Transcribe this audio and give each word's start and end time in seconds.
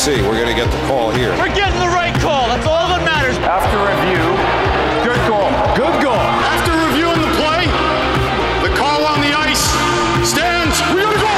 see. 0.00 0.22
We're 0.22 0.40
going 0.40 0.48
to 0.48 0.54
get 0.54 0.70
the 0.70 0.86
call 0.86 1.10
here. 1.10 1.28
We're 1.36 1.54
getting 1.54 1.78
the 1.78 1.92
right 1.92 2.14
call. 2.20 2.48
That's 2.48 2.66
all 2.66 2.88
that 2.88 3.04
matters. 3.04 3.36
After 3.44 3.76
review, 3.84 4.24
good 5.04 5.20
goal. 5.28 5.52
Good 5.76 6.02
goal. 6.02 6.16
After 6.16 6.72
reviewing 6.88 7.20
the 7.20 7.28
play, 7.36 7.68
the 8.64 8.74
call 8.80 9.04
on 9.04 9.20
the 9.20 9.36
ice 9.36 9.60
stands. 10.26 10.80
We 10.94 11.02
got 11.02 11.14
a 11.14 11.20
goal. 11.20 11.30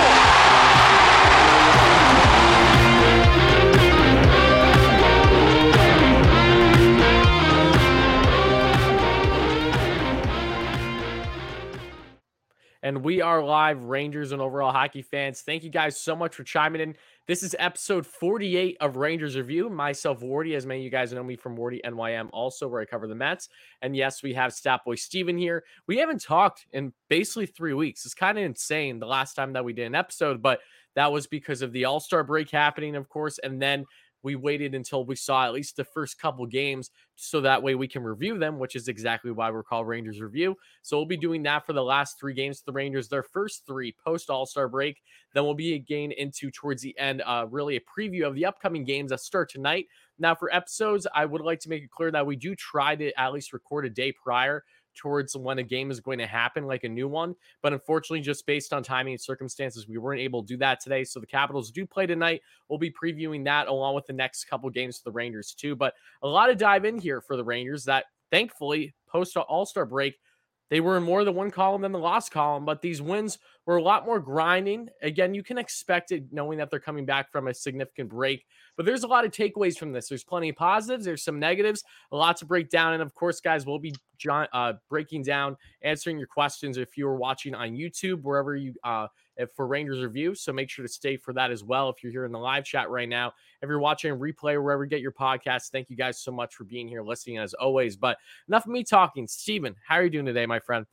And 12.84 13.04
we 13.04 13.20
are 13.20 13.42
live, 13.42 13.84
Rangers 13.84 14.32
and 14.32 14.42
overall 14.42 14.72
hockey 14.72 15.02
fans. 15.02 15.40
Thank 15.40 15.62
you 15.62 15.70
guys 15.70 15.96
so 15.96 16.16
much 16.16 16.34
for 16.34 16.42
chiming 16.42 16.80
in. 16.80 16.96
This 17.28 17.44
is 17.44 17.54
episode 17.60 18.04
48 18.04 18.78
of 18.80 18.96
Rangers 18.96 19.36
Review. 19.36 19.70
Myself, 19.70 20.22
Wardy, 20.22 20.56
as 20.56 20.66
many 20.66 20.80
of 20.80 20.84
you 20.84 20.90
guys 20.90 21.12
know 21.12 21.22
me 21.22 21.36
from 21.36 21.56
Wardy 21.56 21.80
NYM, 21.84 22.28
also 22.32 22.66
where 22.66 22.80
I 22.80 22.84
cover 22.84 23.06
the 23.06 23.14
Mets. 23.14 23.48
And 23.80 23.94
yes, 23.94 24.24
we 24.24 24.34
have 24.34 24.52
Stat 24.52 24.80
Boy 24.84 24.96
Steven 24.96 25.38
here. 25.38 25.62
We 25.86 25.98
haven't 25.98 26.20
talked 26.20 26.66
in 26.72 26.92
basically 27.08 27.46
three 27.46 27.74
weeks. 27.74 28.04
It's 28.04 28.14
kind 28.14 28.38
of 28.38 28.44
insane 28.44 28.98
the 28.98 29.06
last 29.06 29.34
time 29.34 29.52
that 29.52 29.64
we 29.64 29.72
did 29.72 29.86
an 29.86 29.94
episode, 29.94 30.42
but 30.42 30.58
that 30.96 31.12
was 31.12 31.28
because 31.28 31.62
of 31.62 31.72
the 31.72 31.84
All 31.84 32.00
Star 32.00 32.24
break 32.24 32.50
happening, 32.50 32.96
of 32.96 33.08
course. 33.08 33.38
And 33.38 33.62
then 33.62 33.84
we 34.22 34.36
waited 34.36 34.74
until 34.74 35.04
we 35.04 35.16
saw 35.16 35.44
at 35.44 35.52
least 35.52 35.76
the 35.76 35.84
first 35.84 36.18
couple 36.18 36.46
games 36.46 36.90
so 37.16 37.40
that 37.40 37.62
way 37.62 37.74
we 37.74 37.88
can 37.88 38.02
review 38.02 38.38
them, 38.38 38.58
which 38.58 38.76
is 38.76 38.88
exactly 38.88 39.30
why 39.30 39.50
we're 39.50 39.62
called 39.62 39.86
Rangers 39.86 40.20
Review. 40.20 40.56
So 40.82 40.96
we'll 40.96 41.06
be 41.06 41.16
doing 41.16 41.42
that 41.44 41.66
for 41.66 41.72
the 41.72 41.82
last 41.82 42.18
three 42.18 42.34
games 42.34 42.60
of 42.60 42.64
the 42.66 42.72
Rangers, 42.72 43.08
their 43.08 43.22
first 43.22 43.66
three 43.66 43.94
post 44.04 44.30
All 44.30 44.46
Star 44.46 44.68
break. 44.68 45.02
Then 45.34 45.44
we'll 45.44 45.54
be 45.54 45.74
again 45.74 46.12
into 46.12 46.50
towards 46.50 46.82
the 46.82 46.96
end, 46.98 47.22
uh, 47.24 47.46
really 47.50 47.76
a 47.76 47.80
preview 47.80 48.26
of 48.26 48.34
the 48.34 48.46
upcoming 48.46 48.84
games 48.84 49.10
that 49.10 49.20
start 49.20 49.50
tonight. 49.50 49.86
Now, 50.18 50.34
for 50.34 50.54
episodes, 50.54 51.06
I 51.14 51.24
would 51.24 51.40
like 51.40 51.60
to 51.60 51.68
make 51.68 51.82
it 51.82 51.90
clear 51.90 52.10
that 52.10 52.26
we 52.26 52.36
do 52.36 52.54
try 52.54 52.94
to 52.96 53.12
at 53.18 53.32
least 53.32 53.52
record 53.52 53.86
a 53.86 53.90
day 53.90 54.12
prior 54.12 54.62
towards 54.94 55.36
when 55.36 55.58
a 55.58 55.62
game 55.62 55.90
is 55.90 56.00
going 56.00 56.18
to 56.18 56.26
happen, 56.26 56.66
like 56.66 56.84
a 56.84 56.88
new 56.88 57.08
one. 57.08 57.34
But 57.62 57.72
unfortunately, 57.72 58.20
just 58.20 58.46
based 58.46 58.72
on 58.72 58.82
timing 58.82 59.14
and 59.14 59.20
circumstances, 59.20 59.88
we 59.88 59.98
weren't 59.98 60.20
able 60.20 60.42
to 60.42 60.46
do 60.46 60.56
that 60.58 60.80
today. 60.80 61.04
So 61.04 61.20
the 61.20 61.26
Capitals 61.26 61.70
do 61.70 61.86
play 61.86 62.06
tonight. 62.06 62.42
We'll 62.68 62.78
be 62.78 62.92
previewing 62.92 63.44
that 63.44 63.68
along 63.68 63.94
with 63.94 64.06
the 64.06 64.12
next 64.12 64.44
couple 64.44 64.68
games 64.70 64.98
for 64.98 65.04
the 65.04 65.12
Rangers, 65.12 65.54
too. 65.54 65.76
But 65.76 65.94
a 66.22 66.28
lot 66.28 66.50
of 66.50 66.58
dive 66.58 66.84
in 66.84 66.98
here 66.98 67.20
for 67.20 67.36
the 67.36 67.44
Rangers 67.44 67.84
that 67.84 68.04
thankfully, 68.30 68.94
post 69.06 69.36
All 69.36 69.66
Star 69.66 69.86
break, 69.86 70.18
they 70.70 70.80
were 70.80 70.96
in 70.96 71.02
more 71.02 71.22
than 71.22 71.34
one 71.34 71.50
column 71.50 71.82
than 71.82 71.92
the 71.92 71.98
lost 71.98 72.32
column, 72.32 72.64
but 72.64 72.80
these 72.80 73.02
wins 73.02 73.38
were 73.66 73.76
a 73.76 73.82
lot 73.82 74.06
more 74.06 74.18
grinding. 74.18 74.88
Again, 75.02 75.34
you 75.34 75.42
can 75.42 75.58
expect 75.58 76.12
it 76.12 76.24
knowing 76.32 76.56
that 76.58 76.70
they're 76.70 76.80
coming 76.80 77.04
back 77.04 77.30
from 77.30 77.46
a 77.46 77.52
significant 77.52 78.08
break, 78.08 78.46
but 78.76 78.86
there's 78.86 79.04
a 79.04 79.06
lot 79.06 79.24
of 79.24 79.30
takeaways 79.30 79.78
from 79.78 79.92
this. 79.92 80.08
There's 80.08 80.24
plenty 80.24 80.48
of 80.48 80.56
positives, 80.56 81.04
there's 81.04 81.24
some 81.24 81.38
negatives, 81.38 81.84
a 82.10 82.16
lot 82.16 82.36
to 82.38 82.46
break 82.46 82.70
down. 82.70 82.94
And 82.94 83.02
of 83.02 83.14
course, 83.14 83.40
guys, 83.40 83.66
we'll 83.66 83.78
be 83.78 83.94
uh, 84.28 84.74
breaking 84.88 85.22
down, 85.22 85.56
answering 85.82 86.18
your 86.18 86.26
questions 86.26 86.78
if 86.78 86.96
you 86.96 87.06
are 87.08 87.16
watching 87.16 87.54
on 87.54 87.70
YouTube, 87.70 88.22
wherever 88.22 88.56
you 88.56 88.74
uh, 88.84 89.08
for 89.54 89.66
Rangers 89.66 90.02
review. 90.02 90.34
So 90.34 90.52
make 90.52 90.70
sure 90.70 90.84
to 90.84 90.92
stay 90.92 91.16
for 91.16 91.32
that 91.32 91.50
as 91.50 91.64
well. 91.64 91.88
If 91.88 92.02
you're 92.02 92.12
here 92.12 92.24
in 92.24 92.32
the 92.32 92.38
live 92.38 92.64
chat 92.64 92.90
right 92.90 93.08
now, 93.08 93.32
if 93.60 93.68
you're 93.68 93.78
watching 93.78 94.12
replay 94.18 94.62
wherever 94.62 94.84
you 94.84 94.90
get 94.90 95.00
your 95.00 95.12
podcast, 95.12 95.70
thank 95.70 95.90
you 95.90 95.96
guys 95.96 96.20
so 96.20 96.30
much 96.30 96.54
for 96.54 96.64
being 96.64 96.88
here, 96.88 97.02
listening 97.02 97.38
as 97.38 97.54
always. 97.54 97.96
But 97.96 98.18
enough 98.48 98.66
of 98.66 98.72
me 98.72 98.84
talking. 98.84 99.26
Steven, 99.26 99.74
how 99.86 99.96
are 99.96 100.04
you 100.04 100.10
doing 100.10 100.26
today, 100.26 100.46
my 100.46 100.60
friend? 100.60 100.86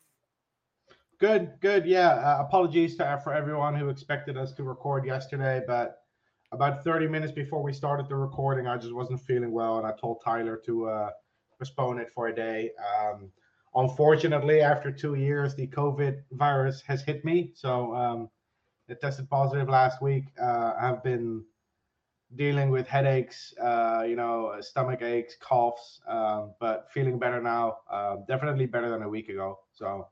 Good, 1.19 1.51
good. 1.59 1.85
Yeah. 1.85 2.11
Uh, 2.11 2.37
apologies 2.47 2.95
to, 2.97 3.19
for 3.23 3.33
everyone 3.33 3.75
who 3.75 3.89
expected 3.89 4.37
us 4.37 4.53
to 4.53 4.63
record 4.63 5.05
yesterday, 5.05 5.61
but 5.67 6.03
about 6.51 6.83
30 6.83 7.07
minutes 7.07 7.31
before 7.31 7.61
we 7.61 7.73
started 7.73 8.07
the 8.09 8.15
recording, 8.15 8.67
I 8.67 8.77
just 8.77 8.93
wasn't 8.93 9.21
feeling 9.21 9.51
well, 9.51 9.77
and 9.77 9.85
I 9.85 9.93
told 9.99 10.21
Tyler 10.23 10.59
to 10.65 10.87
uh, 10.87 11.09
postpone 11.57 11.99
it 11.99 12.09
for 12.13 12.27
a 12.27 12.35
day. 12.35 12.71
Um, 12.79 13.31
unfortunately, 13.75 14.61
after 14.61 14.91
two 14.91 15.15
years, 15.15 15.55
the 15.55 15.67
COVID 15.67 16.23
virus 16.31 16.81
has 16.87 17.03
hit 17.03 17.23
me. 17.23 17.51
So 17.55 17.93
um, 17.93 18.29
it 18.87 18.99
tested 18.99 19.29
positive 19.29 19.69
last 19.69 20.01
week. 20.01 20.25
Uh, 20.41 20.73
I've 20.79 21.03
been 21.03 21.43
dealing 22.35 22.69
with 22.69 22.87
headaches, 22.87 23.53
uh, 23.61 24.03
you 24.07 24.15
know, 24.15 24.55
stomach 24.61 25.01
aches, 25.01 25.35
coughs, 25.39 26.01
um, 26.07 26.53
but 26.59 26.87
feeling 26.91 27.19
better 27.19 27.41
now. 27.41 27.77
Uh, 27.89 28.17
definitely 28.27 28.65
better 28.65 28.89
than 28.89 29.03
a 29.03 29.09
week 29.09 29.29
ago. 29.29 29.59
So 29.73 30.07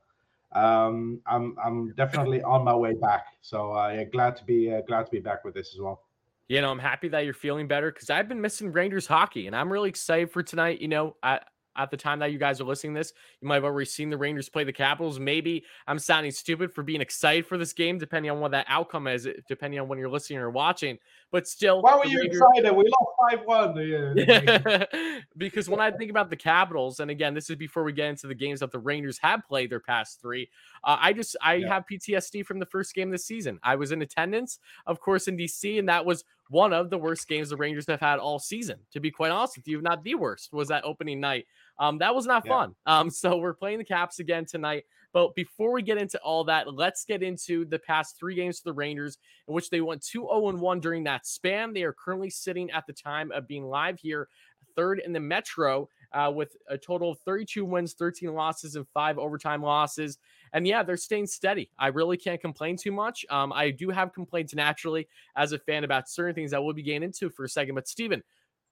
um, 0.52 1.20
I'm 1.26 1.56
I'm 1.62 1.94
definitely 1.94 2.42
on 2.42 2.64
my 2.64 2.74
way 2.74 2.94
back. 2.94 3.26
So 3.40 3.72
uh, 3.72 3.88
yeah, 3.88 4.04
glad 4.04 4.36
to 4.36 4.44
be 4.44 4.72
uh, 4.72 4.82
glad 4.82 5.06
to 5.06 5.10
be 5.10 5.20
back 5.20 5.44
with 5.44 5.54
this 5.54 5.74
as 5.74 5.80
well. 5.80 6.02
You 6.48 6.62
know, 6.62 6.70
I'm 6.70 6.78
happy 6.78 7.08
that 7.08 7.24
you're 7.26 7.34
feeling 7.34 7.68
better 7.68 7.92
because 7.92 8.08
I've 8.08 8.28
been 8.28 8.40
missing 8.40 8.72
Rangers 8.72 9.06
hockey, 9.06 9.46
and 9.46 9.54
I'm 9.54 9.70
really 9.70 9.90
excited 9.90 10.30
for 10.30 10.42
tonight. 10.42 10.80
You 10.80 10.88
know, 10.88 11.16
I, 11.22 11.40
at 11.78 11.90
the 11.90 11.96
time 11.96 12.18
that 12.18 12.32
you 12.32 12.38
guys 12.38 12.60
are 12.60 12.64
listening 12.64 12.92
this, 12.92 13.12
you 13.40 13.48
might 13.48 13.54
have 13.54 13.64
already 13.64 13.88
seen 13.88 14.10
the 14.10 14.16
Rangers 14.16 14.48
play 14.48 14.64
the 14.64 14.72
Capitals. 14.72 15.18
Maybe 15.20 15.64
I'm 15.86 15.98
sounding 15.98 16.32
stupid 16.32 16.74
for 16.74 16.82
being 16.82 17.00
excited 17.00 17.46
for 17.46 17.56
this 17.56 17.72
game, 17.72 17.98
depending 17.98 18.30
on 18.30 18.40
what 18.40 18.50
that 18.50 18.66
outcome 18.68 19.06
is, 19.06 19.28
depending 19.48 19.78
on 19.78 19.88
when 19.88 19.98
you're 19.98 20.10
listening 20.10 20.40
or 20.40 20.50
watching. 20.50 20.98
But 21.30 21.46
still, 21.46 21.82
why 21.82 21.96
were 21.96 22.06
you 22.06 22.18
Rangers... 22.18 22.40
excited? 22.40 22.74
We 22.74 22.84
lost 22.84 23.12
five 23.30 23.40
one. 23.44 25.18
because 25.36 25.68
when 25.68 25.80
I 25.80 25.90
think 25.90 26.10
about 26.10 26.30
the 26.30 26.36
Capitals, 26.36 27.00
and 27.00 27.10
again, 27.10 27.34
this 27.34 27.48
is 27.48 27.56
before 27.56 27.84
we 27.84 27.92
get 27.92 28.08
into 28.08 28.26
the 28.26 28.34
games 28.34 28.60
that 28.60 28.72
the 28.72 28.78
Rangers 28.78 29.18
have 29.22 29.46
played 29.46 29.70
their 29.70 29.80
past 29.80 30.20
three. 30.20 30.48
Uh, 30.82 30.96
I 31.00 31.12
just 31.12 31.36
I 31.42 31.54
yeah. 31.54 31.68
have 31.68 31.84
PTSD 31.90 32.44
from 32.44 32.58
the 32.58 32.66
first 32.66 32.94
game 32.94 33.10
this 33.10 33.24
season. 33.24 33.58
I 33.62 33.76
was 33.76 33.92
in 33.92 34.02
attendance, 34.02 34.58
of 34.86 35.00
course, 35.00 35.28
in 35.28 35.36
DC, 35.36 35.78
and 35.78 35.88
that 35.88 36.04
was 36.04 36.24
one 36.50 36.72
of 36.72 36.90
the 36.90 36.98
worst 36.98 37.28
games 37.28 37.50
the 37.50 37.56
Rangers 37.56 37.86
have 37.88 38.00
had 38.00 38.18
all 38.18 38.38
season. 38.38 38.78
To 38.92 39.00
be 39.00 39.10
quite 39.10 39.30
honest 39.30 39.56
with 39.56 39.68
you, 39.68 39.80
not 39.80 40.02
the 40.02 40.14
worst, 40.14 40.52
was 40.52 40.68
that 40.68 40.84
opening 40.84 41.20
night. 41.20 41.46
Um, 41.78 41.98
that 41.98 42.14
was 42.14 42.26
not 42.26 42.44
yeah. 42.46 42.52
fun. 42.52 42.74
Um, 42.86 43.10
so 43.10 43.36
we're 43.36 43.54
playing 43.54 43.78
the 43.78 43.84
Caps 43.84 44.18
again 44.18 44.46
tonight. 44.46 44.84
But 45.12 45.34
before 45.34 45.72
we 45.72 45.82
get 45.82 45.98
into 45.98 46.18
all 46.20 46.44
that, 46.44 46.72
let's 46.72 47.04
get 47.04 47.22
into 47.22 47.64
the 47.64 47.78
past 47.78 48.16
three 48.18 48.34
games 48.34 48.58
for 48.58 48.70
the 48.70 48.74
Rangers, 48.74 49.18
in 49.46 49.54
which 49.54 49.70
they 49.70 49.80
went 49.80 50.02
2 50.02 50.20
0 50.20 50.56
1 50.56 50.80
during 50.80 51.04
that 51.04 51.26
span. 51.26 51.72
They 51.72 51.82
are 51.82 51.94
currently 51.94 52.30
sitting 52.30 52.70
at 52.70 52.84
the 52.86 52.92
time 52.92 53.30
of 53.32 53.46
being 53.46 53.64
live 53.64 53.98
here, 54.00 54.28
third 54.76 55.00
in 55.00 55.12
the 55.12 55.20
Metro, 55.20 55.88
uh, 56.12 56.32
with 56.34 56.56
a 56.68 56.78
total 56.78 57.12
of 57.12 57.18
32 57.20 57.64
wins, 57.64 57.94
13 57.94 58.32
losses, 58.32 58.76
and 58.76 58.86
five 58.94 59.18
overtime 59.18 59.62
losses. 59.62 60.18
And 60.52 60.66
yeah, 60.66 60.82
they're 60.82 60.96
staying 60.96 61.26
steady. 61.26 61.70
I 61.78 61.88
really 61.88 62.16
can't 62.16 62.40
complain 62.40 62.76
too 62.76 62.92
much. 62.92 63.26
Um, 63.30 63.52
I 63.52 63.70
do 63.70 63.90
have 63.90 64.12
complaints 64.12 64.54
naturally 64.54 65.08
as 65.36 65.52
a 65.52 65.58
fan 65.58 65.84
about 65.84 66.08
certain 66.08 66.34
things 66.34 66.50
that 66.52 66.62
we'll 66.62 66.74
be 66.74 66.82
getting 66.82 67.02
into 67.02 67.28
for 67.30 67.44
a 67.44 67.48
second. 67.48 67.74
But 67.74 67.88
Steven, 67.88 68.22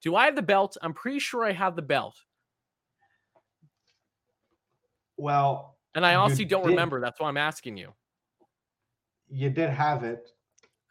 do 0.03 0.17
I 0.17 0.25
have 0.27 0.37
the 0.37 0.43
belt? 0.43 0.77
I'm 0.83 0.95
pretty 0.95 1.19
sure 1.19 1.45
I 1.45 1.53
have 1.53 1.77
the 1.77 1.83
belt. 1.83 2.17
Well, 5.17 5.77
and 5.95 6.05
I 6.05 6.15
honestly 6.15 6.45
don't 6.45 6.63
did, 6.63 6.71
remember. 6.71 7.01
That's 7.01 7.19
why 7.21 7.29
I'm 7.29 7.39
asking 7.39 7.77
you. 7.79 7.93
You 9.29 9.51
did 9.51 9.71
have 9.71 10.05
it. 10.05 10.31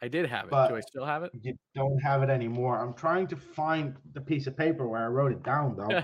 I 0.02 0.08
did 0.08 0.28
have 0.28 0.46
it. 0.46 0.52
Do 0.52 0.76
I 0.76 0.82
still 0.82 1.06
have 1.06 1.24
it? 1.24 1.32
You 1.42 1.54
don't 1.74 1.98
have 2.00 2.22
it 2.22 2.30
anymore. 2.30 2.80
I'm 2.80 2.94
trying 2.94 3.28
to 3.28 3.36
find 3.36 3.96
the 4.14 4.22
piece 4.22 4.46
of 4.46 4.58
paper 4.58 4.88
where 4.88 5.02
I 5.02 5.08
wrote 5.08 5.32
it 5.32 5.42
down, 5.42 5.78
though. 5.78 6.04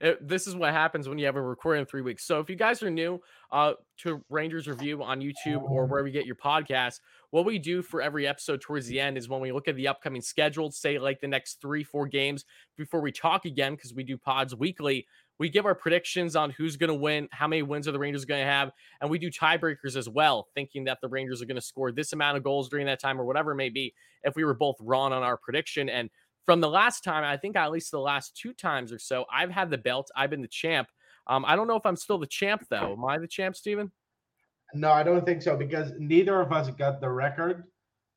it, 0.00 0.18
this 0.26 0.46
is 0.46 0.56
what 0.56 0.72
happens 0.72 1.08
when 1.08 1.18
you 1.18 1.26
have 1.26 1.36
a 1.36 1.42
recording 1.42 1.80
in 1.80 1.86
three 1.86 2.02
weeks. 2.02 2.26
So 2.26 2.40
if 2.40 2.50
you 2.50 2.56
guys 2.56 2.82
are 2.82 2.90
new 2.90 3.20
uh, 3.52 3.74
to 3.98 4.24
Rangers 4.28 4.66
Review 4.66 5.02
on 5.02 5.20
YouTube 5.20 5.62
or 5.62 5.84
um. 5.84 5.90
wherever 5.90 6.08
you 6.08 6.12
get 6.12 6.26
your 6.26 6.36
podcast, 6.36 7.00
what 7.30 7.44
we 7.44 7.58
do 7.58 7.82
for 7.82 8.02
every 8.02 8.26
episode 8.26 8.60
towards 8.60 8.86
the 8.86 8.98
end 8.98 9.16
is 9.16 9.28
when 9.28 9.40
we 9.40 9.52
look 9.52 9.68
at 9.68 9.76
the 9.76 9.86
upcoming 9.86 10.22
schedule, 10.22 10.70
say 10.72 10.98
like 10.98 11.20
the 11.20 11.28
next 11.28 11.60
three, 11.60 11.84
four 11.84 12.06
games 12.06 12.44
before 12.76 13.00
we 13.00 13.12
talk 13.12 13.44
again, 13.44 13.76
because 13.76 13.94
we 13.94 14.02
do 14.02 14.18
pods 14.18 14.54
weekly 14.54 15.06
we 15.38 15.48
give 15.48 15.66
our 15.66 15.74
predictions 15.74 16.34
on 16.36 16.50
who's 16.50 16.76
going 16.76 16.88
to 16.88 16.94
win, 16.94 17.28
how 17.30 17.46
many 17.46 17.62
wins 17.62 17.86
are 17.86 17.92
the 17.92 17.98
Rangers 17.98 18.24
going 18.24 18.40
to 18.40 18.50
have, 18.50 18.72
and 19.00 19.08
we 19.08 19.18
do 19.18 19.30
tiebreakers 19.30 19.96
as 19.96 20.08
well, 20.08 20.48
thinking 20.54 20.84
that 20.84 20.98
the 21.00 21.08
Rangers 21.08 21.40
are 21.40 21.46
going 21.46 21.56
to 21.56 21.62
score 21.62 21.92
this 21.92 22.12
amount 22.12 22.36
of 22.36 22.42
goals 22.42 22.68
during 22.68 22.86
that 22.86 23.00
time 23.00 23.20
or 23.20 23.24
whatever 23.24 23.52
it 23.52 23.56
may 23.56 23.68
be. 23.68 23.94
If 24.24 24.34
we 24.34 24.44
were 24.44 24.54
both 24.54 24.76
wrong 24.80 25.12
on 25.12 25.22
our 25.22 25.36
prediction, 25.36 25.88
and 25.88 26.10
from 26.44 26.60
the 26.60 26.68
last 26.68 27.04
time, 27.04 27.24
I 27.24 27.36
think 27.36 27.56
at 27.56 27.70
least 27.70 27.90
the 27.90 28.00
last 28.00 28.36
two 28.36 28.52
times 28.52 28.92
or 28.92 28.98
so, 28.98 29.26
I've 29.32 29.50
had 29.50 29.70
the 29.70 29.78
belt. 29.78 30.10
I've 30.16 30.30
been 30.30 30.42
the 30.42 30.48
champ. 30.48 30.88
Um, 31.28 31.44
I 31.46 31.54
don't 31.54 31.68
know 31.68 31.76
if 31.76 31.86
I'm 31.86 31.96
still 31.96 32.18
the 32.18 32.26
champ 32.26 32.64
though. 32.70 32.94
Am 32.94 33.04
I 33.04 33.18
the 33.18 33.28
champ, 33.28 33.54
Steven? 33.54 33.92
No, 34.74 34.90
I 34.90 35.02
don't 35.02 35.24
think 35.24 35.42
so 35.42 35.56
because 35.56 35.92
neither 35.98 36.40
of 36.40 36.52
us 36.52 36.68
got 36.70 37.00
the 37.00 37.08
record, 37.08 37.64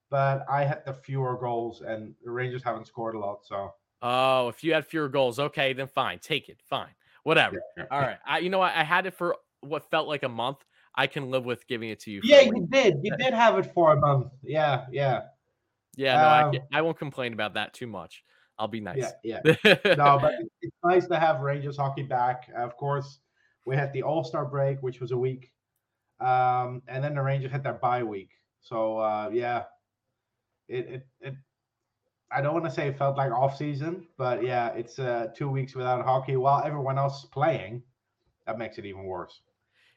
but 0.09 0.45
I 0.49 0.63
had 0.63 0.83
the 0.85 0.93
fewer 0.93 1.37
goals, 1.37 1.81
and 1.81 2.13
the 2.23 2.31
Rangers 2.31 2.63
haven't 2.63 2.87
scored 2.87 3.15
a 3.15 3.19
lot. 3.19 3.39
So. 3.43 3.73
Oh, 4.01 4.47
if 4.47 4.63
you 4.63 4.73
had 4.73 4.85
fewer 4.87 5.07
goals, 5.07 5.37
okay, 5.37 5.73
then 5.73 5.87
fine, 5.87 6.19
take 6.19 6.49
it, 6.49 6.59
fine 6.67 6.89
whatever. 7.23 7.61
All 7.89 7.99
right. 7.99 8.17
I, 8.25 8.39
you 8.39 8.49
know 8.49 8.59
what? 8.59 8.73
I 8.73 8.83
had 8.83 9.05
it 9.05 9.13
for 9.13 9.35
what 9.61 9.89
felt 9.89 10.07
like 10.07 10.23
a 10.23 10.29
month. 10.29 10.57
I 10.95 11.07
can 11.07 11.31
live 11.31 11.45
with 11.45 11.65
giving 11.67 11.89
it 11.89 11.99
to 12.01 12.11
you. 12.11 12.21
Yeah, 12.23 12.41
you 12.41 12.67
did. 12.69 12.99
You 13.01 13.15
did 13.17 13.33
have 13.33 13.57
it 13.57 13.73
for 13.73 13.93
a 13.93 13.99
month. 13.99 14.27
Yeah, 14.43 14.85
yeah. 14.91 15.21
Yeah, 15.95 16.21
no, 16.21 16.47
um, 16.47 16.55
I, 16.71 16.79
I 16.79 16.81
won't 16.81 16.97
complain 16.97 17.33
about 17.33 17.53
that 17.55 17.73
too 17.73 17.87
much. 17.87 18.23
I'll 18.57 18.67
be 18.67 18.79
nice. 18.79 19.05
Yeah, 19.23 19.39
yeah. 19.43 19.75
no, 19.97 20.19
but 20.21 20.33
it's 20.61 20.75
nice 20.83 21.07
to 21.07 21.19
have 21.19 21.41
Rangers 21.41 21.77
hockey 21.77 22.03
back. 22.03 22.49
Of 22.55 22.77
course, 22.77 23.19
we 23.65 23.75
had 23.75 23.91
the 23.93 24.03
All 24.03 24.23
Star 24.23 24.45
break, 24.45 24.81
which 24.81 24.99
was 24.99 25.11
a 25.11 25.17
week, 25.17 25.51
um, 26.19 26.81
and 26.87 27.03
then 27.03 27.15
the 27.15 27.21
Rangers 27.21 27.51
had 27.51 27.63
their 27.63 27.73
bye 27.73 28.03
week. 28.03 28.29
So 28.61 28.99
uh, 28.99 29.29
yeah, 29.33 29.63
it, 30.67 30.87
it 30.87 31.07
it 31.21 31.33
I 32.33 32.41
don't 32.41 32.53
want 32.53 32.65
to 32.65 32.71
say 32.71 32.87
it 32.87 32.97
felt 32.97 33.17
like 33.17 33.31
off 33.31 33.57
season, 33.57 34.07
but 34.17 34.43
yeah, 34.43 34.69
it's 34.69 34.99
uh, 34.99 35.27
two 35.35 35.49
weeks 35.49 35.75
without 35.75 36.03
hockey 36.05 36.37
while 36.37 36.63
everyone 36.63 36.97
else 36.97 37.23
is 37.23 37.29
playing. 37.29 37.83
That 38.47 38.57
makes 38.57 38.77
it 38.77 38.85
even 38.85 39.03
worse. 39.03 39.41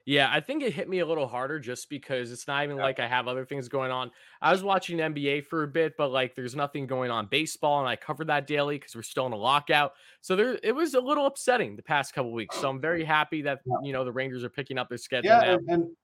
Yeah, 0.07 0.29
I 0.31 0.41
think 0.41 0.63
it 0.63 0.75
hit 0.75 0.87
me 0.87 0.99
a 0.99 1.07
little 1.07 1.27
harder 1.27 1.59
just 1.59 1.89
because 1.89 2.31
it's 2.31 2.47
not 2.47 2.63
even 2.65 2.77
Yeah. 2.77 2.83
like 2.83 3.01
I 3.01 3.07
have 3.09 3.27
other 3.27 3.47
things 3.47 3.69
going 3.69 3.91
on. 3.91 4.11
I 4.43 4.53
was 4.53 4.63
watching 4.63 4.99
NBA 5.01 5.41
for 5.41 5.63
a 5.63 5.69
bit, 5.69 5.97
but 5.97 6.09
like 6.09 6.35
there's 6.35 6.55
nothing 6.55 6.87
going 6.87 7.11
on 7.11 7.27
baseball, 7.27 7.81
and 7.81 7.89
I 7.89 7.97
covered 7.97 8.27
that 8.27 8.47
daily 8.47 8.77
because 8.79 8.95
we're 8.95 9.03
still 9.03 9.25
in 9.27 9.33
a 9.33 9.37
lockout. 9.37 9.95
So 10.21 10.37
there, 10.37 10.59
it 10.63 10.73
was 10.75 10.93
a 10.95 11.01
little 11.01 11.25
upsetting 11.25 11.77
the 11.77 11.83
past 11.83 12.13
couple 12.13 12.33
weeks. 12.33 12.59
So 12.59 12.69
I'm 12.69 12.81
very 12.83 13.03
happy 13.05 13.41
that 13.43 13.61
Yeah. 13.65 13.77
you 13.83 13.93
know 13.95 14.05
the 14.05 14.13
Rangers 14.13 14.45
are 14.45 14.51
picking 14.51 14.77
up 14.77 14.91
their 14.91 14.99
schedule 14.99 15.31
Yeah, 15.31 15.41
now. 15.41 15.55
and, 15.55 15.69
and 15.71 15.97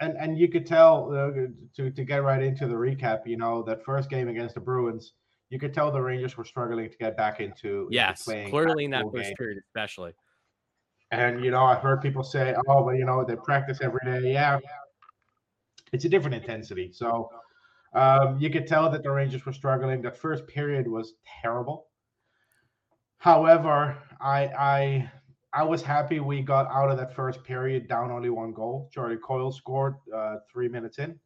and 0.00 0.16
and 0.18 0.38
you 0.38 0.48
could 0.48 0.66
tell 0.66 1.12
uh, 1.12 1.30
to 1.76 1.90
to 1.90 2.04
get 2.04 2.24
right 2.24 2.42
into 2.42 2.66
the 2.66 2.74
recap. 2.74 3.26
You 3.26 3.36
know 3.36 3.62
that 3.64 3.84
first 3.84 4.10
game 4.10 4.28
against 4.28 4.54
the 4.56 4.60
Bruins, 4.60 5.14
you 5.50 5.58
could 5.58 5.72
tell 5.72 5.90
the 5.90 6.00
Rangers 6.00 6.36
were 6.36 6.44
struggling 6.44 6.90
to 6.90 6.96
get 6.96 7.16
back 7.16 7.40
into 7.40 7.88
Yes, 7.90 8.24
playing 8.24 8.50
clearly 8.50 8.84
in 8.84 8.90
that 8.92 9.04
first 9.12 9.28
game. 9.28 9.34
period, 9.38 9.62
especially. 9.68 10.12
And 11.12 11.44
you 11.44 11.50
know, 11.50 11.64
I've 11.64 11.82
heard 11.82 12.02
people 12.02 12.24
say, 12.24 12.54
"Oh, 12.66 12.84
but 12.84 12.96
you 12.96 13.04
know, 13.04 13.24
they 13.24 13.36
practice 13.36 13.80
every 13.80 14.00
day." 14.04 14.32
Yeah, 14.32 14.58
it's 15.92 16.04
a 16.04 16.08
different 16.08 16.34
intensity. 16.34 16.90
So 16.92 17.30
um, 17.94 18.38
you 18.40 18.50
could 18.50 18.66
tell 18.66 18.90
that 18.90 19.02
the 19.02 19.10
Rangers 19.10 19.46
were 19.46 19.52
struggling. 19.52 20.02
That 20.02 20.16
first 20.16 20.46
period 20.48 20.88
was 20.88 21.14
terrible. 21.42 21.88
However, 23.18 23.96
I 24.20 24.48
I 24.48 25.12
I 25.52 25.62
was 25.62 25.80
happy 25.80 26.18
we 26.18 26.42
got 26.42 26.66
out 26.70 26.90
of 26.90 26.98
that 26.98 27.14
first 27.14 27.44
period 27.44 27.88
down 27.88 28.10
only 28.10 28.30
one 28.30 28.52
goal. 28.52 28.90
Charlie 28.92 29.16
Coyle 29.16 29.52
scored 29.52 29.94
uh, 30.14 30.38
three 30.52 30.68
minutes 30.68 30.98
in, 30.98 31.18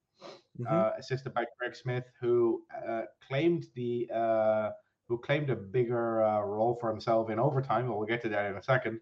Mhm. 0.59 0.67
uh, 0.71 0.93
assisted 0.99 1.33
by 1.35 1.45
Craig 1.59 1.75
Smith, 1.75 2.05
who 2.21 2.63
uh, 2.87 3.03
claimed 3.27 3.67
the 3.75 4.11
uh, 4.13 4.71
who 5.09 5.19
claimed 5.19 5.51
a 5.51 5.57
bigger 5.57 6.19
role 6.47 6.77
for 6.81 6.91
himself 6.91 7.31
in 7.31 7.39
overtime. 7.39 7.89
But 7.89 7.97
we'll 7.97 8.07
get 8.07 8.23
to 8.23 8.29
that 8.31 8.51
in 8.51 8.57
a 8.57 8.63
second. 8.63 9.01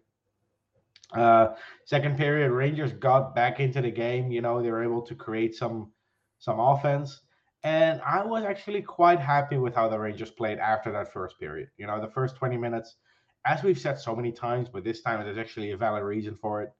Uh, 1.13 1.55
second 1.85 2.17
period, 2.17 2.51
Rangers 2.51 2.93
got 2.93 3.33
back 3.35 3.59
into 3.59 3.81
the 3.81 3.91
game. 3.91 4.31
You 4.31 4.41
know, 4.41 4.61
they 4.61 4.71
were 4.71 4.83
able 4.83 5.01
to 5.03 5.15
create 5.15 5.55
some 5.55 5.91
some 6.39 6.59
offense, 6.59 7.21
and 7.63 8.01
I 8.01 8.23
was 8.23 8.43
actually 8.43 8.81
quite 8.81 9.19
happy 9.19 9.57
with 9.57 9.75
how 9.75 9.89
the 9.89 9.99
Rangers 9.99 10.31
played 10.31 10.59
after 10.59 10.91
that 10.91 11.11
first 11.11 11.39
period. 11.39 11.69
You 11.77 11.87
know, 11.87 11.99
the 11.99 12.07
first 12.11 12.35
twenty 12.35 12.57
minutes, 12.57 12.97
as 13.45 13.63
we've 13.63 13.79
said 13.79 13.99
so 13.99 14.15
many 14.15 14.31
times, 14.31 14.69
but 14.69 14.83
this 14.83 15.01
time 15.01 15.23
there's 15.23 15.37
actually 15.37 15.71
a 15.71 15.77
valid 15.77 16.03
reason 16.03 16.35
for 16.35 16.61
it. 16.61 16.71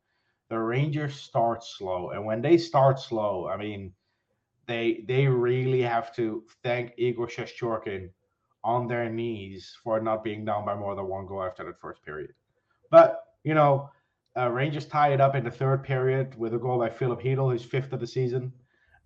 The 0.49 0.59
Rangers 0.59 1.15
start 1.15 1.63
slow, 1.63 2.11
and 2.11 2.25
when 2.25 2.41
they 2.41 2.57
start 2.57 2.99
slow, 2.99 3.47
I 3.47 3.57
mean, 3.57 3.93
they 4.69 5.03
they 5.07 5.25
really 5.27 5.81
have 5.81 6.15
to 6.15 6.43
thank 6.63 6.93
Igor 6.97 7.27
Shestyorkin 7.27 8.09
on 8.63 8.87
their 8.87 9.09
knees 9.09 9.75
for 9.83 9.99
not 9.99 10.23
being 10.23 10.45
down 10.45 10.63
by 10.65 10.75
more 10.75 10.95
than 10.95 11.07
one 11.07 11.25
goal 11.25 11.43
after 11.43 11.65
that 11.65 11.81
first 11.81 12.03
period. 12.03 12.33
But 12.91 13.23
you 13.43 13.55
know, 13.55 13.89
uh, 14.37 14.49
Rangers 14.49 14.85
tie 14.85 15.11
it 15.13 15.19
up 15.19 15.33
in 15.35 15.43
the 15.43 15.51
third 15.51 15.83
period 15.83 16.37
with 16.37 16.53
a 16.53 16.59
goal 16.59 16.77
by 16.77 16.89
Filip 16.89 17.21
Chytil, 17.21 17.51
his 17.51 17.65
fifth 17.65 17.91
of 17.93 17.99
the 17.99 18.07
season, 18.07 18.53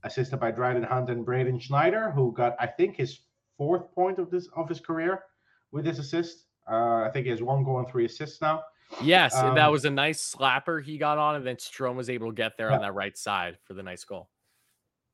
assisted 0.03 0.37
by 0.37 0.51
Dryden 0.51 0.83
Hunt 0.83 1.09
and 1.09 1.25
Braden 1.25 1.59
Schneider, 1.59 2.11
who 2.11 2.33
got 2.33 2.55
I 2.59 2.67
think 2.67 2.97
his 2.97 3.21
fourth 3.57 3.89
point 3.93 4.19
of 4.19 4.29
this 4.29 4.49
of 4.57 4.67
his 4.67 4.81
career 4.81 5.23
with 5.71 5.85
this 5.85 5.97
assist. 5.97 6.45
Uh, 6.69 7.03
I 7.07 7.09
think 7.13 7.25
he 7.25 7.31
has 7.31 7.41
one 7.41 7.63
goal 7.63 7.79
and 7.79 7.87
three 7.87 8.05
assists 8.05 8.41
now. 8.41 8.63
Yes, 9.01 9.33
and 9.35 9.57
that 9.57 9.67
Um, 9.67 9.71
was 9.71 9.85
a 9.85 9.89
nice 9.89 10.35
slapper 10.35 10.83
he 10.83 10.97
got 10.97 11.17
on, 11.17 11.35
and 11.35 11.45
then 11.47 11.55
Strome 11.55 11.95
was 11.95 12.09
able 12.09 12.27
to 12.27 12.35
get 12.35 12.57
there 12.57 12.71
on 12.71 12.81
that 12.81 12.93
right 12.93 13.17
side 13.17 13.57
for 13.63 13.73
the 13.73 13.81
nice 13.81 14.03
goal. 14.03 14.29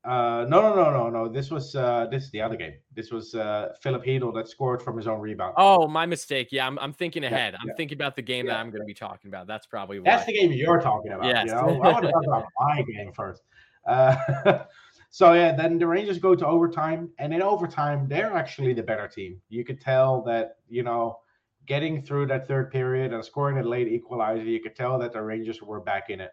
Uh, 0.02 0.46
no, 0.48 0.62
no, 0.62 0.74
no, 0.74 0.90
no, 0.90 1.10
no. 1.10 1.28
This 1.28 1.50
was 1.50 1.74
uh, 1.74 2.06
this 2.10 2.24
is 2.24 2.30
the 2.30 2.40
other 2.40 2.56
game. 2.56 2.72
This 2.94 3.10
was 3.10 3.34
uh, 3.34 3.74
Filip 3.82 4.04
Chytil 4.04 4.34
that 4.34 4.48
scored 4.48 4.82
from 4.82 4.96
his 4.96 5.06
own 5.06 5.20
rebound. 5.20 5.54
Oh, 5.58 5.86
my 5.86 6.06
mistake. 6.06 6.48
Yeah, 6.50 6.66
I'm, 6.66 6.78
I'm 6.78 6.94
thinking 6.94 7.24
ahead. 7.24 7.54
I'm 7.54 7.68
yeah. 7.68 7.74
thinking 7.76 7.98
about 7.98 8.16
the 8.16 8.22
game 8.22 8.46
Yeah, 8.46 8.54
that 8.54 8.60
I'm 8.60 8.70
going 8.70 8.80
to 8.80 8.86
be 8.86 8.94
talking 8.94 9.28
about. 9.28 9.46
That's 9.46 9.66
probably 9.66 10.00
why. 10.00 10.04
That's 10.10 10.24
the 10.24 10.32
game 10.32 10.52
you're 10.52 10.80
talking 10.80 11.12
about. 11.12 11.26
Yes. 11.26 11.48
You 11.48 11.54
know, 11.54 11.60
I 11.60 11.92
want 11.92 12.04
to 12.04 12.12
talk 12.12 12.24
about 12.26 12.44
my 12.60 12.82
game 12.94 13.12
first. 13.14 13.42
Uh, 13.86 14.60
so 15.10 15.34
yeah, 15.34 15.54
then 15.54 15.78
the 15.78 15.86
Rangers 15.86 16.18
go 16.18 16.34
to 16.34 16.46
overtime, 16.46 17.10
and 17.18 17.34
in 17.34 17.42
overtime, 17.42 18.08
they're 18.08 18.32
actually 18.32 18.72
the 18.72 18.82
better 18.82 19.06
team. 19.06 19.38
You 19.50 19.64
could 19.64 19.82
tell 19.82 20.22
that 20.22 20.56
you 20.70 20.82
know, 20.82 21.18
getting 21.66 22.02
through 22.02 22.26
that 22.28 22.48
third 22.48 22.70
period 22.70 23.12
and 23.12 23.22
scoring 23.22 23.58
a 23.58 23.62
late 23.62 23.88
equalizer, 23.88 24.44
you 24.44 24.62
could 24.62 24.74
tell 24.74 24.98
that 24.98 25.12
the 25.12 25.20
Rangers 25.20 25.60
were 25.60 25.80
back 25.80 26.08
in 26.08 26.20
it, 26.22 26.30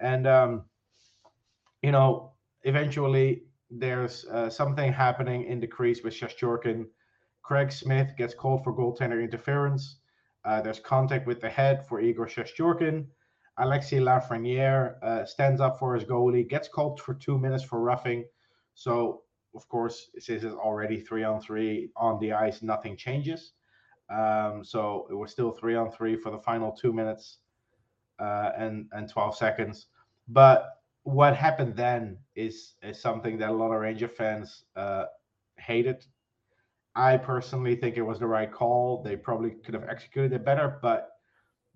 and 0.00 0.26
um, 0.26 0.64
you 1.82 1.92
know, 1.92 2.32
eventually 2.64 3.42
there's 3.70 4.24
uh, 4.26 4.50
something 4.50 4.92
happening 4.92 5.44
in 5.44 5.60
the 5.60 5.66
crease 5.66 6.02
with 6.02 6.14
Shestyorkin. 6.14 6.86
Craig 7.42 7.72
Smith 7.72 8.10
gets 8.16 8.34
called 8.34 8.64
for 8.64 8.74
goaltender 8.74 9.22
interference. 9.22 9.96
Uh, 10.44 10.60
there's 10.60 10.80
contact 10.80 11.26
with 11.26 11.40
the 11.40 11.48
head 11.48 11.86
for 11.86 12.00
Igor 12.00 12.26
Shestyorkin. 12.26 13.06
Alexis 13.58 14.00
Lafreniere 14.00 15.02
uh, 15.02 15.24
stands 15.24 15.60
up 15.60 15.78
for 15.78 15.94
his 15.94 16.04
goalie, 16.04 16.48
gets 16.48 16.68
called 16.68 17.00
for 17.00 17.14
two 17.14 17.38
minutes 17.38 17.62
for 17.62 17.80
roughing. 17.80 18.24
So, 18.74 19.22
of 19.54 19.68
course, 19.68 20.10
since 20.18 20.42
it's 20.42 20.54
already 20.54 21.00
three 21.00 21.24
on 21.24 21.40
three 21.40 21.90
on 21.96 22.18
the 22.20 22.32
ice, 22.32 22.62
nothing 22.62 22.96
changes. 22.96 23.52
Um, 24.08 24.64
so 24.64 25.06
it 25.10 25.14
was 25.14 25.30
still 25.30 25.52
three 25.52 25.76
on 25.76 25.90
three 25.90 26.16
for 26.16 26.30
the 26.30 26.38
final 26.38 26.72
two 26.72 26.92
minutes 26.92 27.38
uh, 28.18 28.52
and 28.56 28.86
and 28.92 29.08
12 29.08 29.36
seconds. 29.36 29.86
But 30.28 30.79
what 31.04 31.36
happened 31.36 31.76
then 31.76 32.18
is 32.34 32.74
is 32.82 33.00
something 33.00 33.38
that 33.38 33.50
a 33.50 33.52
lot 33.52 33.72
of 33.72 33.80
Ranger 33.80 34.08
fans 34.08 34.64
uh, 34.76 35.06
hated. 35.58 36.04
I 36.94 37.16
personally 37.16 37.76
think 37.76 37.96
it 37.96 38.02
was 38.02 38.18
the 38.18 38.26
right 38.26 38.52
call. 38.52 39.02
They 39.02 39.16
probably 39.16 39.52
could 39.64 39.74
have 39.74 39.88
executed 39.88 40.32
it 40.32 40.44
better, 40.44 40.78
but 40.82 41.10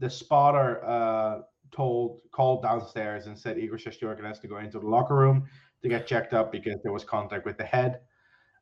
the 0.00 0.10
spotter 0.10 0.84
uh, 0.84 1.42
told 1.70 2.20
called 2.32 2.62
downstairs 2.62 3.26
and 3.26 3.38
said 3.38 3.58
Igor 3.58 3.78
Shestyorkin 3.78 4.24
has 4.24 4.40
to 4.40 4.48
go 4.48 4.58
into 4.58 4.78
the 4.78 4.86
locker 4.86 5.14
room 5.14 5.46
to 5.82 5.88
get 5.88 6.06
checked 6.06 6.34
up 6.34 6.50
because 6.50 6.76
there 6.82 6.92
was 6.92 7.04
contact 7.04 7.44
with 7.44 7.56
the 7.56 7.64
head. 7.64 8.00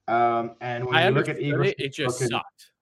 Um, 0.09 0.57
and 0.61 0.85
when 0.85 0.97
I 0.97 1.09
you 1.09 1.15
look 1.15 1.29
at 1.29 1.41
Igor, 1.41 1.65
it. 1.65 1.77
It 1.79 1.95
just 1.95 2.19
sucked. 2.19 2.73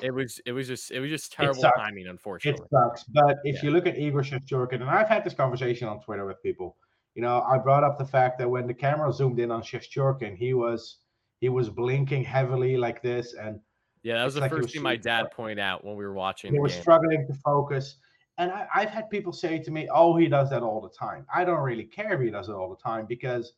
It 0.00 0.14
was. 0.14 0.40
It 0.46 0.52
was 0.52 0.68
just. 0.68 0.90
It 0.90 1.00
was 1.00 1.10
just 1.10 1.32
terrible 1.32 1.62
timing, 1.76 2.06
It 2.06 2.60
sucks. 2.70 3.04
But 3.04 3.38
if 3.44 3.56
Yeah. 3.56 3.62
you 3.64 3.70
look 3.72 3.86
at 3.86 3.98
Igor 3.98 4.22
Shestyorkin, 4.22 4.74
and 4.74 4.84
I've 4.84 5.08
had 5.08 5.24
this 5.24 5.34
conversation 5.34 5.88
on 5.88 6.00
Twitter 6.00 6.24
with 6.24 6.40
people, 6.42 6.76
you 7.14 7.22
know, 7.22 7.42
I 7.42 7.58
brought 7.58 7.84
up 7.84 7.98
the 7.98 8.04
fact 8.06 8.38
that 8.38 8.48
when 8.50 8.66
the 8.66 8.74
camera 8.74 9.12
zoomed 9.12 9.38
in 9.38 9.50
on 9.50 9.62
Shestyorkin, 9.62 10.36
he 10.36 10.54
was 10.54 10.98
he 11.40 11.48
was 11.48 11.68
blinking 11.70 12.24
heavily 12.24 12.76
like 12.76 13.02
this, 13.02 13.34
and 13.34 13.60
Yeah, 14.02 14.16
that 14.18 14.24
was 14.24 14.34
the 14.34 14.40
like 14.40 14.50
first 14.50 14.62
was 14.62 14.72
thing 14.72 14.82
my 14.82 14.96
dad 14.96 15.30
pointed 15.30 15.58
out 15.58 15.84
when 15.84 15.96
we 15.96 16.04
were 16.04 16.14
watching 16.14 16.52
he 16.52 16.58
was 16.58 16.72
game. 16.72 16.80
struggling 16.80 17.26
to 17.26 17.34
focus. 17.34 17.96
And 18.38 18.50
I, 18.50 18.66
I've 18.74 18.90
had 18.90 19.10
people 19.10 19.32
say 19.32 19.58
to 19.58 19.70
me, 19.70 19.88
"Oh, 19.92 20.16
he 20.16 20.28
does 20.28 20.50
that 20.50 20.62
all 20.62 20.80
the 20.80 20.90
time." 20.90 21.26
I 21.34 21.44
don't 21.44 21.60
really 21.62 21.84
care 21.84 22.12
if 22.14 22.20
he 22.20 22.30
does 22.30 22.48
it 22.48 22.52
all 22.54 22.70
the 22.70 22.82
time 22.82 23.06
because 23.06 23.54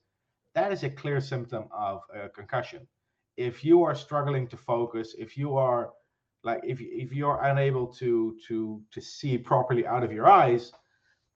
that 0.54 0.72
is 0.72 0.82
a 0.84 0.90
clear 0.90 1.20
symptom 1.20 1.68
of 1.72 2.02
a 2.14 2.28
concussion. 2.28 2.86
If 3.36 3.64
you 3.64 3.82
are 3.82 3.94
struggling 3.94 4.46
to 4.48 4.56
focus, 4.56 5.14
if 5.18 5.36
you 5.36 5.56
are 5.56 5.92
like 6.42 6.60
if 6.64 6.80
if 6.80 7.12
you're 7.12 7.42
unable 7.42 7.86
to 7.94 8.36
to 8.48 8.82
to 8.92 9.00
see 9.00 9.38
properly 9.38 9.86
out 9.86 10.04
of 10.04 10.12
your 10.12 10.28
eyes, 10.28 10.72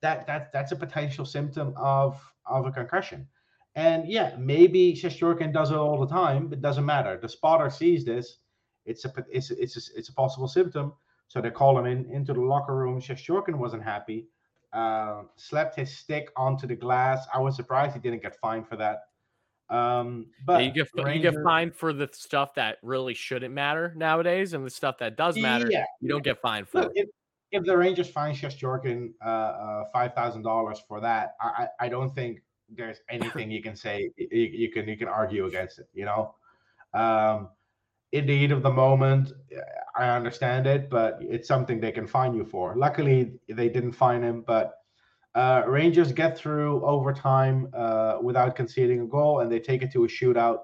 that 0.03 0.27
that 0.27 0.53
that's 0.53 0.73
a 0.73 0.77
potential 0.77 1.25
symptom 1.25 1.75
of 1.77 2.21
of 2.47 2.67
a 2.67 2.73
concussion. 2.73 3.27
And 3.75 4.09
yeah, 4.09 4.35
maybe 4.39 4.95
Shestyorkin 4.95 5.53
does 5.53 5.71
it 5.71 5.77
all 5.77 6.01
the 6.01 6.13
time. 6.13 6.53
It 6.53 6.61
doesn't 6.61 6.85
matter. 6.85 7.19
The 7.21 7.29
spotter 7.29 7.71
sees 7.71 8.05
this. 8.05 8.39
It's 8.87 9.05
a 9.05 9.13
it's 9.31 9.51
it's 9.51 9.77
a, 9.77 9.99
it's 9.99 10.09
a 10.09 10.15
possible 10.15 10.49
symptom. 10.49 10.95
So 11.29 11.41
they 11.41 11.51
call 11.51 11.79
him 11.79 11.87
in 11.87 12.11
into 12.11 12.33
the 12.33 12.41
locker 12.41 12.75
room. 12.75 13.01
Shestyorkin 13.01 13.55
wasn't 13.57 13.85
happy. 13.85 14.29
Uh, 14.73 15.23
slapped 15.37 15.77
his 15.77 15.97
stick 15.97 16.31
onto 16.37 16.67
the 16.67 16.75
glass. 16.75 17.27
I 17.33 17.41
was 17.41 17.57
surprised 17.57 17.95
he 17.95 18.01
didn't 18.01 18.23
get 18.23 18.37
fined 18.37 18.67
for 18.67 18.77
that. 18.77 19.05
Um, 19.71 20.27
but 20.47 20.63
Yeah, 20.63 20.73
you 20.73 20.73
get 20.73 21.15
you 21.15 21.23
get 21.23 21.35
fined 21.45 21.75
for 21.75 21.93
the 21.93 22.09
stuff 22.13 22.55
that 22.55 22.79
really 22.83 23.15
shouldn't 23.15 23.55
matter 23.55 23.93
nowadays, 23.97 24.55
and 24.55 24.65
the 24.65 24.71
stuff 24.71 24.99
that 24.99 25.17
does 25.17 25.37
matter, 25.37 25.71
Yeah, 25.71 25.85
you 26.01 26.09
don't 26.09 26.25
get 26.25 26.41
fined 26.41 26.69
for. 26.69 26.83
Look, 26.83 26.93
if, 26.95 27.09
if 27.51 27.65
the 27.65 27.77
Rangers 27.77 28.09
fine 28.09 28.35
Shestyorkin 28.35 29.13
uh, 29.25 29.29
uh, 29.29 29.85
five 29.93 30.15
thousand 30.15 30.43
dollars 30.43 30.83
for 30.87 31.01
that, 31.01 31.35
I, 31.41 31.69
I 31.81 31.87
I 31.87 31.89
don't 31.89 32.15
think 32.15 32.43
there's 32.69 32.99
anything 33.11 33.51
you 33.51 33.63
can 33.63 33.77
say 33.77 34.11
you, 34.17 34.29
you 34.31 34.71
can 34.71 34.89
you 34.89 34.97
can 34.97 35.09
argue 35.09 35.47
against 35.47 35.79
it. 35.79 35.89
You 35.95 36.07
know, 36.07 36.35
um, 36.95 37.49
in 38.13 38.27
the 38.27 38.39
heat 38.39 38.53
of 38.53 38.63
the 38.63 38.71
moment, 38.71 39.33
I 39.97 40.09
understand 40.09 40.67
it, 40.67 40.91
but 40.91 41.19
it's 41.21 41.49
something 41.49 41.81
they 41.81 41.93
can 41.93 42.07
fine 42.07 42.35
you 42.35 42.45
for. 42.45 42.77
Luckily, 42.77 43.33
they 43.49 43.69
didn't 43.69 43.93
fine 43.93 44.23
him, 44.23 44.45
but. 44.47 44.75
Uh, 45.35 45.63
Rangers 45.69 46.11
get 46.11 46.37
through 46.37 46.85
overtime 46.85 47.69
uh, 47.73 48.17
without 48.21 48.57
conceding 48.57 49.03
a 49.03 49.07
goal, 49.07 49.41
and 49.41 49.53
they 49.53 49.61
take 49.61 49.83
it 49.83 49.93
to 49.93 50.05
a 50.05 50.09
shootout. 50.09 50.61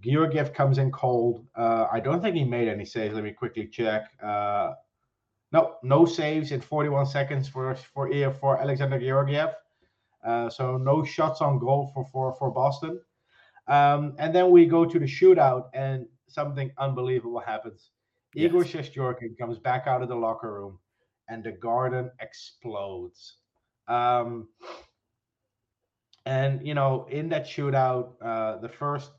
Georgiev 0.00 0.54
comes 0.54 0.78
in 0.78 0.90
cold. 0.92 1.44
Uh, 1.54 1.86
I 1.92 2.00
don't 2.00 2.22
think 2.22 2.34
he 2.36 2.44
made 2.44 2.68
any 2.68 2.86
saves. 2.86 3.14
Let 3.14 3.24
me 3.24 3.32
quickly 3.32 3.66
check. 3.66 4.08
No, 5.50 5.76
no 5.82 6.04
saves 6.04 6.52
in 6.52 6.60
41 6.60 7.06
seconds 7.06 7.48
for 7.48 7.74
for 7.74 8.32
for 8.34 8.60
Alexander 8.60 8.98
Georgiev. 8.98 9.54
Uh, 10.24 10.50
so 10.50 10.76
no 10.76 11.04
shots 11.04 11.40
on 11.40 11.58
goal 11.58 11.90
for 11.94 12.04
for 12.04 12.34
for 12.34 12.50
Boston. 12.50 13.00
Um, 13.66 14.14
and 14.18 14.34
then 14.34 14.50
we 14.50 14.66
go 14.66 14.84
to 14.84 14.98
the 14.98 15.06
shootout, 15.06 15.68
and 15.74 16.06
something 16.26 16.70
unbelievable 16.78 17.40
happens. 17.40 17.90
Yes. 18.34 18.46
Igor 18.46 18.64
Shestyorkin 18.64 19.38
comes 19.38 19.58
back 19.58 19.86
out 19.86 20.02
of 20.02 20.08
the 20.08 20.16
locker 20.16 20.52
room, 20.52 20.78
and 21.28 21.44
the 21.44 21.52
garden 21.52 22.10
explodes. 22.20 23.36
Um, 23.88 24.48
and 26.26 26.66
you 26.66 26.74
know, 26.74 27.06
in 27.10 27.28
that 27.30 27.46
shootout, 27.46 28.12
uh, 28.22 28.58
the 28.58 28.68
first 28.68 29.12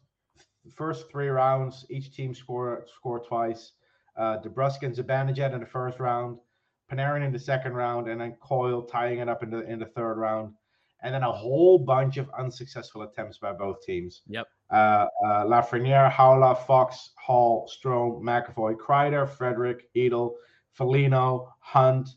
first 0.75 1.09
three 1.11 1.29
rounds, 1.29 1.85
each 1.89 2.13
team 2.15 2.33
score 2.33 2.85
score 2.95 3.19
twice. 3.19 3.73
Uh, 4.19 4.37
DeBrusk 4.41 4.83
and 4.83 4.93
Zibanejad 4.93 5.53
in 5.53 5.61
the 5.61 5.65
first 5.65 5.99
round, 5.99 6.37
Panarin 6.91 7.25
in 7.25 7.31
the 7.31 7.39
second 7.39 7.73
round, 7.73 8.09
and 8.09 8.19
then 8.19 8.35
Coyle 8.41 8.81
tying 8.83 9.19
it 9.19 9.29
up 9.29 9.43
in 9.43 9.49
the 9.49 9.61
in 9.71 9.79
the 9.79 9.85
third 9.85 10.15
round, 10.17 10.53
and 11.01 11.13
then 11.13 11.23
a 11.23 11.31
whole 11.31 11.79
bunch 11.79 12.17
of 12.17 12.29
unsuccessful 12.37 13.03
attempts 13.03 13.37
by 13.37 13.53
both 13.53 13.81
teams. 13.81 14.21
Yep. 14.27 14.47
Uh, 14.69 15.05
uh, 15.25 15.43
Lafreniere, 15.45 16.11
Haula, 16.11 16.55
Fox, 16.67 17.11
Hall, 17.17 17.71
Strome, 17.73 18.21
McAvoy, 18.21 18.75
Kreider, 18.75 19.27
Frederic, 19.27 19.87
Chytil, 19.95 20.33
Foligno, 20.73 21.53
Hunt, 21.61 22.09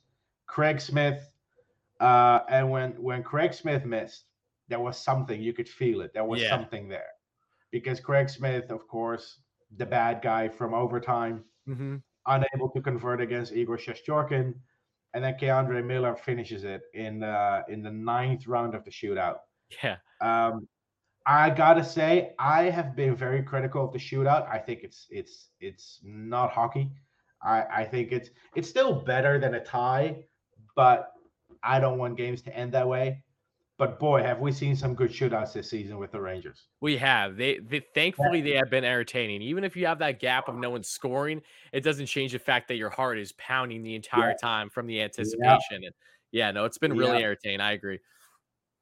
Craig 0.46 0.80
Smith, 0.80 1.30
uh, 2.00 2.40
and 2.48 2.68
when 2.70 2.90
when 3.00 3.22
Craig 3.22 3.54
Smith 3.54 3.84
missed, 3.84 4.24
there 4.68 4.80
was 4.80 4.98
something 4.98 5.40
you 5.40 5.52
could 5.52 5.68
feel 5.68 6.00
it. 6.00 6.12
There 6.12 6.24
was 6.24 6.42
Yeah. 6.42 6.50
something 6.50 6.88
there, 6.88 7.12
because 7.70 8.00
Craig 8.00 8.28
Smith, 8.28 8.70
of 8.70 8.88
course, 8.88 9.38
the 9.76 9.86
bad 9.86 10.20
guy 10.20 10.48
from 10.48 10.74
overtime, 10.74 11.44
Mm-hmm. 11.68 11.96
unable 12.26 12.68
to 12.70 12.80
convert 12.80 13.20
against 13.20 13.52
Igor 13.52 13.78
Shestyorkin, 13.78 14.54
and 15.14 15.24
then 15.24 15.34
K'Andre 15.34 15.84
Miller 15.84 16.16
finishes 16.16 16.64
it 16.64 16.82
in 16.94 17.22
uh, 17.22 17.62
in 17.68 17.82
the 17.82 17.90
ninth 17.90 18.46
round 18.46 18.74
of 18.74 18.84
the 18.84 18.90
shootout. 18.90 19.36
Yeah. 19.82 19.96
Um, 20.20 20.68
I 21.24 21.50
gotta 21.50 21.84
say, 21.84 22.32
I 22.38 22.64
have 22.64 22.96
been 22.96 23.14
very 23.14 23.42
critical 23.42 23.84
of 23.84 23.92
the 23.92 23.98
shootout. 23.98 24.48
I 24.50 24.58
think 24.58 24.80
it's 24.82 25.06
it's 25.10 25.50
it's 25.60 26.00
not 26.02 26.50
hockey. 26.50 26.90
I 27.42 27.62
I 27.70 27.84
think 27.84 28.12
it's 28.12 28.30
it's 28.56 28.68
still 28.68 28.92
better 28.92 29.38
than 29.38 29.54
a 29.54 29.64
tie, 29.64 30.24
but 30.74 31.12
I 31.62 31.78
don't 31.78 31.98
want 31.98 32.16
games 32.16 32.42
to 32.42 32.56
end 32.56 32.72
that 32.72 32.88
way. 32.88 33.22
But 33.78 33.98
boy, 33.98 34.22
have 34.22 34.38
we 34.38 34.52
seen 34.52 34.76
some 34.76 34.94
good 34.94 35.10
shootouts 35.10 35.54
this 35.54 35.70
season 35.70 35.98
with 35.98 36.12
the 36.12 36.20
Rangers. 36.20 36.66
We 36.80 36.96
have. 36.98 37.36
They, 37.36 37.58
they 37.58 37.80
thankfully 37.94 38.40
they 38.40 38.52
have 38.52 38.70
been 38.70 38.84
entertaining. 38.84 39.42
Even 39.42 39.64
if 39.64 39.76
you 39.76 39.86
have 39.86 39.98
that 40.00 40.20
gap 40.20 40.48
of 40.48 40.56
no 40.56 40.70
one 40.70 40.84
scoring, 40.84 41.42
it 41.72 41.80
doesn't 41.80 42.06
change 42.06 42.32
the 42.32 42.38
fact 42.38 42.68
that 42.68 42.76
your 42.76 42.90
heart 42.90 43.18
is 43.18 43.32
pounding 43.32 43.82
the 43.82 43.94
entire 43.94 44.34
time 44.40 44.68
from 44.70 44.86
the 44.86 45.00
anticipation. 45.00 45.84
And 45.84 45.92
yeah, 46.30 46.50
no, 46.50 46.64
it's 46.64 46.78
been 46.78 46.92
really 46.92 47.18
Yeah. 47.18 47.24
entertaining. 47.26 47.60
I 47.60 47.72
agree. 47.72 47.98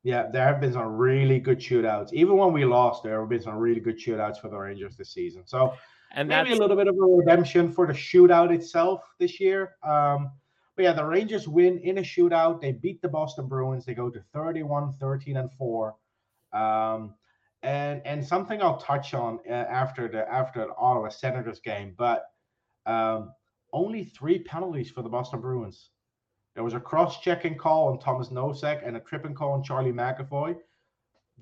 Yeah, 0.03 0.29
there 0.31 0.47
have 0.47 0.61
been 0.61 0.73
some 0.73 0.97
really 0.97 1.39
good 1.39 1.59
shootouts. 1.59 2.13
Even 2.13 2.37
when 2.37 2.53
we 2.53 2.65
lost, 2.65 3.03
there 3.03 3.21
have 3.21 3.29
been 3.29 3.43
some 3.43 3.57
really 3.57 3.81
good 3.81 3.99
shootouts 3.99 4.41
for 4.41 4.49
the 4.49 4.57
Rangers 4.57 4.97
this 4.97 5.13
season. 5.13 5.47
So 5.47 5.75
And 6.13 6.29
maybe 6.29 6.49
that's 6.49 6.59
a 6.59 6.63
little 6.63 6.77
bit 6.77 6.89
of 6.89 6.97
a 6.97 6.99
redemption 7.01 7.71
for 7.71 7.87
the 7.87 7.93
shootout 7.93 8.51
itself 8.53 9.03
this 9.19 9.39
year. 9.39 9.77
Um, 9.83 10.33
but 10.81 10.85
yeah, 10.85 10.93
the 10.95 11.05
Rangers 11.05 11.47
win 11.47 11.79
in 11.81 11.99
a 11.99 12.01
shootout. 12.01 12.63
They 12.63 12.73
beat 12.73 13.03
the 13.03 13.09
Boston 13.09 13.47
Bruins. 13.47 13.85
They 13.85 13.93
go 13.93 14.09
to 14.09 14.19
31, 14.33 14.95
13, 14.99 15.37
and 15.37 15.53
4. 15.53 15.95
Um, 16.55 17.13
and 17.63 18.01
and 18.07 18.27
something 18.27 18.63
I'll 18.63 18.79
touch 18.79 19.13
on 19.13 19.41
uh, 19.47 19.53
after 19.53 20.09
the 20.09 20.27
after 20.27 20.61
the 20.61 20.75
Ottawa 20.79 21.11
Senators 21.11 21.61
game, 21.61 21.95
but 21.99 22.25
um, 22.87 23.35
only 23.75 24.05
three 24.05 24.39
penalties 24.39 24.91
for 24.91 25.03
the 25.03 25.11
Boston 25.11 25.43
Bruins. 25.43 25.91
There 26.55 26.65
was 26.65 26.73
a 26.73 26.81
cross-checking 26.81 27.59
call 27.59 27.89
on 27.89 27.99
Thomas 27.99 28.29
Nosek 28.29 28.81
and 28.83 28.97
a 28.97 29.01
tripping 29.01 29.35
call 29.35 29.53
on 29.53 29.63
Charlie 29.63 29.93
McAvoy. 29.93 30.57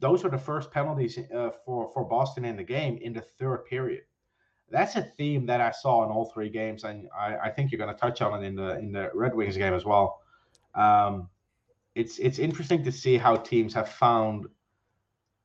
Those 0.01 0.25
were 0.25 0.31
the 0.31 0.39
first 0.39 0.73
penalties 0.73 1.17
uh, 1.17 1.51
for 1.65 1.93
for 1.95 2.05
Boston 2.05 2.45
in 2.45 2.57
the 2.57 2.65
game 2.65 2.99
in 3.01 3.13
the 3.13 3.25
third 3.39 3.67
period 3.67 4.03
that's 4.71 4.97
a 4.97 5.03
theme 5.03 5.47
that 5.47 5.61
I 5.61 5.71
saw 5.71 6.05
in 6.05 6.11
all 6.11 6.27
three 6.27 6.49
games, 6.49 6.85
and 6.85 7.09
I, 7.19 7.37
I 7.37 7.51
think 7.51 7.71
you're 7.73 7.79
going 7.79 7.95
to 7.95 8.01
touch 8.01 8.21
on 8.21 8.43
it 8.43 8.47
in 8.47 8.55
the 8.55 8.79
in 8.79 8.93
the 8.93 9.11
Red 9.15 9.35
Wings 9.35 9.57
game 9.57 9.75
as 9.75 9.85
well. 9.85 10.21
Um, 10.75 11.29
it's 11.95 12.19
it's 12.19 12.39
interesting 12.39 12.85
to 12.85 12.93
see 12.93 13.17
how 13.17 13.37
teams 13.37 13.75
have 13.75 13.89
found 13.89 14.47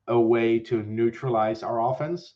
a 0.07 0.19
way 0.19 0.59
to 0.59 0.83
neutralize 0.83 1.63
our 1.63 1.91
offense, 1.91 2.35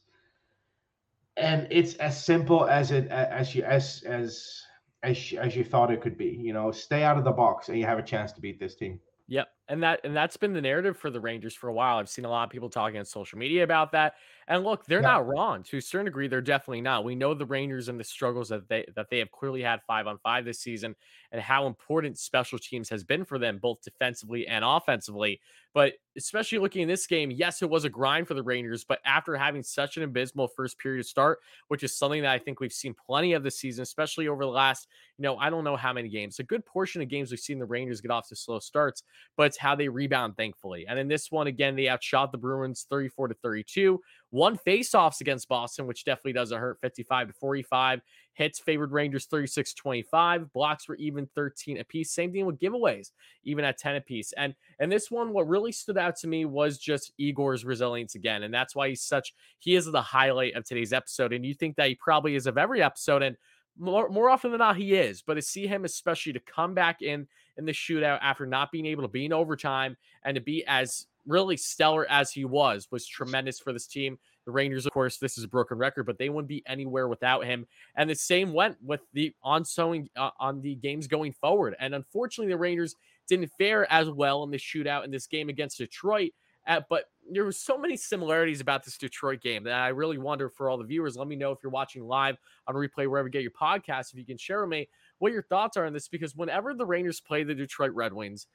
and 1.35 1.67
it's 1.69 1.95
as 1.95 2.23
simple 2.23 2.65
as 2.65 2.91
it 2.91 3.07
as 3.07 3.53
you 3.53 3.63
as 3.63 4.03
as 4.03 4.63
as 5.03 5.31
you- 5.31 5.39
as 5.39 5.55
you 5.55 5.63
thought 5.63 5.91
it 5.91 6.01
could 6.01 6.17
be. 6.17 6.29
You 6.29 6.53
know, 6.53 6.71
stay 6.71 7.03
out 7.03 7.17
of 7.17 7.23
the 7.23 7.31
box, 7.31 7.69
and 7.69 7.77
you 7.77 7.85
have 7.85 7.99
a 7.99 8.03
chance 8.03 8.31
to 8.33 8.41
beat 8.41 8.59
this 8.59 8.75
team. 8.75 8.99
Yep. 9.27 9.49
And 9.69 9.83
that 9.83 9.99
and 10.05 10.15
that's 10.15 10.37
been 10.37 10.53
the 10.53 10.61
narrative 10.61 10.95
for 10.97 11.09
the 11.09 11.19
Rangers 11.19 11.53
for 11.53 11.67
a 11.67 11.73
while. 11.73 11.97
I've 11.97 12.07
seen 12.07 12.23
a 12.23 12.29
lot 12.29 12.45
of 12.45 12.49
people 12.49 12.69
talking 12.69 12.97
on 12.99 13.03
social 13.03 13.37
media 13.37 13.65
about 13.65 13.91
that. 13.91 14.15
And 14.47 14.63
look, 14.63 14.85
they're 14.85 15.01
Yeah. 15.01 15.11
not 15.11 15.27
wrong. 15.27 15.61
To 15.63 15.77
a 15.77 15.81
certain 15.81 16.05
degree, 16.05 16.29
they're 16.29 16.39
definitely 16.39 16.79
not. 16.79 17.03
We 17.03 17.15
know 17.15 17.33
the 17.33 17.45
Rangers 17.45 17.89
and 17.89 17.99
the 17.99 18.05
struggles 18.05 18.47
that 18.47 18.69
they 18.69 18.85
that 18.95 19.09
they 19.09 19.19
have 19.19 19.29
clearly 19.31 19.61
had 19.61 19.81
five 19.83 20.07
on 20.07 20.19
five 20.19 20.45
this 20.45 20.61
season 20.61 20.95
and 21.33 21.41
how 21.41 21.67
important 21.67 22.17
special 22.17 22.57
teams 22.57 22.87
has 22.89 23.03
been 23.03 23.25
for 23.25 23.37
them, 23.37 23.59
both 23.59 23.81
defensively 23.81 24.47
and 24.47 24.63
offensively. 24.63 25.41
But 25.73 25.95
especially 26.15 26.57
looking 26.59 26.81
in 26.83 26.87
this 26.87 27.05
game, 27.05 27.29
yes, 27.29 27.61
it 27.61 27.69
was 27.69 27.83
a 27.83 27.89
grind 27.89 28.27
for 28.27 28.33
the 28.33 28.41
Rangers, 28.43 28.83
but 28.83 28.99
after 29.05 29.35
having 29.35 29.61
such 29.63 29.97
an 29.97 30.03
abysmal 30.03 30.47
first 30.47 30.79
period 30.79 31.05
start, 31.05 31.39
which 31.67 31.83
is 31.83 31.95
something 31.95 32.21
that 32.23 32.31
I 32.31 32.39
think 32.39 32.59
we've 32.59 32.73
seen 32.73 32.95
plenty 32.95 33.33
of 33.33 33.43
this 33.43 33.59
season, 33.59 33.83
especially 33.83 34.27
over 34.27 34.43
the 34.43 34.49
last, 34.49 34.87
you 35.17 35.23
know, 35.23 35.37
I 35.37 35.49
don't 35.51 35.63
know 35.63 35.75
how 35.75 35.93
many 35.93 36.09
games. 36.09 36.39
A 36.39 36.43
good 36.43 36.65
portion 36.65 37.01
of 37.01 37.09
games 37.09 37.29
we've 37.29 37.39
seen 37.39 37.59
the 37.59 37.65
Rangers 37.65 38.01
get 38.01 38.11
off 38.11 38.27
to 38.29 38.35
slow 38.35 38.59
starts 38.59 39.03
but 39.35 39.56
how 39.57 39.75
they 39.75 39.87
rebound, 39.87 40.35
thankfully. 40.37 40.85
And 40.87 40.97
in 40.99 41.07
this 41.07 41.31
one, 41.31 41.47
again, 41.47 41.75
they 41.75 41.89
outshot 41.89 42.31
the 42.31 42.37
Bruins 42.37 42.85
34 42.89 43.29
to 43.29 43.33
32. 43.35 43.99
One 44.29 44.57
faceoffs 44.57 45.21
against 45.21 45.47
Boston, 45.47 45.87
which 45.87 46.05
definitely 46.05 46.33
doesn't 46.33 46.59
hurt 46.59 46.79
55 46.81 47.27
to 47.27 47.33
45. 47.33 48.01
Hits 48.33 48.59
favored 48.59 48.91
Rangers 48.91 49.25
36 49.25 49.73
25. 49.73 50.53
Blocks 50.53 50.87
were 50.87 50.95
even 50.95 51.27
13 51.35 51.79
apiece. 51.79 52.11
Same 52.11 52.31
thing 52.31 52.45
with 52.45 52.59
giveaways, 52.59 53.11
even 53.43 53.65
at 53.65 53.77
10 53.77 53.95
apiece. 53.95 54.33
And 54.33 54.53
and 54.79 54.91
this 54.91 55.09
one, 55.09 55.33
what 55.33 55.47
really 55.47 55.71
stood 55.71 55.97
out 55.97 56.15
to 56.17 56.27
me 56.27 56.45
was 56.45 56.77
just 56.77 57.13
Igor's 57.17 57.65
resilience 57.65 58.15
again. 58.15 58.43
And 58.43 58.53
that's 58.53 58.75
why 58.75 58.89
he's 58.89 59.01
such, 59.01 59.33
he 59.59 59.75
is 59.75 59.85
the 59.85 60.01
highlight 60.01 60.55
of 60.55 60.65
today's 60.65 60.93
episode. 60.93 61.33
And 61.33 61.45
you 61.45 61.53
think 61.53 61.75
that 61.77 61.87
he 61.87 61.95
probably 61.95 62.35
is 62.35 62.47
of 62.47 62.57
every 62.57 62.83
episode. 62.83 63.23
And 63.23 63.37
more, 63.79 64.09
more 64.09 64.29
often 64.29 64.51
than 64.51 64.59
not, 64.59 64.77
he 64.77 64.93
is. 64.93 65.21
But 65.21 65.35
to 65.35 65.41
see 65.41 65.67
him, 65.67 65.85
especially 65.85 66.33
to 66.33 66.39
come 66.39 66.73
back 66.73 67.01
in 67.01 67.27
in 67.57 67.65
the 67.65 67.71
shootout 67.71 68.19
after 68.21 68.45
not 68.45 68.71
being 68.71 68.85
able 68.85 69.03
to 69.03 69.07
be 69.07 69.25
in 69.25 69.33
overtime 69.33 69.97
and 70.23 70.35
to 70.35 70.41
be 70.41 70.65
as 70.67 71.07
really 71.25 71.57
stellar 71.57 72.09
as 72.09 72.31
he 72.31 72.45
was 72.45 72.87
was 72.91 73.05
tremendous 73.05 73.59
for 73.59 73.73
this 73.73 73.87
team. 73.87 74.17
The 74.45 74.51
Rangers, 74.51 74.85
of 74.85 74.93
course, 74.93 75.17
this 75.17 75.37
is 75.37 75.43
a 75.43 75.47
broken 75.47 75.77
record, 75.77 76.05
but 76.05 76.17
they 76.17 76.29
wouldn't 76.29 76.47
be 76.47 76.63
anywhere 76.65 77.09
without 77.09 77.43
him. 77.43 77.67
And 77.97 78.09
the 78.09 78.15
same 78.15 78.53
went 78.53 78.77
with 78.81 79.01
the 79.11 79.33
ongoing 79.43 80.09
uh, 80.15 80.29
on 80.39 80.61
the 80.61 80.75
games 80.75 81.05
going 81.05 81.33
forward. 81.33 81.75
And 81.79 81.93
unfortunately, 81.93 82.53
the 82.53 82.57
Rangers 82.57 82.95
didn't 83.27 83.51
fare 83.57 83.91
as 83.91 84.09
well 84.09 84.43
in 84.43 84.51
the 84.51 84.57
shootout 84.57 85.03
in 85.03 85.11
this 85.11 85.27
game 85.27 85.49
against 85.49 85.79
Detroit. 85.79 86.31
Uh, 86.65 86.81
but 86.89 87.05
there 87.31 87.45
were 87.45 87.51
so 87.51 87.77
many 87.77 87.95
similarities 87.95 88.61
about 88.61 88.83
this 88.83 88.97
Detroit 88.97 89.41
game 89.41 89.63
that 89.63 89.73
I 89.73 89.89
really 89.89 90.17
wonder 90.17 90.49
for 90.49 90.69
all 90.69 90.77
the 90.77 90.83
viewers. 90.83 91.15
Let 91.15 91.27
me 91.27 91.35
know 91.35 91.51
if 91.51 91.59
you're 91.63 91.71
watching 91.71 92.03
live 92.03 92.37
on 92.67 92.75
replay 92.75 93.07
wherever 93.07 93.27
you 93.27 93.31
get 93.31 93.41
your 93.41 93.51
podcast. 93.51 94.11
If 94.11 94.15
you 94.15 94.25
can 94.25 94.37
share 94.37 94.61
with 94.61 94.69
me 94.69 94.87
what 95.19 95.31
your 95.31 95.43
thoughts 95.43 95.77
are 95.77 95.85
on 95.85 95.93
this, 95.93 96.07
because 96.07 96.35
whenever 96.35 96.73
the 96.73 96.85
Rangers 96.85 97.19
play 97.19 97.43
the 97.43 97.55
Detroit 97.55 97.91
Red 97.93 98.13
Wings, 98.13 98.47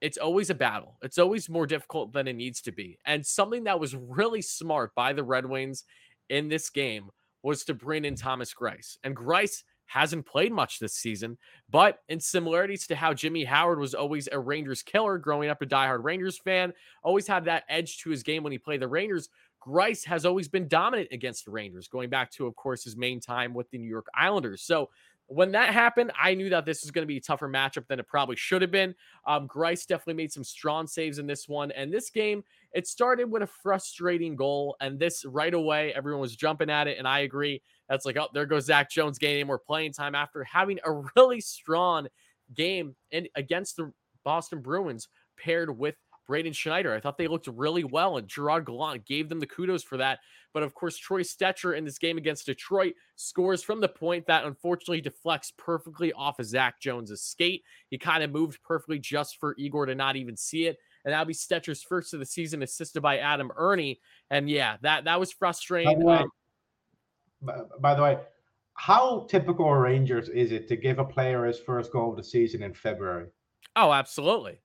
it's 0.00 0.18
always 0.18 0.48
a 0.48 0.54
battle. 0.54 0.96
It's 1.02 1.18
always 1.18 1.48
more 1.48 1.66
difficult 1.66 2.12
than 2.12 2.28
it 2.28 2.34
needs 2.34 2.60
to 2.62 2.72
be. 2.72 2.98
And 3.04 3.26
something 3.26 3.64
that 3.64 3.80
was 3.80 3.96
really 3.96 4.42
smart 4.42 4.94
by 4.94 5.12
the 5.12 5.24
Red 5.24 5.46
Wings 5.46 5.84
in 6.28 6.48
this 6.48 6.70
game 6.70 7.10
was 7.42 7.64
to 7.64 7.74
bring 7.74 8.04
in 8.04 8.14
Thomas 8.14 8.54
Greiss. 8.54 8.96
And 9.02 9.16
Greiss 9.16 9.64
hasn't 9.86 10.26
played 10.26 10.52
much 10.52 10.78
this 10.78 10.94
season, 10.94 11.38
but 11.70 12.00
in 12.08 12.20
similarities 12.20 12.86
to 12.86 12.94
how 12.94 13.14
Jimmy 13.14 13.44
Howard 13.44 13.78
was 13.78 13.94
always 13.94 14.28
a 14.30 14.38
Rangers 14.38 14.82
killer 14.82 15.18
growing 15.18 15.48
up 15.48 15.62
a 15.62 15.66
diehard 15.66 16.04
Rangers 16.04 16.38
fan, 16.38 16.74
always 17.02 17.26
had 17.26 17.46
that 17.46 17.64
edge 17.68 17.98
to 17.98 18.10
his 18.10 18.22
game 18.22 18.42
when 18.42 18.52
he 18.52 18.58
played 18.58 18.80
the 18.80 18.88
Rangers. 18.88 19.30
Greiss 19.66 20.04
has 20.04 20.24
always 20.24 20.46
been 20.46 20.68
dominant 20.68 21.08
against 21.10 21.44
the 21.44 21.50
Rangers, 21.50 21.88
going 21.88 22.10
back 22.10 22.30
to, 22.32 22.46
of 22.46 22.54
course, 22.54 22.84
his 22.84 22.96
main 22.96 23.18
time 23.18 23.54
with 23.54 23.70
the 23.70 23.78
New 23.78 23.88
York 23.88 24.06
Islanders. 24.14 24.62
So 24.62 24.90
when 25.28 25.52
that 25.52 25.74
happened, 25.74 26.10
I 26.20 26.34
knew 26.34 26.48
that 26.48 26.64
this 26.64 26.82
was 26.82 26.90
going 26.90 27.02
to 27.02 27.06
be 27.06 27.18
a 27.18 27.20
tougher 27.20 27.48
matchup 27.48 27.86
than 27.86 28.00
it 28.00 28.06
probably 28.06 28.36
should 28.36 28.62
have 28.62 28.70
been. 28.70 28.94
Um, 29.26 29.46
Greiss 29.46 29.86
definitely 29.86 30.14
made 30.14 30.32
some 30.32 30.42
strong 30.42 30.86
saves 30.86 31.18
in 31.18 31.26
this 31.26 31.46
one. 31.46 31.70
And 31.72 31.92
this 31.92 32.08
game, 32.08 32.42
it 32.72 32.86
started 32.86 33.30
with 33.30 33.42
a 33.42 33.46
frustrating 33.46 34.36
goal. 34.36 34.76
And 34.80 34.98
this 34.98 35.26
right 35.26 35.52
away, 35.52 35.92
everyone 35.94 36.22
was 36.22 36.34
jumping 36.34 36.70
at 36.70 36.88
it. 36.88 36.98
And 36.98 37.06
I 37.06 37.20
agree. 37.20 37.62
That's 37.90 38.06
like, 38.06 38.16
oh, 38.16 38.28
there 38.32 38.46
goes 38.46 38.64
Zach 38.64 38.90
Jones 38.90 39.18
getting 39.18 39.46
more 39.46 39.58
playing 39.58 39.92
time 39.92 40.14
after 40.14 40.42
having 40.44 40.78
a 40.84 41.02
really 41.16 41.40
strong 41.40 42.08
game 42.54 42.96
in, 43.10 43.28
against 43.34 43.76
the 43.76 43.92
Boston 44.24 44.60
Bruins 44.60 45.08
paired 45.38 45.76
with 45.76 45.96
Braden 46.28 46.52
Schneider. 46.52 46.94
I 46.94 47.00
thought 47.00 47.18
they 47.18 47.26
looked 47.26 47.48
really 47.48 47.82
well, 47.82 48.18
and 48.18 48.28
Gerard 48.28 48.66
Gallant 48.66 49.04
gave 49.06 49.28
them 49.28 49.40
the 49.40 49.46
kudos 49.46 49.82
for 49.82 49.96
that. 49.96 50.20
But 50.54 50.62
of 50.62 50.74
course, 50.74 50.96
Troy 50.96 51.22
Stecher 51.22 51.76
in 51.76 51.84
this 51.84 51.98
game 51.98 52.18
against 52.18 52.46
Detroit 52.46 52.94
scores 53.16 53.62
from 53.62 53.80
the 53.80 53.88
point 53.88 54.26
that 54.26 54.44
unfortunately 54.44 55.00
deflects 55.00 55.52
perfectly 55.56 56.12
off 56.12 56.38
of 56.38 56.46
Zach 56.46 56.80
Jones' 56.80 57.20
skate. 57.20 57.64
He 57.90 57.98
kind 57.98 58.22
of 58.22 58.30
moved 58.30 58.62
perfectly 58.62 58.98
just 58.98 59.38
for 59.40 59.54
Igor 59.58 59.86
to 59.86 59.94
not 59.94 60.16
even 60.16 60.36
see 60.36 60.66
it. 60.66 60.78
And 61.04 61.12
that'll 61.12 61.26
be 61.26 61.32
Stecher's 61.34 61.82
first 61.82 62.12
of 62.12 62.20
the 62.20 62.26
season, 62.26 62.62
assisted 62.62 63.00
by 63.00 63.18
Adam 63.18 63.50
Erne. 63.58 63.96
And 64.30 64.48
yeah, 64.50 64.76
that 64.82 65.04
that 65.04 65.18
was 65.18 65.32
By 65.32 65.36
frustrating. 65.38 65.98
the 65.98 66.04
way, 66.04 66.24
Um, 67.48 67.66
by 67.80 67.94
the 67.94 68.02
way, 68.02 68.18
how 68.74 69.26
typical 69.28 69.72
Rangers 69.72 70.28
is 70.28 70.52
it 70.52 70.68
to 70.68 70.76
give 70.76 70.98
a 70.98 71.04
player 71.04 71.44
his 71.46 71.58
first 71.58 71.90
goal 71.92 72.10
of 72.10 72.16
the 72.16 72.22
season 72.24 72.62
in 72.62 72.74
February? 72.74 73.28
Oh, 73.76 73.92
absolutely. 73.92 74.60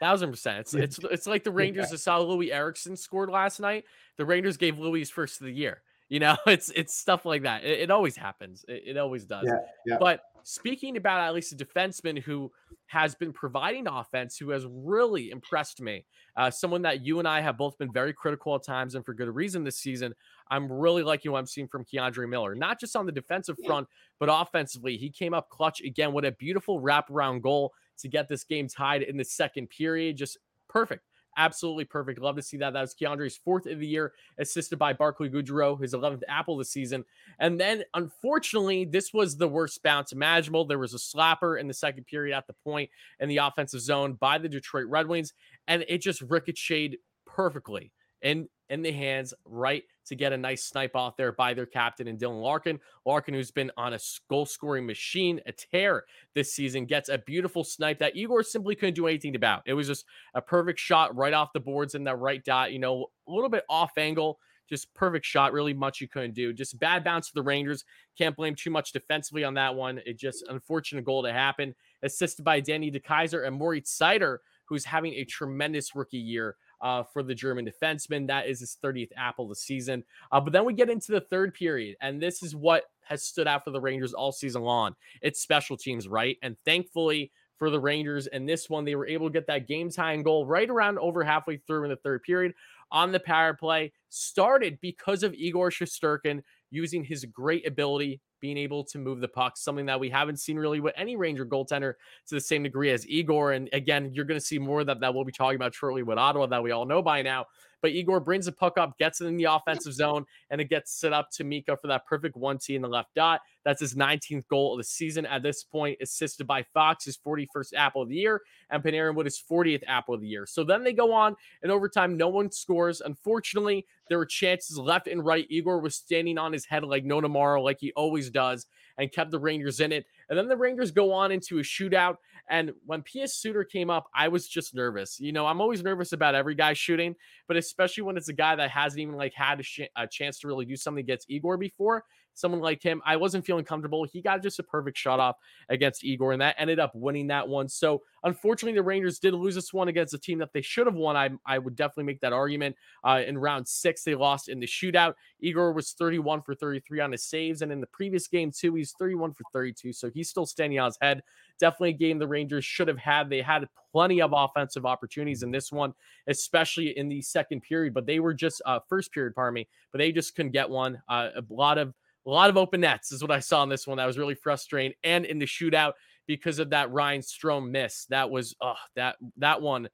Thousand 0.00 0.30
percent. 0.30 0.58
It's 0.60 0.74
it's 0.74 0.98
it's 1.10 1.26
like 1.26 1.44
the 1.44 1.50
Rangers 1.50 1.90
that 1.90 1.98
saw 1.98 2.18
Louis 2.18 2.52
Erickson 2.52 2.96
scored 2.96 3.30
last 3.30 3.60
night. 3.60 3.84
The 4.16 4.24
Rangers 4.24 4.56
gave 4.56 4.78
Louis 4.78 5.00
his 5.00 5.10
first 5.10 5.40
of 5.40 5.46
the 5.46 5.52
year. 5.52 5.82
You 6.08 6.20
know, 6.20 6.36
it's 6.46 6.70
it's 6.74 6.96
stuff 6.96 7.24
like 7.24 7.42
that. 7.42 7.64
It, 7.64 7.80
it 7.80 7.90
always 7.90 8.16
happens. 8.16 8.64
It, 8.68 8.82
it 8.86 8.96
always 8.96 9.24
does. 9.24 9.44
Yeah, 9.46 9.58
yeah. 9.86 9.96
But 9.98 10.22
speaking 10.42 10.96
about 10.96 11.20
at 11.20 11.34
least 11.34 11.52
a 11.52 11.56
defenseman 11.56 12.18
who 12.18 12.50
has 12.86 13.14
been 13.14 13.32
providing 13.32 13.86
offense, 13.86 14.38
who 14.38 14.50
has 14.50 14.66
really 14.66 15.30
impressed 15.30 15.82
me, 15.82 16.06
uh, 16.36 16.50
someone 16.50 16.82
that 16.82 17.04
you 17.04 17.18
and 17.18 17.28
I 17.28 17.40
have 17.40 17.58
both 17.58 17.76
been 17.76 17.92
very 17.92 18.14
critical 18.14 18.54
at 18.54 18.64
times 18.64 18.94
and 18.94 19.04
for 19.04 19.12
good 19.12 19.28
reason 19.28 19.62
this 19.62 19.78
season. 19.78 20.14
I'm 20.50 20.72
really 20.72 21.02
liking 21.02 21.30
what 21.30 21.38
I'm 21.38 21.46
seeing 21.46 21.68
from 21.68 21.84
K'Andre 21.84 22.26
Miller, 22.26 22.54
not 22.54 22.80
just 22.80 22.96
on 22.96 23.04
the 23.04 23.12
defensive 23.12 23.58
front, 23.66 23.88
but 24.18 24.30
offensively. 24.32 24.96
He 24.96 25.10
came 25.10 25.34
up 25.34 25.50
clutch 25.50 25.82
again 25.82 26.14
with 26.14 26.24
a 26.24 26.32
beautiful 26.32 26.80
wraparound 26.80 27.42
goal 27.42 27.74
to 27.98 28.08
get 28.08 28.28
this 28.28 28.44
game 28.44 28.68
tied 28.68 29.02
in 29.02 29.16
the 29.16 29.24
second 29.24 29.68
period. 29.70 30.16
Just 30.16 30.38
perfect. 30.68 31.04
Absolutely 31.36 31.84
perfect. 31.84 32.20
Love 32.20 32.34
to 32.34 32.42
see 32.42 32.56
that. 32.56 32.72
That 32.72 32.80
was 32.80 32.96
K'Andre's 33.00 33.36
fourth 33.36 33.66
of 33.66 33.78
the 33.78 33.86
year, 33.86 34.12
assisted 34.38 34.76
by 34.76 34.92
Barclay 34.92 35.28
Goodrow, 35.28 35.80
his 35.80 35.94
11th 35.94 36.22
apple 36.26 36.56
this 36.56 36.72
season. 36.72 37.04
And 37.38 37.60
then, 37.60 37.84
unfortunately, 37.94 38.84
this 38.84 39.12
was 39.14 39.36
the 39.36 39.46
worst 39.46 39.80
bounce 39.84 40.10
imaginable. 40.10 40.64
There 40.64 40.80
was 40.80 40.94
a 40.94 40.98
slapper 40.98 41.60
in 41.60 41.68
the 41.68 41.74
second 41.74 42.06
period 42.06 42.36
at 42.36 42.48
the 42.48 42.54
point 42.64 42.90
in 43.20 43.28
the 43.28 43.36
offensive 43.36 43.80
zone 43.80 44.14
by 44.14 44.38
the 44.38 44.48
Detroit 44.48 44.86
Red 44.88 45.06
Wings, 45.06 45.32
and 45.68 45.84
it 45.86 45.98
just 45.98 46.22
ricocheted 46.22 46.98
perfectly 47.24 47.92
in 48.20 48.48
in 48.70 48.82
the 48.82 48.92
hands 48.92 49.34
right 49.44 49.82
to 50.06 50.14
get 50.14 50.32
a 50.32 50.36
nice 50.36 50.64
snipe 50.64 50.96
off 50.96 51.16
there 51.16 51.32
by 51.32 51.54
their 51.54 51.66
captain 51.66 52.08
and 52.08 52.18
Dylan 52.18 52.42
Larkin. 52.42 52.80
Larkin, 53.04 53.34
who's 53.34 53.50
been 53.50 53.70
on 53.76 53.94
a 53.94 53.98
goal 54.28 54.46
scoring 54.46 54.86
machine, 54.86 55.40
a 55.46 55.52
tear 55.52 56.04
this 56.34 56.52
season, 56.52 56.86
gets 56.86 57.08
a 57.08 57.18
beautiful 57.18 57.64
snipe 57.64 57.98
that 57.98 58.16
Igor 58.16 58.42
simply 58.42 58.74
couldn't 58.74 58.94
do 58.94 59.06
anything 59.06 59.36
about. 59.36 59.62
It 59.66 59.74
was 59.74 59.86
just 59.86 60.04
a 60.34 60.42
perfect 60.42 60.78
shot 60.78 61.16
right 61.16 61.34
off 61.34 61.52
the 61.52 61.60
boards 61.60 61.94
in 61.94 62.04
that 62.04 62.18
right 62.18 62.44
dot, 62.44 62.72
you 62.72 62.78
know, 62.78 63.06
a 63.26 63.32
little 63.32 63.50
bit 63.50 63.64
off 63.68 63.96
angle. 63.96 64.38
Just 64.68 64.92
perfect 64.92 65.24
shot, 65.24 65.54
really 65.54 65.72
much 65.72 65.98
you 65.98 66.08
couldn't 66.08 66.34
do. 66.34 66.52
Just 66.52 66.78
bad 66.78 67.02
bounce 67.02 67.28
to 67.28 67.34
the 67.34 67.42
Rangers. 67.42 67.86
Can't 68.18 68.36
blame 68.36 68.54
too 68.54 68.68
much 68.68 68.92
defensively 68.92 69.42
on 69.42 69.54
that 69.54 69.74
one. 69.74 69.98
It 70.04 70.18
just 70.18 70.44
unfortunate 70.48 71.06
goal 71.06 71.22
to 71.22 71.32
happen. 71.32 71.74
Assisted 72.02 72.44
by 72.44 72.60
Danny 72.60 72.90
DeKeyser 72.90 73.46
and 73.46 73.56
Moritz 73.56 73.96
Seider, 73.98 74.38
who's 74.66 74.84
having 74.84 75.14
a 75.14 75.24
tremendous 75.24 75.94
rookie 75.94 76.18
year 76.18 76.56
uh, 76.80 77.02
for 77.02 77.22
the 77.22 77.34
German 77.34 77.66
defenseman. 77.66 78.26
That 78.26 78.46
is 78.46 78.60
his 78.60 78.76
30th 78.82 79.10
apple 79.16 79.46
of 79.46 79.50
the 79.50 79.56
season. 79.56 80.04
Uh, 80.32 80.40
but 80.40 80.52
then 80.52 80.64
we 80.64 80.72
get 80.72 80.90
into 80.90 81.12
the 81.12 81.20
third 81.20 81.54
period, 81.54 81.96
and 82.00 82.20
this 82.20 82.42
is 82.42 82.54
what 82.54 82.84
has 83.04 83.22
stood 83.22 83.48
out 83.48 83.64
for 83.64 83.70
the 83.70 83.80
Rangers 83.80 84.12
all 84.12 84.32
season 84.32 84.62
long. 84.62 84.94
It's 85.22 85.40
special 85.40 85.76
teams, 85.76 86.08
right? 86.08 86.36
And 86.42 86.56
thankfully 86.64 87.32
for 87.56 87.70
the 87.70 87.80
Rangers, 87.80 88.26
in 88.28 88.46
this 88.46 88.68
one, 88.68 88.84
they 88.84 88.94
were 88.94 89.06
able 89.06 89.28
to 89.28 89.32
get 89.32 89.46
that 89.48 89.66
game 89.66 89.90
tying 89.90 90.22
goal 90.22 90.46
right 90.46 90.68
around 90.68 90.98
over 90.98 91.24
halfway 91.24 91.56
through 91.56 91.84
in 91.84 91.90
the 91.90 91.96
third 91.96 92.22
period 92.22 92.54
on 92.90 93.12
the 93.12 93.20
power 93.20 93.54
play. 93.54 93.92
Started 94.10 94.78
because 94.80 95.22
of 95.22 95.34
Igor 95.34 95.70
Shestyorkin 95.70 96.42
using 96.70 97.02
his 97.02 97.24
great 97.24 97.66
ability 97.66 98.20
being 98.40 98.56
able 98.56 98.84
to 98.84 98.98
move 98.98 99.20
the 99.20 99.28
puck, 99.28 99.56
something 99.56 99.86
that 99.86 99.98
we 99.98 100.10
haven't 100.10 100.38
seen 100.38 100.58
really 100.58 100.80
with 100.80 100.94
any 100.96 101.16
Ranger 101.16 101.46
goaltender 101.46 101.94
to 102.26 102.34
the 102.34 102.40
same 102.40 102.62
degree 102.62 102.90
as 102.90 103.06
Igor. 103.08 103.52
And 103.52 103.68
again, 103.72 104.10
you're 104.12 104.24
going 104.24 104.40
to 104.40 104.44
see 104.44 104.58
more 104.58 104.80
of 104.80 104.86
that 104.86 105.00
that 105.00 105.14
we'll 105.14 105.24
be 105.24 105.32
talking 105.32 105.56
about 105.56 105.74
shortly 105.74 106.02
with 106.02 106.18
Ottawa 106.18 106.46
that 106.46 106.62
we 106.62 106.70
all 106.70 106.86
know 106.86 107.02
by 107.02 107.22
now. 107.22 107.46
But 107.80 107.92
Igor 107.92 108.20
brings 108.20 108.46
the 108.46 108.52
puck 108.52 108.78
up, 108.78 108.98
gets 108.98 109.20
it 109.20 109.26
in 109.26 109.36
the 109.36 109.44
offensive 109.44 109.92
zone, 109.92 110.24
and 110.50 110.60
it 110.60 110.68
gets 110.68 110.92
set 110.92 111.12
up 111.12 111.30
to 111.32 111.44
Mika 111.44 111.76
for 111.76 111.88
that 111.88 112.06
perfect 112.06 112.36
one 112.36 112.58
T 112.58 112.74
in 112.74 112.82
the 112.82 112.88
left 112.88 113.14
dot. 113.14 113.40
That's 113.64 113.80
his 113.80 113.94
19th 113.94 114.48
goal 114.48 114.72
of 114.72 114.78
the 114.78 114.84
season 114.84 115.26
at 115.26 115.42
this 115.42 115.62
point, 115.64 115.98
assisted 116.00 116.46
by 116.46 116.62
Fox, 116.74 117.04
his 117.04 117.18
41st 117.18 117.74
apple 117.76 118.02
of 118.02 118.08
the 118.08 118.16
year, 118.16 118.42
and 118.70 118.82
Panarin 118.82 119.14
with 119.14 119.26
his 119.26 119.40
40th 119.50 119.82
apple 119.86 120.14
of 120.14 120.20
the 120.20 120.28
year. 120.28 120.46
So 120.46 120.64
then 120.64 120.84
they 120.84 120.92
go 120.92 121.12
on 121.12 121.36
in 121.62 121.70
overtime. 121.70 122.16
No 122.16 122.28
one 122.28 122.50
scores. 122.50 123.00
Unfortunately, 123.00 123.86
there 124.08 124.18
were 124.18 124.26
chances 124.26 124.78
left 124.78 125.06
and 125.06 125.24
right. 125.24 125.46
Igor 125.50 125.80
was 125.80 125.94
standing 125.94 126.38
on 126.38 126.52
his 126.52 126.64
head 126.64 126.84
like 126.84 127.04
no 127.04 127.20
tomorrow, 127.20 127.62
like 127.62 127.78
he 127.80 127.92
always 127.92 128.30
does, 128.30 128.66
and 128.96 129.12
kept 129.12 129.30
the 129.30 129.38
Rangers 129.38 129.80
in 129.80 129.92
it. 129.92 130.06
And 130.28 130.38
then 130.38 130.48
the 130.48 130.56
Rangers 130.56 130.90
go 130.90 131.12
on 131.12 131.32
into 131.32 131.58
a 131.58 131.62
shootout. 131.62 132.16
And 132.50 132.72
when 132.86 133.02
Pius 133.02 133.34
Suter 133.34 133.64
came 133.64 133.90
up, 133.90 134.06
I 134.14 134.28
was 134.28 134.48
just 134.48 134.74
nervous. 134.74 135.18
You 135.20 135.32
know, 135.32 135.46
I'm 135.46 135.60
always 135.60 135.82
nervous 135.82 136.12
about 136.12 136.34
every 136.34 136.54
guy 136.54 136.72
shooting, 136.72 137.14
but 137.46 137.56
especially 137.56 138.04
when 138.04 138.16
it's 138.16 138.28
a 138.28 138.34
guy 138.34 138.56
that 138.56 138.70
hasn't 138.70 139.00
even 139.00 139.16
like 139.16 139.34
had 139.34 139.60
a, 139.60 139.62
sh- 139.62 139.80
a 139.96 140.06
chance 140.06 140.38
to 140.40 140.48
really 140.48 140.64
do 140.64 140.76
something 140.76 141.02
against 141.02 141.30
Igor 141.30 141.56
before. 141.56 142.04
Someone 142.38 142.60
like 142.60 142.80
him, 142.82 143.02
I 143.04 143.16
wasn't 143.16 143.44
feeling 143.44 143.64
comfortable. 143.64 144.04
He 144.04 144.22
got 144.22 144.44
just 144.44 144.60
a 144.60 144.62
perfect 144.62 144.96
shot 144.96 145.18
off 145.18 145.36
against 145.68 146.04
Igor, 146.04 146.32
and 146.32 146.40
that 146.40 146.54
ended 146.56 146.78
up 146.78 146.92
winning 146.94 147.26
that 147.26 147.48
one. 147.48 147.68
So, 147.68 148.02
unfortunately, 148.22 148.78
the 148.78 148.84
Rangers 148.84 149.18
did 149.18 149.34
lose 149.34 149.56
this 149.56 149.72
one 149.72 149.88
against 149.88 150.14
a 150.14 150.18
team 150.18 150.38
that 150.38 150.52
they 150.52 150.62
should 150.62 150.86
have 150.86 150.94
won. 150.94 151.16
I, 151.16 151.30
I 151.44 151.58
would 151.58 151.74
definitely 151.74 152.04
make 152.04 152.20
that 152.20 152.32
argument. 152.32 152.76
Uh, 153.02 153.22
in 153.26 153.36
round 153.36 153.66
six, 153.66 154.04
they 154.04 154.14
lost 154.14 154.48
in 154.48 154.60
the 154.60 154.66
shootout. 154.66 155.14
Igor 155.40 155.72
was 155.72 155.92
31 155.92 156.42
for 156.42 156.54
33 156.54 157.00
on 157.00 157.12
his 157.12 157.24
saves, 157.24 157.62
and 157.62 157.72
in 157.72 157.80
the 157.80 157.88
previous 157.88 158.28
game, 158.28 158.52
too, 158.52 158.74
he's 158.76 158.94
31 159.00 159.32
for 159.32 159.42
32. 159.52 159.92
So, 159.92 160.08
he's 160.08 160.30
still 160.30 160.46
standing 160.46 160.78
on 160.78 160.86
his 160.86 160.98
head. 161.00 161.22
Definitely 161.58 161.90
a 161.90 161.92
game 161.94 162.20
the 162.20 162.28
Rangers 162.28 162.64
should 162.64 162.86
have 162.86 162.98
had. 162.98 163.28
They 163.28 163.42
had 163.42 163.68
plenty 163.90 164.20
of 164.20 164.32
offensive 164.32 164.86
opportunities 164.86 165.42
in 165.42 165.50
this 165.50 165.72
one, 165.72 165.92
especially 166.28 166.96
in 166.96 167.08
the 167.08 167.20
second 167.20 167.62
period, 167.62 167.94
but 167.94 168.06
they 168.06 168.20
were 168.20 168.34
just 168.34 168.62
uh, 168.64 168.78
first 168.88 169.12
period, 169.12 169.34
pardon 169.34 169.54
me, 169.54 169.68
but 169.92 169.98
they 169.98 170.12
just 170.12 170.36
couldn't 170.36 170.52
get 170.52 170.68
one. 170.68 171.00
Uh, 171.08 171.30
a 171.36 171.42
lot 171.50 171.78
of 171.78 171.94
a 172.26 172.30
lot 172.30 172.50
of 172.50 172.56
open 172.56 172.80
nets 172.80 173.12
is 173.12 173.22
what 173.22 173.30
I 173.30 173.40
saw 173.40 173.62
in 173.62 173.68
this 173.68 173.86
one. 173.86 173.96
That 173.96 174.06
was 174.06 174.18
really 174.18 174.34
frustrating. 174.34 174.92
And 175.02 175.24
in 175.24 175.38
the 175.38 175.46
shootout, 175.46 175.92
because 176.26 176.58
of 176.58 176.70
that 176.70 176.90
Ryan 176.90 177.22
Strome 177.22 177.70
miss, 177.70 178.06
that 178.06 178.30
was 178.30 178.54
oh 178.60 178.74
that 178.96 179.16
that 179.38 179.62
one 179.62 179.88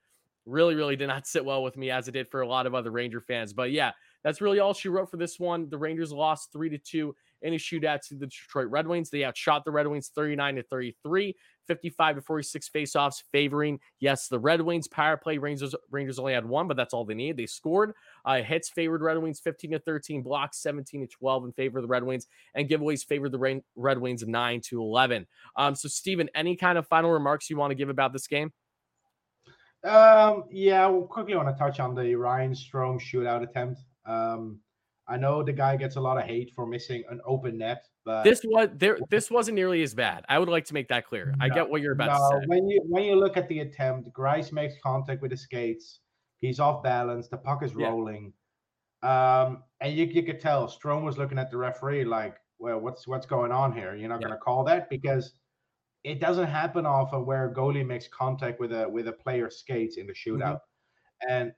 really 0.46 0.74
really 0.74 0.96
did 0.96 1.06
not 1.06 1.26
sit 1.26 1.44
well 1.44 1.62
with 1.62 1.76
me 1.76 1.90
as 1.90 2.08
it 2.08 2.12
did 2.12 2.28
for 2.28 2.42
a 2.42 2.48
lot 2.48 2.66
of 2.66 2.74
other 2.74 2.90
Ranger 2.90 3.20
fans. 3.20 3.52
But 3.52 3.70
yeah, 3.70 3.92
that's 4.24 4.40
really 4.40 4.58
all 4.58 4.74
she 4.74 4.88
wrote 4.88 5.10
for 5.10 5.18
this 5.18 5.38
one. 5.38 5.68
The 5.68 5.78
Rangers 5.78 6.10
lost 6.10 6.52
three 6.52 6.70
to 6.70 6.78
two 6.78 7.14
in 7.42 7.52
a 7.52 7.56
shootout 7.56 8.00
to 8.08 8.14
the 8.14 8.26
Detroit 8.26 8.68
Red 8.70 8.86
Wings. 8.86 9.10
They 9.10 9.22
outshot 9.24 9.66
the 9.66 9.70
Red 9.70 9.86
Wings 9.86 10.10
39 10.14 10.56
to 10.56 10.62
33, 10.62 11.36
55 11.66 12.16
to 12.16 12.22
46 12.22 12.70
faceoffs, 12.74 13.22
favoring, 13.32 13.78
yes, 14.00 14.28
the 14.28 14.38
Red 14.38 14.62
Wings. 14.62 14.88
Power 14.88 15.18
play 15.18 15.36
Rangers 15.36 15.74
Rangers 15.90 16.18
only 16.18 16.32
had 16.32 16.46
one, 16.46 16.66
but 16.66 16.76
that's 16.76 16.94
all 16.94 17.04
they 17.04 17.14
needed. 17.14 17.36
They 17.36 17.46
scored. 17.46 17.92
Uh, 18.24 18.42
hits 18.42 18.70
favored 18.70 19.02
Red 19.02 19.18
Wings 19.18 19.40
15 19.40 19.72
to 19.72 19.78
13, 19.78 20.22
blocks 20.22 20.58
17 20.62 21.02
to 21.02 21.06
12 21.06 21.44
in 21.44 21.52
favor 21.52 21.78
of 21.78 21.82
the 21.82 21.88
Red 21.88 22.02
Wings, 22.02 22.26
and 22.54 22.68
giveaways 22.68 23.04
favored 23.04 23.30
the 23.30 23.62
Red 23.76 23.98
Wings 23.98 24.26
9 24.26 24.60
to 24.62 24.80
11. 24.80 25.26
Um, 25.56 25.74
so, 25.74 25.88
Steven, 25.88 26.30
any 26.34 26.56
kind 26.56 26.78
of 26.78 26.88
final 26.88 27.10
remarks 27.10 27.50
you 27.50 27.58
want 27.58 27.72
to 27.72 27.76
give 27.76 27.90
about 27.90 28.14
this 28.14 28.26
game? 28.26 28.52
Um, 29.84 30.44
yeah, 30.50 30.86
well, 30.86 31.02
quickly 31.02 31.36
want 31.36 31.54
to 31.54 31.58
touch 31.62 31.78
on 31.78 31.94
the 31.94 32.14
Ryan 32.14 32.52
Strome 32.52 32.98
shootout 32.98 33.42
attempt. 33.42 33.80
Um, 34.06 34.60
I 35.06 35.16
know 35.16 35.42
the 35.42 35.52
guy 35.52 35.76
gets 35.76 35.96
a 35.96 36.00
lot 36.00 36.16
of 36.18 36.24
hate 36.24 36.52
for 36.54 36.66
missing 36.66 37.04
an 37.10 37.20
open 37.26 37.58
net, 37.58 37.84
but 38.04 38.22
This 38.24 38.42
was 38.44 38.70
there. 38.74 38.98
This 39.10 39.30
wasn't 39.30 39.54
nearly 39.56 39.82
as 39.82 39.94
bad. 39.94 40.24
I 40.28 40.38
would 40.38 40.48
like 40.48 40.64
to 40.66 40.74
make 40.74 40.88
that 40.88 41.06
clear. 41.06 41.34
I 41.40 41.48
get 41.48 41.68
what 41.68 41.82
you're 41.82 41.92
about 41.92 42.06
no, 42.08 42.38
to 42.38 42.42
say. 42.42 42.46
when 42.46 42.68
you 42.68 42.80
when 42.88 43.04
you 43.04 43.16
look 43.16 43.36
at 43.36 43.48
the 43.48 43.60
attempt, 43.60 44.10
Greiss 44.12 44.50
makes 44.52 44.74
contact 44.82 45.20
with 45.20 45.30
the 45.30 45.36
skates. 45.36 46.00
He's 46.40 46.58
off 46.60 46.82
balance. 46.82 47.28
The 47.28 47.36
puck 47.36 47.62
is 47.62 47.74
Yeah. 47.74 47.88
rolling, 47.88 48.32
um, 49.02 49.64
and 49.80 49.94
you 49.94 50.06
you 50.06 50.22
could 50.22 50.40
tell 50.40 50.66
Strome 50.68 51.04
was 51.04 51.18
looking 51.18 51.38
at 51.38 51.50
the 51.50 51.56
referee 51.58 52.04
like, 52.04 52.36
"Well, 52.58 52.80
what's 52.80 53.06
what's 53.06 53.26
going 53.26 53.52
on 53.52 53.72
here? 53.72 53.94
You're 53.94 54.08
not 54.08 54.20
Yeah. 54.20 54.28
going 54.28 54.38
to 54.38 54.44
call 54.44 54.64
that 54.64 54.88
because 54.88 55.34
it 56.02 56.18
doesn't 56.20 56.46
happen 56.46 56.86
often 56.86 57.24
where 57.26 57.48
a 57.50 57.54
goalie 57.54 57.86
makes 57.86 58.08
contact 58.08 58.58
with 58.60 58.72
a 58.72 58.88
with 58.88 59.08
a 59.08 59.12
player 59.12 59.50
skates 59.50 59.96
in 59.98 60.06
the 60.06 60.14
Mm-hmm. 60.14 60.40
shootout, 60.42 60.60
and 61.28 61.52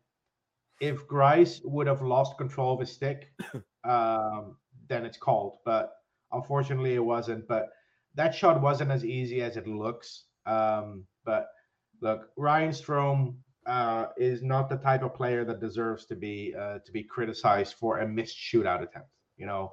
if 0.80 1.06
Greiss 1.06 1.60
would 1.64 1.86
have 1.86 2.02
lost 2.02 2.38
control 2.38 2.74
of 2.74 2.80
his 2.80 2.92
stick, 2.92 3.32
um, 3.84 4.56
then 4.88 5.04
it's 5.04 5.16
called. 5.16 5.58
But 5.64 5.92
unfortunately, 6.32 6.94
it 6.94 7.04
wasn't. 7.04 7.46
But 7.48 7.68
that 8.14 8.34
shot 8.34 8.60
wasn't 8.60 8.90
as 8.90 9.04
easy 9.04 9.42
as 9.42 9.56
it 9.56 9.66
looks. 9.66 10.24
Um, 10.46 11.04
but 11.24 11.48
look, 12.00 12.28
Ryan 12.36 12.70
Strome 12.70 13.34
uh, 13.66 14.06
is 14.16 14.42
not 14.42 14.68
the 14.68 14.76
type 14.76 15.02
of 15.02 15.14
player 15.14 15.44
that 15.44 15.60
deserves 15.60 16.06
to 16.06 16.14
be 16.14 16.54
uh, 16.58 16.78
to 16.84 16.92
be 16.92 17.02
criticized 17.02 17.74
for 17.74 17.98
a 17.98 18.08
missed 18.08 18.36
shootout 18.36 18.82
attempt. 18.82 19.08
You 19.36 19.46
know, 19.46 19.72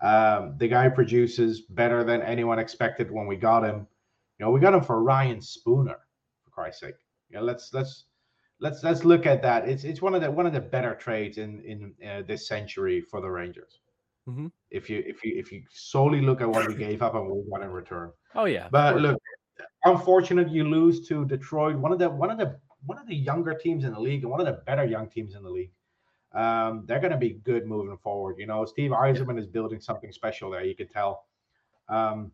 um, 0.00 0.56
the 0.58 0.68
guy 0.68 0.88
produces 0.88 1.62
better 1.62 2.04
than 2.04 2.22
anyone 2.22 2.58
expected 2.58 3.10
when 3.10 3.26
we 3.26 3.36
got 3.36 3.64
him. 3.64 3.86
You 4.38 4.46
know, 4.46 4.50
we 4.50 4.60
got 4.60 4.74
him 4.74 4.82
for 4.82 5.02
Ryan 5.02 5.40
Spooner, 5.40 5.98
for 6.44 6.50
Christ's 6.50 6.80
sake. 6.80 6.94
You 7.30 7.38
know, 7.38 7.44
let's 7.44 7.72
let's 7.72 8.04
let's 8.60 8.82
let's 8.82 9.04
look 9.04 9.26
at 9.26 9.42
that. 9.42 9.68
It's 9.68 9.84
it's 9.84 10.02
one 10.02 10.14
of 10.14 10.20
the 10.20 10.30
one 10.30 10.46
of 10.46 10.52
the 10.52 10.60
better 10.60 10.94
trades 10.94 11.38
in 11.38 11.60
in 11.62 12.08
uh, 12.08 12.22
this 12.26 12.48
century 12.48 13.00
for 13.00 13.20
the 13.20 13.30
Rangers. 13.30 13.80
Mhm. 14.28 14.50
If 14.70 14.90
you 14.90 15.02
if 15.06 15.24
you 15.24 15.38
if 15.38 15.52
you 15.52 15.62
solely 15.70 16.20
look 16.20 16.40
at 16.40 16.48
what 16.48 16.66
we 16.66 16.74
gave 16.74 17.02
up 17.02 17.14
and 17.14 17.28
what 17.28 17.36
we 17.36 17.50
got 17.50 17.62
in 17.62 17.70
return. 17.70 18.12
Oh 18.34 18.44
yeah, 18.44 18.68
But 18.70 19.00
look, 19.00 19.20
unfortunate 19.84 20.50
you 20.50 20.64
lose 20.64 21.06
to 21.08 21.24
Detroit, 21.24 21.76
one 21.76 21.92
of 21.92 21.98
the 21.98 22.10
one 22.10 22.30
of 22.30 22.38
the 22.38 22.58
one 22.84 22.98
of 22.98 23.06
the 23.06 23.14
younger 23.14 23.54
teams 23.54 23.84
in 23.84 23.92
the 23.92 24.00
league 24.00 24.22
and 24.22 24.30
one 24.30 24.40
of 24.40 24.46
the 24.46 24.60
better 24.66 24.84
young 24.84 25.08
teams 25.08 25.34
in 25.34 25.42
the 25.42 25.50
league. 25.50 25.72
Um, 26.32 26.84
they're 26.86 27.00
going 27.00 27.12
to 27.12 27.18
be 27.18 27.40
good 27.44 27.66
moving 27.66 27.96
forward. 27.96 28.36
You 28.38 28.46
know, 28.46 28.64
Steve 28.66 28.90
Yzerman 28.90 29.38
is 29.38 29.46
building 29.46 29.80
something 29.80 30.12
special 30.12 30.50
there. 30.50 30.64
You 30.64 30.76
could 30.76 30.90
tell. 30.90 31.24
Um, 31.88 32.32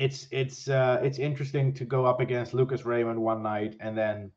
it's 0.00 0.26
it's 0.30 0.68
uh, 0.68 0.98
it's 1.02 1.18
interesting 1.18 1.74
to 1.74 1.84
go 1.84 2.06
up 2.06 2.20
against 2.20 2.54
Lucas 2.54 2.86
Raymond 2.86 3.20
one 3.20 3.42
night 3.42 3.76
and 3.80 3.96
then 3.96 4.32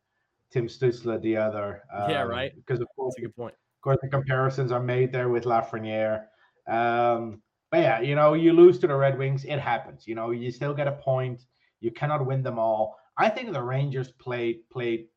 Tim 0.51 0.67
Stützle 0.67 1.21
the 1.21 1.37
other. 1.37 1.83
Um, 1.91 2.09
Yeah, 2.09 2.23
right. 2.23 2.53
Because 2.53 2.81
of 2.81 2.87
course, 2.95 3.15
That's 3.15 3.23
a 3.23 3.27
good 3.27 3.35
point. 3.35 3.53
of 3.53 3.81
course, 3.81 3.97
the 4.01 4.09
comparisons 4.09 4.73
are 4.73 4.83
made 4.83 5.13
there 5.13 5.29
with 5.29 5.45
Lafreniere. 5.45 6.25
Um, 6.67 7.41
but 7.71 7.79
yeah, 7.79 8.01
you 8.01 8.13
know, 8.13 8.33
you 8.33 8.51
lose 8.51 8.77
to 8.79 8.87
the 8.87 8.95
Red 8.95 9.17
Wings, 9.17 9.45
it 9.45 9.57
happens. 9.57 10.05
You 10.05 10.15
know, 10.15 10.31
you 10.31 10.51
still 10.51 10.73
get 10.73 10.87
a 10.87 10.91
point. 10.91 11.45
You 11.79 11.91
cannot 11.91 12.25
win 12.25 12.43
them 12.43 12.59
all. 12.59 12.97
I 13.17 13.29
think 13.29 13.53
the 13.53 13.63
Rangers 13.63 14.11
played 14.11 14.69
played 14.69 15.07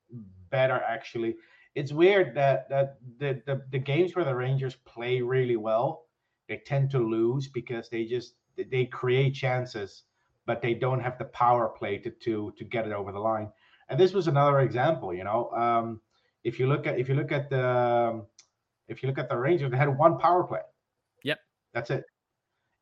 better 0.50 0.80
actually. 0.88 1.35
It's 1.74 1.92
weird 1.92 2.37
that 2.37 2.68
that 2.70 2.98
the, 3.18 3.42
the 3.46 3.62
the 3.72 3.80
games 3.80 4.14
where 4.14 4.24
the 4.24 4.35
Rangers 4.35 4.76
play 4.85 5.22
really 5.22 5.56
well, 5.56 6.06
they 6.48 6.59
tend 6.59 6.90
to 6.92 7.00
lose 7.00 7.48
because 7.48 7.88
they 7.90 8.04
just 8.04 8.35
they 8.56 8.87
create 8.87 9.35
chances, 9.35 10.04
but 10.46 10.62
they 10.62 10.74
don't 10.74 11.00
have 11.00 11.18
the 11.18 11.24
power 11.26 11.68
play 11.68 11.98
to 11.98 12.11
to 12.11 12.52
to 12.56 12.64
get 12.64 12.87
it 12.87 12.92
over 12.92 13.12
the 13.12 13.18
line. 13.18 13.50
And 13.88 13.98
this 14.00 14.12
was 14.12 14.28
another 14.28 14.61
example. 14.61 15.12
You 15.14 15.24
know, 15.24 15.50
um, 15.50 16.00
if 16.44 16.59
you 16.59 16.66
look 16.66 16.87
at 16.87 16.98
if 16.98 17.09
you 17.09 17.14
look 17.14 17.32
at 17.32 17.50
the 17.50 17.66
um, 17.66 18.26
if 18.88 19.02
you 19.02 19.09
look 19.09 19.18
at 19.18 19.28
the 19.28 19.37
Rangers, 19.37 19.70
they 19.70 19.76
had 19.76 19.96
one 19.98 20.18
power 20.18 20.44
play. 20.44 20.61
Yep. 21.24 21.38
That's 21.74 21.90
it. 21.90 22.04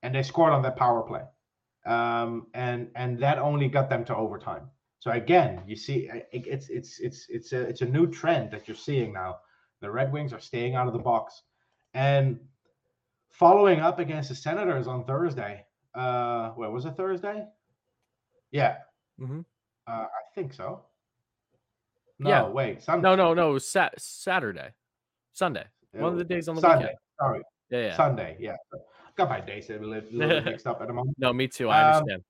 And 0.03 0.15
they 0.15 0.23
scored 0.23 0.53
on 0.53 0.63
that 0.63 0.77
power 0.77 1.03
play. 1.03 1.23
Um, 1.87 2.47
and 2.55 2.91
and 2.95 3.19
that 3.21 3.39
only 3.39 3.69
got 3.69 3.89
them 3.91 4.05
to 4.07 4.17
overtime. 4.17 4.71
So 4.99 5.11
again, 5.11 5.63
you 5.67 5.77
see 5.77 6.09
it- 6.09 6.29
it's 6.33 6.69
it's 6.71 7.01
it's 7.01 7.27
it's 7.29 7.53
a 7.53 7.61
it's 7.61 7.83
a 7.83 7.87
new 7.87 8.07
trend 8.07 8.51
that 8.53 8.69
you're 8.69 8.77
seeing 8.77 9.13
now. 9.13 9.39
The 9.81 9.91
Red 9.91 10.13
Wings 10.13 10.33
are 10.33 10.41
staying 10.41 10.75
out 10.77 10.87
of 10.87 10.93
the 10.95 10.99
box. 10.99 11.43
And 11.93 12.41
following 13.31 13.81
up 13.81 13.99
against 13.99 14.31
the 14.31 14.35
Senators 14.35 14.87
on 14.87 15.05
Thursday, 15.05 15.67
uh 15.95 16.51
what 16.51 16.73
was 16.73 16.85
it 16.85 16.97
Thursday? 16.97 17.47
Yeah. 18.51 18.79
Mhm. 19.21 19.45
Uh, 19.87 19.91
I 19.91 20.09
think 20.35 20.53
so. 20.53 20.85
No, 22.19 22.31
Yeah. 22.31 22.49
wait, 22.49 22.83
Sunday. 22.83 23.03
No, 23.03 23.17
no, 23.17 23.35
no. 23.35 23.51
It 23.51 23.55
was 23.55 23.69
Sat- 23.69 24.01
Saturday, 24.01 24.71
Sunday. 25.33 25.65
One 25.93 26.13
of 26.13 26.19
the 26.19 26.25
days 26.25 26.49
on 26.49 26.55
the 26.57 26.61
Sunday. 26.61 26.85
weekend. 26.85 26.99
Sorry, 27.21 27.43
Yeah, 27.71 27.79
yeah. 27.81 27.97
Sunday. 27.97 28.37
Yeah, 28.41 28.57
got 29.17 29.29
my 29.29 29.41
days 29.41 29.71
a 29.71 29.79
little, 29.79 30.11
little 30.13 30.43
mixed 30.43 30.67
up 30.67 30.81
at 30.81 30.89
the 30.89 30.95
moment. 30.95 31.17
No, 31.19 31.33
me 31.33 31.47
too. 31.49 31.69
I 31.69 31.83
Um, 31.91 31.97
understand. 31.99 32.25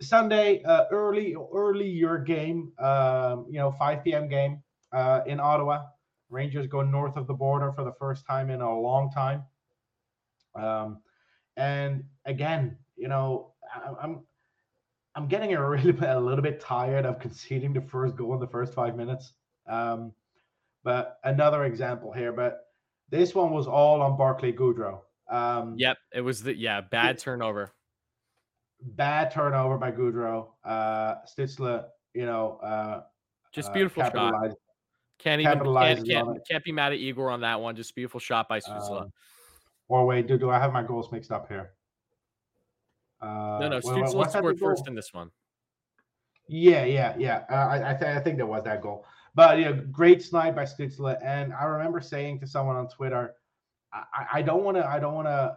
Sunday, 0.00 0.62
uh, 0.62 0.86
early, 0.90 1.34
early 1.52 1.86
your 1.88 2.18
game. 2.18 2.72
Um, 2.78 3.46
you 3.50 3.58
know, 3.58 3.72
5 3.72 4.02
p.m. 4.02 4.28
game 4.28 4.62
uh, 4.92 5.20
in 5.26 5.40
Ottawa. 5.40 5.86
Rangers 6.30 6.66
go 6.68 6.80
north 6.82 7.16
of 7.16 7.26
the 7.26 7.34
border 7.34 7.72
for 7.72 7.84
the 7.84 7.92
first 7.94 8.24
time 8.26 8.48
in 8.50 8.60
a 8.62 8.80
long 8.80 9.10
time. 9.10 9.44
Um, 10.54 11.02
and 11.60 12.04
again, 12.24 12.76
you 12.96 13.08
know, 13.08 13.52
I, 13.74 13.92
I'm 14.02 14.22
I'm 15.14 15.28
getting 15.28 15.54
a 15.54 15.68
really 15.68 15.94
a 16.06 16.18
little 16.18 16.42
bit 16.42 16.60
tired 16.60 17.04
of 17.04 17.20
conceding 17.20 17.72
the 17.72 17.82
first 17.82 18.16
goal 18.16 18.34
in 18.34 18.40
the 18.40 18.48
first 18.48 18.72
five 18.74 18.96
minutes. 18.96 19.32
Um, 19.68 20.12
but 20.82 21.18
another 21.24 21.64
example 21.64 22.10
here, 22.12 22.32
but 22.32 22.62
this 23.10 23.34
one 23.34 23.50
was 23.52 23.66
all 23.66 24.00
on 24.00 24.16
Barclay 24.16 24.52
Goodrow. 24.52 25.00
Um, 25.28 25.74
Yep, 25.76 25.98
it 26.14 26.22
was 26.22 26.42
the 26.42 26.56
yeah 26.56 26.80
bad 26.80 27.18
turnover. 27.18 27.72
bad 28.80 29.30
turnover 29.30 29.76
by 29.76 29.92
Goodrow. 29.92 30.48
Uh, 30.64 31.16
Stützle, 31.26 31.84
you 32.14 32.24
know, 32.24 32.58
uh, 32.62 33.02
Just 33.52 33.68
uh, 33.68 33.72
beautiful 33.72 34.02
shot. 34.04 34.34
Can't 35.18 35.42
even 35.42 35.60
can't, 35.62 36.06
can't, 36.06 36.48
can't 36.48 36.64
be 36.64 36.72
mad 36.72 36.92
at 36.92 36.98
Igor 36.98 37.30
on 37.30 37.42
that 37.42 37.60
one. 37.60 37.76
Just 37.76 37.94
beautiful 37.94 38.20
shot 38.20 38.48
by 38.48 38.58
Stützle. 38.58 39.02
Um, 39.02 39.12
or 39.90 40.06
wait, 40.06 40.28
do, 40.28 40.38
do 40.38 40.50
I 40.50 40.58
have 40.58 40.72
my 40.72 40.82
goals 40.84 41.10
mixed 41.10 41.32
up 41.32 41.48
here? 41.48 41.72
Uh, 43.20 43.58
no, 43.60 43.68
no, 43.68 43.68
wait, 43.68 43.84
wait, 43.84 43.84
Stützle 43.84 44.14
what's 44.14 44.32
that 44.32 44.38
scored 44.38 44.58
first 44.58 44.86
in 44.86 44.94
this 44.94 45.12
one. 45.12 45.30
Yeah, 46.48 46.84
yeah, 46.84 47.14
yeah. 47.18 47.42
Uh, 47.50 47.54
I 47.54 47.90
I, 47.90 47.94
th- 47.94 48.16
I 48.16 48.20
think 48.20 48.36
there 48.36 48.46
was 48.46 48.64
that 48.64 48.80
goal, 48.82 49.04
but 49.34 49.58
yeah, 49.58 49.72
great 49.72 50.22
snipe 50.22 50.54
by 50.56 50.64
Stützle. 50.64 51.18
And 51.22 51.52
I 51.52 51.64
remember 51.64 52.00
saying 52.00 52.40
to 52.40 52.46
someone 52.46 52.76
on 52.76 52.88
Twitter, 52.88 53.34
I, 54.32 54.40
don't 54.42 54.62
want 54.62 54.76
to, 54.76 54.86
I 54.86 55.00
don't 55.00 55.14
want 55.14 55.26
to, 55.26 55.56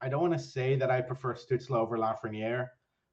I 0.00 0.08
don't 0.08 0.20
want 0.20 0.32
to 0.32 0.38
say 0.38 0.74
that 0.76 0.90
I 0.90 1.00
prefer 1.00 1.34
Stutzler 1.34 1.76
over 1.76 1.96
Lafreniere, 1.96 2.68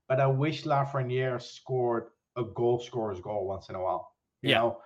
but 0.10 0.20
I 0.20 0.26
wish 0.28 0.64
Lafreniere 0.64 1.40
scored 1.42 2.08
a 2.36 2.44
goal 2.44 2.80
scorer's 2.80 3.20
goal 3.22 3.46
once 3.48 3.70
in 3.70 3.76
a 3.76 3.82
while. 3.82 4.14
You 4.42 4.50
Yeah. 4.50 4.58
know, 4.58 4.78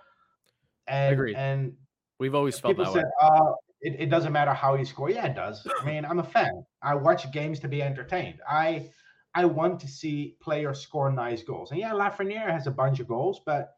and 0.86 1.12
Agreed. 1.14 1.36
and 1.36 1.74
We've 2.18 2.34
always 2.34 2.58
felt 2.58 2.76
that 2.76 2.92
said, 2.92 3.04
way. 3.04 3.10
uh, 3.20 3.52
it, 3.80 3.96
it 3.98 4.10
doesn't 4.10 4.32
matter 4.32 4.52
how 4.52 4.74
you 4.74 4.84
score. 4.84 5.10
Yeah, 5.10 5.26
it 5.26 5.34
does. 5.34 5.66
I 5.80 5.84
mean, 5.84 6.04
I'm 6.04 6.18
a 6.18 6.24
fan. 6.24 6.64
I 6.82 6.94
watch 6.94 7.30
games 7.32 7.60
to 7.60 7.68
be 7.68 7.82
entertained. 7.82 8.40
I 8.48 8.90
I 9.34 9.44
want 9.44 9.80
to 9.80 9.88
see 9.88 10.36
players 10.40 10.80
score 10.80 11.12
nice 11.12 11.42
goals. 11.42 11.70
And 11.70 11.78
yeah, 11.78 11.90
Lafreniere 11.90 12.50
has 12.50 12.66
a 12.66 12.70
bunch 12.70 13.00
of 13.00 13.08
goals, 13.08 13.42
but 13.44 13.74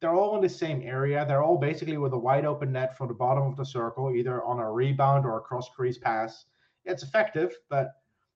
they're 0.00 0.14
all 0.14 0.36
in 0.36 0.42
the 0.42 0.48
same 0.48 0.80
area. 0.82 1.24
They're 1.28 1.42
all 1.42 1.58
basically 1.58 1.98
with 1.98 2.14
a 2.14 2.18
wide 2.18 2.46
open 2.46 2.72
net 2.72 2.96
from 2.96 3.08
the 3.08 3.14
bottom 3.14 3.44
of 3.44 3.56
the 3.56 3.64
circle, 3.64 4.14
either 4.14 4.42
on 4.42 4.58
a 4.58 4.70
rebound 4.70 5.26
or 5.26 5.36
a 5.36 5.40
cross 5.40 5.68
crease 5.68 5.98
pass. 5.98 6.46
It's 6.84 7.02
effective, 7.02 7.54
but 7.68 7.90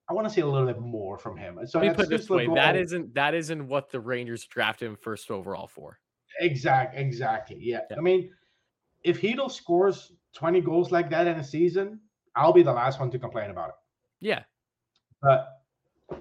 I 0.09 0.13
want 0.13 0.29
to 0.29 0.33
see 0.33 0.43
a 0.43 0.47
little 0.47 0.69
bit 0.69 0.79
more 0.79 1.19
from 1.19 1.37
him. 1.37 1.59
So 1.67 1.81
Let 1.81 1.89
me 1.89 1.95
put 1.95 2.09
this 2.09 2.29
way: 2.29 2.47
that 2.55 2.77
isn't 2.77 3.15
that 3.15 3.35
isn't 3.35 3.67
what 3.67 3.91
the 3.91 3.99
Rangers 3.99 4.45
drafted 4.45 4.89
him 4.89 4.97
first 4.97 5.31
overall 5.31 5.67
for. 5.67 5.99
Exact, 6.41 6.97
exactly. 6.97 7.57
Yeah. 7.59 7.81
Yeah. 7.91 7.97
I 7.97 8.01
mean, 8.01 8.31
if 9.03 9.21
Chytil 9.21 9.51
scores 9.51 10.13
20 10.37 10.61
goals 10.61 10.92
like 10.92 11.11
that 11.11 11.27
in 11.27 11.38
a 11.38 11.44
season, 11.44 12.01
I'll 12.37 12.53
be 12.53 12.62
the 12.62 12.72
last 12.72 13.01
one 13.01 13.11
to 13.11 13.18
complain 13.18 13.51
about 13.51 13.70
it. 13.70 13.75
Yeah, 14.20 14.42
But 15.22 15.49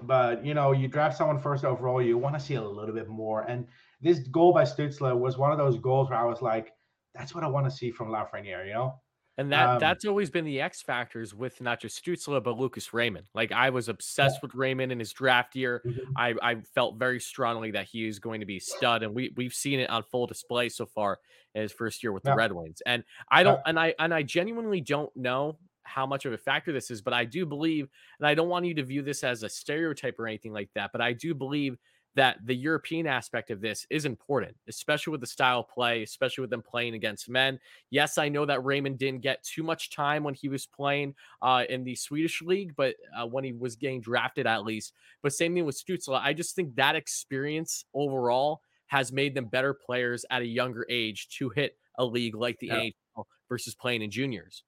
but 0.02 0.44
you 0.44 0.54
know, 0.54 0.72
you 0.72 0.88
draft 0.88 1.16
someone 1.16 1.38
first 1.38 1.64
overall, 1.64 2.02
you 2.02 2.18
want 2.18 2.34
to 2.34 2.40
see 2.40 2.54
a 2.54 2.62
little 2.62 2.94
bit 2.94 3.08
more. 3.08 3.42
And 3.42 3.66
this 4.00 4.18
goal 4.20 4.52
by 4.52 4.64
Stützle 4.64 5.16
was 5.18 5.38
one 5.38 5.52
of 5.52 5.58
those 5.58 5.78
goals 5.78 6.10
where 6.10 6.18
I 6.18 6.24
was 6.24 6.42
like, 6.42 6.72
that's 7.14 7.34
what 7.34 7.44
I 7.44 7.48
want 7.48 7.66
to 7.66 7.70
see 7.70 7.90
from 7.90 8.08
Lafreniere, 8.08 8.66
you 8.66 8.74
know? 8.74 9.00
And 9.38 9.52
that 9.52 9.74
Um, 9.74 9.78
that's 9.78 10.04
always 10.06 10.30
been 10.30 10.44
the 10.46 10.60
X 10.60 10.80
factors 10.82 11.34
with 11.34 11.60
not 11.60 11.80
just 11.80 12.02
Stützle 12.02 12.42
but 12.42 12.56
Lucas 12.58 12.94
Raymond. 12.94 13.28
Like 13.34 13.52
I 13.52 13.70
was 13.70 13.88
obsessed 13.88 14.40
with 14.42 14.54
Raymond 14.54 14.92
in 14.92 14.98
his 14.98 15.12
draft 15.12 15.54
year. 15.54 15.84
I, 16.16 16.34
I 16.42 16.56
felt 16.74 16.98
very 16.98 17.20
strongly 17.20 17.70
that 17.72 17.86
he 17.86 18.06
is 18.08 18.18
going 18.18 18.40
to 18.40 18.46
be 18.46 18.58
stud, 18.60 19.02
and 19.02 19.14
we 19.14 19.32
we've 19.36 19.52
seen 19.54 19.80
it 19.80 19.90
on 19.90 20.02
full 20.04 20.26
display 20.26 20.68
so 20.70 20.86
far 20.86 21.20
in 21.54 21.62
his 21.62 21.72
first 21.72 22.02
year 22.02 22.12
with 22.12 22.24
the 22.24 22.32
Red 22.32 22.52
Wings. 22.52 22.80
And 22.86 23.04
I 23.28 23.42
don't, 23.42 23.60
and 23.66 23.78
I 23.78 23.94
and 23.98 24.14
I 24.14 24.22
genuinely 24.22 24.80
don't 24.80 25.14
know 25.16 25.58
how 25.82 26.06
much 26.06 26.24
of 26.24 26.32
a 26.32 26.38
factor 26.38 26.72
this 26.72 26.90
is, 26.90 27.02
but 27.02 27.12
I 27.12 27.24
do 27.24 27.46
believe, 27.46 27.88
and 28.18 28.26
I 28.26 28.34
don't 28.34 28.48
want 28.48 28.66
you 28.66 28.74
to 28.74 28.82
view 28.84 29.02
this 29.02 29.22
as 29.22 29.42
a 29.42 29.48
stereotype 29.48 30.18
or 30.18 30.26
anything 30.26 30.52
like 30.52 30.70
that, 30.74 30.90
but 30.92 31.00
I 31.00 31.12
do 31.12 31.34
believe 31.34 31.78
that 32.16 32.38
the 32.44 32.54
European 32.54 33.06
aspect 33.06 33.50
of 33.50 33.60
this 33.60 33.86
is 33.90 34.04
important, 34.06 34.56
especially 34.68 35.10
with 35.12 35.20
the 35.20 35.26
style 35.26 35.60
of 35.60 35.68
play, 35.68 36.02
especially 36.02 36.42
with 36.42 36.50
them 36.50 36.62
playing 36.62 36.94
against 36.94 37.28
men. 37.28 37.60
Yes, 37.90 38.18
I 38.18 38.28
know 38.28 38.46
that 38.46 38.64
Raymond 38.64 38.98
didn't 38.98 39.20
get 39.20 39.42
too 39.44 39.62
much 39.62 39.90
time 39.90 40.24
when 40.24 40.34
he 40.34 40.48
was 40.48 40.66
playing 40.66 41.14
uh, 41.42 41.64
in 41.68 41.84
the 41.84 41.94
Swedish 41.94 42.42
league, 42.42 42.74
but 42.74 42.96
uh, 43.16 43.26
when 43.26 43.44
he 43.44 43.52
was 43.52 43.76
getting 43.76 44.00
drafted 44.00 44.46
at 44.46 44.64
least. 44.64 44.94
But 45.22 45.32
same 45.34 45.54
thing 45.54 45.66
with 45.66 45.76
Stützle. 45.76 46.18
I 46.20 46.32
just 46.32 46.56
think 46.56 46.74
that 46.76 46.96
experience 46.96 47.84
overall 47.94 48.62
has 48.86 49.12
made 49.12 49.34
them 49.34 49.46
better 49.46 49.74
players 49.74 50.24
at 50.30 50.42
a 50.42 50.46
younger 50.46 50.86
age 50.88 51.28
to 51.38 51.50
hit 51.50 51.76
a 51.98 52.04
league 52.04 52.34
like 52.34 52.58
the 52.60 52.68
Yeah. 52.68 52.80
NHL 53.16 53.24
versus 53.48 53.74
playing 53.74 54.02
in 54.02 54.10
juniors. 54.10 54.64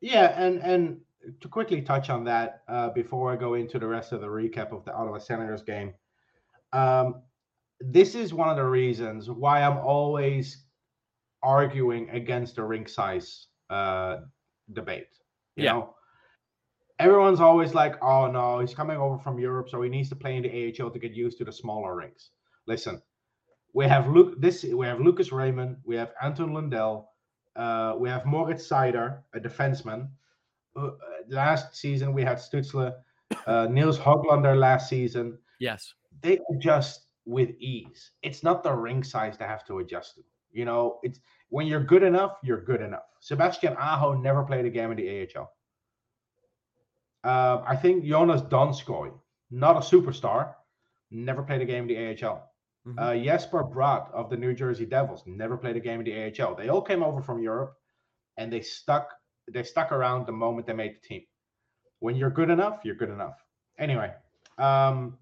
Yeah, 0.00 0.34
and 0.40 0.60
and 0.60 1.00
to 1.40 1.48
quickly 1.48 1.82
touch 1.82 2.10
on 2.10 2.24
that 2.24 2.64
uh, 2.68 2.90
before 2.90 3.32
I 3.32 3.36
go 3.36 3.54
into 3.54 3.78
the 3.78 3.86
rest 3.86 4.12
of 4.12 4.20
the 4.20 4.26
recap 4.26 4.72
of 4.72 4.84
the 4.84 4.92
Ottawa 4.92 5.18
Senators 5.18 5.62
game, 5.62 5.94
um, 6.72 7.22
this 7.80 8.14
is 8.14 8.32
one 8.32 8.48
of 8.48 8.56
the 8.56 8.64
reasons 8.64 9.28
why 9.28 9.62
I'm 9.62 9.78
always 9.78 10.64
arguing 11.42 12.08
against 12.10 12.56
the 12.56 12.62
rink 12.64 12.88
size 12.88 13.48
uh, 13.70 14.18
debate. 14.72 15.08
You 15.56 15.64
Yeah. 15.64 15.72
know, 15.72 15.94
everyone's 16.98 17.40
always 17.40 17.74
like, 17.74 18.02
"Oh 18.02 18.30
no, 18.30 18.60
he's 18.60 18.74
coming 18.74 18.96
over 18.96 19.18
from 19.18 19.38
Europe, 19.38 19.68
so 19.68 19.82
he 19.82 19.88
needs 19.90 20.08
to 20.10 20.16
play 20.16 20.36
in 20.36 20.42
the 20.42 20.50
AHL 20.50 20.90
to 20.90 20.98
get 20.98 21.12
used 21.12 21.38
to 21.38 21.44
the 21.44 21.52
smaller 21.52 21.96
rinks." 21.96 22.30
Listen, 22.66 23.02
we 23.74 23.86
have 23.86 24.08
Luke. 24.08 24.40
This 24.40 24.62
we 24.64 24.86
have 24.86 25.00
Lucas 25.00 25.32
Raymond, 25.32 25.76
we 25.84 25.96
have 25.96 26.12
Anton 26.22 26.52
Lundell, 26.52 27.08
uh, 27.56 27.96
we 27.98 28.08
have 28.08 28.24
Moritz 28.24 28.66
Seider, 28.68 29.22
a 29.34 29.40
defenseman. 29.40 30.08
Uh, 30.76 30.86
uh, 30.86 30.92
last 31.28 31.76
season 31.76 32.14
we 32.14 32.22
had 32.22 32.38
Stützle, 32.38 32.94
uh, 33.46 33.66
Niels 33.70 33.98
Hoglander 33.98 34.56
last 34.56 34.88
season. 34.88 35.38
Yes. 35.58 35.94
They 36.20 36.38
adjust 36.50 37.06
with 37.24 37.50
ease. 37.58 38.10
It's 38.22 38.42
not 38.42 38.62
the 38.62 38.72
ring 38.72 39.02
size 39.02 39.36
to 39.38 39.44
have 39.46 39.64
to 39.66 39.78
adjust 39.78 40.16
to. 40.16 40.22
You 40.52 40.64
know, 40.64 41.00
it's 41.02 41.20
when 41.48 41.66
you're 41.66 41.82
good 41.82 42.02
enough, 42.02 42.38
you're 42.42 42.60
good 42.60 42.82
enough. 42.82 43.04
Sebastian 43.20 43.76
Aho 43.78 44.14
never 44.14 44.42
played 44.42 44.66
a 44.66 44.70
game 44.70 44.90
in 44.90 44.96
the 44.96 45.28
AHL. 45.36 45.50
Uh, 47.24 47.62
I 47.66 47.76
think 47.76 48.04
Joonas 48.04 48.48
Donskoi, 48.48 49.12
not 49.50 49.76
a 49.76 49.80
superstar, 49.80 50.54
never 51.10 51.42
played 51.42 51.62
a 51.62 51.64
game 51.64 51.88
in 51.88 51.88
the 51.88 51.96
AHL. 51.96 52.50
Mhm. 52.86 52.98
Uh, 52.98 53.24
Jesper 53.24 53.62
Bratt 53.62 54.10
of 54.12 54.28
the 54.28 54.36
New 54.36 54.54
Jersey 54.54 54.86
Devils 54.86 55.22
never 55.26 55.56
played 55.56 55.76
a 55.76 55.80
game 55.80 56.00
in 56.00 56.04
the 56.04 56.12
AHL. 56.14 56.54
They 56.54 56.68
all 56.68 56.82
came 56.82 57.02
over 57.02 57.22
from 57.22 57.40
Europe, 57.40 57.76
and 58.36 58.52
they 58.52 58.60
stuck 58.60 59.14
they 59.48 59.62
stuck 59.62 59.90
around 59.92 60.26
the 60.26 60.32
moment 60.32 60.66
they 60.66 60.72
made 60.72 60.94
the 60.94 61.00
team. 61.06 61.26
When 61.98 62.16
you're 62.16 62.30
good 62.30 62.50
enough, 62.50 62.84
you're 62.84 62.94
good 62.94 63.10
enough. 63.10 63.44
Anyway, 63.78 64.12
um, 64.58 65.18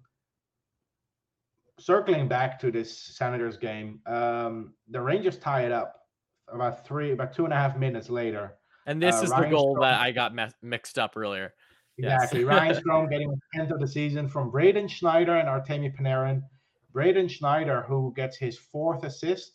circling 1.85 2.27
back 2.27 2.59
to 2.59 2.71
this 2.71 2.95
Senators 2.97 3.57
game, 3.57 3.99
um, 4.05 4.73
the 4.89 5.01
Rangers 5.01 5.37
tie 5.37 5.61
it 5.65 5.71
up 5.71 6.07
about 6.47 6.85
three, 6.85 7.11
about 7.11 7.33
two 7.33 7.45
and 7.45 7.53
a 7.53 7.55
half 7.55 7.77
minutes 7.77 8.09
later. 8.09 8.55
And 8.85 9.01
this 9.01 9.19
Uh, 9.19 9.23
is 9.23 9.29
the 9.29 9.47
goal 9.47 9.75
Strome- 9.75 9.81
that 9.81 10.01
I 10.01 10.11
got 10.11 10.33
me- 10.35 10.47
mixed 10.61 10.97
up 10.99 11.15
earlier. 11.15 11.53
Yes. 11.97 12.23
Exactly. 12.33 12.43
Ryan 12.45 12.75
Strome 12.75 13.09
getting 13.09 13.29
his 13.29 13.39
10th 13.55 13.71
of 13.71 13.79
the 13.79 13.87
season 13.87 14.27
from 14.27 14.49
Braden 14.49 14.87
Schneider 14.87 15.35
and 15.35 15.47
Artemi 15.47 15.95
Panarin. 15.95 16.41
Braden 16.91 17.27
Schneider, 17.27 17.83
who 17.83 18.11
gets 18.15 18.37
his 18.37 18.57
fourth 18.57 19.03
assist, 19.03 19.53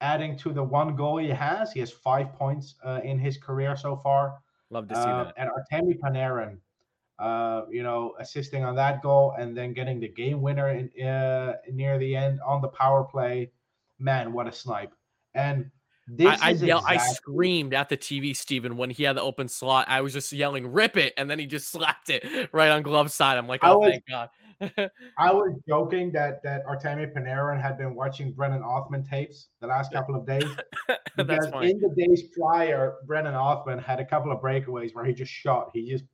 adding 0.00 0.36
to 0.38 0.52
the 0.52 0.62
one 0.62 0.94
goal 0.96 1.16
he 1.18 1.28
has. 1.30 1.72
He 1.72 1.80
has 1.80 1.90
five 1.92 2.32
points 2.34 2.74
uh, 2.84 3.00
in 3.02 3.18
his 3.18 3.38
career 3.38 3.76
so 3.76 3.96
far. 3.96 4.38
Love 4.70 4.88
to 4.88 4.94
see 4.94 5.00
Uh, 5.00 5.24
that. 5.24 5.34
and 5.38 5.48
Artemi 5.50 5.98
Panarin, 5.98 6.58
uh, 7.18 7.62
you 7.70 7.82
know, 7.82 8.14
assisting 8.18 8.64
on 8.64 8.74
that 8.76 9.02
goal 9.02 9.34
and 9.38 9.56
then 9.56 9.72
getting 9.72 10.00
the 10.00 10.08
game 10.08 10.42
winner 10.42 10.68
in, 10.68 11.06
uh, 11.06 11.56
near 11.72 11.98
the 11.98 12.14
end 12.14 12.40
on 12.46 12.60
the 12.60 12.68
power 12.68 13.04
play. 13.04 13.50
Man, 13.98 14.32
what 14.32 14.46
a 14.46 14.52
snipe! 14.52 14.92
And 15.34 15.70
this 16.08 16.40
I, 16.40 16.48
I, 16.48 16.50
is 16.52 16.62
yell, 16.62 16.84
I 16.86 16.98
screamed 16.98 17.74
at 17.74 17.88
the 17.88 17.96
TV, 17.96 18.36
Stephen, 18.36 18.76
when 18.76 18.90
he 18.90 19.02
had 19.02 19.16
the 19.16 19.22
open 19.22 19.48
slot. 19.48 19.86
I 19.88 20.02
was 20.02 20.12
just 20.12 20.32
yelling, 20.32 20.72
rip 20.72 20.96
it. 20.96 21.12
And 21.16 21.28
then 21.28 21.38
he 21.38 21.46
just 21.46 21.68
slapped 21.72 22.10
it 22.10 22.50
right 22.52 22.70
on 22.70 22.82
glove 22.82 23.10
side. 23.10 23.38
I'm 23.38 23.48
like, 23.48 23.60
oh, 23.62 23.78
was- 23.78 23.90
thank 23.90 24.04
God. 24.08 24.28
I 25.18 25.30
was 25.32 25.52
joking 25.68 26.10
that 26.12 26.42
that 26.42 26.64
Artemi 26.64 27.12
Panarin 27.12 27.60
had 27.60 27.76
been 27.76 27.94
watching 27.94 28.32
Brennan 28.32 28.62
Othmann 28.62 29.06
tapes 29.06 29.48
the 29.60 29.66
last 29.66 29.92
couple 29.92 30.14
of 30.14 30.26
days 30.26 30.44
because 31.14 31.26
That's 31.26 31.46
in 31.62 31.78
the 31.78 31.94
days 31.94 32.22
prior, 32.38 32.94
Brennan 33.04 33.34
Othmann 33.34 33.84
had 33.84 34.00
a 34.00 34.04
couple 34.04 34.32
of 34.32 34.40
breakaways 34.40 34.94
where 34.94 35.04
he 35.04 35.12
just 35.12 35.30
shot. 35.30 35.72
He 35.74 35.90
just 35.90 36.04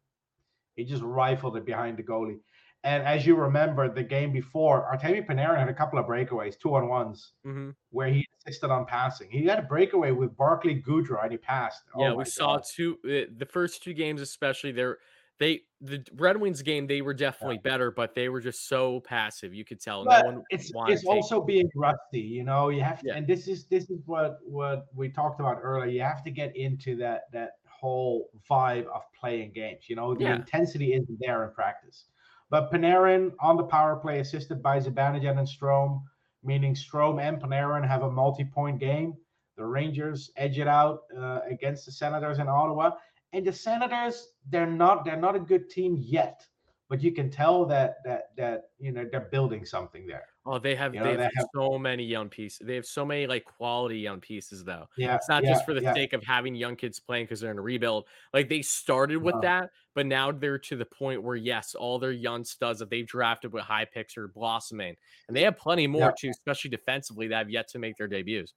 he 0.76 0.84
just 0.84 1.02
rifled 1.02 1.56
it 1.56 1.64
behind 1.64 1.96
the 1.98 2.02
goalie. 2.02 2.38
And 2.84 3.04
as 3.04 3.24
you 3.24 3.36
remember, 3.36 3.88
the 3.88 4.02
game 4.02 4.32
before, 4.32 4.90
Artemi 4.92 5.24
Panarin 5.24 5.58
had 5.60 5.68
a 5.68 5.74
couple 5.74 5.98
of 5.98 6.06
breakaways, 6.06 6.58
two 6.58 6.74
on 6.74 6.88
ones, 6.88 7.32
hmm 7.44 7.70
where 7.90 8.08
he 8.08 8.26
assisted 8.46 8.70
on 8.70 8.86
passing. 8.86 9.30
He 9.30 9.44
had 9.44 9.58
a 9.58 9.62
breakaway 9.62 10.12
with 10.12 10.34
Barclay 10.34 10.80
Goodrow 10.80 11.22
and 11.22 11.30
he 11.30 11.36
passed. 11.36 11.82
Oh 11.94 12.00
Yeah, 12.00 12.14
we 12.14 12.24
saw 12.24 12.58
two 12.58 12.98
uh, 13.04 13.30
the 13.36 13.44
first 13.46 13.82
two 13.82 13.92
games, 13.92 14.20
especially 14.22 14.72
there. 14.72 14.98
They 15.38 15.62
the 15.80 16.02
Red 16.14 16.38
Wings 16.38 16.62
game, 16.62 16.86
they 16.86 17.02
were 17.02 17.14
definitely 17.14 17.58
better, 17.58 17.90
but 17.90 18.14
they 18.14 18.28
were 18.30 18.40
just 18.40 18.66
so 18.66 19.00
passive. 19.00 19.52
You 19.52 19.64
could 19.64 19.80
tell. 19.80 20.04
but 20.04 20.20
no 20.20 20.24
one 20.24 20.42
it's 20.50 20.72
it's 20.88 21.04
also 21.04 21.42
being 21.42 21.68
rusty 21.74 22.20
you 22.20 22.44
know 22.44 22.68
you 22.70 22.80
have 22.82 23.00
to 23.00 23.08
Yeah. 23.08 23.16
and 23.16 23.26
this 23.26 23.46
is 23.48 23.66
this 23.66 23.90
is 23.90 24.00
what 24.06 24.38
what 24.44 24.86
we 24.94 25.08
talked 25.08 25.40
about 25.40 25.58
earlier 25.62 25.90
you 25.90 26.00
have 26.00 26.22
to 26.24 26.30
get 26.30 26.56
into 26.56 26.96
that 26.96 27.22
that 27.32 27.52
whole 27.82 28.30
vibe 28.50 28.86
of 28.96 29.02
playing 29.20 29.52
games 29.52 29.82
you 29.88 29.96
know? 29.96 30.14
The 30.14 30.24
Yeah. 30.24 30.36
intensity 30.36 30.94
isn't 30.94 31.18
there 31.20 31.44
in 31.44 31.50
practice. 31.52 32.06
But 32.48 32.70
Panarin 32.70 33.32
on 33.40 33.56
the 33.56 33.64
power 33.64 33.96
play 33.96 34.20
assisted 34.20 34.62
by 34.62 34.78
Zibanejad 34.78 35.38
and 35.38 35.48
Strome 35.48 36.02
meaning 36.42 36.74
Strome 36.74 37.20
and 37.20 37.40
Panarin 37.40 37.86
have 37.86 38.02
a 38.02 38.10
multi-point 38.10 38.78
game. 38.78 39.14
The 39.56 39.64
Rangers 39.64 40.30
edge 40.36 40.58
it 40.58 40.66
out 40.66 41.02
uh, 41.16 41.40
against 41.48 41.86
the 41.86 41.92
Senators 41.92 42.38
in 42.38 42.48
Ottawa. 42.48 42.92
And 43.32 43.46
the 43.46 43.52
Senators 43.52 44.28
they're 44.50 44.66
not 44.66 45.04
they're 45.04 45.16
not 45.28 45.36
a 45.36 45.40
good 45.40 45.70
team 45.70 45.96
yet. 45.98 46.46
But 46.88 47.02
you 47.02 47.12
can 47.12 47.30
tell 47.30 47.64
that 47.66 47.96
that 48.04 48.36
that 48.36 48.70
you 48.78 48.92
know 48.92 49.06
they're 49.10 49.28
building 49.30 49.64
something 49.64 50.06
there 50.06 50.28
Oh, 50.44 50.58
they 50.58 50.74
have 50.74 50.92
You 50.92 51.00
know, 51.00 51.10
they 51.10 51.16
they 51.16 51.22
have 51.22 51.32
have- 51.36 51.46
so 51.54 51.78
many 51.78 52.02
young 52.04 52.28
pieces. 52.28 52.66
They 52.66 52.74
have 52.74 52.84
so 52.86 53.04
many 53.04 53.28
like 53.28 53.44
quality 53.44 53.98
young 54.00 54.20
pieces 54.20 54.64
though. 54.64 54.88
Yeah, 54.96 55.14
It's 55.14 55.28
not 55.28 55.44
yeah, 55.44 55.50
just 55.50 55.64
for 55.64 55.72
the 55.72 55.82
yeah. 55.82 55.94
sake 55.94 56.12
of 56.14 56.24
having 56.24 56.56
young 56.56 56.74
kids 56.74 56.98
playing 56.98 57.26
because 57.26 57.40
they're 57.40 57.52
in 57.52 57.58
a 57.58 57.62
rebuild. 57.62 58.08
Like 58.34 58.48
they 58.48 58.60
started 58.62 59.18
with 59.18 59.36
No. 59.36 59.40
that, 59.42 59.70
but 59.94 60.06
now 60.06 60.32
they're 60.32 60.58
to 60.58 60.76
the 60.76 60.84
point 60.84 61.22
where 61.22 61.36
yes, 61.36 61.76
all 61.76 62.00
their 62.00 62.10
young 62.10 62.44
studs 62.44 62.80
that 62.80 62.90
they've 62.90 63.06
drafted 63.06 63.52
with 63.52 63.62
high 63.62 63.84
picks 63.84 64.16
are 64.16 64.26
blossoming, 64.26 64.96
and 65.28 65.36
they 65.36 65.42
have 65.42 65.56
plenty 65.56 65.86
more 65.86 66.06
Yeah. 66.08 66.12
too, 66.18 66.30
especially 66.30 66.70
defensively 66.70 67.28
that 67.28 67.36
have 67.38 67.50
yet 67.50 67.68
to 67.68 67.78
make 67.78 67.96
their 67.96 68.08
debuts. 68.08 68.54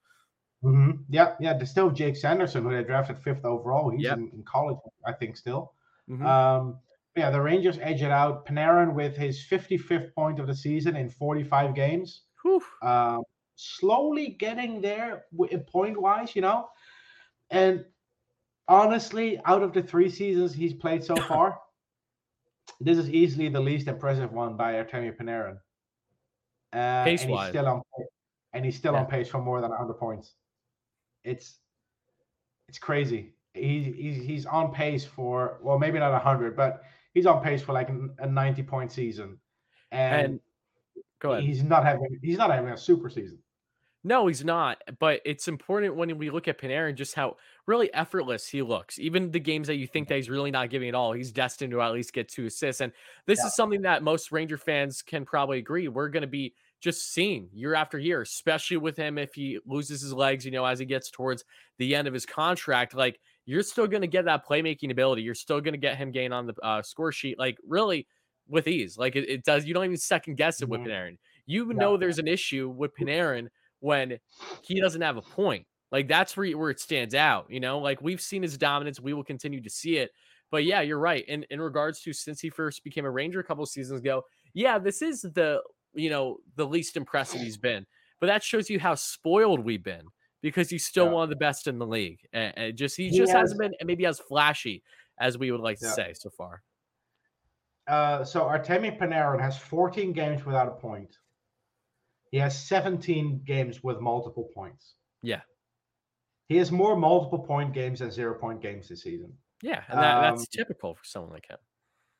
hmm 0.64 0.92
Yeah, 1.10 1.36
yeah. 1.40 1.54
There's 1.54 1.70
still 1.72 1.92
Jake 1.92 2.16
Sanderson, 2.16 2.64
who 2.64 2.72
they 2.72 2.84
drafted 2.84 3.20
fifth 3.20 3.46
overall. 3.46 3.92
He's 3.92 4.04
Yep. 4.04 4.18
in, 4.18 4.30
in 4.32 4.44
college, 4.44 4.78
I 5.06 5.14
think, 5.14 5.38
still. 5.38 5.74
Mhm. 6.10 6.26
Um, 6.26 6.80
yeah, 7.16 7.30
the 7.30 7.42
Rangers 7.42 7.78
edge 7.82 8.02
it 8.02 8.12
out. 8.12 8.46
Panarin 8.46 8.94
with 8.94 9.16
his 9.16 9.46
55th 9.50 10.14
point 10.14 10.40
of 10.40 10.48
the 10.48 10.56
season 10.56 10.96
in 10.96 11.10
45 11.10 11.74
games. 11.74 12.24
Um, 12.82 13.24
slowly 13.56 14.36
getting 14.40 14.82
there 14.82 15.26
point 15.68 16.00
wise, 16.00 16.36
you 16.36 16.42
know. 16.42 16.70
And 17.50 17.86
honestly, 18.68 19.40
out 19.46 19.64
of 19.64 19.74
the 19.74 19.82
three 19.82 20.10
seasons 20.10 20.54
he's 20.54 20.74
played 20.74 21.04
so 21.04 21.16
far, 21.32 21.60
this 22.82 22.98
is 22.98 23.10
easily 23.10 23.50
the 23.50 23.60
least 23.60 23.88
impressive 23.88 24.32
one 24.32 24.58
by 24.58 24.74
Artemi 24.74 25.16
Panarin. 25.16 25.58
Uh, 26.74 26.78
and 26.78 27.10
he's 27.12 27.22
Pace-wise. 27.22 27.50
still 27.50 27.68
on 27.68 27.82
and 28.54 28.66
he's 28.66 28.76
still 28.76 28.94
Yeah. 28.94 29.00
on 29.02 29.06
pace 29.06 29.30
for 29.30 29.42
more 29.42 29.62
than 29.62 29.70
100 29.72 29.94
points. 29.96 30.34
It's 31.24 31.60
it's 32.68 32.80
crazy. 32.80 33.34
He, 33.54 33.84
he's 33.98 34.26
he's 34.26 34.46
on 34.46 34.74
pace 34.74 35.06
for 35.06 35.60
well, 35.62 35.80
maybe 35.80 36.00
not 36.00 36.12
100, 36.12 36.56
but 36.58 36.84
he's 37.16 37.26
on 37.26 37.42
pace 37.44 37.64
for 37.64 37.74
like 37.74 37.90
a 37.90 38.10
a 38.20 38.28
90 38.28 38.62
point 38.64 38.92
season. 38.92 39.40
And, 39.92 40.26
And 40.26 40.40
go 41.20 41.32
ahead. 41.34 41.44
he's 41.46 41.64
not 41.64 41.84
having 41.84 42.20
he's 42.22 42.38
not 42.38 42.52
having 42.52 42.70
a 42.72 42.78
super 42.78 43.10
season. 43.10 43.40
No, 44.04 44.28
he's 44.28 44.46
not. 44.46 44.84
But 45.00 45.22
it's 45.26 45.48
important 45.48 45.96
when 45.96 46.16
we 46.20 46.30
look 46.30 46.48
at 46.48 46.60
Panarin 46.60 46.94
just 46.94 47.16
how 47.16 47.38
really 47.66 47.92
effortless 47.92 48.48
he 48.48 48.62
looks. 48.62 49.00
Even 49.00 49.32
the 49.32 49.40
games 49.40 49.66
that 49.66 49.78
you 49.78 49.88
think 49.88 50.10
that 50.10 50.16
he's 50.18 50.30
really 50.30 50.52
not 50.52 50.70
giving 50.70 50.90
at 50.90 50.94
all, 50.94 51.14
he's 51.14 51.32
destined 51.32 51.72
to 51.72 51.82
at 51.82 51.92
least 51.92 52.14
get 52.14 52.30
two 52.30 52.46
assists. 52.46 52.82
And 52.82 52.94
this 53.26 53.40
Yeah. 53.40 53.48
is 53.48 53.56
something 53.56 53.82
that 53.82 54.04
most 54.04 54.32
Ranger 54.32 54.58
fans 54.60 55.02
can 55.02 55.26
probably 55.26 55.58
agree. 55.58 55.88
We're 55.88 56.10
going 56.10 56.22
to 56.22 56.28
be 56.28 56.54
just 56.82 57.14
seeing 57.14 57.50
year 57.52 57.74
after 57.74 57.98
year, 57.98 58.22
especially 58.22 58.78
with 58.78 58.96
him 58.96 59.18
if 59.18 59.34
he 59.34 59.60
loses 59.66 60.02
his 60.02 60.14
legs, 60.14 60.46
you 60.46 60.52
know, 60.52 60.66
as 60.66 60.78
he 60.78 60.86
gets 60.86 61.10
towards 61.10 61.44
the 61.80 61.96
end 61.96 62.08
of 62.08 62.14
his 62.14 62.28
contract. 62.28 62.94
Like 62.94 63.20
you're 63.46 63.64
still 63.64 63.88
going 63.88 64.02
to 64.02 64.08
get 64.08 64.26
that 64.26 64.46
playmaking 64.46 64.92
ability. 64.92 65.22
You're 65.24 65.36
still 65.36 65.62
going 65.62 65.74
to 65.74 65.80
get 65.80 65.98
him 65.98 66.12
gain 66.12 66.34
on 66.34 66.48
the 66.48 66.56
uh, 66.64 66.82
score 66.82 67.12
sheet, 67.12 67.38
like 67.40 67.58
really 67.68 68.08
with 68.48 68.68
ease. 68.68 68.98
Like 68.98 69.16
it, 69.16 69.30
it 69.30 69.44
does. 69.44 69.66
You 69.66 69.74
don't 69.74 69.86
even 69.86 69.98
second 69.98 70.36
guess 70.36 70.62
it 70.62 70.70
with 70.70 70.82
Mhm. 70.82 70.88
Panarin. 70.88 71.18
You 71.46 71.72
Yeah. 71.76 71.78
know 71.78 71.98
there's 71.98 72.20
an 72.20 72.28
issue 72.28 72.70
with 72.70 72.96
Panarin 72.96 73.48
when 73.80 74.20
he 74.64 74.80
doesn't 74.82 75.02
have 75.02 75.18
a 75.18 75.22
point. 75.22 75.68
Like 75.92 76.08
that's 76.08 76.36
where 76.36 76.58
where 76.58 76.70
it 76.72 76.80
stands 76.80 77.14
out. 77.16 77.50
You 77.50 77.60
know, 77.60 77.80
like 77.80 78.02
we've 78.02 78.22
seen 78.22 78.42
his 78.42 78.58
dominance. 78.58 79.00
We 79.00 79.14
will 79.14 79.24
continue 79.24 79.62
to 79.62 79.70
see 79.70 79.98
it. 79.98 80.12
But 80.52 80.64
yeah, 80.64 80.82
you're 80.82 81.00
right. 81.00 81.26
In 81.28 81.44
in 81.50 81.62
regards 81.62 82.02
to 82.02 82.14
since 82.14 82.40
he 82.40 82.50
first 82.50 82.84
became 82.84 83.06
a 83.06 83.12
Ranger 83.12 83.40
a 83.40 83.44
couple 83.44 83.66
seasons 83.66 84.00
ago, 84.02 84.24
yeah, 84.54 84.78
this 84.80 85.02
is 85.02 85.22
the 85.22 85.62
you 85.94 86.10
know 86.10 86.40
the 86.56 86.66
least 86.68 86.98
impressive 86.98 87.42
he's 87.42 87.58
been. 87.58 87.86
But 88.20 88.28
that 88.28 88.44
shows 88.44 88.70
you 88.70 88.80
how 88.80 88.96
spoiled 88.96 89.60
we've 89.60 89.84
been 89.84 90.08
because 90.46 90.70
he's 90.70 90.86
still 90.86 91.06
Yeah. 91.08 91.12
one 91.14 91.24
of 91.24 91.30
the 91.32 91.36
best 91.36 91.66
in 91.66 91.80
the 91.80 91.88
league. 91.88 92.20
And, 92.32 92.54
and 92.56 92.78
just 92.78 92.96
he, 92.96 93.10
He 93.10 93.18
just 93.18 93.32
has- 93.32 93.42
hasn't 93.50 93.60
been 93.60 93.74
maybe 93.84 94.06
as 94.06 94.20
flashy 94.20 94.84
as 95.20 95.40
we 95.40 95.50
would 95.52 95.60
like 95.60 95.80
to 95.80 95.88
Yeah. 95.88 95.94
say 95.94 96.14
so 96.14 96.30
far. 96.30 96.62
Uh, 97.88 98.24
so 98.24 98.42
Artemi 98.46 98.96
Panarin 99.00 99.40
has 99.42 99.58
14 99.58 100.14
games 100.14 100.46
without 100.46 100.68
a 100.68 100.72
point. 100.72 101.18
He 102.30 102.38
has 102.38 102.54
17 102.68 103.42
games 103.44 103.84
with 103.84 104.00
multiple 104.00 104.50
points. 104.54 104.94
Yeah. 105.24 105.42
He 106.48 106.58
has 106.58 106.72
more 106.72 106.96
multiple 106.96 107.40
point 107.40 107.74
games 107.74 108.00
than 108.00 108.12
zero 108.12 108.38
point 108.40 108.62
games 108.62 108.88
this 108.90 109.02
season. 109.02 109.36
Yeah, 109.64 109.84
and 109.90 109.98
that, 110.00 110.22
that's 110.22 110.42
Um, 110.42 110.48
typical 110.52 110.94
for 110.94 111.04
someone 111.04 111.32
like 111.32 111.48
him. 111.50 111.58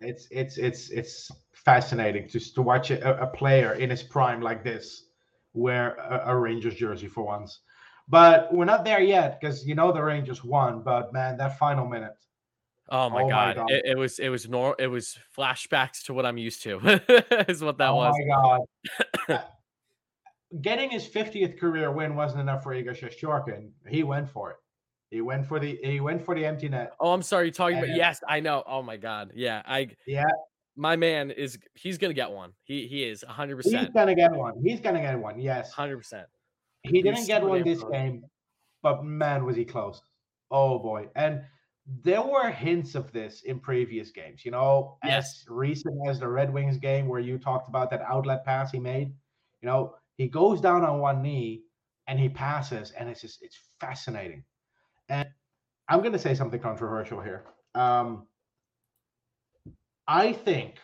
It's 0.02 0.28
it's 0.32 0.58
it's 0.58 0.90
it's 0.90 1.32
fascinating 1.54 2.28
just 2.28 2.56
to 2.56 2.62
watch 2.64 2.90
a, 2.92 3.22
a 3.22 3.28
player 3.28 3.74
in 3.74 3.90
his 3.90 4.02
prime 4.04 4.42
like 4.42 4.64
this 4.64 5.10
wear 5.54 5.96
a, 5.96 6.32
a 6.32 6.36
Rangers 6.36 6.76
jersey 6.76 7.08
for 7.08 7.24
once. 7.24 7.62
But 8.08 8.54
we're 8.54 8.66
not 8.66 8.86
there 8.86 9.02
yet 9.02 9.40
because 9.40 9.66
you 9.66 9.76
know 9.76 9.92
the 9.92 10.04
Rangers 10.04 10.44
won. 10.44 10.82
But 10.84 11.12
man, 11.12 11.38
that 11.38 11.58
final 11.58 11.88
minute. 11.88 12.16
Oh 12.90 13.10
my 13.10 13.22
oh 13.22 13.24
my 13.26 13.30
god, 13.30 13.56
God. 13.56 13.72
It, 13.72 13.86
it 13.86 13.98
was 13.98 14.20
it 14.20 14.30
was 14.30 14.48
nor 14.48 14.76
it 14.78 14.88
was 14.88 15.18
flashbacks 15.36 16.04
to 16.06 16.14
what 16.14 16.26
I'm 16.26 16.38
used 16.38 16.62
to. 16.64 16.78
is 17.50 17.64
what 17.64 17.78
that 17.80 17.90
oh 17.90 17.96
was. 17.96 18.16
Oh 18.16 18.26
my 18.26 18.36
god. 18.36 18.62
Uh, 19.28 19.40
getting 20.62 20.92
his 20.92 21.08
50th 21.08 21.60
career 21.60 21.92
win 21.92 22.16
wasn't 22.16 22.40
enough 22.40 22.62
for 22.62 22.76
Igor 22.76 22.94
Shestyorkin. 22.94 23.72
He 23.88 24.04
went 24.04 24.30
for 24.30 24.52
it. 24.52 24.58
He 25.10 25.22
went 25.22 25.48
for 25.48 25.60
the 25.60 25.80
he 25.84 26.00
went 26.00 26.24
for 26.24 26.36
the 26.36 26.46
empty 26.46 26.70
net. 26.70 26.94
Oh, 27.00 27.12
I'm 27.12 27.24
sorry. 27.24 27.46
You're 27.46 27.54
talking 27.54 27.78
about 27.78 27.96
yes, 27.96 28.22
I 28.28 28.40
know. 28.40 28.64
Oh 28.68 28.84
my 28.84 28.98
god, 28.98 29.32
yeah. 29.34 29.62
I 29.66 29.90
Yeah, 30.06 30.26
my 30.76 30.96
man 30.96 31.32
is 31.32 31.58
he's 31.74 31.98
gonna 31.98 32.14
get 32.14 32.32
one. 32.32 32.54
He 32.64 32.88
he 32.88 33.04
is 33.04 33.24
100 33.26 33.56
percent 33.56 33.86
he's 33.86 33.94
gonna 33.94 34.16
get 34.16 34.32
one. 34.32 34.62
He's 34.64 34.80
gonna 34.80 35.02
get 35.02 35.18
one. 35.18 35.40
Yes, 35.40 35.70
100. 35.70 35.98
percent 35.98 36.28
he 36.90 37.02
didn't 37.02 37.28
get 37.28 37.44
one 37.44 37.64
this 37.64 37.84
game, 37.92 38.24
but 38.82 39.04
man, 39.04 39.46
was 39.46 39.56
he 39.56 39.66
close. 39.66 40.02
Oh 40.52 40.80
boy, 40.80 41.08
and 41.16 41.42
there 42.04 42.22
were 42.22 42.50
hints 42.50 42.96
of 42.96 43.12
this 43.12 43.42
in 43.44 43.60
previous 43.60 44.12
games. 44.12 44.44
You 44.46 44.52
know, 44.52 44.98
Yes. 45.04 45.42
as 45.42 45.46
recent 45.50 45.96
as 46.08 46.20
the 46.20 46.28
Red 46.28 46.52
Wings 46.52 46.78
game 46.78 47.08
where 47.08 47.20
you 47.20 47.38
talked 47.38 47.70
about 47.70 47.90
that 47.92 48.02
outlet 48.02 48.44
pass 48.46 48.72
he 48.72 48.80
made. 48.80 49.14
You 49.62 49.68
know, 49.68 49.96
He 50.18 50.28
goes 50.28 50.62
down 50.62 50.84
on 50.84 51.00
one 51.00 51.22
knee 51.22 51.64
and 52.08 52.20
he 52.20 52.30
passes, 52.30 52.92
and 52.92 53.10
it's 53.10 53.22
just 53.22 53.44
it's 53.44 53.60
fascinating. 53.80 54.44
And 55.10 55.28
I'm 55.90 56.00
going 56.00 56.14
to 56.14 56.20
say 56.20 56.34
something 56.34 56.60
controversial 56.60 57.22
here. 57.22 57.44
Um, 57.76 58.28
I 60.08 60.34
think, 60.34 60.76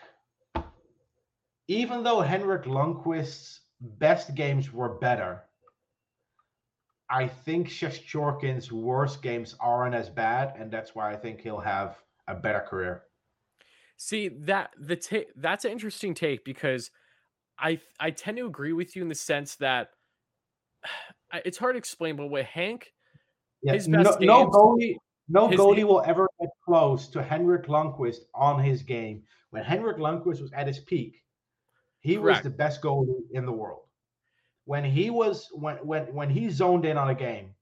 even 1.68 2.04
though 2.04 2.22
Henrik 2.22 2.64
Lundqvist's 2.66 3.62
best 3.80 4.36
games 4.36 4.72
were 4.74 4.96
better, 5.00 5.44
I 7.12 7.28
think 7.28 7.67
Shestyorkin's 7.67 8.71
worst 8.71 9.21
games 9.21 9.56
aren't 9.60 9.93
as 9.93 10.10
bad, 10.10 10.54
and 10.58 10.71
that's 10.71 10.95
why 10.95 11.12
I 11.12 11.17
think 11.17 11.41
he'll 11.41 11.60
have 11.60 11.97
a 12.28 12.36
better 12.36 12.62
career. 12.62 13.04
See 13.97 14.30
that 14.30 14.71
the 14.80 14.95
ta- 14.95 15.30
that's 15.36 15.65
an 15.65 15.71
interesting 15.71 16.13
take 16.13 16.45
because 16.45 16.89
I 17.60 17.80
I 18.00 18.12
tend 18.12 18.38
to 18.38 18.45
agree 18.45 18.74
with 18.74 18.95
you 18.95 19.02
in 19.02 19.10
the 19.10 19.15
sense 19.15 19.56
that 19.58 19.89
it's 21.45 21.58
hard 21.58 21.76
to 21.76 21.78
explain, 21.78 22.15
but 22.15 22.28
with 22.28 22.45
Hank, 22.45 22.93
Yeah, 23.62 23.74
His 23.74 23.88
no, 23.88 24.04
best 24.04 24.19
no 24.21 24.43
games- 24.45 24.56
goalie, 24.56 24.95
no 25.28 25.47
goalie 25.50 25.84
will 25.84 26.02
ever 26.06 26.28
get 26.39 26.50
close 26.65 27.10
to 27.10 27.21
Henrik 27.21 27.67
Lundqvist 27.67 28.21
on 28.34 28.63
his 28.63 28.82
game. 28.84 29.21
When 29.52 29.63
Henrik 29.63 29.97
Lundqvist 29.97 30.41
was 30.41 30.52
at 30.54 30.65
his 30.65 30.80
peak, 30.80 31.21
he 32.00 32.17
was 32.17 32.41
the 32.41 32.50
best 32.50 32.82
goalie 32.82 33.21
in 33.34 33.45
the 33.45 33.52
world. 33.52 33.84
When 34.65 34.84
he 34.84 35.10
was 35.10 35.50
when 35.52 35.78
when 35.78 36.13
when 36.13 36.30
he 36.30 36.50
zoned 36.50 36.86
in 36.86 36.97
on 36.97 37.10
a 37.10 37.15
game, 37.15 37.56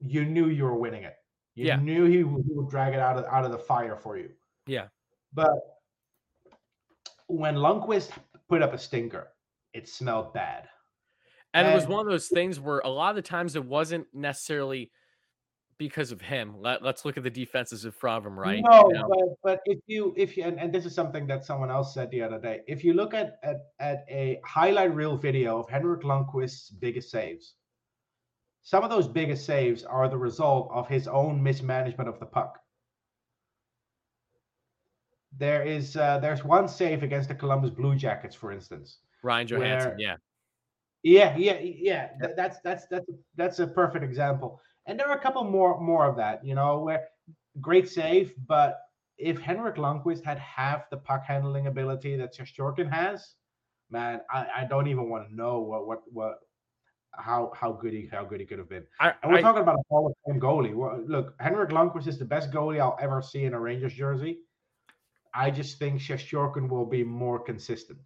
you 0.00 0.24
knew 0.24 0.48
you 0.48 0.64
were 0.64 0.74
winning 0.76 1.04
it. 1.04 1.16
You 1.54 1.66
Yeah. 1.66 1.76
knew 1.76 2.04
he 2.04 2.22
would, 2.24 2.44
he 2.44 2.52
would 2.52 2.68
drag 2.68 2.92
it 2.92 3.00
out 3.00 3.16
of 3.16 3.24
out 3.26 3.44
of 3.44 3.52
the 3.52 3.58
fire 3.58 3.96
for 3.96 4.18
you. 4.18 4.30
Yeah. 4.66 4.88
But 5.32 5.52
when 7.28 7.54
Lundqvist 7.56 8.10
put 8.48 8.62
up 8.62 8.72
a 8.72 8.78
stinker, 8.78 9.32
it 9.72 9.88
smelled 9.88 10.32
bad. 10.32 10.68
and 11.54 11.66
it 11.66 11.74
was 11.74 11.86
one 11.86 12.00
of 12.00 12.10
those 12.10 12.28
things 12.28 12.60
where 12.60 12.80
a 12.80 12.88
lot 12.88 13.10
of 13.10 13.16
the 13.16 13.22
times 13.22 13.56
it 13.56 13.64
wasn't 13.64 14.06
necessarily 14.12 14.90
because 15.78 16.12
of 16.12 16.20
him. 16.20 16.54
Let, 16.60 16.82
let's 16.82 17.04
look 17.04 17.16
at 17.16 17.22
the 17.22 17.30
defenses 17.30 17.84
of 17.84 17.94
him, 18.00 18.38
right? 18.38 18.62
No, 18.62 18.88
You 18.88 18.94
know? 18.94 19.08
but 19.08 19.28
but 19.42 19.60
if 19.66 19.78
you 19.86 20.14
if 20.16 20.36
you 20.36 20.44
and, 20.44 20.58
and 20.58 20.72
this 20.72 20.86
is 20.86 20.94
something 20.94 21.26
that 21.26 21.44
someone 21.44 21.70
else 21.70 21.92
said 21.94 22.10
the 22.10 22.22
other 22.22 22.38
day. 22.38 22.60
If 22.66 22.84
you 22.84 22.94
look 22.94 23.14
at 23.14 23.38
at, 23.42 23.66
at 23.80 24.04
a 24.08 24.40
highlight 24.44 24.94
reel 24.94 25.16
video 25.16 25.58
of 25.58 25.68
Henrik 25.68 26.02
Lundqvist's 26.02 26.70
biggest 26.70 27.10
saves, 27.10 27.54
some 28.62 28.84
of 28.84 28.90
those 28.90 29.06
biggest 29.08 29.44
saves 29.44 29.84
are 29.84 30.08
the 30.08 30.18
result 30.18 30.70
of 30.72 30.88
his 30.88 31.06
own 31.08 31.42
mismanagement 31.42 32.08
of 32.08 32.18
the 32.20 32.26
puck. 32.26 32.58
There 35.38 35.62
is 35.62 35.96
uh, 35.96 36.18
there's 36.20 36.44
one 36.44 36.68
save 36.68 37.02
against 37.02 37.28
the 37.28 37.34
Columbus 37.34 37.70
Blue 37.70 37.94
Jackets, 37.94 38.34
for 38.34 38.52
instance. 38.52 38.98
Ryan 39.22 39.46
Johansen, 39.48 39.88
where- 39.88 39.96
yeah. 39.98 40.16
Yeah, 41.02 41.36
yeah, 41.36 41.58
yeah. 41.60 42.08
th- 42.20 42.32
that's 42.36 42.58
that's 42.64 42.86
that's 42.86 43.06
that's 43.36 43.60
a 43.60 43.66
perfect 43.68 44.02
example. 44.02 44.60
And 44.86 44.98
there 44.98 45.08
are 45.08 45.16
a 45.16 45.20
couple 45.20 45.44
more 45.44 45.80
more 45.80 46.06
of 46.06 46.16
that, 46.16 46.44
you 46.44 46.54
know, 46.54 46.80
where 46.80 47.08
great 47.60 47.88
save, 47.88 48.34
but 48.46 48.78
if 49.18 49.38
Henrik 49.40 49.76
Lundqvist 49.76 50.22
had 50.24 50.38
half 50.38 50.90
the 50.90 50.96
puck 50.98 51.24
handling 51.26 51.66
ability 51.66 52.16
that 52.16 52.36
Shestyorkin 52.36 52.90
has, 52.92 53.34
man, 53.90 54.20
I, 54.30 54.46
I 54.58 54.64
don't 54.64 54.88
even 54.88 55.08
want 55.08 55.28
to 55.28 55.34
know 55.34 55.60
what 55.60 55.86
what 55.86 56.02
what 56.12 56.34
how 57.12 57.50
how 57.56 57.72
good 57.72 57.94
he 57.94 58.08
how 58.12 58.24
good 58.24 58.40
he 58.40 58.46
could 58.46 58.58
have 58.58 58.68
been. 58.68 58.84
I, 59.00 59.14
And 59.22 59.32
we're 59.32 59.38
I- 59.38 59.42
talking 59.42 59.62
about 59.62 59.76
a 59.76 59.82
Hall 59.88 60.06
of 60.06 60.12
Fame 60.26 60.40
goalie. 60.40 60.74
Well, 60.74 61.02
look, 61.06 61.34
Henrik 61.40 61.70
Lundqvist 61.70 62.06
is 62.06 62.18
the 62.18 62.24
best 62.26 62.50
goalie 62.50 62.78
I'll 62.80 62.98
ever 63.00 63.22
see 63.22 63.44
in 63.44 63.54
a 63.54 63.60
Rangers 63.60 63.94
jersey. 63.94 64.38
I 65.34 65.50
just 65.50 65.78
think 65.78 66.00
Shestyorkin 66.00 66.68
will 66.68 66.86
be 66.86 67.04
more 67.04 67.38
consistent. 67.38 67.98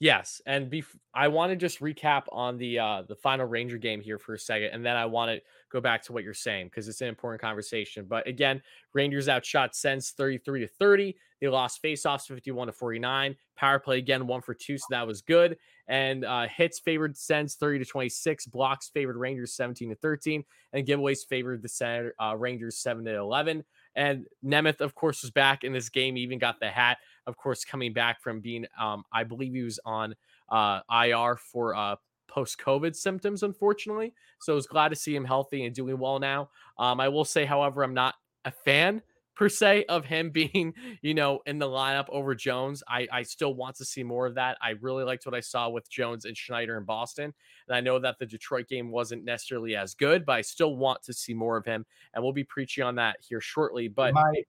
Yes, 0.00 0.42
and 0.44 0.70
bef- 0.70 0.96
I 1.14 1.28
want 1.28 1.50
to 1.50 1.56
just 1.56 1.80
recap 1.80 2.24
on 2.32 2.58
the 2.58 2.78
uh 2.80 3.02
the 3.08 3.14
final 3.14 3.46
Ranger 3.46 3.78
game 3.78 4.00
here 4.00 4.18
for 4.18 4.34
a 4.34 4.38
second, 4.38 4.70
and 4.72 4.84
then 4.84 4.96
I 4.96 5.06
want 5.06 5.30
to 5.30 5.40
go 5.70 5.80
back 5.80 6.02
to 6.04 6.12
what 6.12 6.24
you're 6.24 6.34
saying 6.34 6.66
because 6.66 6.88
it's 6.88 7.00
an 7.00 7.06
important 7.08 7.40
conversation. 7.40 8.04
But 8.06 8.26
again, 8.26 8.60
Rangers 8.92 9.28
outshot 9.28 9.74
Sens 9.76 10.10
33 10.10 10.60
to 10.60 10.66
30. 10.68 11.16
They 11.40 11.48
lost 11.48 11.82
faceoffs 11.82 12.26
51 12.26 12.66
to 12.66 12.72
49. 12.72 13.36
Power 13.56 13.78
play 13.78 13.98
again 13.98 14.26
one 14.26 14.42
for 14.42 14.52
two, 14.52 14.78
so 14.78 14.86
that 14.90 15.06
was 15.06 15.22
good. 15.22 15.56
And 15.86 16.24
uh, 16.24 16.48
hits 16.48 16.80
favored 16.80 17.16
Sens 17.16 17.54
30 17.54 17.78
to 17.78 17.84
26. 17.84 18.46
Blocks 18.46 18.88
favored 18.88 19.16
Rangers 19.16 19.54
17 19.54 19.90
to 19.90 19.94
13, 19.96 20.44
and 20.72 20.86
giveaways 20.86 21.20
favored 21.28 21.62
the 21.62 21.68
Sen- 21.68 22.10
uh, 22.20 22.34
Rangers 22.36 22.78
7 22.78 23.04
to 23.04 23.14
11. 23.16 23.64
And 23.94 24.26
Nemeth, 24.44 24.80
of 24.80 24.94
course, 24.96 25.22
was 25.22 25.30
back 25.30 25.62
in 25.62 25.72
this 25.72 25.88
game. 25.88 26.16
He 26.16 26.22
Even 26.22 26.38
got 26.40 26.58
the 26.58 26.68
hat 26.68 26.98
of 27.26 27.36
course, 27.36 27.64
coming 27.64 27.92
back 27.92 28.20
from 28.20 28.40
being, 28.40 28.66
um, 28.80 29.04
I 29.12 29.24
believe 29.24 29.54
he 29.54 29.62
was 29.62 29.80
on 29.84 30.14
uh, 30.50 30.80
IR 30.90 31.36
for 31.36 31.74
uh, 31.74 31.96
post 32.28 32.58
COVID 32.58 32.94
symptoms, 32.96 33.42
unfortunately. 33.42 34.12
So 34.40 34.52
I 34.52 34.56
was 34.56 34.66
glad 34.66 34.88
to 34.88 34.96
see 34.96 35.14
him 35.14 35.24
healthy 35.24 35.64
and 35.64 35.74
doing 35.74 35.98
well 35.98 36.18
now. 36.18 36.50
Um, 36.78 37.00
I 37.00 37.08
will 37.08 37.24
say, 37.24 37.44
however, 37.44 37.82
I'm 37.82 37.94
not 37.94 38.14
a 38.44 38.50
fan 38.50 39.02
per 39.36 39.48
se 39.48 39.84
of 39.88 40.04
him 40.04 40.30
being, 40.32 40.74
you 41.02 41.14
know, 41.14 41.40
in 41.46 41.58
the 41.58 41.66
lineup 41.66 42.08
over 42.08 42.34
Jones. 42.34 42.82
I, 42.88 43.06
I 43.12 43.22
still 43.22 43.54
want 43.54 43.76
to 43.76 43.84
see 43.84 44.02
more 44.02 44.26
of 44.26 44.34
that. 44.34 44.58
I 44.62 44.70
really 44.80 45.04
liked 45.04 45.26
what 45.26 45.34
I 45.34 45.40
saw 45.40 45.68
with 45.68 45.88
Jones 45.90 46.24
and 46.24 46.36
Schneider 46.36 46.76
in 46.76 46.84
Boston. 46.84 47.32
And 47.68 47.76
I 47.76 47.80
know 47.80 47.98
that 47.98 48.18
the 48.18 48.26
Detroit 48.26 48.68
game 48.68 48.90
wasn't 48.90 49.24
necessarily 49.24 49.76
as 49.76 49.94
good, 49.94 50.24
but 50.24 50.32
I 50.32 50.40
still 50.42 50.76
want 50.76 51.02
to 51.04 51.12
see 51.12 51.34
more 51.34 51.56
of 51.56 51.64
him. 51.64 51.84
And 52.14 52.22
we'll 52.22 52.32
be 52.32 52.44
preaching 52.44 52.84
on 52.84 52.96
that 52.96 53.16
here 53.26 53.40
shortly. 53.40 53.88
But 53.88 54.14
my 54.14 54.42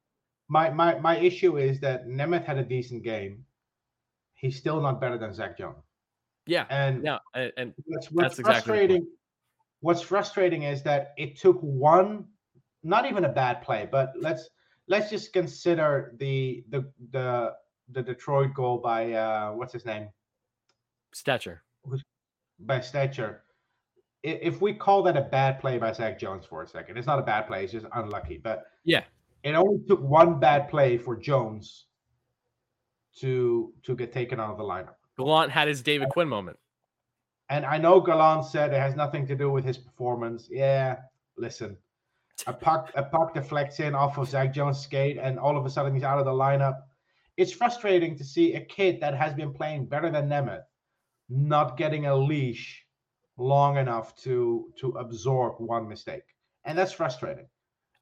my 0.47 0.69
my 0.69 0.99
my 0.99 1.17
issue 1.17 1.57
is 1.57 1.79
that 1.81 2.07
Nemeth 2.07 2.45
had 2.45 2.57
a 2.57 2.63
decent 2.63 3.03
game. 3.03 3.45
He's 4.35 4.57
still 4.57 4.81
not 4.81 5.01
better 5.01 5.17
than 5.17 5.33
Zach 5.33 5.57
Jones. 5.57 5.83
yeah, 6.45 6.65
And 6.69 7.03
yeah. 7.03 7.19
And, 7.33 7.51
and 7.57 7.73
what's, 7.85 8.11
what's 8.11 8.23
that's 8.23 8.39
exactly 8.39 8.71
frustrating, 8.71 9.07
what's 9.79 10.01
frustrating 10.01 10.63
is 10.63 10.83
that 10.83 11.13
it 11.17 11.39
took 11.39 11.57
one, 11.61 12.25
not 12.83 13.05
even 13.05 13.25
a 13.25 13.29
bad 13.29 13.61
play, 13.61 13.87
but 13.91 14.13
let's 14.19 14.49
let's 14.87 15.09
just 15.09 15.33
consider 15.33 16.13
the 16.19 16.63
the 16.69 16.91
the 17.11 17.53
the 17.91 18.03
Detroit 18.03 18.53
goal 18.53 18.77
by 18.77 19.13
uh 19.13 19.51
what's 19.51 19.73
his 19.73 19.85
name 19.85 20.09
Stecher. 21.15 21.59
by 22.59 22.79
Stecher. 22.79 23.37
If 24.23 24.59
we 24.59 24.73
call 24.73 25.03
that 25.03 25.15
a 25.15 25.21
bad 25.21 25.59
play 25.59 25.77
by 25.77 25.91
Zach 25.93 26.19
Jones 26.19 26.45
for 26.47 26.63
a 26.63 26.67
second, 26.67 26.97
it's 26.97 27.07
not 27.07 27.19
a 27.19 27.23
bad 27.23 27.47
play; 27.47 27.63
it's 27.63 27.73
just 27.73 27.85
unlucky. 27.93 28.37
But 28.37 28.65
Yeah. 28.83 29.03
It 29.45 29.55
only 29.55 29.79
took 29.87 30.01
one 30.01 30.39
bad 30.39 30.67
play 30.69 30.97
for 30.97 31.15
Jones 31.15 31.85
to 33.19 33.73
to 33.83 33.95
get 33.95 34.11
taken 34.11 34.39
out 34.39 34.51
of 34.51 34.57
the 34.57 34.63
lineup. 34.63 34.95
Gallant 35.17 35.51
had 35.51 35.67
his 35.67 35.81
David 35.81 36.09
Quinn 36.09 36.27
moment. 36.27 36.57
And 37.49 37.65
I 37.65 37.77
know 37.77 38.01
Gallant 38.01 38.45
said 38.45 38.73
it 38.73 38.79
has 38.79 38.95
nothing 38.95 39.27
to 39.27 39.35
do 39.35 39.51
with 39.51 39.63
his 39.63 39.77
performance. 39.77 40.47
Yeah, 40.49 40.97
listen, 41.37 41.77
a 42.47 42.53
puck 42.53 42.91
a 42.95 43.03
puck 43.03 43.33
deflects 43.33 43.79
in 43.79 43.93
off 43.93 44.17
of 44.17 44.27
Zach 44.27 44.53
Jones' 44.53 44.79
skate, 44.79 45.17
and 45.17 45.37
all 45.37 45.55
of 45.55 45.65
a 45.65 45.69
sudden 45.69 45.93
he's 45.93 46.03
out 46.03 46.19
of 46.19 46.25
the 46.25 46.31
lineup. 46.31 46.77
It's 47.37 47.51
frustrating 47.51 48.17
to 48.17 48.23
see 48.23 48.55
a 48.55 48.61
kid 48.61 48.99
that 49.01 49.15
has 49.15 49.33
been 49.33 49.53
playing 49.53 49.85
better 49.85 50.09
than 50.09 50.27
Nemeth 50.29 50.63
not 51.29 51.77
getting 51.77 52.05
a 52.05 52.15
leash 52.15 52.85
long 53.37 53.77
enough 53.77 54.15
to 54.23 54.71
to 54.79 54.89
absorb 54.91 55.55
one 55.59 55.87
mistake, 55.87 56.23
and 56.63 56.77
that's 56.77 56.93
frustrating. 56.93 57.47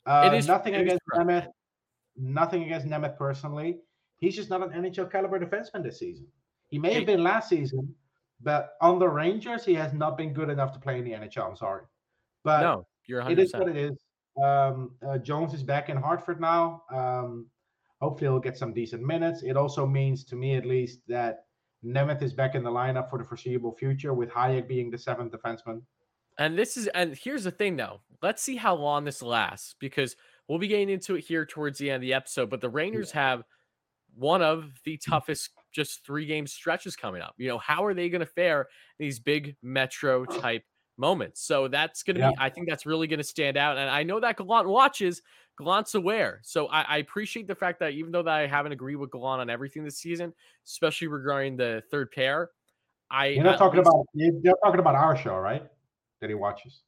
Uh, 0.06 0.30
It 0.32 0.38
is- 0.38 0.48
nothing 0.48 0.74
it 0.74 0.82
is 0.82 0.84
against 0.88 1.04
frustrating. 1.06 1.42
Nemeth. 1.50 1.52
Nothing 2.16 2.64
against 2.64 2.86
Nemeth 2.88 3.18
personally. 3.18 3.80
He's 4.18 4.36
just 4.36 4.50
not 4.50 4.62
an 4.62 4.72
NHL 4.72 5.10
caliber 5.12 5.40
defenseman 5.40 5.84
this 5.84 6.00
season. 6.00 6.28
He 6.70 6.80
may 6.80 6.94
have 6.94 7.06
been 7.06 7.24
last 7.24 7.50
season, 7.50 7.96
but 8.42 8.76
on 8.82 9.00
the 9.00 9.08
Rangers, 9.08 9.66
he 9.66 9.74
has 9.76 9.94
not 9.94 10.18
been 10.18 10.34
good 10.34 10.50
enough 10.50 10.72
to 10.74 10.80
play 10.80 10.98
in 11.00 11.06
the 11.06 11.12
NHL. 11.14 11.48
I'm 11.48 11.56
sorry, 11.56 11.84
but 12.44 12.62
no, 12.62 12.88
you're 13.06 13.20
it 13.20 13.38
100. 13.38 13.44
is 13.44 13.54
what 13.54 13.70
it 13.70 13.78
is. 13.78 13.98
Um, 14.42 14.96
uh, 15.08 15.18
Jones 15.20 15.54
is 15.54 15.62
back 15.64 15.90
in 15.90 15.98
Hartford 15.98 16.40
now. 16.42 16.84
Um, 16.92 17.48
hopefully, 18.02 18.30
he'll 18.30 18.40
get 18.40 18.58
some 18.58 18.74
decent 18.74 19.04
minutes. 19.04 19.44
It 19.44 19.56
also 19.58 19.86
means, 19.86 20.24
to 20.26 20.36
me 20.36 20.56
at 20.56 20.66
least, 20.66 21.02
that 21.08 21.46
Nemeth 21.86 22.22
is 22.22 22.34
back 22.34 22.56
in 22.56 22.64
the 22.64 22.72
lineup 22.72 23.10
for 23.10 23.20
the 23.20 23.26
foreseeable 23.26 23.74
future, 23.76 24.14
with 24.14 24.30
Hajek 24.30 24.68
being 24.68 24.90
the 24.90 24.98
seventh 24.98 25.32
defenseman. 25.34 25.82
And 26.38 26.58
this 26.58 26.78
is 26.78 26.88
and 26.88 27.16
here's 27.16 27.44
the 27.44 27.52
thing 27.52 27.76
though. 27.76 28.02
Let's 28.22 28.42
see 28.42 28.56
how 28.56 28.76
long 28.76 29.04
this 29.04 29.22
lasts 29.22 29.76
because 29.80 30.16
we'll 30.48 30.60
be 30.60 30.68
getting 30.68 30.90
into 30.90 31.16
it 31.16 31.22
here 31.22 31.46
towards 31.46 31.78
the 31.78 31.90
end 31.90 31.96
of 31.96 32.02
the 32.02 32.14
episode. 32.14 32.50
But 32.50 32.62
the 32.62 32.70
Rangers 32.70 33.12
have 33.12 33.44
one 34.16 34.42
of 34.42 34.72
the 34.86 34.98
mm. 34.98 35.02
toughest 35.10 35.50
just 35.72 36.06
three 36.06 36.26
game 36.26 36.48
stretches 36.48 36.96
coming 36.96 37.22
up. 37.22 37.34
You 37.38 37.50
know, 37.50 37.58
how 37.58 37.86
are 37.86 37.94
they 37.94 38.10
going 38.10 38.22
to 38.22 38.26
fare 38.26 38.68
these 39.00 39.20
big 39.20 39.56
metro 39.62 40.26
type 40.26 40.64
moments? 40.98 41.42
So 41.42 41.68
that's 41.68 42.04
going 42.04 42.16
to 42.16 42.22
Yeah. 42.22 42.30
be, 42.30 42.36
I 42.40 42.50
think 42.50 42.70
that's 42.70 42.86
really 42.86 43.08
going 43.08 43.20
to 43.20 43.24
stand 43.24 43.58
out. 43.58 43.78
And 43.78 43.90
I 43.90 44.04
know 44.04 44.20
that 44.20 44.38
Gallant 44.38 44.70
watches, 44.70 45.22
Gallant's 45.60 45.96
aware. 45.96 46.40
So 46.44 46.68
I, 46.68 46.82
I 46.82 46.98
appreciate 46.98 47.48
the 47.48 47.56
fact 47.56 47.80
that 47.80 47.94
even 47.94 48.12
though 48.12 48.24
that 48.24 48.34
I 48.34 48.48
haven't 48.48 48.72
agreed 48.72 48.96
with 48.96 49.12
Gallant 49.12 49.42
on 49.42 49.50
everything 49.50 49.84
this 49.84 49.98
season, 49.98 50.34
especially 50.66 51.08
regarding 51.08 51.58
the 51.58 51.84
third 51.90 52.12
pair, 52.12 52.52
I 53.10 53.28
You're 53.28 53.44
not 53.44 53.58
talking 53.58 53.80
least- 53.80 53.90
about 53.90 54.06
you're 54.14 54.58
talking 54.64 54.80
about 54.80 54.96
our 54.96 55.18
show, 55.18 55.36
right? 55.36 55.68
That 56.24 56.30
he 56.30 56.36
watches. 56.36 56.84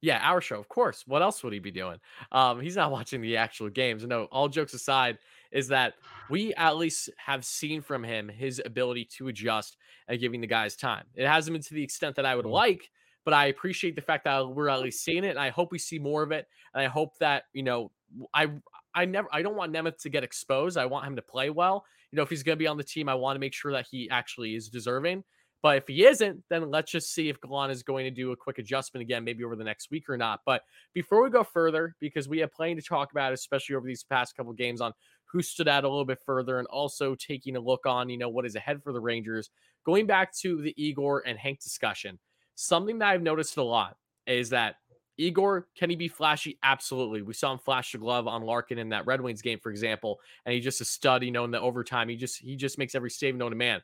Yeah, 0.00 0.18
our 0.22 0.40
show, 0.40 0.58
of 0.58 0.68
course. 0.68 1.04
What 1.06 1.22
else 1.22 1.44
would 1.44 1.52
he 1.52 1.58
be 1.60 1.70
doing? 1.70 2.00
Um, 2.32 2.60
he's 2.60 2.74
not 2.74 2.90
watching 2.90 3.20
the 3.20 3.36
actual 3.36 3.68
games. 3.70 4.04
No, 4.04 4.24
all 4.24 4.48
jokes 4.48 4.74
aside, 4.74 5.18
is 5.52 5.68
that 5.68 5.94
we 6.30 6.54
at 6.54 6.76
least 6.76 7.10
have 7.18 7.44
seen 7.44 7.82
from 7.82 8.02
him 8.02 8.28
his 8.28 8.60
ability 8.64 9.04
to 9.18 9.28
adjust 9.28 9.76
and 10.08 10.18
giving 10.18 10.40
the 10.40 10.46
guys 10.46 10.74
time. 10.74 11.06
It 11.14 11.26
hasn't 11.28 11.54
been 11.54 11.62
to 11.62 11.74
the 11.74 11.84
extent 11.84 12.16
that 12.16 12.26
I 12.26 12.34
would 12.34 12.46
Mhm. 12.46 12.52
like, 12.52 12.90
but 13.24 13.34
I 13.34 13.46
appreciate 13.46 13.94
the 13.94 14.02
fact 14.02 14.24
that 14.24 14.48
we're 14.48 14.68
at 14.70 14.80
least 14.80 15.04
seeing 15.04 15.24
it, 15.24 15.30
and 15.30 15.38
I 15.38 15.50
hope 15.50 15.70
we 15.70 15.78
see 15.78 15.98
more 16.00 16.22
of 16.22 16.32
it. 16.32 16.48
And 16.74 16.82
I 16.82 16.86
hope 16.86 17.18
that 17.18 17.44
you 17.52 17.62
know, 17.62 17.92
I 18.34 18.50
I 18.94 19.04
never 19.04 19.28
I 19.32 19.42
don't 19.42 19.56
want 19.56 19.72
Nemeth 19.72 19.98
to 20.02 20.08
get 20.08 20.24
exposed. 20.24 20.76
I 20.78 20.86
want 20.86 21.06
him 21.06 21.16
to 21.16 21.22
play 21.22 21.50
well. 21.50 21.84
You 22.10 22.16
know, 22.16 22.22
if 22.22 22.30
he's 22.30 22.42
going 22.42 22.56
to 22.56 22.62
be 22.62 22.66
on 22.66 22.76
the 22.76 22.84
team, 22.84 23.08
I 23.08 23.14
want 23.14 23.36
to 23.36 23.40
make 23.40 23.54
sure 23.54 23.72
that 23.72 23.86
he 23.90 24.10
actually 24.10 24.54
is 24.54 24.68
deserving. 24.68 25.24
But 25.62 25.76
if 25.76 25.86
he 25.86 26.04
isn't, 26.04 26.42
then 26.50 26.70
let's 26.70 26.90
just 26.90 27.14
see 27.14 27.28
if 27.28 27.40
Gallant 27.40 27.70
is 27.70 27.84
going 27.84 28.04
to 28.04 28.10
do 28.10 28.32
a 28.32 28.36
quick 28.36 28.58
adjustment 28.58 29.02
again, 29.02 29.22
maybe 29.22 29.44
over 29.44 29.54
the 29.54 29.62
next 29.62 29.90
week 29.92 30.08
or 30.08 30.16
not. 30.16 30.40
But 30.44 30.62
before 30.92 31.22
we 31.22 31.30
go 31.30 31.44
further, 31.44 31.94
because 32.00 32.28
we 32.28 32.40
have 32.40 32.52
plenty 32.52 32.74
to 32.74 32.82
talk 32.82 33.12
about, 33.12 33.32
especially 33.32 33.76
over 33.76 33.86
these 33.86 34.02
past 34.02 34.36
couple 34.36 34.52
games 34.52 34.80
on 34.80 34.92
who 35.24 35.40
stood 35.40 35.68
out 35.68 35.84
a 35.84 35.88
little 35.88 36.04
bit 36.04 36.18
further 36.26 36.58
and 36.58 36.66
also 36.66 37.14
taking 37.14 37.56
a 37.56 37.60
look 37.60 37.86
on, 37.86 38.08
you 38.08 38.18
know, 38.18 38.28
what 38.28 38.44
is 38.44 38.56
ahead 38.56 38.82
for 38.82 38.92
the 38.92 39.00
Rangers. 39.00 39.50
Going 39.86 40.06
back 40.06 40.34
to 40.38 40.60
the 40.60 40.74
Igor 40.76 41.22
and 41.26 41.38
Hank 41.38 41.60
discussion, 41.60 42.18
something 42.56 42.98
that 42.98 43.08
I've 43.08 43.22
noticed 43.22 43.56
a 43.56 43.62
lot 43.62 43.96
is 44.26 44.50
that 44.50 44.76
Igor, 45.16 45.68
can 45.76 45.90
he 45.90 45.96
be 45.96 46.08
flashy? 46.08 46.58
Absolutely. 46.62 47.22
We 47.22 47.34
saw 47.34 47.52
him 47.52 47.58
flash 47.58 47.92
the 47.92 47.98
glove 47.98 48.26
on 48.26 48.42
Larkin 48.42 48.78
in 48.78 48.88
that 48.90 49.06
Red 49.06 49.20
Wings 49.20 49.42
game, 49.42 49.58
for 49.58 49.70
example, 49.70 50.20
and 50.44 50.54
he 50.54 50.60
just 50.60 50.80
a 50.80 50.84
stud, 50.84 51.22
you 51.22 51.30
know, 51.30 51.44
in 51.44 51.50
the 51.50 51.60
overtime. 51.60 52.08
He 52.08 52.16
just 52.16 52.38
he 52.38 52.56
just 52.56 52.78
makes 52.78 52.94
every 52.94 53.10
save 53.10 53.36
known 53.36 53.50
to 53.50 53.56
man. 53.56 53.82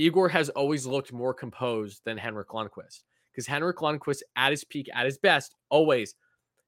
Igor 0.00 0.30
has 0.30 0.48
always 0.48 0.86
looked 0.86 1.12
more 1.12 1.34
composed 1.34 2.00
than 2.06 2.16
Henrik 2.16 2.48
Lundqvist 2.48 3.02
because 3.30 3.46
Henrik 3.46 3.76
Lundqvist 3.76 4.22
at 4.34 4.50
his 4.50 4.64
peak, 4.64 4.88
at 4.94 5.04
his 5.04 5.18
best, 5.18 5.54
always 5.68 6.14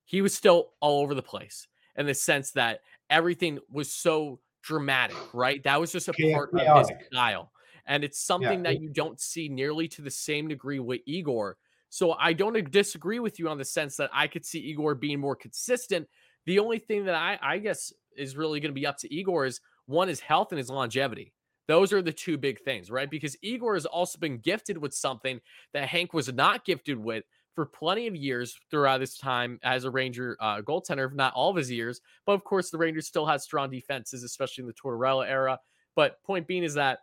he 0.05 0.21
was 0.21 0.35
still 0.35 0.73
all 0.81 1.03
over 1.03 1.15
the 1.15 1.23
place 1.23 1.67
in 1.97 2.05
the 2.05 2.13
sense 2.13 2.51
that 2.51 2.81
everything 3.09 3.59
was 3.71 3.91
so 3.91 4.39
dramatic, 4.63 5.17
right? 5.33 5.63
That 5.65 5.81
was 5.81 5.91
just 5.91 6.09
a 6.09 6.13
part 6.13 6.51
of 6.53 6.89
his 6.89 6.91
style. 7.11 7.53
And 7.87 8.05
it's 8.05 8.21
something 8.21 8.63
that 8.65 8.83
you 8.83 8.91
don't 8.91 9.19
see 9.19 9.49
nearly 9.49 9.89
to 9.89 10.03
the 10.03 10.11
same 10.11 10.47
degree 10.47 10.79
with 10.79 11.01
Igor. 11.07 11.57
So 11.89 12.13
I 12.13 12.35
don't 12.35 12.71
disagree 12.71 13.19
with 13.19 13.39
you 13.39 13.49
on 13.49 13.57
the 13.57 13.65
sense 13.65 13.97
that 13.97 14.11
I 14.13 14.27
could 14.27 14.45
see 14.45 14.59
Igor 14.59 14.95
being 14.95 15.21
more 15.21 15.37
consistent. 15.37 16.07
The 16.45 16.59
only 16.59 16.79
thing 16.79 17.07
that 17.07 17.15
I, 17.15 17.39
I 17.41 17.59
guess 17.59 17.95
is 18.15 18.37
really 18.37 18.61
going 18.61 18.75
to 18.75 18.79
be 18.79 18.87
up 18.87 18.99
to 18.99 19.15
Igor 19.15 19.47
is 19.47 19.61
one 19.87 20.11
is 20.11 20.21
health 20.21 20.53
and 20.53 20.59
his 20.59 20.69
longevity. 20.69 21.33
Those 21.69 21.93
are 21.93 22.03
the 22.03 22.13
two 22.13 22.37
big 22.39 22.61
things, 22.61 22.91
right? 22.91 23.11
Because 23.11 23.37
Igor 23.43 23.75
has 23.75 23.87
also 23.87 24.19
been 24.19 24.39
gifted 24.39 24.77
with 24.77 24.95
something 24.95 25.41
that 25.73 25.89
Hank 25.89 26.13
was 26.13 26.33
not 26.33 26.65
gifted 26.65 26.99
with 26.99 27.25
for 27.55 27.67
plenty 27.67 28.07
of 28.07 28.17
years 28.17 28.57
throughout 28.71 29.01
his 29.01 29.17
time 29.17 29.59
as 29.63 29.85
a 29.85 29.91
Ranger 29.91 30.37
uh, 30.41 30.61
goaltender, 30.63 31.07
if 31.07 31.15
not 31.15 31.35
all 31.35 31.51
of 31.51 31.57
his 31.57 31.71
years. 31.71 32.01
But 32.27 32.33
of 32.33 32.45
course, 32.45 32.71
the 32.71 32.79
Rangers 32.79 33.07
still 33.07 33.27
had 33.27 33.41
strong 33.41 33.71
defenses, 33.71 34.25
especially 34.25 34.63
in 34.63 34.69
the 34.69 34.75
Tortorella 34.75 35.29
era. 35.29 35.59
But 35.95 36.23
point 36.23 36.47
being 36.47 36.65
is 36.65 36.75
that 36.75 37.01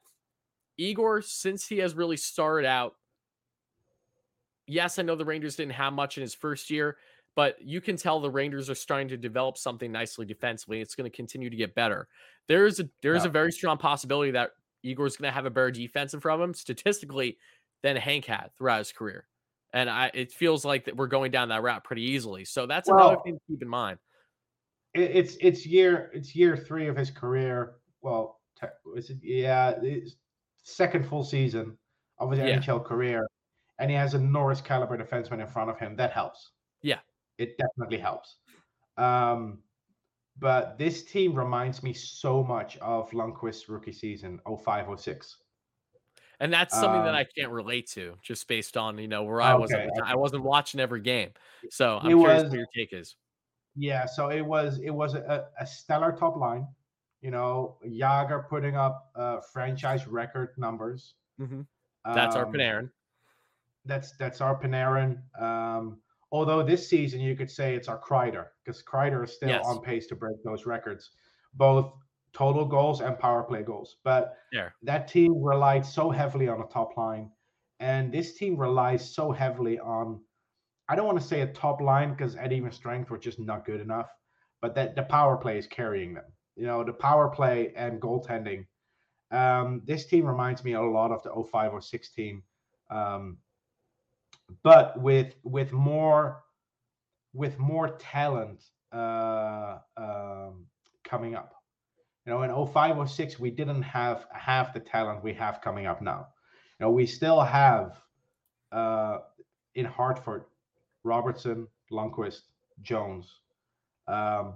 Igor, 0.78 1.22
since 1.22 1.68
he 1.68 1.78
has 1.80 1.94
really 1.94 2.18
started 2.18 2.68
out, 2.68 2.96
yes, 4.66 4.98
I 4.98 5.04
know 5.04 5.16
the 5.16 5.26
Rangers 5.26 5.56
didn't 5.56 5.74
have 5.74 5.94
much 5.94 6.18
in 6.18 6.22
his 6.22 6.34
first 6.34 6.70
year, 6.70 6.98
but 7.36 7.62
you 7.62 7.82
can 7.82 7.96
tell 7.98 8.20
the 8.20 8.30
Rangers 8.30 8.70
are 8.70 8.76
starting 8.76 9.08
to 9.10 9.18
develop 9.18 9.58
something 9.58 9.92
nicely 9.92 10.26
defensively. 10.26 10.82
It's 10.82 10.96
going 10.96 11.10
to 11.10 11.16
continue 11.16 11.50
to 11.50 11.56
get 11.56 11.76
better. 11.76 12.08
There 12.48 12.66
is 12.66 12.80
a 12.80 12.90
there 13.02 13.16
is 13.16 13.24
Yeah. 13.24 13.30
a 13.30 13.32
very 13.32 13.52
strong 13.52 13.78
possibility 13.78 14.32
that 14.32 14.52
Igor's 14.84 15.18
going 15.18 15.30
to 15.30 15.34
have 15.34 15.46
a 15.46 15.50
better 15.50 15.72
defense 15.72 16.14
in 16.14 16.20
front 16.20 16.42
of 16.42 16.50
him 16.50 16.54
statistically 16.54 17.38
than 17.84 17.96
Hank 17.96 18.26
had 18.26 18.50
throughout 18.58 18.80
his 18.80 18.92
career. 18.92 19.28
And 19.74 19.90
I 19.90 20.10
it 20.14 20.32
feels 20.32 20.66
like 20.66 20.86
that 20.86 20.96
we're 20.98 21.08
going 21.08 21.32
down 21.32 21.50
that 21.50 21.62
route 21.64 21.84
pretty 21.84 22.02
easily. 22.04 22.44
So 22.46 22.66
that's 22.66 22.90
another 22.90 23.18
thing 23.24 23.36
to 23.36 23.42
keep 23.48 23.62
in 23.62 23.70
mind. 23.70 24.00
it's 24.96 25.38
it's 25.40 25.66
year 25.66 26.10
it's 26.14 26.36
year 26.36 26.58
three 26.58 26.88
of 26.88 26.96
his 26.98 27.12
career. 27.12 27.76
Well, 28.02 28.40
is 28.96 29.10
it 29.12 29.18
yeah, 29.22 29.76
second 30.64 31.08
full 31.08 31.24
season 31.24 31.78
of 32.18 32.32
his 32.32 32.40
Yeah. 32.40 32.58
NHL 32.58 32.84
career, 32.84 33.28
and 33.78 33.90
he 33.90 33.96
has 33.96 34.14
a 34.16 34.20
Norris 34.20 34.60
caliber 34.62 34.98
defenseman 34.98 35.40
in 35.40 35.48
front 35.48 35.70
of 35.70 35.78
him. 35.78 35.96
That 35.96 36.12
helps. 36.12 36.52
It 37.40 37.58
definitely 37.58 37.98
helps. 37.98 38.36
Um, 38.98 39.64
but 40.38 40.78
this 40.78 41.04
team 41.04 41.34
reminds 41.34 41.82
me 41.82 41.94
so 41.94 42.44
much 42.44 42.78
of 42.78 43.10
Lundqvist's 43.12 43.68
rookie 43.70 43.94
season 43.94 44.40
0506. 44.46 45.38
And 46.42 46.54
that's 46.54 46.74
something 46.74 47.02
that 47.04 47.10
Um, 47.10 47.16
I 47.16 47.26
can't 47.38 47.52
relate 47.52 47.88
to 47.92 48.18
just 48.22 48.48
based 48.48 48.78
on, 48.78 48.98
you 48.98 49.08
know, 49.08 49.24
where 49.24 49.42
I 49.42 49.56
was 49.56 49.74
Okay, 49.74 49.88
time. 49.98 50.04
I 50.06 50.16
wasn't 50.16 50.44
watching 50.44 50.80
every 50.80 51.02
game. 51.02 51.32
So 51.70 51.98
I'm 51.98 52.12
It 52.12 52.16
curious 52.16 52.44
was- 52.44 52.52
what 52.52 52.58
your 52.58 52.68
take 52.76 52.94
is. 52.94 53.16
Yeah, 53.76 54.06
so 54.06 54.30
it 54.30 54.42
was 54.42 54.80
it 54.80 54.90
was 54.90 55.14
a, 55.16 55.48
a 55.60 55.66
stellar 55.66 56.12
top 56.12 56.36
line. 56.36 56.68
You 57.22 57.32
know, 57.32 57.78
Jagr 57.86 58.48
putting 58.50 58.76
up 58.76 59.12
uh, 59.16 59.40
franchise 59.54 60.08
record 60.08 60.58
numbers. 60.58 61.16
Mhm. 61.40 61.66
That's 62.06 62.36
our 62.36 62.46
Um, 62.46 62.54
Panarin. 62.54 62.92
That's 63.86 64.16
that's 64.18 64.42
our 64.42 64.60
Panarin. 64.62 65.22
Um, 65.40 66.02
although 66.32 66.64
this 66.64 66.88
season 66.88 67.20
you 67.20 67.36
could 67.36 67.50
say 67.50 67.76
it's 67.76 67.88
our 67.88 68.00
Kreider 68.00 68.48
because 68.64 68.84
Kreider 68.84 69.24
is 69.24 69.34
still 69.34 69.50
Yes. 69.50 69.66
on 69.66 69.82
pace 69.82 70.08
to 70.08 70.16
break 70.16 70.38
those 70.44 70.66
records, 70.66 71.12
both 71.54 71.94
total 72.34 72.66
goals 72.66 73.02
and 73.02 73.18
power 73.18 73.44
play 73.44 73.64
goals. 73.64 73.98
But 74.04 74.38
There. 74.52 74.76
that 74.84 75.08
team 75.08 75.42
relied 75.42 75.86
so 75.86 76.10
heavily 76.12 76.48
on 76.48 76.60
the 76.60 76.68
top 76.68 76.96
line, 76.98 77.32
and 77.80 78.12
this 78.14 78.38
team 78.38 78.56
relies 78.58 79.14
so 79.14 79.32
heavily 79.32 79.80
on. 79.80 80.24
I 80.88 80.96
don't 80.96 81.06
want 81.06 81.20
to 81.20 81.28
say 81.28 81.42
a 81.42 81.48
top 81.54 81.82
line 81.82 82.12
because 82.12 82.36
at 82.36 82.52
even 82.52 82.72
strength 82.72 83.10
we're 83.10 83.18
just 83.20 83.40
not 83.40 83.66
good 83.66 83.82
enough, 83.82 84.10
but 84.62 84.76
that 84.76 84.96
the 84.96 85.04
power 85.04 85.38
play 85.38 85.58
is 85.58 85.68
carrying 85.68 86.14
them. 86.14 86.26
You 86.56 86.66
know, 86.66 86.84
the 86.84 86.94
power 86.94 87.30
play 87.30 87.74
and 87.76 88.02
goaltending. 88.02 88.66
Um, 89.32 89.82
this 89.86 90.06
team 90.08 90.26
reminds 90.26 90.64
me 90.64 90.74
a 90.74 90.82
lot 90.82 91.12
of 91.12 91.22
the 91.24 91.32
05 91.32 91.84
06 91.84 92.10
team. 92.12 92.44
Um, 92.90 93.38
but 94.64 95.00
with 95.02 95.36
with 95.44 95.72
more 95.72 96.44
with 97.34 97.58
more 97.60 97.90
talent 97.98 98.64
uh, 98.92 99.78
um, 99.98 100.66
coming 101.04 101.36
up. 101.36 101.54
You 102.26 102.34
know, 102.34 102.44
in 102.44 102.68
05 102.68 103.10
06, 103.10 103.40
we 103.40 103.52
didn't 103.52 103.82
have 103.82 104.26
half 104.34 104.74
the 104.74 104.80
talent 104.80 105.24
we 105.24 105.34
have 105.34 105.62
coming 105.62 105.86
up 105.86 106.02
now. 106.02 106.28
You 106.80 106.86
know, 106.86 106.92
we 106.92 107.06
still 107.06 107.42
have 107.42 107.98
uh, 108.72 109.20
in 109.76 109.86
Hartford, 109.86 110.46
Robertson, 111.04 111.68
Lundkvist, 111.92 112.42
Jones. 112.82 113.40
Um, 114.08 114.56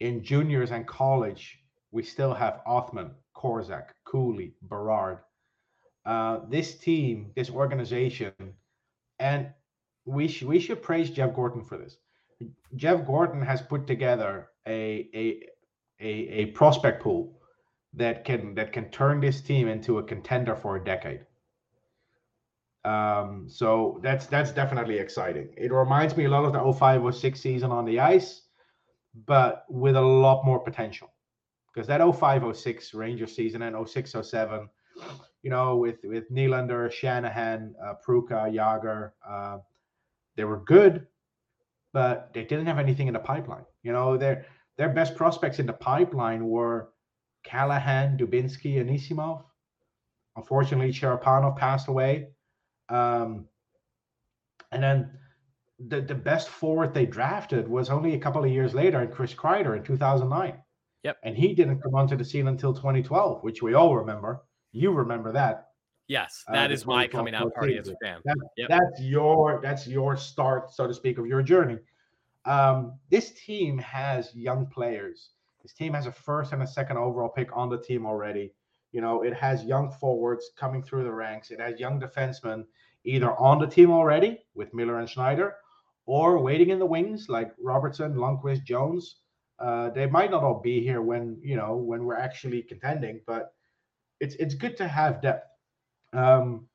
in 0.00 0.22
juniors 0.22 0.70
and 0.70 0.86
college, 0.86 1.58
we 1.92 2.02
still 2.02 2.34
have 2.34 2.60
Othmann, 2.66 3.12
Korczak, 3.36 3.88
Cooley, 4.04 4.54
Berard. 4.62 5.18
Uh, 6.04 6.40
this 6.48 6.74
team, 6.76 7.30
this 7.36 7.50
organization, 7.50 8.32
and 9.18 9.48
we 10.04 10.28
should 10.28 10.48
we 10.48 10.60
should 10.60 10.82
praise 10.82 11.10
Jeff 11.10 11.34
Gorton 11.34 11.64
for 11.64 11.78
this. 11.78 11.96
Jeff 12.76 13.06
Gorton 13.06 13.42
has 13.42 13.62
put 13.62 13.86
together 13.86 14.48
a 14.66 15.08
a 15.14 15.42
a, 16.00 16.08
a 16.08 16.46
prospect 16.46 17.02
pool 17.02 17.40
that 17.94 18.24
can 18.24 18.54
that 18.54 18.72
can 18.72 18.90
turn 18.90 19.20
this 19.20 19.40
team 19.40 19.68
into 19.68 19.98
a 19.98 20.02
contender 20.02 20.56
for 20.56 20.76
a 20.76 20.84
decade. 20.84 21.20
Um, 22.84 23.46
so 23.48 23.98
that's 24.02 24.26
that's 24.26 24.52
definitely 24.52 24.98
exciting. 24.98 25.54
It 25.56 25.72
reminds 25.72 26.16
me 26.16 26.26
a 26.26 26.28
lot 26.28 26.44
of 26.44 26.52
the 26.52 26.72
05 26.72 27.14
06 27.14 27.40
season 27.40 27.70
on 27.72 27.84
the 27.84 28.00
ice, 28.00 28.42
but 29.26 29.64
with 29.70 29.96
a 29.96 30.00
lot 30.00 30.44
more 30.44 30.58
potential. 30.58 31.10
Because 31.72 31.86
that 31.88 32.00
05 32.00 32.56
06 32.56 32.94
Ranger 32.94 33.26
season 33.26 33.62
and 33.62 33.88
06 33.88 34.14
07, 34.22 34.68
you 35.44 35.50
know, 35.50 35.76
with 35.76 35.96
with 36.04 36.32
Nylander, 36.32 36.90
Shanahan, 36.90 37.74
uh, 37.84 37.94
Prucha, 38.04 38.50
Jagr, 38.50 39.12
uh, 39.28 39.58
they 40.36 40.44
were 40.44 40.64
good, 40.64 41.06
but 41.92 42.32
they 42.32 42.44
didn't 42.44 42.66
have 42.66 42.78
anything 42.78 43.08
in 43.08 43.12
the 43.12 43.20
pipeline. 43.20 43.66
You 43.82 43.92
know, 43.92 44.16
their 44.16 44.46
their 44.78 44.88
best 44.88 45.14
prospects 45.16 45.58
in 45.58 45.66
the 45.66 45.74
pipeline 45.74 46.48
were 46.48 46.88
Callahan, 47.44 48.16
Dubinsky, 48.16 48.80
and 48.80 48.88
Isimov. 48.88 49.44
Unfortunately, 50.34 50.90
Cherepanov 50.90 51.58
passed 51.58 51.88
away. 51.88 52.30
Um, 52.88 53.46
and 54.72 54.82
then 54.82 55.10
the, 55.78 56.00
the 56.00 56.14
best 56.14 56.48
forward 56.48 56.94
they 56.94 57.04
drafted 57.04 57.68
was 57.68 57.90
only 57.90 58.14
a 58.14 58.18
couple 58.18 58.42
of 58.42 58.50
years 58.50 58.74
later 58.74 59.02
in 59.02 59.10
Chris 59.10 59.34
Kreider 59.34 59.76
in 59.76 59.84
2009. 59.84 60.54
Yep. 61.02 61.18
And 61.22 61.36
he 61.36 61.54
didn't 61.54 61.82
come 61.82 61.94
onto 61.94 62.16
the 62.16 62.24
scene 62.24 62.48
until 62.48 62.72
2012, 62.72 63.44
which 63.44 63.62
we 63.62 63.74
all 63.74 63.94
remember. 63.94 64.42
You 64.74 64.90
remember 64.90 65.32
that. 65.32 65.68
Yes, 66.08 66.44
uh, 66.48 66.52
that 66.52 66.68
the 66.68 66.74
is 66.74 66.84
my 66.84 67.06
coming 67.06 67.34
out 67.34 67.54
party 67.54 67.78
as 67.78 67.88
a 67.88 67.96
fan. 68.02 68.20
That, 68.24 68.36
Yep. 68.56 68.68
That's 68.68 69.00
your 69.00 69.60
that's 69.62 69.86
your 69.86 70.16
start, 70.16 70.70
so 70.72 70.86
to 70.86 70.92
speak, 70.92 71.16
of 71.16 71.26
your 71.26 71.42
journey. 71.42 71.78
Um, 72.44 72.98
this 73.08 73.30
team 73.30 73.78
has 73.78 74.34
young 74.34 74.66
players. 74.66 75.30
This 75.62 75.72
team 75.72 75.94
has 75.94 76.06
a 76.06 76.12
first 76.12 76.52
and 76.52 76.62
a 76.62 76.66
second 76.66 76.98
overall 76.98 77.30
pick 77.30 77.56
on 77.56 77.70
the 77.70 77.78
team 77.78 78.04
already. 78.04 78.52
You 78.92 79.00
know, 79.00 79.22
it 79.22 79.32
has 79.34 79.64
young 79.64 79.90
forwards 79.90 80.50
coming 80.56 80.82
through 80.82 81.04
the 81.04 81.12
ranks. 81.12 81.50
It 81.50 81.60
has 81.60 81.80
young 81.80 81.98
defensemen 82.00 82.64
either 83.04 83.32
on 83.38 83.58
the 83.58 83.66
team 83.66 83.90
already 83.90 84.44
with 84.54 84.74
Miller 84.74 84.98
and 84.98 85.08
Schneider, 85.08 85.54
or 86.04 86.38
waiting 86.38 86.70
in 86.70 86.78
the 86.78 86.86
wings 86.86 87.28
like 87.28 87.54
Robertson, 87.58 88.14
Lundkvist, 88.14 88.64
Jones. 88.64 89.20
Uh, 89.58 89.88
they 89.90 90.06
might 90.06 90.32
not 90.32 90.42
all 90.42 90.60
be 90.60 90.82
here 90.82 91.00
when 91.00 91.38
you 91.40 91.56
know 91.56 91.76
when 91.76 92.04
we're 92.04 92.18
actually 92.18 92.60
contending, 92.62 93.20
but 93.26 93.54
it's 94.24 94.34
it's 94.36 94.54
good 94.54 94.76
to 94.78 94.88
have 94.88 95.22
depth. 95.22 95.46
Um, 96.12 96.66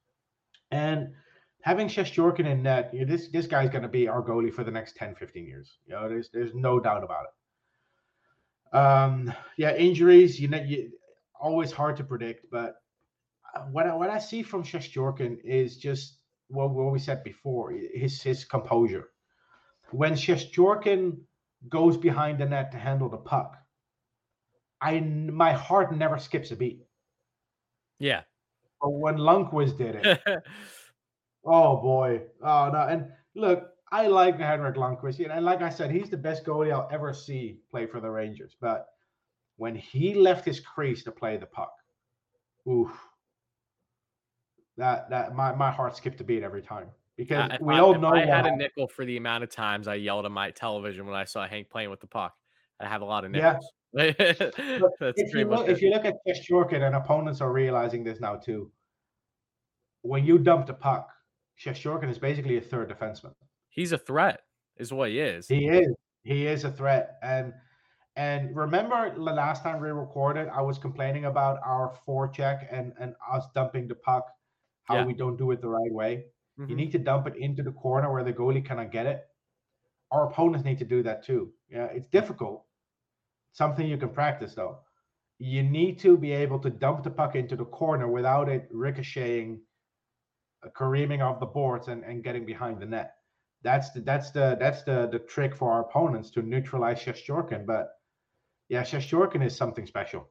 and 0.72 1.14
having 1.62 1.88
Shestyorkin 1.88 2.46
in 2.46 2.64
net, 2.64 2.94
you 2.94 3.02
know, 3.02 3.12
this 3.12 3.30
this 3.30 3.48
guy's 3.48 3.70
going 3.70 3.82
to 3.82 3.90
be 3.90 4.08
our 4.08 4.22
goalie 4.22 4.54
for 4.54 4.64
the 4.64 4.72
next 4.72 4.96
10, 4.96 5.16
15 5.16 5.48
years. 5.48 5.78
You 5.86 5.96
know, 5.96 6.08
there's 6.08 6.30
there's 6.32 6.54
no 6.54 6.80
doubt 6.80 7.04
about 7.04 7.26
it. 7.30 8.78
Um, 8.78 9.34
yeah, 9.58 9.76
injuries, 9.76 10.40
you 10.40 10.48
know, 10.48 10.62
you, 10.62 10.92
always 11.40 11.72
hard 11.72 11.98
to 11.98 12.04
predict, 12.04 12.46
but 12.52 12.76
uh, 13.56 13.62
what 13.62 13.88
I, 13.88 13.96
what 13.96 14.12
I 14.12 14.20
see 14.20 14.44
from 14.44 14.64
Shestyorkin 14.64 15.40
is 15.44 15.78
just 15.78 16.20
what, 16.50 16.70
what 16.70 16.92
we 16.92 17.00
said 17.00 17.24
before, 17.24 17.72
his 17.72 18.22
his 18.22 18.46
composure. 18.46 19.10
When 19.92 20.14
Shestyorkin 20.14 21.18
goes 21.68 21.98
behind 21.98 22.38
the 22.38 22.46
net 22.46 22.72
to 22.72 22.78
handle 22.78 23.10
the 23.10 23.18
puck, 23.18 23.58
I 24.82 25.00
my 25.00 25.54
heart 25.54 25.96
never 25.96 26.20
skips 26.20 26.52
a 26.52 26.56
beat. 26.56 26.84
Yeah. 28.00 28.22
But 28.82 28.90
when 28.92 29.18
Lundqvist 29.18 29.78
did 29.78 29.96
it, 29.96 30.22
oh 31.46 31.78
boy, 31.78 32.22
oh 32.42 32.70
no! 32.72 32.88
And 32.90 33.08
look, 33.36 33.72
I 33.92 34.08
like 34.08 34.40
Henrik 34.40 34.76
Lundqvist, 34.76 35.30
and 35.30 35.46
like 35.46 35.62
I 35.62 35.70
said, 35.70 35.92
he's 35.92 36.10
the 36.10 36.18
best 36.18 36.46
goalie 36.46 36.72
I'll 36.72 36.90
ever 36.92 37.14
see 37.14 37.60
play 37.70 37.86
for 37.86 38.00
the 38.00 38.10
Rangers. 38.10 38.56
But 38.60 38.88
when 39.58 39.76
he 39.76 40.14
left 40.14 40.46
his 40.46 40.60
crease 40.60 41.04
to 41.04 41.12
play 41.12 41.36
the 41.38 41.46
puck, 41.46 41.74
oof, 42.68 42.92
that 44.78 45.10
that 45.10 45.36
my 45.36 45.54
my 45.54 45.70
heart 45.70 45.98
skipped 45.98 46.22
a 46.22 46.24
beat 46.24 46.44
every 46.44 46.62
time 46.62 46.88
because 47.18 47.52
Uh, 47.52 47.58
we 47.60 47.76
I, 47.76 47.80
all 47.80 47.96
know 47.96 48.14
I 48.14 48.26
had 48.26 48.46
a 48.46 48.56
nickel 48.56 48.88
for 48.88 49.04
the 49.04 49.18
amount 49.18 49.44
of 49.44 49.50
times 49.50 49.90
I 49.90 49.96
yelled 49.96 50.26
at 50.26 50.32
my 50.32 50.52
television 50.52 51.06
when 51.06 51.16
I 51.16 51.26
saw 51.26 51.46
Hank 51.46 51.70
playing 51.70 51.90
with 51.90 52.00
the 52.00 52.08
puck. 52.08 52.34
I 52.80 52.88
have 52.88 53.02
a 53.02 53.06
lot 53.06 53.26
of 53.26 53.32
nickels. 53.32 53.70
If 53.94 55.34
you 55.34 55.46
look, 55.46 55.68
if 55.68 55.82
you 55.82 55.90
look 55.90 56.06
at 56.06 56.16
Shestyorkin, 56.28 56.82
and 56.86 56.96
opponents 56.96 57.42
are 57.42 57.52
realizing 57.52 58.04
this 58.04 58.20
now 58.20 58.36
too. 58.36 58.72
When 60.02 60.26
you 60.26 60.38
dump 60.40 60.68
the 60.68 60.74
puck, 60.74 61.10
Shestyorkin 61.60 62.10
is 62.10 62.18
basically 62.20 62.58
a 62.58 62.62
third 62.62 62.90
defenseman. 62.90 63.34
He's 63.70 63.92
a 63.92 63.98
threat, 63.98 64.42
is 64.78 64.94
what 64.94 65.10
he 65.10 65.20
is. 65.20 65.48
He 65.48 65.68
is. 65.68 65.94
He 66.24 66.48
is 66.48 66.64
a 66.64 66.72
threat. 66.72 67.18
And 67.24 67.54
and 68.16 68.56
remember 68.56 69.14
the 69.14 69.22
last 69.22 69.64
time 69.64 69.82
we 69.82 69.90
recorded, 69.90 70.48
I 70.50 70.62
was 70.62 70.78
complaining 70.78 71.26
about 71.26 71.60
our 71.66 71.96
forecheck 72.08 72.68
and 72.72 72.94
and 73.00 73.16
us 73.32 73.46
dumping 73.56 73.88
the 73.88 73.96
puck, 73.96 74.26
how 74.86 74.96
Yeah. 74.98 75.06
we 75.06 75.14
don't 75.14 75.38
do 75.38 75.52
it 75.52 75.62
the 75.62 75.70
right 75.70 75.92
way. 75.92 76.26
You 76.58 76.66
Mhm. 76.66 76.76
need 76.76 76.92
to 76.92 77.00
dump 77.00 77.28
it 77.28 77.36
into 77.38 77.64
the 77.64 77.72
corner 77.72 78.12
where 78.12 78.24
the 78.24 78.34
goalie 78.34 78.64
cannot 78.66 78.92
get 78.92 79.06
it. 79.06 79.26
Our 80.12 80.28
opponents 80.30 80.66
need 80.66 80.80
to 80.80 80.86
do 80.86 81.04
that 81.04 81.24
too. 81.24 81.54
Yeah, 81.70 81.86
it's 81.86 82.08
difficult. 82.10 82.66
Something 83.52 83.88
you 83.88 83.98
can 83.98 84.10
practice 84.10 84.56
though. 84.56 84.80
You 85.40 85.64
need 85.64 86.00
to 86.00 86.18
be 86.18 86.32
able 86.32 86.60
to 86.60 86.70
dump 86.70 87.04
the 87.04 87.10
puck 87.10 87.36
into 87.36 87.56
the 87.56 87.66
corner 87.66 88.08
without 88.08 88.50
it 88.50 88.68
ricocheting, 88.72 89.62
uh, 90.64 90.70
careening 90.76 91.22
off 91.22 91.40
the 91.40 91.46
boards 91.46 91.88
and, 91.88 92.04
and 92.04 92.24
getting 92.24 92.46
behind 92.46 92.80
the 92.80 92.86
net. 92.86 93.16
That's 93.62 93.92
the 93.92 94.02
that's 94.02 94.32
the 94.32 94.58
that's 94.60 94.84
the 94.84 95.08
the 95.12 95.20
trick 95.20 95.56
for 95.56 95.72
our 95.72 95.82
opponents 95.82 96.30
to 96.32 96.42
neutralize 96.42 97.00
Shestyorkin. 97.00 97.66
But 97.66 97.90
yeah, 98.70 98.84
Shestyorkin 98.84 99.44
is 99.46 99.56
something 99.56 99.86
special, 99.86 100.30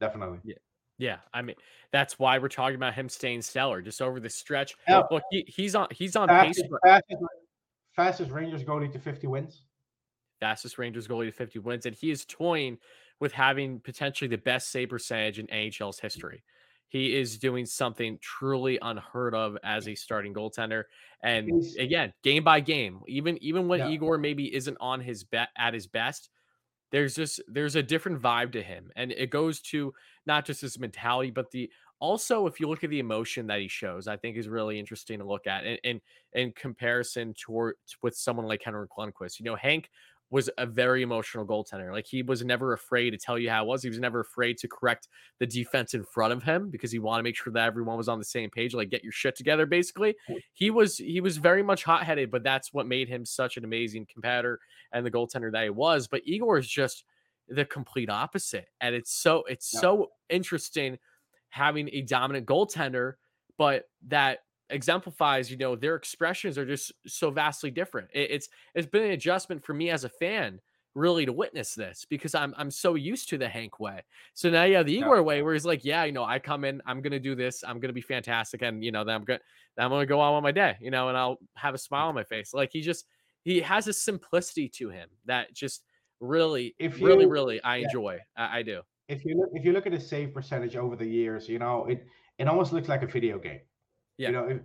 definitely. 0.00 0.38
Yeah, 0.44 0.54
Yeah, 0.98 1.16
I 1.34 1.42
mean 1.42 1.56
that's 1.90 2.18
why 2.18 2.38
we're 2.38 2.48
talking 2.48 2.76
about 2.76 2.94
him 2.94 3.08
staying 3.08 3.42
stellar 3.42 3.82
just 3.82 4.00
over 4.00 4.20
the 4.20 4.30
stretch. 4.30 4.74
Yeah. 4.88 5.02
Look, 5.10 5.22
he, 5.30 5.44
he's 5.48 5.74
on 5.74 5.88
he's 5.90 6.16
on 6.16 6.28
pace 6.28 6.38
Fastest, 6.38 6.68
for 6.68 6.80
fastest, 6.84 7.22
fastest 7.94 8.30
Rangers 8.30 8.64
goalie 8.64 8.90
to 8.92 8.98
50 8.98 9.26
wins. 9.26 9.62
Fastest 10.42 10.76
Rangers 10.76 11.06
goalie 11.06 11.26
to 11.26 11.32
50 11.32 11.60
wins, 11.60 11.86
and 11.86 11.94
he 11.94 12.10
is 12.10 12.24
toying 12.24 12.76
with 13.20 13.32
having 13.32 13.78
potentially 13.78 14.26
the 14.26 14.36
best 14.36 14.72
save 14.72 14.88
percentage 14.88 15.38
in 15.38 15.46
NHL's 15.46 15.98
mm. 15.98 16.02
history. 16.02 16.42
He 16.88 17.16
is 17.16 17.38
doing 17.38 17.64
something 17.64 18.18
truly 18.20 18.76
unheard 18.82 19.36
of 19.36 19.56
as 19.62 19.86
a 19.86 19.94
starting 19.94 20.34
goaltender. 20.34 20.82
And 21.22 21.64
again, 21.78 22.12
game 22.24 22.42
by 22.42 22.58
game, 22.58 23.00
even 23.06 23.38
even 23.42 23.68
when 23.68 23.78
Yeah. 23.78 23.90
Igor 23.90 24.18
maybe 24.18 24.52
isn't 24.54 24.76
on 24.80 25.00
his 25.00 25.22
bet 25.22 25.50
at 25.56 25.72
his 25.72 25.86
best, 25.86 26.28
there's 26.90 27.14
just 27.14 27.40
there's 27.46 27.76
a 27.76 27.82
different 27.82 28.20
vibe 28.20 28.52
to 28.52 28.62
him. 28.62 28.90
And 28.96 29.12
it 29.12 29.30
goes 29.30 29.60
to 29.70 29.94
not 30.26 30.44
just 30.44 30.60
his 30.60 30.78
mentality, 30.78 31.30
but 31.30 31.50
the 31.52 31.70
also 32.00 32.46
if 32.48 32.58
you 32.58 32.68
look 32.68 32.82
at 32.82 32.90
the 32.90 32.98
emotion 32.98 33.46
that 33.46 33.60
he 33.60 33.68
shows, 33.68 34.08
I 34.08 34.16
think 34.16 34.36
is 34.36 34.48
really 34.48 34.78
interesting 34.78 35.20
to 35.20 35.24
look 35.24 35.46
at 35.46 35.64
in 35.64 35.78
in, 35.84 36.00
in 36.32 36.52
comparison 36.52 37.32
toward 37.34 37.76
with 38.02 38.16
someone 38.16 38.46
like 38.46 38.62
Henrik 38.62 38.90
Lundqvist. 38.98 39.38
You 39.38 39.46
know, 39.46 39.56
Hank 39.56 39.88
was 40.32 40.48
a 40.56 40.64
very 40.64 41.02
emotional 41.02 41.44
goaltender. 41.46 41.92
Like 41.92 42.06
he 42.06 42.22
was 42.22 42.42
never 42.42 42.72
afraid 42.72 43.10
to 43.10 43.18
tell 43.18 43.38
you 43.38 43.50
how 43.50 43.62
it 43.64 43.66
was. 43.66 43.82
He 43.82 43.90
was 43.90 43.98
never 43.98 44.20
afraid 44.20 44.56
to 44.58 44.66
correct 44.68 45.08
the 45.38 45.46
defense 45.46 45.92
in 45.92 46.02
front 46.04 46.32
of 46.32 46.42
him 46.42 46.70
because 46.70 46.90
he 46.90 46.98
wanted 46.98 47.18
to 47.18 47.24
make 47.24 47.36
sure 47.36 47.52
that 47.52 47.66
everyone 47.66 47.98
was 47.98 48.08
on 48.08 48.18
the 48.18 48.24
same 48.24 48.48
page. 48.48 48.72
Like 48.72 48.88
get 48.88 49.04
your 49.04 49.12
shit 49.12 49.36
together, 49.36 49.66
basically. 49.66 50.16
He 50.54 50.70
was 50.70 50.96
he 50.96 51.20
was 51.20 51.36
very 51.36 51.62
much 51.62 51.84
hot 51.84 52.04
headed, 52.04 52.30
but 52.30 52.42
that's 52.42 52.72
what 52.72 52.86
made 52.86 53.10
him 53.10 53.26
such 53.26 53.58
an 53.58 53.64
amazing 53.64 54.06
competitor 54.10 54.58
and 54.92 55.04
the 55.04 55.10
goaltender 55.10 55.52
that 55.52 55.64
he 55.64 55.70
was. 55.70 56.08
But 56.08 56.22
Igor 56.24 56.56
is 56.58 56.66
just 56.66 57.04
the 57.48 57.66
complete 57.66 58.08
opposite, 58.08 58.68
and 58.80 58.94
it's 58.94 59.12
so 59.12 59.44
it's 59.50 59.70
Yeah. 59.74 59.80
so 59.80 60.12
interesting 60.30 60.98
having 61.50 61.90
a 61.92 62.00
dominant 62.00 62.46
goaltender, 62.46 63.14
but 63.58 63.84
that 64.08 64.38
exemplifies, 64.70 65.50
you 65.50 65.56
know, 65.56 65.76
their 65.76 65.96
expressions 65.96 66.58
are 66.58 66.66
just 66.66 66.92
so 67.06 67.30
vastly 67.30 67.70
different. 67.70 68.10
It- 68.12 68.30
it's 68.30 68.48
it's 68.74 68.86
been 68.86 69.04
an 69.04 69.10
adjustment 69.12 69.64
for 69.64 69.74
me 69.74 69.90
as 69.90 70.04
a 70.04 70.08
fan, 70.08 70.60
really, 70.94 71.26
to 71.26 71.32
witness 71.32 71.74
this 71.74 72.04
because 72.04 72.34
I'm 72.34 72.54
I'm 72.56 72.70
so 72.70 72.94
used 72.94 73.28
to 73.30 73.38
the 73.38 73.48
Hank 73.48 73.80
way. 73.80 74.02
So 74.34 74.50
now 74.50 74.64
you 74.64 74.76
have 74.76 74.86
the 74.86 74.94
Yeah. 74.98 75.06
Igor 75.06 75.22
way, 75.22 75.42
where 75.42 75.54
he's 75.54 75.64
like, 75.66 75.84
yeah, 75.84 76.04
you 76.04 76.12
know, 76.12 76.24
I 76.24 76.38
come 76.38 76.64
in, 76.64 76.82
I'm 76.86 77.00
gonna 77.02 77.20
do 77.20 77.34
this, 77.34 77.62
I'm 77.64 77.80
gonna 77.80 77.92
be 77.92 78.00
fantastic, 78.02 78.62
and 78.62 78.84
you 78.84 78.92
know, 78.92 79.04
then 79.04 79.14
I'm 79.16 79.24
gonna 79.24 79.40
then 79.76 79.84
I'm 79.86 79.90
gonna 79.90 80.06
go 80.06 80.20
on 80.20 80.34
with 80.34 80.42
my 80.42 80.52
day, 80.52 80.76
you 80.80 80.90
know, 80.90 81.08
and 81.08 81.16
I'll 81.18 81.38
have 81.56 81.74
a 81.74 81.78
smile 81.78 82.08
on 82.08 82.14
my 82.14 82.24
face. 82.24 82.52
Like 82.54 82.70
he 82.72 82.80
just 82.82 83.06
he 83.44 83.60
has 83.60 83.88
a 83.88 83.92
simplicity 83.92 84.68
to 84.70 84.90
him 84.90 85.10
that 85.26 85.52
just 85.54 85.84
really, 86.20 86.74
If 86.78 87.00
really, 87.00 87.26
really 87.26 87.60
I 87.62 87.78
yeah. 87.80 87.88
enjoy. 87.88 88.20
I, 88.36 88.58
I 88.58 88.62
do. 88.62 88.82
If 89.08 89.24
you 89.24 89.36
look 89.36 89.50
if 89.54 89.64
you 89.64 89.72
look 89.72 89.86
at 89.86 89.92
his 89.92 90.08
save 90.08 90.32
percentage 90.34 90.76
over 90.76 90.96
the 90.96 91.06
years, 91.06 91.48
you 91.48 91.58
know, 91.58 91.86
it 91.86 92.06
it 92.38 92.48
almost 92.48 92.72
looks 92.72 92.88
like 92.88 93.02
a 93.02 93.06
video 93.06 93.38
game. 93.38 93.60
Yeah. 94.22 94.28
You 94.28 94.34
know, 94.34 94.48
if 94.48 94.60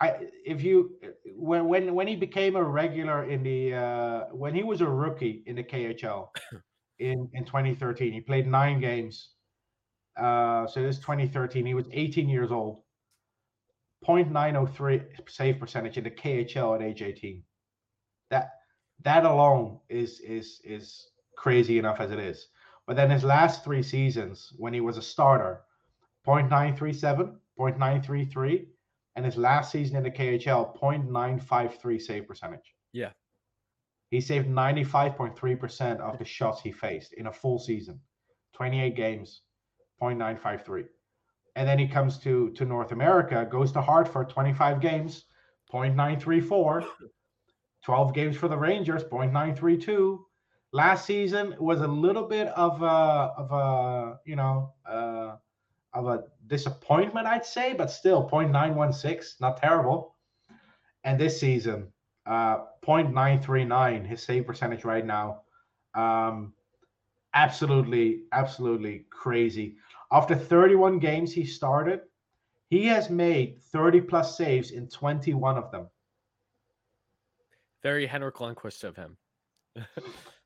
I 0.00 0.16
if 0.44 0.62
you 0.62 0.90
when 1.36 1.68
when 1.68 1.94
when 1.94 2.08
he 2.08 2.16
became 2.16 2.56
a 2.56 2.64
regular 2.64 3.24
in 3.24 3.44
the 3.44 3.74
uh 3.74 4.20
when 4.32 4.54
he 4.54 4.64
was 4.64 4.80
a 4.80 4.88
rookie 4.88 5.44
in 5.46 5.54
the 5.54 5.62
KHL 5.62 6.28
in 6.98 7.30
in 7.32 7.44
2013, 7.44 8.12
he 8.12 8.20
played 8.20 8.48
nine 8.48 8.80
games. 8.80 9.30
Uh 10.16 10.66
so 10.66 10.82
this 10.82 10.98
2013, 10.98 11.64
he 11.64 11.74
was 11.74 11.86
18 11.92 12.28
years 12.28 12.50
old. 12.50 12.82
0.903 14.04 15.04
save 15.28 15.60
percentage 15.60 15.96
in 15.96 16.02
the 16.02 16.10
KHL 16.10 16.74
at 16.74 16.82
age 16.82 17.02
18. 17.02 17.44
That 18.30 18.50
that 19.04 19.24
alone 19.24 19.78
is 19.88 20.18
is 20.18 20.60
is 20.64 21.06
crazy 21.36 21.78
enough 21.78 22.00
as 22.00 22.10
it 22.10 22.18
is. 22.18 22.48
But 22.88 22.96
then 22.96 23.10
his 23.10 23.22
last 23.22 23.62
three 23.62 23.84
seasons, 23.84 24.52
when 24.56 24.74
he 24.74 24.80
was 24.80 24.96
a 24.96 25.02
starter, 25.02 25.60
0.937, 26.26 27.36
0.933, 27.70 28.66
and 29.16 29.24
his 29.24 29.36
last 29.36 29.70
season 29.70 29.96
in 29.96 30.02
the 30.02 30.10
KHL, 30.10 30.78
0.953 30.78 32.00
save 32.00 32.26
percentage. 32.26 32.74
Yeah. 32.92 33.10
He 34.10 34.20
saved 34.20 34.48
95.3% 34.48 36.00
of 36.00 36.18
the 36.18 36.24
shots 36.24 36.60
he 36.60 36.72
faced 36.72 37.14
in 37.14 37.28
a 37.28 37.32
full 37.32 37.58
season, 37.58 38.00
28 38.54 38.94
games, 38.96 39.42
0.953. 40.02 40.84
And 41.56 41.68
then 41.68 41.78
he 41.78 41.86
comes 41.86 42.18
to, 42.18 42.50
to 42.50 42.64
North 42.64 42.92
America, 42.92 43.46
goes 43.50 43.72
to 43.72 43.80
Hartford, 43.80 44.28
25 44.28 44.80
games, 44.80 45.24
0.934. 45.72 46.86
12 47.82 48.14
games 48.14 48.36
for 48.36 48.48
the 48.48 48.56
Rangers, 48.56 49.04
0.932. 49.04 50.18
Last 50.72 51.04
season 51.04 51.54
was 51.58 51.80
a 51.80 51.86
little 51.86 52.22
bit 52.22 52.48
of 52.48 52.80
a 52.82 53.32
of 53.36 53.52
a 53.52 54.18
you 54.24 54.36
know 54.36 54.72
uh, 54.88 55.36
of 55.92 56.06
a 56.06 56.22
disappointment, 56.46 57.26
I'd 57.26 57.44
say, 57.44 57.72
but 57.72 57.90
still 57.90 58.28
0.916, 58.28 59.40
not 59.40 59.56
terrible. 59.56 60.16
And 61.04 61.18
this 61.18 61.38
season, 61.38 61.92
uh, 62.26 62.58
0.939, 62.84 64.06
his 64.06 64.22
save 64.22 64.46
percentage 64.46 64.84
right 64.84 65.04
now, 65.04 65.42
um, 65.94 66.52
absolutely, 67.34 68.24
absolutely 68.32 69.06
crazy. 69.10 69.76
After 70.10 70.34
31 70.34 70.98
games 70.98 71.32
he 71.32 71.44
started, 71.44 72.00
he 72.68 72.86
has 72.86 73.10
made 73.10 73.60
30 73.72 74.02
plus 74.02 74.36
saves 74.36 74.70
in 74.70 74.88
21 74.88 75.58
of 75.58 75.70
them. 75.70 75.88
Very 77.82 78.06
Henrik 78.06 78.36
Lundqvist 78.36 78.84
of 78.84 78.96
him. 78.96 79.16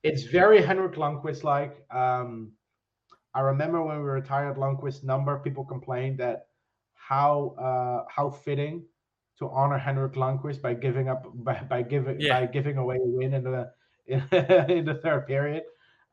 it's 0.03 0.23
very 0.23 0.63
Henrik 0.63 0.95
Lundqvist 0.95 1.45
like. 1.45 1.85
Um, 1.91 2.53
I 3.37 3.41
remember 3.41 3.83
when 3.83 3.99
we 3.99 4.09
retired 4.21 4.57
Lundqvist 4.57 5.05
number, 5.05 5.33
of 5.37 5.45
people 5.45 5.65
complained 5.65 6.19
that 6.25 6.39
how 6.95 7.55
uh, 7.69 7.99
how 8.17 8.31
fitting 8.31 8.85
to 9.39 9.49
honor 9.51 9.79
Henrik 9.79 10.15
Lundqvist 10.15 10.61
by 10.63 10.73
giving 10.75 11.09
up 11.09 11.23
by, 11.47 11.57
by 11.75 11.83
giving 11.83 12.19
Yeah. 12.19 12.41
by 12.41 12.47
giving 12.47 12.79
away 12.79 12.97
a 12.97 13.09
win 13.19 13.35
in 13.35 13.45
the 13.45 13.71
in, 14.07 14.21
in 14.79 14.85
the 14.91 14.99
third 15.05 15.27
period. 15.27 15.65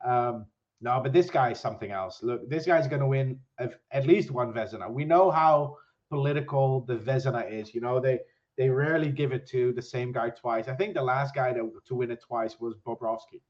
Um, 0.04 0.46
no, 0.80 1.00
but 1.02 1.12
this 1.14 1.30
guy 1.30 1.52
is 1.52 1.60
something 1.60 1.92
else. 1.92 2.22
Look, 2.22 2.48
this 2.50 2.66
guy's 2.66 2.86
going 2.88 3.00
to 3.00 3.06
win 3.16 3.40
at, 3.58 3.80
at 3.90 4.06
least 4.06 4.30
one 4.30 4.52
Vezina. 4.52 4.86
We 4.90 5.04
know 5.06 5.30
how 5.30 5.78
political 6.10 6.82
the 6.82 6.96
Vezina 6.96 7.50
is. 7.50 7.74
You 7.74 7.80
know, 7.80 8.00
they 8.00 8.20
they 8.58 8.68
rarely 8.68 9.10
give 9.10 9.32
it 9.32 9.46
to 9.48 9.72
the 9.72 9.82
same 9.82 10.12
guy 10.12 10.28
twice. 10.30 10.68
I 10.68 10.74
think 10.74 10.94
the 10.94 11.02
last 11.02 11.34
guy 11.34 11.52
to, 11.54 11.72
to 11.86 11.94
win 11.94 12.10
it 12.10 12.20
twice 12.20 12.60
was 12.60 12.74
Bobrovsky. 12.86 13.40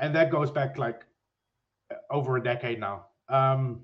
And 0.00 0.14
that 0.14 0.30
goes 0.30 0.50
back 0.50 0.78
like 0.78 1.04
over 2.10 2.36
a 2.36 2.42
decade 2.42 2.80
now. 2.80 3.06
Um, 3.28 3.82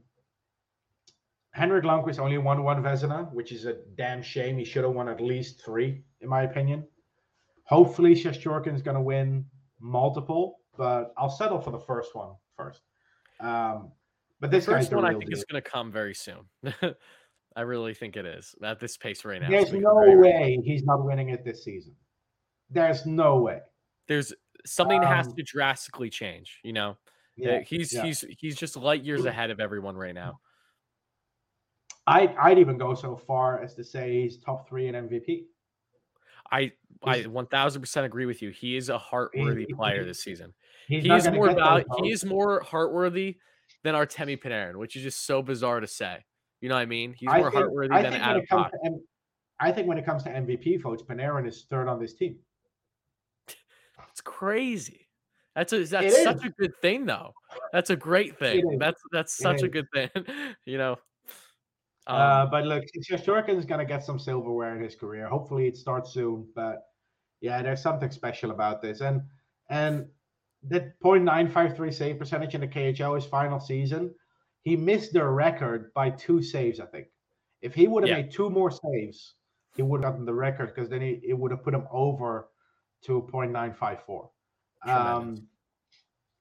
Henrik 1.53 1.85
Lundqvist 1.85 2.19
only 2.19 2.39
won 2.39 2.63
one 2.65 2.83
Vezina, 2.83 3.33
which 3.33 3.53
is 3.53 3.65
a 3.65 3.77
damn 3.97 4.23
shame. 4.23 4.59
He 4.59 4.65
should 4.65 4.85
have 4.85 4.93
won 4.93 5.09
at 5.09 5.21
least 5.21 5.63
three, 5.65 6.03
in 6.21 6.29
my 6.29 6.43
opinion. 6.43 6.87
Hopefully, 7.65 8.15
Shestyorkin's 8.15 8.83
going 8.83 8.97
to 8.97 9.01
win 9.01 9.47
multiple, 9.81 10.61
but 10.77 11.15
I'll 11.17 11.31
settle 11.31 11.61
for 11.61 11.71
the 11.71 11.79
first 11.79 12.15
one 12.15 12.31
first. 12.57 12.83
Um, 13.41 13.91
but 14.41 14.51
this 14.51 14.67
guy's 14.67 14.83
first 14.83 14.91
the 14.91 14.97
one 14.97 15.05
I 15.07 15.13
think 15.13 15.31
deal. 15.31 15.39
is 15.39 15.45
going 15.45 15.63
to 15.63 15.69
come 15.69 15.91
very 15.91 16.15
soon. 16.15 16.41
I 17.57 17.63
really 17.63 17.95
think 17.95 18.17
it 18.17 18.27
is 18.27 18.55
at 18.63 18.79
this 18.79 18.99
pace 18.99 19.25
right 19.25 19.41
now. 19.41 19.49
There's 19.49 19.73
no 19.73 19.95
way 19.95 20.61
he's 20.63 20.85
not 20.85 21.05
winning 21.05 21.31
it 21.31 21.43
this 21.43 21.65
season. 21.65 21.95
There's 22.69 23.07
no 23.07 23.39
way. 23.39 23.61
There's 24.09 24.35
something 24.67 25.01
that 25.01 25.09
has 25.09 25.29
Um, 25.29 25.37
to 25.37 25.43
drastically 25.43 26.11
change. 26.11 26.61
You 26.63 26.73
know, 26.75 26.97
Yeah, 27.37 27.61
he's 27.61 27.93
yeah. 27.93 28.05
he's 28.05 28.25
he's 28.39 28.57
just 28.57 28.77
light 28.77 29.03
years 29.03 29.25
ahead 29.25 29.51
of 29.51 29.61
everyone 29.61 29.97
right 29.97 30.15
now. 30.15 30.41
I'd, 32.07 32.37
I'd 32.37 32.59
even 32.59 32.79
go 32.79 32.95
so 32.95 33.17
far 33.17 33.61
as 33.63 33.75
to 33.75 33.85
say 33.85 34.23
he's 34.23 34.39
top 34.39 34.69
three 34.69 34.87
in 34.89 34.95
MVP. 34.95 35.45
I 36.53 36.71
I 37.03 37.23
1000% 37.25 38.05
agree 38.05 38.27
with 38.27 38.41
you. 38.43 38.51
He 38.51 38.77
is 38.77 38.89
a 38.89 38.97
Hart-worthy 38.99 39.65
he- 39.67 39.75
player 39.75 40.05
this 40.05 40.21
season. 40.23 40.55
He's 40.87 41.03
He 41.03 41.11
is 41.11 41.29
more 41.29 41.53
val- 41.53 41.83
he 42.03 42.13
is 42.13 42.25
more 42.25 42.61
Hart-worthy 42.63 43.39
than 43.83 43.97
Artemi 43.97 44.41
Panarin, 44.41 44.77
which 44.77 44.95
is 44.95 45.03
just 45.03 45.27
so 45.27 45.43
bizarre 45.43 45.81
to 45.81 45.87
say. 45.89 46.25
You 46.61 46.69
know 46.69 46.77
what 46.77 46.83
I 46.83 46.87
mean? 46.87 47.13
He's 47.19 47.29
I 47.29 47.39
more 47.39 47.51
think- 47.51 47.63
Hart-worthy 47.65 47.93
I 47.95 48.03
than 48.03 48.13
Adam 48.15 48.43
it 48.43 48.49
comes 48.49 48.63
Fox. 48.67 48.73
to 48.85 48.87
M- 48.87 49.05
I 49.59 49.73
think 49.73 49.89
when 49.89 49.99
it 49.99 50.05
comes 50.05 50.23
to 50.25 50.31
MVP 50.31 50.81
votes, 50.83 51.03
Panarin 51.03 51.47
is 51.49 51.65
third 51.69 51.89
on 51.89 51.99
this 51.99 52.15
team. 52.15 52.39
Crazy. 54.27 55.07
That's 55.55 55.73
a 55.73 55.85
that's 55.85 56.15
It 56.19 56.25
such 56.25 56.37
is. 56.39 56.45
a 56.45 56.49
good 56.61 56.73
thing 56.83 57.07
though. 57.07 57.33
That's 57.73 57.91
a 57.91 57.97
great 57.97 58.39
thing. 58.39 58.77
That's 58.79 59.01
that's 59.13 59.35
such 59.35 59.63
a 59.63 59.69
good 59.69 59.87
thing. 59.95 60.11
you 60.67 60.77
know. 60.77 60.97
Um, 62.09 62.21
uh, 62.21 62.47
but 62.47 62.67
look, 62.67 62.85
Shestyorkin's 63.09 63.65
going 63.65 63.79
to 63.81 63.87
get 63.87 64.05
some 64.05 64.19
silverware 64.19 64.77
in 64.77 64.83
his 64.83 64.95
career. 64.95 65.29
Hopefully, 65.29 65.67
it 65.67 65.77
starts 65.77 66.13
soon. 66.13 66.47
But 66.55 66.83
yeah, 67.41 67.63
there's 67.63 67.81
something 67.81 68.11
special 68.11 68.51
about 68.51 68.83
this, 68.83 69.01
and 69.01 69.23
and 69.71 70.07
that 70.65 71.01
.953 71.01 71.95
save 71.95 72.19
percentage 72.19 72.55
in 72.55 72.61
the 72.61 72.69
KHL 72.69 73.15
his 73.15 73.25
final 73.25 73.61
season, 73.61 74.13
he 74.63 74.77
missed 74.77 75.13
the 75.13 75.25
record 75.25 75.95
by 75.95 76.11
two 76.11 76.43
saves. 76.43 76.81
I 76.81 76.87
think 76.87 77.07
if 77.63 77.75
he 77.75 77.87
would 77.87 78.03
have 78.03 78.11
Yeah. 78.11 78.23
made 78.23 78.33
two 78.33 78.51
more 78.51 78.71
saves, 78.73 79.35
he 79.77 79.83
would 79.83 80.03
have 80.03 80.13
gotten 80.15 80.27
the 80.27 80.35
record 80.35 80.75
because 80.75 80.91
then 80.91 81.01
he, 81.01 81.21
it 81.23 81.35
would 81.39 81.53
have 81.53 81.63
put 81.63 81.75
him 81.75 81.87
over 81.91 82.49
to 83.05 83.29
.954. 83.33 84.29
Um, 84.87 85.47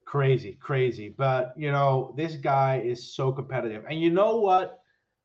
crazy, 0.05 0.57
crazy. 0.61 1.09
But 1.09 1.53
you 1.57 1.71
know, 1.71 2.13
this 2.17 2.35
guy 2.35 2.81
is 2.83 3.15
so 3.15 3.31
competitive. 3.31 3.83
And 3.89 3.99
you 3.99 4.09
know 4.09 4.37
what 4.37 4.79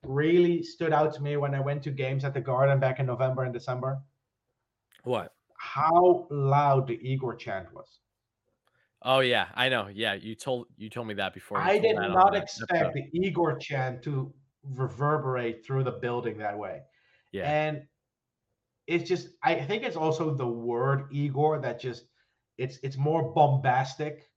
really 0.05 0.63
stood 0.63 0.93
out 0.93 1.15
to 1.15 1.23
me 1.23 1.37
when 1.37 1.55
I 1.55 1.61
went 1.61 1.83
to 1.85 1.91
games 1.91 2.25
at 2.25 2.35
the 2.35 2.41
Garden 2.41 2.81
back 2.81 3.01
in 3.01 3.07
November 3.07 3.45
and 3.45 3.53
December? 3.53 4.01
what? 5.05 5.33
How 5.57 6.27
loud 6.31 6.89
the 6.89 6.99
Igor 7.03 7.37
chant 7.37 7.73
was. 7.75 8.01
Oh 9.03 9.21
yeah, 9.21 9.47
I 9.55 9.69
know. 9.69 9.89
Yeah, 9.93 10.15
you 10.15 10.35
told 10.35 10.67
you 10.77 10.91
told 10.91 11.07
me 11.07 11.15
that 11.15 11.33
before. 11.33 11.59
I 11.59 11.79
did 11.79 11.97
not 11.97 12.37
expect 12.37 12.95
the 12.95 13.05
Igor 13.15 13.57
chant 13.59 14.03
to 14.03 14.33
reverberate 14.63 15.65
through 15.65 15.85
the 15.85 15.93
building 15.93 16.39
that 16.39 16.57
way. 16.57 16.81
Yeah. 17.33 17.51
And 17.51 17.83
it's 18.91 19.09
just 19.09 19.29
I 19.43 19.55
think 19.55 19.85
it's 19.85 19.97
also 19.97 20.35
the 20.35 20.47
word 20.47 21.07
Igor 21.13 21.61
that 21.61 21.81
just 21.81 22.07
it's 22.59 22.79
it's 22.83 22.97
more 22.97 23.33
bombastic 23.33 24.29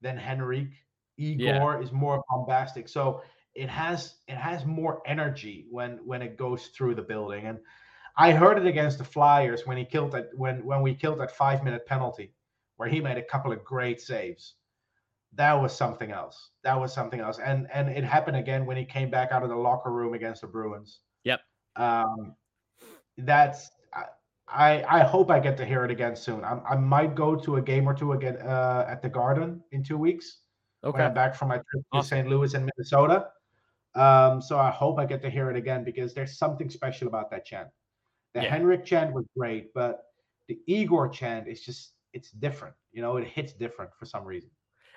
than 0.00 0.16
Henrik. 0.16 0.70
Igor 1.16 1.80
is 1.80 1.92
more 1.92 2.24
bombastic. 2.28 2.88
So 2.88 3.22
it 3.54 3.68
has 3.68 4.16
it 4.26 4.36
has 4.36 4.66
more 4.66 5.02
energy 5.06 5.66
when 5.70 6.00
when 6.04 6.20
it 6.20 6.36
goes 6.36 6.66
through 6.68 6.96
the 6.96 7.02
building. 7.02 7.46
And 7.46 7.58
I 8.16 8.32
heard 8.32 8.58
it 8.58 8.66
against 8.66 8.98
the 8.98 9.04
Flyers 9.04 9.62
when 9.66 9.76
he 9.76 9.84
killed 9.84 10.10
that 10.12 10.30
when 10.34 10.64
when 10.64 10.82
we 10.82 10.92
killed 10.92 11.20
that 11.20 11.36
five 11.36 11.62
minute 11.62 11.86
penalty 11.86 12.32
where 12.76 12.88
he 12.88 13.00
made 13.00 13.18
a 13.18 13.22
couple 13.22 13.52
of 13.52 13.62
great 13.62 14.00
saves. 14.00 14.54
That 15.34 15.52
was 15.52 15.76
something 15.76 16.10
else. 16.10 16.50
That 16.64 16.80
was 16.80 16.92
something 16.92 17.20
else. 17.20 17.38
And 17.38 17.68
and 17.72 17.88
it 17.88 18.02
happened 18.02 18.36
again 18.36 18.66
when 18.66 18.76
he 18.76 18.84
came 18.84 19.10
back 19.10 19.30
out 19.30 19.44
of 19.44 19.48
the 19.48 19.54
locker 19.54 19.92
room 19.92 20.14
against 20.14 20.40
the 20.40 20.48
Bruins. 20.48 21.02
Yep. 21.22 21.40
Um, 21.76 22.34
that's 23.26 23.70
I 24.48 24.84
I 24.88 25.00
hope 25.04 25.30
I 25.30 25.38
get 25.40 25.56
to 25.58 25.64
hear 25.64 25.84
it 25.84 25.90
again 25.90 26.16
soon. 26.16 26.44
I, 26.44 26.58
I 26.70 26.76
might 26.76 27.14
go 27.14 27.36
to 27.36 27.56
a 27.56 27.62
game 27.62 27.88
or 27.88 27.94
two 27.94 28.12
again 28.12 28.36
uh, 28.38 28.84
at 28.88 29.00
the 29.02 29.08
Garden 29.08 29.62
in 29.72 29.82
two 29.84 29.96
weeks 29.98 30.38
when 30.80 30.94
Okay. 30.94 31.04
I'm 31.04 31.14
back 31.14 31.34
from 31.34 31.48
my 31.48 31.56
trip 31.56 31.66
to 31.92 31.98
Awesome. 31.98 32.08
St. 32.08 32.28
Louis 32.28 32.54
and 32.54 32.68
Minnesota. 32.68 33.28
Um, 33.94 34.40
so 34.40 34.58
I 34.58 34.70
hope 34.70 34.98
I 34.98 35.04
get 35.06 35.20
to 35.22 35.30
hear 35.30 35.50
it 35.50 35.56
again 35.56 35.84
because 35.84 36.14
there's 36.14 36.38
something 36.38 36.70
special 36.70 37.06
about 37.08 37.30
that 37.30 37.44
chant. 37.44 37.68
The 38.34 38.42
Yeah. 38.42 38.50
Henrik 38.50 38.84
chant 38.84 39.12
was 39.12 39.26
great, 39.36 39.74
but 39.74 40.04
the 40.48 40.58
Igor 40.66 41.08
chant 41.10 41.46
is 41.48 41.60
just 41.62 41.92
it's 42.12 42.30
different. 42.30 42.74
You 42.92 43.02
know, 43.02 43.16
it 43.18 43.26
hits 43.28 43.52
different 43.52 43.90
for 43.98 44.04
some 44.06 44.24
reason. 44.24 44.50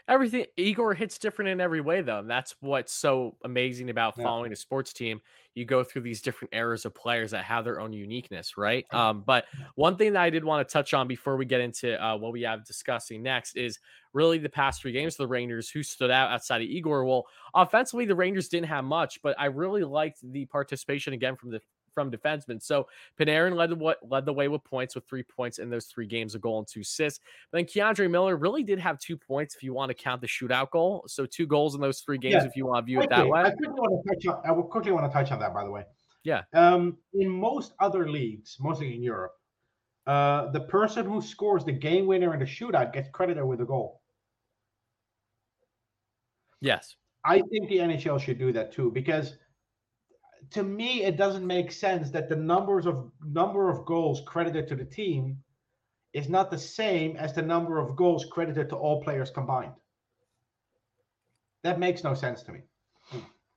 Everything 0.08 0.46
Igor 0.58 0.94
hits 0.94 1.18
different 1.18 1.50
in 1.50 1.62
every 1.62 1.82
way 1.82 2.02
though. 2.02 2.20
And 2.20 2.30
that's 2.30 2.56
what's 2.60 2.94
so 2.94 3.38
amazing 3.44 3.90
about 3.90 4.16
Yeah. 4.16 4.22
following 4.22 4.52
a 4.52 4.56
sports 4.56 4.94
team. 4.94 5.22
You 5.56 5.66
go 5.66 5.84
through 5.84 6.02
these 6.02 6.22
different 6.22 6.54
eras 6.54 6.86
of 6.86 6.94
players 6.96 7.32
that 7.32 7.46
have 7.46 7.64
their 7.64 7.80
own 7.80 7.94
uniqueness, 7.94 8.58
right? 8.58 8.86
Um, 8.92 9.22
but 9.22 9.46
one 9.76 9.96
thing 9.98 10.14
that 10.14 10.22
I 10.22 10.30
did 10.30 10.44
want 10.44 10.68
to 10.68 10.72
touch 10.72 10.94
on 10.94 11.08
before 11.08 11.38
we 11.38 11.46
get 11.46 11.62
into 11.62 12.04
uh, 12.04 12.18
what 12.18 12.34
we 12.34 12.42
have 12.42 12.66
discussing 12.66 13.24
next 13.24 13.56
is 13.56 13.80
really 14.14 14.40
the 14.40 14.50
past 14.50 14.82
three 14.82 14.92
games 14.92 15.16
for 15.16 15.24
the 15.24 15.28
Rangers 15.28 15.70
who 15.70 15.84
stood 15.84 16.12
out 16.12 16.32
outside 16.32 16.62
of 16.62 16.68
Igor. 16.68 17.06
Well, 17.06 17.28
offensively, 17.54 18.06
the 18.06 18.16
Rangers 18.16 18.50
didn't 18.50 18.68
have 18.68 18.84
much, 18.84 19.22
but 19.22 19.40
I 19.40 19.46
really 19.46 19.84
liked 19.84 20.20
the 20.24 20.46
participation 20.46 21.14
again 21.14 21.36
from 21.36 21.52
the 21.52 21.62
from 21.94 22.12
defensemen. 22.12 22.62
So 22.62 22.88
Panarin 23.20 23.56
led 23.56 23.70
the 23.70 23.96
led 24.04 24.26
the 24.26 24.34
way 24.34 24.48
with 24.48 24.64
points 24.64 24.96
with 24.96 25.06
three 25.08 25.24
points 25.24 25.60
in 25.60 25.70
those 25.70 25.86
three 25.86 26.06
games, 26.08 26.36
a 26.36 26.40
goal 26.40 26.60
and 26.60 26.68
two 26.68 26.82
assists. 26.82 27.20
But 27.52 27.60
then 27.60 27.66
K'Andre 27.66 28.10
Miller 28.10 28.36
really 28.36 28.64
did 28.64 28.80
have 28.80 29.00
two 29.00 29.18
points 29.18 29.56
if 29.56 29.64
you 29.64 29.74
want 29.74 29.90
to 29.90 29.94
count 29.94 30.22
the 30.22 30.28
shootout 30.28 30.72
goal. 30.72 31.04
So 31.08 31.26
two 31.26 31.46
goals 31.46 31.76
in 31.76 31.82
those 31.82 32.00
three 32.02 32.18
games 32.18 32.36
Yeah. 32.36 32.46
if 32.46 32.56
you 32.56 32.66
want 32.66 32.84
to 32.84 32.86
view 32.86 33.02
it 33.02 33.10
that 33.10 33.26
Quickly, 33.28 33.32
I 33.40 33.44
way. 33.44 33.50
quickly 33.52 33.74
want 33.74 34.04
to 34.08 34.14
touch 34.16 34.26
on. 34.36 34.42
I 34.46 34.52
will 34.52 34.64
quickly 34.64 34.92
want 34.92 35.06
to 35.12 35.14
touch 35.14 35.32
on 35.32 35.40
that, 35.40 35.54
by 35.54 35.64
the 35.64 35.72
way. 35.72 35.84
Yeah. 36.24 36.44
Um, 36.54 36.98
in 37.14 37.30
most 37.30 37.74
other 37.80 38.10
leagues, 38.10 38.58
mostly 38.60 38.96
in 38.96 39.04
Europe, 39.04 39.34
uh, 40.08 40.52
the 40.52 40.62
person 40.62 41.06
who 41.06 41.22
scores 41.22 41.64
the 41.66 41.72
game 41.72 42.08
winner 42.08 42.34
in 42.34 42.40
the 42.40 42.46
shootout 42.46 42.94
gets 42.94 43.10
credited 43.10 43.44
with 43.44 43.62
a 43.62 43.66
goal. 43.66 44.02
Yes. 46.62 46.96
I 47.26 47.40
think 47.42 47.70
the 47.70 47.78
NHL 47.78 48.20
should 48.20 48.38
do 48.38 48.52
that 48.54 48.72
too 48.74 48.92
because 48.92 49.38
to 50.54 50.64
me 50.64 51.04
it 51.04 51.18
doesn't 51.18 51.46
make 51.46 51.72
sense 51.72 52.10
that 52.12 52.30
the 52.30 52.36
numbers 52.36 52.86
of 52.86 53.12
number 53.26 53.70
of 53.70 53.86
goals 53.86 54.22
credited 54.26 54.68
to 54.68 54.76
the 54.76 54.86
team 54.86 55.38
is 56.14 56.30
not 56.30 56.52
the 56.52 56.58
same 56.58 57.18
as 57.18 57.34
the 57.34 57.42
number 57.42 57.80
of 57.80 57.96
goals 57.96 58.26
credited 58.32 58.70
to 58.70 58.76
all 58.76 59.04
players 59.04 59.32
combined. 59.32 59.74
That 61.64 61.80
makes 61.80 62.04
no 62.04 62.14
sense 62.14 62.44
to 62.44 62.52
me. 62.52 62.60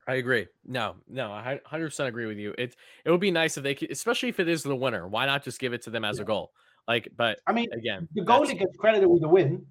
I 0.08 0.14
agree. 0.14 0.46
No, 0.64 0.94
no, 1.08 1.32
I 1.32 1.60
100% 1.70 2.06
agree 2.06 2.26
with 2.26 2.38
you. 2.38 2.54
It 2.56 2.76
it 3.04 3.10
would 3.10 3.20
be 3.20 3.32
nice 3.32 3.56
if 3.56 3.64
they 3.64 3.74
could, 3.74 3.90
especially 3.90 4.28
if 4.28 4.38
it 4.40 4.48
is 4.48 4.62
the 4.62 4.76
winner. 4.76 5.08
Why 5.08 5.26
not 5.26 5.42
just 5.42 5.58
give 5.58 5.72
it 5.72 5.82
to 5.82 5.90
them 5.90 6.04
as 6.04 6.20
a 6.20 6.24
goal? 6.24 6.52
Like, 6.86 7.08
but 7.16 7.40
I 7.46 7.52
mean, 7.52 7.66
again, 7.72 8.08
the 8.14 8.22
goalie 8.22 8.56
gets 8.56 8.76
credited 8.78 9.08
with 9.08 9.20
the 9.20 9.28
win. 9.28 9.66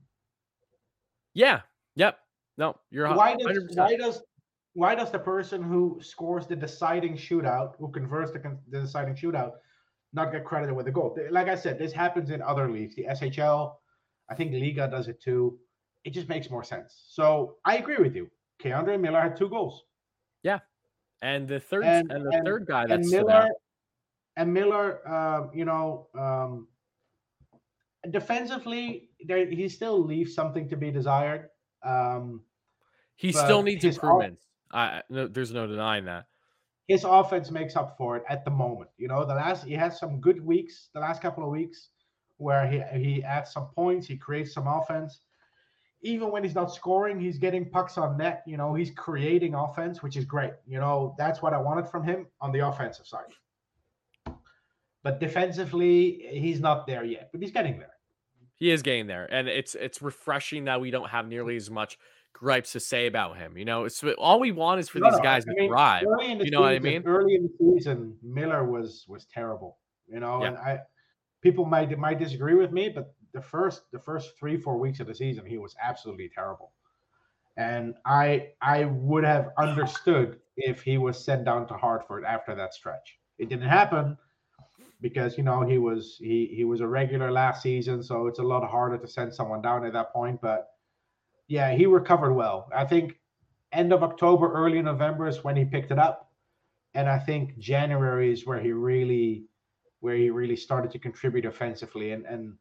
yeah, 1.33 1.61
yep. 1.95 2.19
No, 2.57 2.75
you're 2.91 3.07
Why 3.13 3.35
does 3.35 3.57
100%. 3.57 3.77
why 3.77 3.95
does 3.95 4.21
why 4.75 4.93
does 4.93 5.09
the 5.09 5.19
person 5.19 5.63
who 5.63 5.99
scores 6.01 6.45
the 6.47 6.55
deciding 6.55 7.13
shootout, 7.15 7.75
who 7.79 7.89
converts 7.91 8.31
the, 8.33 8.39
the 8.69 8.81
deciding 8.81 9.15
shootout, 9.15 9.53
not 10.11 10.33
get 10.33 10.43
credited 10.43 10.75
with 10.75 10.85
the 10.85 10.91
goal? 10.91 11.17
Like 11.31 11.47
I 11.47 11.55
said, 11.55 11.79
this 11.79 11.93
happens 11.93 12.29
in 12.29 12.41
other 12.41 12.69
leagues. 12.69 12.93
The 12.95 13.05
SHL, 13.05 13.73
I 14.29 14.35
think 14.35 14.51
Liiga 14.51 14.91
does 14.91 15.07
it 15.07 15.21
too. 15.21 15.57
It 16.03 16.11
just 16.13 16.27
makes 16.27 16.49
more 16.49 16.63
sense. 16.63 17.05
So 17.07 17.55
I 17.63 17.77
agree 17.77 17.95
with 17.97 18.15
you. 18.15 18.29
K'Andre 18.61 18.99
Miller 18.99 19.21
had 19.21 19.35
two 19.37 19.49
goals, 19.49 19.83
Yeah, 20.43 20.59
and 21.21 21.47
the 21.47 21.59
third 21.59 21.85
and- 21.85 22.11
and, 22.11 22.25
the 22.25 22.35
and- 22.35 22.45
third 22.45 22.65
guy 22.65 22.85
that's 22.85 23.09
Miller, 23.09 23.47
and 24.37 24.53
Miller, 24.53 25.07
um, 25.07 25.51
you 25.53 25.63
know, 25.65 26.07
um, 26.19 26.67
defensively, 28.11 29.09
there 29.25 29.45
he 29.45 29.67
still 29.69 30.03
leaves 30.03 30.33
something 30.35 30.67
to 30.69 30.75
be 30.77 30.91
desired. 30.91 31.49
Um, 31.83 32.43
He 33.15 33.31
still 33.31 33.63
needs 33.63 33.83
improvements. 33.85 34.43
I 34.75 35.01
no, 35.09 35.27
there's 35.27 35.53
no 35.53 35.65
denying 35.67 36.05
that. 36.05 36.25
his 36.87 37.03
offense 37.03 37.49
makes 37.49 37.75
up 37.75 37.95
for 37.97 38.17
it 38.17 38.23
at 38.29 38.45
the 38.45 38.51
moment. 38.51 38.89
You 38.97 39.07
know, 39.07 39.25
the 39.25 39.33
last 39.33 39.65
he 39.65 39.73
has 39.73 39.97
some 39.99 40.19
good 40.19 40.39
weeks, 40.45 40.89
the 40.93 40.99
last 40.99 41.21
couple 41.21 41.43
of 41.43 41.49
weeks, 41.49 41.89
where 42.37 42.67
he 42.67 42.83
he 42.99 43.23
adds 43.23 43.51
some 43.51 43.67
points, 43.75 44.07
he 44.07 44.17
creates 44.17 44.53
some 44.53 44.67
offense. 44.67 45.21
Even 46.01 46.29
when 46.31 46.43
he's 46.43 46.53
not 46.53 46.71
scoring, 46.71 47.19
he's 47.19 47.39
getting 47.39 47.67
pucks 47.67 47.97
on 47.97 48.17
net. 48.17 48.43
You 48.45 48.57
know, 48.57 48.75
he's 48.75 48.91
creating 48.91 49.55
offense, 49.55 50.03
which 50.03 50.15
is 50.15 50.25
great. 50.25 50.53
You 50.67 50.79
know, 50.79 51.15
that's 51.17 51.41
what 51.41 51.53
I 51.53 51.57
wanted 51.57 51.87
from 51.87 52.03
him 52.03 52.27
on 52.39 52.51
the 52.51 52.59
offensive 52.59 53.07
side. 53.07 53.33
But 55.01 55.19
defensively, 55.19 56.27
he's 56.31 56.59
not 56.59 56.85
there 56.85 57.03
yet, 57.03 57.29
but 57.31 57.41
he's 57.41 57.51
getting 57.51 57.79
there. 57.79 57.93
He 58.55 58.71
is 58.71 58.83
getting 58.83 59.07
there, 59.07 59.27
and 59.31 59.47
it's 59.47 59.73
it's 59.75 60.01
refreshing 60.01 60.65
that 60.65 60.79
we 60.79 60.91
don't 60.91 61.09
have 61.09 61.27
nearly 61.27 61.55
as 61.55 61.71
much 61.71 61.97
gripes 62.37 62.73
to 62.73 62.79
say 62.79 63.07
about 63.07 63.37
him. 63.37 63.57
You 63.57 63.65
know, 63.65 63.85
it's 63.85 64.03
all 64.17 64.39
we 64.39 64.51
want 64.51 64.79
is 64.81 64.89
for 64.89 64.99
No, 64.99 65.09
these 65.09 65.19
guys 65.21 65.43
I 65.47 65.53
to 65.53 65.59
mean, 65.59 65.69
thrive. 65.69 66.03
in 66.21 66.37
the 66.37 66.45
You 66.45 66.51
know 66.51 66.61
what 66.61 66.73
I 66.73 66.77
season- 66.77 66.83
mean? 66.91 67.03
Early 67.07 67.35
in 67.35 67.43
the 67.43 67.53
season, 67.57 68.17
Miller 68.21 68.63
was 68.65 69.05
was 69.07 69.25
terrible. 69.25 69.77
You 70.07 70.19
know, 70.19 70.41
Yeah. 70.41 70.47
and 70.49 70.57
I 70.57 70.79
people 71.41 71.65
might 71.65 71.97
might 71.97 72.19
disagree 72.19 72.55
with 72.55 72.71
me, 72.71 72.89
but 72.89 73.15
the 73.33 73.41
first 73.41 73.89
the 73.91 73.99
first 73.99 74.37
three 74.37 74.57
four 74.57 74.77
weeks 74.77 74.99
of 74.99 75.07
the 75.07 75.15
season, 75.15 75.45
he 75.45 75.57
was 75.57 75.75
absolutely 75.81 76.29
terrible. 76.29 76.73
And 77.57 77.95
I 78.05 78.51
I 78.61 78.85
would 78.85 79.23
have 79.23 79.51
understood 79.57 80.39
if 80.57 80.81
he 80.83 80.97
was 80.97 81.23
sent 81.23 81.45
down 81.45 81.67
to 81.67 81.73
Hartford 81.75 82.25
after 82.25 82.53
that 82.55 82.73
stretch. 82.73 83.17
It 83.37 83.49
didn't 83.49 83.69
happen 83.69 84.17
because 85.01 85.37
you 85.37 85.43
know 85.43 85.61
he 85.61 85.77
was 85.77 86.17
he 86.19 86.47
he 86.47 86.65
was 86.65 86.81
a 86.81 86.87
regular 86.87 87.31
last 87.31 87.61
season, 87.63 88.03
so 88.03 88.27
it's 88.27 88.39
a 88.39 88.43
lot 88.43 88.63
harder 88.69 88.97
to 88.97 89.07
send 89.07 89.33
someone 89.33 89.61
down 89.61 89.85
at 89.85 89.93
that 89.93 90.11
point. 90.11 90.41
But 90.41 90.67
yeah, 91.47 91.71
he 91.73 91.85
recovered 91.85 92.33
well. 92.33 92.69
I 92.75 92.85
think 92.85 93.19
end 93.71 93.93
of 93.93 94.03
October, 94.03 94.51
early 94.53 94.81
November 94.81 95.27
is 95.27 95.43
when 95.43 95.55
he 95.55 95.65
picked 95.65 95.91
it 95.91 95.99
up, 95.99 96.31
and 96.93 97.09
I 97.09 97.19
think 97.19 97.57
January 97.59 98.31
is 98.31 98.45
where 98.45 98.59
he 98.59 98.71
really 98.71 99.45
where 99.99 100.15
he 100.15 100.29
really 100.29 100.55
started 100.55 100.91
to 100.91 100.99
contribute 100.99 101.45
offensively, 101.45 102.11
and 102.11 102.25
and 102.25 102.53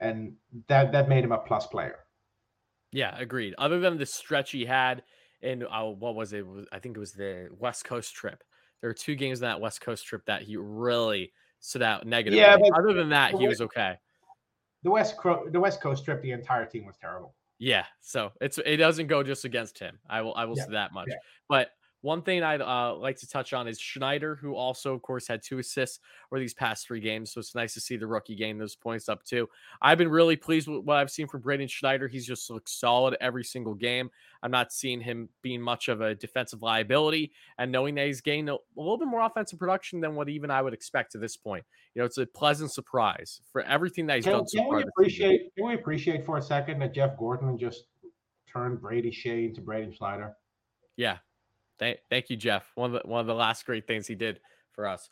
and 0.00 0.34
that 0.68 0.92
that 0.92 1.08
made 1.08 1.24
him 1.24 1.32
a 1.32 1.38
plus 1.38 1.66
player. 1.66 2.00
Yeah, 2.92 3.16
agreed. 3.18 3.54
Other 3.58 3.80
than 3.80 3.98
the 3.98 4.06
stretch 4.06 4.52
he 4.52 4.64
had 4.64 5.02
in 5.42 5.64
uh, 5.64 5.84
what 5.84 6.14
was 6.14 6.32
it? 6.32 6.44
I 6.72 6.78
think 6.78 6.96
it 6.96 7.00
was 7.00 7.12
the 7.12 7.48
West 7.58 7.84
Coast 7.84 8.14
trip. 8.14 8.42
There 8.80 8.90
were 8.90 8.94
two 8.94 9.14
games 9.16 9.40
in 9.40 9.44
that 9.46 9.60
West 9.60 9.80
Coast 9.80 10.06
trip 10.06 10.24
that 10.26 10.42
he 10.42 10.56
really 10.56 11.32
stood 11.60 11.82
out 11.82 12.06
negatively. 12.06 12.40
Yeah, 12.40 12.56
but- 12.58 12.78
Other 12.78 12.92
than 12.92 13.08
that, 13.10 13.34
he 13.34 13.48
was 13.48 13.60
okay. 13.60 13.96
The 14.82 14.90
West 14.90 15.16
Cro- 15.16 15.48
the 15.50 15.58
West 15.58 15.80
Coast 15.80 16.04
trip, 16.04 16.22
the 16.22 16.30
entire 16.32 16.64
team 16.66 16.84
was 16.86 16.96
terrible. 17.00 17.34
Yeah, 17.58 17.86
so 18.00 18.32
it's 18.40 18.58
it 18.58 18.76
doesn't 18.76 19.06
go 19.06 19.22
just 19.22 19.44
against 19.44 19.78
him. 19.78 19.98
I 20.08 20.20
will 20.22 20.34
I 20.34 20.44
will 20.44 20.56
Yeah, 20.56 20.64
say 20.66 20.72
that 20.72 20.92
much. 20.92 21.08
yeah. 21.08 21.16
But 21.48 21.70
one 22.06 22.22
thing 22.22 22.44
I'd 22.44 22.60
uh, 22.60 22.94
like 22.94 23.16
to 23.18 23.28
touch 23.28 23.52
on 23.52 23.66
is 23.66 23.80
Schneider, 23.80 24.36
who 24.36 24.54
also, 24.54 24.94
of 24.94 25.02
course, 25.02 25.26
had 25.26 25.42
two 25.42 25.58
assists 25.58 25.98
over 26.30 26.38
these 26.38 26.54
past 26.54 26.86
three 26.86 27.00
games. 27.00 27.32
So 27.32 27.40
it's 27.40 27.56
nice 27.56 27.74
to 27.74 27.80
see 27.80 27.96
the 27.96 28.06
rookie 28.06 28.36
gain 28.36 28.58
those 28.58 28.76
points 28.76 29.08
up 29.08 29.24
too. 29.24 29.48
I've 29.82 29.98
been 29.98 30.08
really 30.08 30.36
pleased 30.36 30.68
with 30.68 30.84
what 30.84 30.98
I've 30.98 31.10
seen 31.10 31.26
from 31.26 31.40
Braden 31.40 31.66
Schneider. 31.66 32.06
He's 32.06 32.24
just 32.24 32.48
looked 32.48 32.70
solid 32.70 33.16
every 33.20 33.42
single 33.42 33.74
game. 33.74 34.08
I'm 34.44 34.52
not 34.52 34.72
seeing 34.72 35.00
him 35.00 35.28
being 35.42 35.60
much 35.60 35.88
of 35.88 36.00
a 36.00 36.14
defensive 36.14 36.62
liability, 36.62 37.32
and 37.58 37.72
knowing 37.72 37.96
that 37.96 38.06
he's 38.06 38.20
gained 38.20 38.48
a, 38.50 38.54
a 38.54 38.76
little 38.76 38.98
bit 38.98 39.08
more 39.08 39.22
offensive 39.22 39.58
production 39.58 40.00
than 40.00 40.14
what 40.14 40.28
even 40.28 40.48
I 40.48 40.62
would 40.62 40.74
expect 40.74 41.16
at 41.16 41.20
this 41.20 41.36
point. 41.36 41.64
You 41.94 42.02
know, 42.02 42.06
it's 42.06 42.18
a 42.18 42.26
pleasant 42.26 42.70
surprise 42.70 43.40
for 43.50 43.62
everything 43.62 44.06
that 44.06 44.16
he's 44.16 44.26
Can, 44.26 44.34
done 44.34 44.46
so 44.46 44.60
can 44.60 44.76
we 44.76 44.82
appreciate 44.84 45.52
can 45.56 45.66
we 45.66 45.74
appreciate 45.74 46.24
for 46.24 46.36
a 46.36 46.42
second 46.42 46.78
that 46.78 46.94
Jeff 46.94 47.16
Gorton 47.18 47.58
just 47.58 47.86
turned 48.48 48.80
Brady 48.80 49.10
Skjei 49.10 49.48
into 49.48 49.60
Braden 49.60 49.92
Schneider? 49.92 50.36
Yeah. 50.96 51.18
Thank, 51.78 51.98
thank 52.10 52.30
you, 52.30 52.36
Jeff. 52.36 52.70
One 52.74 52.94
of 52.94 53.02
the 53.02 53.08
one 53.08 53.20
of 53.20 53.26
the 53.26 53.34
last 53.34 53.66
great 53.66 53.86
things 53.86 54.06
he 54.06 54.14
did 54.14 54.40
for 54.72 54.86
us. 54.86 55.10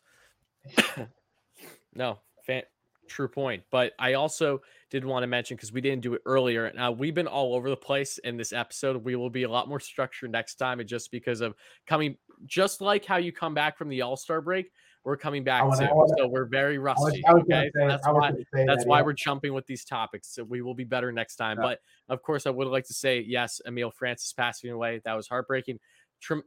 no, 1.95 2.19
fan, 2.45 2.63
true 3.07 3.27
point. 3.27 3.63
But 3.71 3.93
I 3.99 4.13
also 4.13 4.61
did 4.89 5.05
want 5.05 5.23
to 5.23 5.27
mention 5.27 5.55
because 5.57 5.71
we 5.71 5.81
didn't 5.81 6.01
do 6.01 6.13
it 6.13 6.21
earlier. 6.25 6.71
Now 6.75 6.89
uh, 6.89 6.91
we've 6.91 7.13
been 7.13 7.27
all 7.27 7.55
over 7.55 7.69
the 7.69 7.77
place 7.77 8.17
in 8.19 8.37
this 8.37 8.53
episode. 8.53 9.03
We 9.03 9.15
will 9.15 9.29
be 9.29 9.43
a 9.43 9.49
lot 9.49 9.69
more 9.69 9.79
structured 9.79 10.31
next 10.31 10.55
time, 10.55 10.79
and 10.79 10.89
just 10.89 11.11
because 11.11 11.41
of 11.41 11.55
coming, 11.87 12.17
just 12.45 12.81
like 12.81 13.05
how 13.05 13.17
you 13.17 13.31
come 13.31 13.53
back 13.53 13.77
from 13.77 13.89
the 13.89 14.01
All 14.01 14.17
Star 14.17 14.41
break, 14.41 14.71
we're 15.03 15.17
coming 15.17 15.43
back 15.43 15.63
wanna-. 15.63 15.89
Wanna- 15.93 16.13
so 16.17 16.27
we're 16.27 16.45
very 16.45 16.75
I 16.75 16.79
was, 16.79 16.85
rusty. 17.03 17.23
I 17.25 17.33
was 17.33 17.43
okay, 17.43 17.69
say, 17.75 17.81
So 17.81 17.87
that's 17.87 18.07
why 18.07 18.31
that's 18.31 18.83
that, 18.83 18.87
why 18.87 18.99
yeah. 18.99 19.03
we're 19.03 19.13
jumping 19.13 19.53
with 19.53 19.67
these 19.67 19.85
topics. 19.85 20.33
So 20.33 20.43
we 20.43 20.61
will 20.61 20.73
be 20.73 20.83
better 20.83 21.11
next 21.11 21.35
time. 21.35 21.57
Yeah. 21.59 21.63
But 21.63 21.79
of 22.09 22.23
course, 22.23 22.47
I 22.47 22.49
would 22.49 22.67
like 22.67 22.85
to 22.85 22.93
say 22.93 23.23
yes, 23.25 23.61
Emile 23.67 23.91
Francis 23.91 24.33
passing 24.33 24.71
away. 24.71 25.01
That 25.05 25.13
was 25.13 25.27
heartbreaking. 25.27 25.79
Trim, 26.21 26.43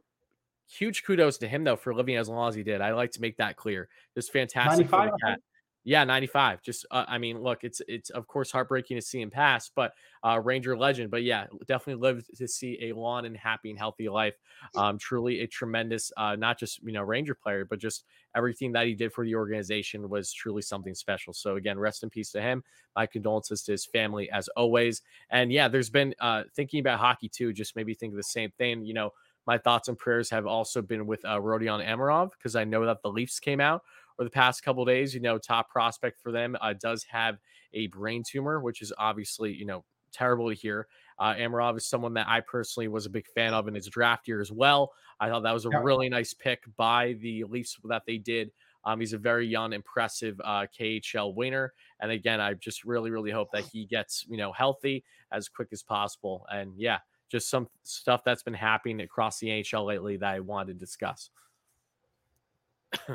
huge 0.69 1.03
kudos 1.03 1.37
to 1.39 1.47
him 1.47 1.63
though 1.63 1.75
for 1.75 1.93
living 1.93 2.15
as 2.15 2.29
long 2.29 2.49
as 2.49 2.55
he 2.55 2.63
did. 2.63 2.81
I 2.81 2.93
like 2.93 3.11
to 3.11 3.21
make 3.21 3.37
that 3.37 3.55
clear. 3.57 3.89
Just 4.15 4.31
fantastic 4.31 4.91
95, 4.91 5.11
the 5.21 5.37
Yeah, 5.85 6.03
95. 6.03 6.61
Just 6.61 6.85
uh, 6.91 7.05
I 7.07 7.17
mean, 7.17 7.39
look, 7.41 7.63
it's 7.63 7.81
it's 7.87 8.09
of 8.11 8.27
course 8.27 8.51
heartbreaking 8.51 8.97
to 8.97 9.01
see 9.01 9.21
him 9.21 9.31
pass, 9.31 9.69
but 9.69 9.93
uh 10.23 10.39
Ranger 10.43 10.77
legend. 10.77 11.09
But 11.09 11.23
yeah, 11.23 11.47
definitely 11.65 12.01
lived 12.01 12.35
to 12.37 12.47
see 12.47 12.77
a 12.89 12.93
long 12.93 13.25
and 13.25 13.35
happy 13.35 13.69
and 13.69 13.79
healthy 13.79 14.09
life. 14.09 14.35
Um, 14.75 14.97
truly 14.97 15.39
a 15.41 15.47
tremendous 15.47 16.11
uh 16.17 16.35
not 16.35 16.59
just 16.59 16.79
you 16.83 16.91
know 16.91 17.01
Ranger 17.01 17.33
player, 17.35 17.65
but 17.65 17.79
just 17.79 18.05
everything 18.35 18.73
that 18.73 18.87
he 18.87 18.93
did 18.93 19.13
for 19.13 19.25
the 19.25 19.35
organization 19.35 20.09
was 20.09 20.31
truly 20.33 20.61
something 20.61 20.93
special. 20.93 21.33
So 21.33 21.55
again, 21.55 21.79
rest 21.79 22.03
in 22.03 22.09
peace 22.09 22.31
to 22.33 22.41
him. 22.41 22.63
My 22.95 23.07
condolences 23.07 23.63
to 23.63 23.71
his 23.71 23.85
family 23.85 24.29
as 24.31 24.47
always. 24.49 25.01
And 25.29 25.51
yeah, 25.51 25.67
there's 25.67 25.89
been 25.89 26.13
uh 26.19 26.43
thinking 26.53 26.79
about 26.79 26.99
hockey 26.99 27.29
too, 27.29 27.53
just 27.53 27.75
maybe 27.75 27.93
think 27.93 28.13
of 28.13 28.17
the 28.17 28.23
same 28.23 28.51
thing, 28.51 28.85
you 28.85 28.93
know. 28.93 29.11
My 29.49 29.57
thoughts 29.57 29.87
and 29.87 29.97
prayers 29.97 30.29
have 30.29 30.45
also 30.45 30.83
been 30.83 31.07
with 31.07 31.25
uh, 31.25 31.39
Rodion 31.41 31.83
Amirov 31.83 32.31
because 32.31 32.55
I 32.55 32.65
know 32.65 32.85
that 32.85 33.01
the 33.01 33.09
Leafs 33.09 33.39
came 33.39 33.59
out 33.59 33.81
over 34.19 34.25
the 34.25 34.31
past 34.31 34.61
couple 34.63 34.85
days. 34.85 35.15
You 35.15 35.21
know, 35.21 35.39
top 35.39 35.69
prospect 35.71 36.19
for 36.21 36.31
them 36.31 36.55
uh, 36.61 36.73
does 36.73 37.03
have 37.05 37.39
a 37.73 37.87
brain 37.87 38.21
tumor, 38.23 38.59
which 38.59 38.83
is 38.83 38.93
obviously 38.99 39.51
you 39.53 39.65
know 39.65 39.85
terrible 40.11 40.49
to 40.49 40.55
hear. 40.55 40.87
Uh, 41.17 41.33
Amirov 41.33 41.77
is 41.77 41.87
someone 41.87 42.13
that 42.13 42.27
I 42.27 42.41
personally 42.41 42.87
was 42.87 43.07
a 43.07 43.09
big 43.09 43.27
fan 43.27 43.55
of 43.55 43.67
in 43.67 43.73
his 43.73 43.87
draft 43.87 44.27
year 44.27 44.39
as 44.39 44.51
well. 44.51 44.93
I 45.19 45.29
thought 45.29 45.43
that 45.43 45.51
was 45.53 45.65
a 45.65 45.71
Yeah. 45.71 45.79
really 45.81 46.09
nice 46.09 46.33
pick 46.33 46.63
by 46.77 47.13
the 47.13 47.43
Leafs 47.45 47.77
that 47.85 48.03
they 48.05 48.19
did. 48.19 48.51
Um, 48.85 48.99
he's 48.99 49.13
a 49.13 49.17
very 49.17 49.47
young, 49.47 49.73
impressive 49.73 50.39
uh, 50.43 50.67
KHL 50.71 51.33
winner, 51.33 51.73
and 51.99 52.11
again, 52.11 52.39
I 52.39 52.53
just 52.53 52.85
really, 52.85 53.11
really 53.11 53.31
hope 53.31 53.51
that 53.51 53.65
he 53.65 53.85
gets 53.85 54.25
you 54.29 54.37
know 54.37 54.51
healthy 54.53 55.03
as 55.31 55.49
quick 55.49 55.69
as 55.71 55.81
possible. 55.83 56.45
And 56.51 56.79
yeah, 56.79 56.99
just 57.29 57.49
some 57.49 57.67
stuff 57.83 58.23
that's 58.23 58.43
been 58.43 58.53
happening 58.53 59.01
across 59.01 59.39
the 59.39 59.47
NHL 59.47 59.85
lately 59.85 60.17
that 60.17 60.33
I 60.33 60.39
wanted 60.39 60.73
to 60.73 60.79
discuss. 60.79 61.29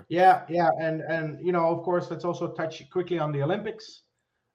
Yeah, 0.09 0.43
yeah, 0.49 0.71
and 0.81 1.01
and 1.03 1.45
you 1.45 1.51
know, 1.51 1.67
of 1.67 1.83
course, 1.83 2.09
let's 2.11 2.25
also 2.25 2.53
touch 2.53 2.89
quickly 2.91 3.19
on 3.19 3.33
the 3.33 3.43
Olympics. 3.43 4.03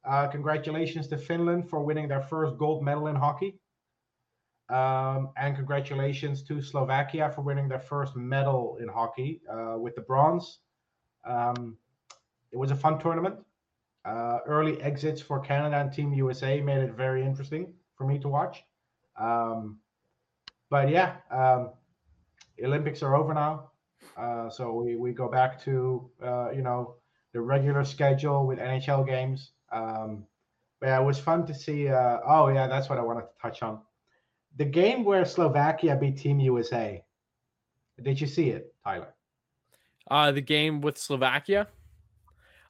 Uh, 0.08 0.28
congratulations 0.28 1.08
to 1.10 1.18
Finland 1.18 1.70
for 1.70 1.84
winning 1.84 2.08
their 2.08 2.22
first 2.22 2.58
gold 2.58 2.84
medal 2.84 3.08
in 3.08 3.18
hockey, 3.18 3.60
um, 4.70 5.32
and 5.36 5.58
congratulations 5.58 6.42
to 6.44 6.62
Slovakia 6.62 7.32
for 7.36 7.42
winning 7.42 7.68
their 7.68 7.80
first 7.80 8.16
medal 8.16 8.78
in 8.82 8.88
hockey 8.88 9.42
uh, 9.52 9.76
with 9.78 9.94
the 9.96 10.02
bronze. 10.02 10.60
Um, 11.26 11.78
it 12.54 12.58
was 12.58 12.72
a 12.72 12.76
fun 12.76 12.98
tournament. 12.98 13.36
Uh, 14.06 14.40
early 14.46 14.82
exits 14.82 15.22
for 15.22 15.40
Canada 15.40 15.76
and 15.76 15.92
Team 15.92 16.14
USA 16.14 16.62
made 16.62 16.82
it 16.82 16.94
very 16.94 17.26
interesting 17.26 17.74
for 17.96 18.08
me 18.08 18.18
to 18.20 18.30
watch. 18.30 18.64
Um, 19.20 19.80
but 20.70 20.90
yeah, 20.90 21.18
um, 21.32 21.72
Olympics 22.64 23.04
are 23.04 23.16
over 23.16 23.34
now. 23.34 23.72
Uh, 24.18 24.50
so 24.50 24.74
we, 24.74 24.96
we 24.96 25.12
go 25.14 25.28
back 25.28 25.62
to 25.64 26.10
uh, 26.24 26.52
you 26.52 26.62
know 26.62 26.96
the 27.34 27.42
regular 27.42 27.84
schedule 27.84 28.48
with 28.48 28.60
NHL 28.60 29.06
games. 29.06 29.52
Um, 29.72 30.26
but 30.80 30.88
yeah, 30.88 31.02
it 31.02 31.06
was 31.06 31.20
fun 31.20 31.46
to 31.48 31.54
see. 31.54 31.90
Uh, 31.90 32.20
oh 32.26 32.48
yeah, 32.48 32.68
that's 32.68 32.90
what 32.90 32.98
I 32.98 33.02
wanted 33.02 33.22
to 33.22 33.36
touch 33.42 33.62
on. 33.62 33.80
The 34.58 34.66
game 34.66 35.04
where 35.04 35.24
Slovakia 35.26 35.96
beat 35.96 36.18
Team 36.18 36.40
USA. 36.40 37.04
Did 38.02 38.20
you 38.20 38.28
see 38.28 38.50
it, 38.50 38.74
Tyler? 38.84 39.14
Uh, 40.10 40.32
the 40.32 40.42
game 40.42 40.82
with 40.82 40.98
Slovakia, 40.98 41.68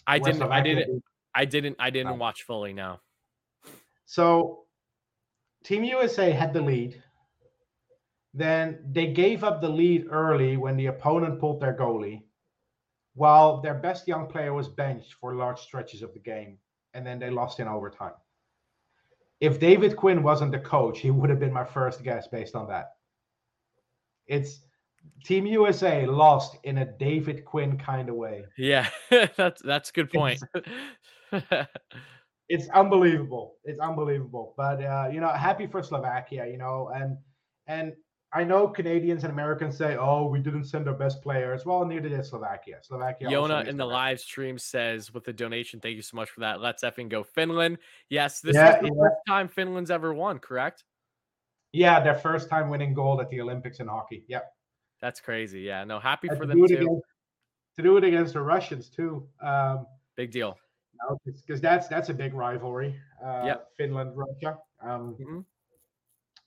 I 0.07 0.17
Where 0.17 0.33
didn't. 0.33 0.51
I 0.51 0.61
didn't. 0.61 0.91
beat- 0.93 1.03
I 1.35 1.45
didn't. 1.45 1.75
I 1.79 1.89
didn't 1.91 2.13
Oh. 2.13 2.15
watch 2.15 2.43
fully. 2.43 2.73
Now. 2.73 2.99
So 4.05 4.65
Team 5.63 5.83
USA 5.83 6.31
had 6.31 6.53
the 6.53 6.61
lead. 6.61 7.01
Then 8.33 8.79
they 8.91 9.07
gave 9.07 9.43
up 9.43 9.61
the 9.61 9.69
lead 9.69 10.05
early 10.09 10.57
when 10.57 10.77
the 10.77 10.87
opponent 10.87 11.39
pulled 11.39 11.59
their 11.59 11.75
goalie, 11.75 12.23
while 13.15 13.59
their 13.61 13.73
best 13.73 14.07
young 14.07 14.27
player 14.27 14.53
was 14.53 14.67
benched 14.67 15.13
for 15.13 15.35
large 15.35 15.59
stretches 15.59 16.03
of 16.03 16.13
the 16.13 16.19
game, 16.19 16.57
and 16.93 17.05
then 17.05 17.19
they 17.19 17.29
lost 17.29 17.59
in 17.59 17.67
overtime. 17.67 18.13
If 19.41 19.59
David 19.59 19.95
Quinn 19.95 20.21
wasn't 20.21 20.51
the 20.51 20.59
coach, 20.59 20.99
he 20.99 21.11
would 21.11 21.29
have 21.29 21.39
been 21.39 21.53
my 21.53 21.63
first 21.63 22.03
guess 22.03 22.27
based 22.27 22.55
on 22.55 22.67
that. 22.67 22.91
It's 24.27 24.61
Team 25.23 25.45
USA 25.47 26.05
lost 26.05 26.57
in 26.63 26.77
a 26.79 26.85
David 26.85 27.45
Quinn 27.45 27.77
kind 27.77 28.09
of 28.09 28.15
way. 28.15 28.43
Yeah, 28.57 28.87
that's 29.37 29.61
that's 29.61 29.89
a 29.89 29.93
good 29.93 30.11
point. 30.11 30.41
it's 32.49 32.67
unbelievable. 32.69 33.55
It's 33.63 33.79
unbelievable. 33.79 34.53
But 34.57 34.83
uh, 34.83 35.09
you 35.11 35.21
know, 35.21 35.29
happy 35.29 35.67
for 35.67 35.81
Slovakia, 35.81 36.47
you 36.47 36.57
know, 36.57 36.91
and 36.93 37.17
and 37.67 37.93
I 38.31 38.43
know 38.43 38.67
Canadians 38.67 39.23
and 39.23 39.31
Americans 39.31 39.77
say, 39.77 39.95
"Oh, 39.97 40.27
we 40.27 40.39
didn't 40.39 40.65
send 40.65 40.87
our 40.87 40.93
best 40.93 41.21
players." 41.21 41.65
Well, 41.65 41.85
neither 41.85 42.09
did 42.09 42.25
Slovakia. 42.25 42.77
Slovakia. 42.81 43.27
Yona 43.27 43.67
in 43.67 43.77
the 43.77 43.85
live 43.85 44.19
stream 44.19 44.57
says 44.57 45.13
with 45.13 45.23
the 45.23 45.33
donation, 45.33 45.79
thank 45.79 45.95
you 45.95 46.01
so 46.01 46.15
much 46.17 46.29
for 46.29 46.41
that. 46.41 46.59
Let's 46.61 46.83
effing 46.83 47.09
go 47.09 47.23
Finland. 47.23 47.77
Yes, 48.09 48.39
this 48.41 48.55
Yeah, 48.55 48.75
is 48.75 48.81
the 48.81 48.87
yeah. 48.87 49.01
first 49.01 49.15
time 49.27 49.47
Finland's 49.47 49.89
ever 49.89 50.13
won, 50.13 50.37
correct? 50.39 50.83
Yeah, 51.71 51.99
their 51.99 52.15
first 52.15 52.49
time 52.49 52.69
winning 52.69 52.93
gold 52.93 53.19
at 53.19 53.29
the 53.29 53.41
Olympics 53.41 53.79
in 53.79 53.87
hockey. 53.87 54.25
Yep. 54.27 54.45
That's 55.01 55.21
crazy. 55.21 55.61
Yeah, 55.61 55.83
no, 55.83 55.99
happy 55.99 56.27
And 56.27 56.37
for 56.37 56.45
them 56.45 56.57
too. 56.67 56.75
against 56.75 57.03
to 57.77 57.83
do 57.83 57.97
it 57.97 58.03
against 58.03 58.33
the 58.33 58.41
Russians 58.41 58.89
too. 58.89 59.27
Um, 59.41 59.87
Big 60.17 60.31
deal. 60.31 60.57
Because 61.25 61.61
that's 61.61 61.87
that's 61.87 62.09
a 62.09 62.13
big 62.13 62.33
rivalry. 62.33 62.95
Uh, 63.23 63.43
Yep. 63.45 63.71
Finland, 63.77 64.11
Russia. 64.15 64.57
Um, 64.81 65.15
Mhm. 65.19 65.45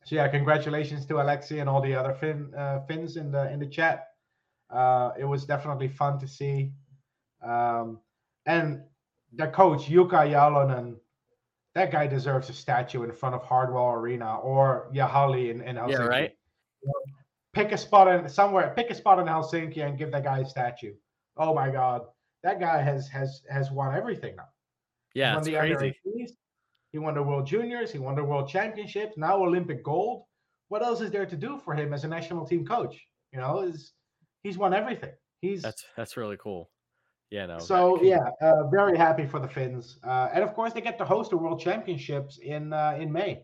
So 0.05 0.17
yeah, 0.17 0.29
congratulations 0.29 1.07
to 1.07 1.15
Alexi 1.15 1.61
and 1.61 1.69
all 1.69 1.81
the 1.81 1.95
other 1.95 2.15
Fin 2.15 2.53
uh, 2.55 2.81
Finns 2.87 3.17
in 3.17 3.31
the 3.31 3.51
in 3.53 3.59
the 3.61 3.67
chat. 3.67 4.09
Uh, 4.71 5.13
it 5.19 5.25
was 5.25 5.45
definitely 5.45 5.89
fun 5.89 6.19
to 6.19 6.27
see, 6.27 6.73
um, 7.43 8.01
and 8.47 8.83
the 9.35 9.47
coach 9.49 9.87
Jukka 9.87 10.29
Jalonen, 10.31 10.97
that 11.75 11.91
guy 11.93 12.07
deserves 12.07 12.49
a 12.51 12.53
statue 12.53 13.03
in 13.05 13.13
front 13.13 13.35
of 13.35 13.43
Hartwall 13.43 13.95
Arena 13.95 14.39
or 14.39 14.91
Jäähalli 14.93 15.51
in, 15.51 15.61
in 15.63 15.77
Helsinki. 15.77 15.91
Yeah, 15.93 16.07
right. 16.07 16.37
Pick 17.53 17.73
a 17.73 17.79
spot 17.79 18.09
in 18.09 18.29
somewhere. 18.29 18.73
Pick 18.75 18.91
a 18.91 18.95
spot 18.95 19.19
in 19.19 19.27
Helsinki 19.27 19.87
and 19.87 19.99
give 19.99 20.11
that 20.13 20.25
guy 20.25 20.39
a 20.39 20.47
statue. 20.47 20.95
Oh 21.37 21.55
my 21.55 21.71
God, 21.71 22.03
that 22.43 22.61
guy 22.61 22.83
has 22.83 23.09
has 23.09 23.43
has 23.51 23.71
won 23.71 23.95
everything 23.95 24.37
now. 24.37 24.49
Yeah, 25.15 25.31
he 25.31 25.35
won 25.35 25.39
it's 25.39 25.47
the 25.47 25.55
crazy. 25.55 25.75
under 25.75 26.25
18s. 26.25 26.31
He 26.93 26.99
won 26.99 27.15
the 27.15 27.23
World 27.23 27.47
Juniors. 27.47 27.91
He 27.91 27.99
won 27.99 28.15
the 28.15 28.25
World 28.25 28.49
Championships. 28.49 29.17
Now 29.17 29.43
Olympic 29.43 29.83
gold. 29.83 30.25
What 30.69 30.83
else 30.83 31.01
is 31.01 31.11
there 31.11 31.27
to 31.27 31.37
do 31.37 31.61
for 31.65 31.75
him 31.75 31.93
as 31.93 32.05
a 32.05 32.09
national 32.09 32.47
team 32.47 32.67
coach? 32.67 33.07
You 33.33 33.41
know, 33.41 33.61
is 33.61 33.93
he's 34.43 34.59
won 34.59 34.75
everything. 34.75 35.13
He's 35.41 35.63
That's 35.63 35.85
that's 35.97 36.17
really 36.17 36.37
cool. 36.37 36.71
Yeah, 37.31 37.47
no. 37.47 37.59
so 37.59 38.03
yeah, 38.03 38.29
uh, 38.43 38.69
very 38.69 38.97
happy 38.97 39.25
for 39.25 39.41
the 39.41 39.49
Finns, 39.49 39.97
uh, 40.05 40.29
and 40.35 40.45
of 40.45 40.53
course 40.53 40.75
they 40.75 40.83
get 40.83 40.99
to 40.99 41.05
host 41.07 41.31
the 41.31 41.37
World 41.39 41.61
Championships 41.61 42.39
in 42.39 42.75
uh, 42.75 42.97
in 43.01 43.11
May. 43.11 43.43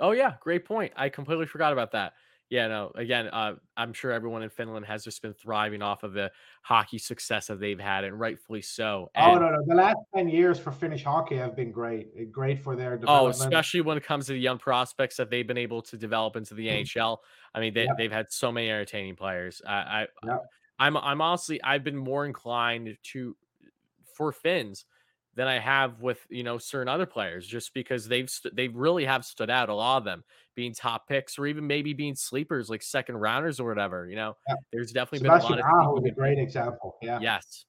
Oh 0.00 0.10
yeah, 0.10 0.32
great 0.40 0.64
point. 0.64 0.92
I 0.96 1.08
completely 1.08 1.46
forgot 1.46 1.72
about 1.72 1.92
that. 1.92 2.14
Yeah, 2.50 2.66
no. 2.68 2.92
Again, 2.94 3.28
uh, 3.28 3.56
I'm 3.76 3.92
sure 3.92 4.10
everyone 4.10 4.42
in 4.42 4.48
Finland 4.48 4.86
has 4.86 5.04
just 5.04 5.20
been 5.20 5.34
thriving 5.34 5.82
off 5.82 6.02
of 6.02 6.14
the 6.14 6.32
hockey 6.62 6.98
success 6.98 7.48
that 7.48 7.60
they've 7.60 7.78
had, 7.78 8.04
and 8.04 8.18
rightfully 8.18 8.62
so. 8.62 9.10
Oh 9.16 9.34
no, 9.38 9.50
no, 9.50 9.58
the 9.66 9.74
last 9.74 9.98
ten 10.14 10.28
years 10.28 10.58
for 10.58 10.72
Finnish 10.72 11.02
hockey 11.04 11.36
have 11.36 11.54
been 11.54 11.72
great. 11.72 12.08
Uh, 12.18 12.24
Great 12.30 12.58
for 12.62 12.74
their 12.76 12.96
Oh, 13.06 13.26
development. 13.26 13.30
especially 13.30 13.80
when 13.80 13.96
it 13.96 14.04
comes 14.04 14.26
to 14.26 14.32
the 14.32 14.38
young 14.40 14.58
prospects 14.58 15.16
that 15.16 15.30
they've 15.30 15.46
been 15.46 15.58
able 15.58 15.82
to 15.82 15.96
develop 15.96 16.36
into 16.36 16.54
the 16.54 16.68
Mhm. 16.68 16.68
NHL. 16.70 17.22
I 17.54 17.60
mean, 17.60 17.74
they, 17.74 17.86
they've 17.96 18.12
had 18.12 18.30
so 18.32 18.52
many 18.52 18.68
entertaining 18.70 19.16
players. 19.16 19.62
I, 19.66 19.72
I, 20.02 20.06
Yeah. 20.22 20.38
I'm, 20.78 20.96
I'm 20.96 21.20
honestly, 21.20 21.62
I've 21.62 21.84
been 21.84 21.96
more 21.96 22.26
inclined 22.26 22.96
to 23.04 23.36
for 24.14 24.32
Finns 24.32 24.84
than 25.38 25.46
I 25.46 25.60
have 25.60 26.00
with 26.00 26.18
you 26.28 26.42
know 26.42 26.58
certain 26.58 26.88
other 26.88 27.06
players, 27.06 27.46
just 27.46 27.72
because 27.72 28.08
they've 28.08 28.28
st- 28.28 28.56
they 28.56 28.66
really 28.66 29.04
have 29.04 29.24
stood 29.24 29.50
out. 29.50 29.68
A 29.68 29.74
lot 29.74 29.98
of 29.98 30.04
them 30.04 30.24
being 30.56 30.74
top 30.74 31.06
picks 31.06 31.38
or 31.38 31.46
even 31.46 31.64
maybe 31.64 31.92
being 31.92 32.16
sleepers 32.16 32.68
like 32.68 32.82
second 32.82 33.18
rounders 33.18 33.60
or 33.60 33.68
whatever. 33.68 34.08
You 34.10 34.16
know, 34.16 34.36
Yeah. 34.48 34.56
there's 34.72 34.90
definitely 34.90 35.20
been 35.20 35.30
a 35.30 35.34
lot 35.34 35.42
Sebastian 35.42 35.60
of 35.60 35.80
Aho 35.86 35.96
is 36.00 36.04
a 36.06 36.10
great 36.10 36.38
example. 36.40 36.96
Yeah. 37.00 37.20
Yes. 37.22 37.66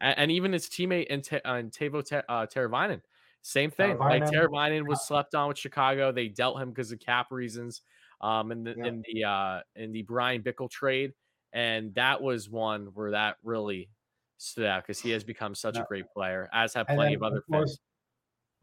And, 0.00 0.18
and 0.18 0.30
even 0.32 0.52
his 0.52 0.66
teammate 0.68 1.06
and 1.08 1.22
Te- 1.22 1.36
uh, 1.44 1.62
Teuvo 1.70 2.04
Te- 2.04 2.26
uh, 2.28 2.46
Teravainen, 2.46 3.00
same 3.42 3.70
thing. 3.70 3.96
Like 3.98 4.24
Teravainen. 4.24 4.32
Teravainen 4.82 4.88
was 4.88 5.06
slept 5.06 5.36
on 5.36 5.46
with 5.48 5.58
Chicago. 5.58 6.10
They 6.10 6.26
dealt 6.26 6.60
him 6.60 6.70
because 6.70 6.90
of 6.90 6.98
cap 6.98 7.30
reasons. 7.30 7.82
Um, 8.20 8.50
in 8.50 8.64
the 8.64 8.74
Yeah. 8.76 8.86
in 8.86 9.02
the 9.12 9.24
uh 9.24 9.60
in 9.76 9.92
the 9.92 10.02
Bryan 10.02 10.42
Bickell 10.42 10.68
trade, 10.68 11.12
and 11.52 11.94
that 11.94 12.20
was 12.20 12.48
one 12.50 12.86
where 12.94 13.12
that 13.12 13.36
really 13.44 13.88
stood 14.42 14.66
out 14.66 14.82
because 14.82 15.00
he 15.00 15.10
has 15.10 15.24
become 15.24 15.54
such 15.54 15.76
Yeah. 15.76 15.82
a 15.82 15.86
great 15.86 16.10
player, 16.12 16.48
as 16.52 16.74
have 16.74 16.86
And 16.88 16.96
plenty 16.98 17.14
of 17.14 17.22
other 17.22 17.38
of 17.38 17.46
course, 17.46 17.78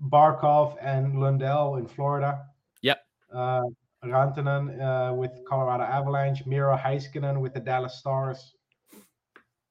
Finns. 0.01 0.11
Barkov 0.11 0.77
and 0.81 1.19
Lundell 1.19 1.75
in 1.75 1.87
Florida. 1.87 2.45
Yep. 2.81 2.99
Uh, 3.33 3.61
Rantanen 4.03 4.79
uh, 4.79 5.13
with 5.13 5.31
Colorado 5.47 5.83
Avalanche. 5.83 6.45
Miro 6.45 6.75
Heiskanen 6.77 7.39
with 7.41 7.53
the 7.53 7.59
Dallas 7.59 7.99
Stars. 7.99 8.55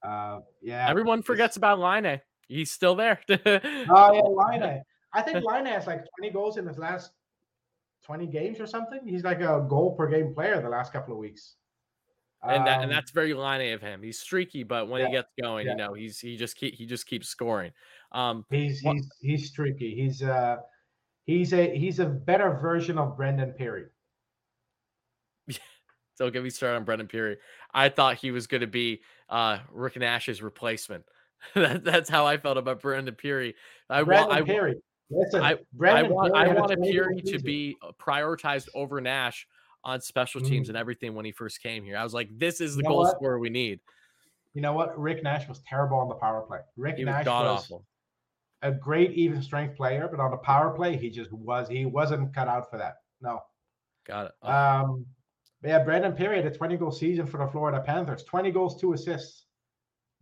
Uh, 0.03 0.39
yeah. 0.61 0.87
Everyone 0.89 1.21
forgets 1.23 1.57
about 1.57 1.79
Laine. 1.79 2.21
He's 2.47 2.71
still 2.71 2.95
there. 2.95 3.19
Oh 3.29 4.13
yeah, 4.13 4.21
Laine. 4.21 4.83
I 5.13 5.21
think 5.21 5.43
Laine 5.51 5.65
has 5.65 5.87
like 5.87 6.05
20 6.19 6.33
goals 6.33 6.57
in 6.57 6.65
his 6.67 6.77
last 6.77 7.11
20 8.05 8.27
games 8.27 8.59
or 8.59 8.67
something. 8.67 8.99
He's 9.05 9.23
like 9.23 9.41
a 9.41 9.65
goal 9.67 9.95
per 9.95 10.07
game 10.07 10.33
player 10.33 10.61
the 10.61 10.69
last 10.69 10.93
couple 10.93 11.13
of 11.13 11.19
weeks. 11.19 11.55
And 12.41 12.65
that, 12.65 12.81
and 12.81 12.85
Um, 12.85 12.89
that's 12.89 13.11
very 13.11 13.33
Laine 13.33 13.73
of 13.73 13.81
him. 13.81 14.01
He's 14.01 14.19
streaky, 14.19 14.63
but 14.63 14.87
when 14.87 15.05
he 15.05 15.11
gets 15.11 15.29
going, 15.41 15.65
yeah. 15.65 15.73
you 15.73 15.77
know, 15.77 15.93
he's 15.93 16.19
he 16.19 16.37
just 16.37 16.55
keep 16.55 16.73
he 16.73 16.85
just 16.85 17.05
keeps 17.05 17.27
scoring. 17.27 17.71
Um, 18.13 18.45
he's 18.49 18.79
he's 18.79 19.09
he's 19.19 19.47
streaky. 19.49 19.93
He's 19.93 20.23
uh 20.23 20.57
he's 21.25 21.53
a 21.53 21.75
he's 21.77 21.99
a 21.99 22.05
better 22.05 22.57
version 22.61 22.97
of 22.97 23.17
Brandon 23.17 23.53
Pirri. 23.59 23.87
Don't 26.17 26.31
get 26.31 26.41
me 26.43 26.49
started 26.49 26.77
on 26.77 26.85
Brandon 26.85 27.07
Pirri. 27.07 27.37
I 27.73 27.89
thought 27.89 28.15
he 28.15 28.31
was 28.31 28.47
going 28.47 28.61
to 28.61 28.67
be 28.67 29.01
uh, 29.29 29.59
Rick 29.71 29.97
Nash's 29.97 30.41
replacement. 30.41 31.03
that, 31.55 31.83
that's 31.83 32.09
how 32.09 32.25
I 32.25 32.37
felt 32.37 32.57
about 32.57 32.81
Brandon 32.81 33.15
Pirri. 33.15 33.53
I 33.89 34.03
Brendan 34.03 34.29
want, 34.29 34.41
I, 34.41 34.45
Perry. 34.45 34.75
Listen, 35.09 35.41
I- 35.41 35.51
I 35.51 35.57
Brendan 35.73 36.13
want, 36.13 36.33
Perry 36.33 36.49
I 36.49 36.53
a 36.53 36.59
wanted 36.59 36.77
20 36.77 37.21
to 37.21 37.39
be 37.39 37.75
uh, 37.81 37.91
prioritized 37.99 38.69
over 38.73 39.01
Nash 39.01 39.47
on 39.83 40.01
special 40.01 40.41
teams 40.41 40.67
Mm. 40.67 40.69
and 40.69 40.77
everything 40.77 41.15
when 41.15 41.25
he 41.25 41.31
first 41.31 41.61
came 41.63 41.83
here. 41.83 41.97
I 41.97 42.03
was 42.03 42.13
like, 42.13 42.29
this 42.37 42.59
is 42.61 42.75
the 42.75 42.79
You 42.79 42.83
know 42.83 42.89
goal 42.89 42.97
what? 43.03 43.15
scorer 43.15 43.39
we 43.39 43.49
need. 43.49 43.79
You 44.53 44.61
know 44.61 44.73
what? 44.73 44.97
Rick 44.99 45.23
Nash 45.23 45.47
was 45.47 45.61
terrible 45.67 45.97
on 45.99 46.09
the 46.09 46.15
power 46.15 46.41
play. 46.41 46.59
Rick 46.75 46.97
He 46.97 47.05
was 47.05 47.13
Nash 47.13 47.25
god 47.25 47.45
was 47.45 47.63
awful. 47.63 47.85
a 48.61 48.71
great 48.71 49.11
even 49.11 49.41
strength 49.41 49.77
player, 49.77 50.07
but 50.09 50.19
on 50.19 50.31
the 50.31 50.37
power 50.37 50.71
play, 50.71 50.97
he 50.97 51.09
just 51.09 51.31
was 51.31 51.69
he 51.69 51.85
wasn't 51.85 52.33
cut 52.33 52.47
out 52.47 52.69
for 52.69 52.77
that. 52.77 52.95
No. 53.21 53.39
Got 54.05 54.27
it. 54.27 54.31
Oh, 54.41 54.51
Um, 54.51 55.05
yeah, 55.63 55.83
Brandon 55.83 56.13
Pirri 56.13 56.37
had 56.37 56.45
a 56.45 56.51
20 56.55 56.77
goal 56.77 56.91
season 56.91 57.27
for 57.27 57.37
the 57.37 57.47
Florida 57.47 57.81
Panthers. 57.85 58.23
20 58.23 58.51
goals, 58.51 58.79
two 58.79 58.93
assists. 58.93 59.45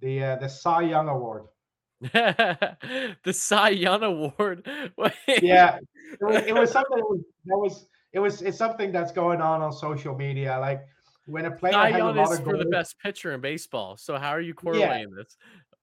The 0.01 0.23
uh, 0.23 0.35
the 0.35 0.49
Cy 0.49 0.81
Young 0.81 1.07
Award. 1.09 1.45
the 2.01 3.33
Cy 3.33 3.69
Young 3.69 4.03
Award. 4.03 4.67
Yeah, 5.41 5.77
it 6.11 6.19
was, 6.23 6.43
it 6.45 6.53
was 6.53 6.71
something 6.71 6.97
that 6.97 7.05
was, 7.09 7.21
that 7.45 7.57
was 7.57 7.87
it 8.17 8.19
was 8.19 8.41
it's 8.41 8.57
something 8.57 8.91
that's 8.91 9.11
going 9.11 9.41
on 9.41 9.61
on 9.61 9.71
social 9.71 10.15
media. 10.15 10.57
Like 10.59 10.81
when 11.27 11.45
a 11.45 11.51
player 11.51 11.73
Cy 11.73 11.87
has 11.91 11.95
a 11.95 11.97
Young 11.99 12.15
lot 12.15 12.31
is 12.31 12.39
of 12.39 12.45
for 12.45 12.57
the 12.57 12.65
best 12.65 12.97
pitcher 12.99 13.31
in 13.33 13.41
baseball. 13.41 13.95
So 13.95 14.17
how 14.17 14.31
are 14.31 14.41
you 14.41 14.55
correlating 14.55 15.11
this? 15.13 15.37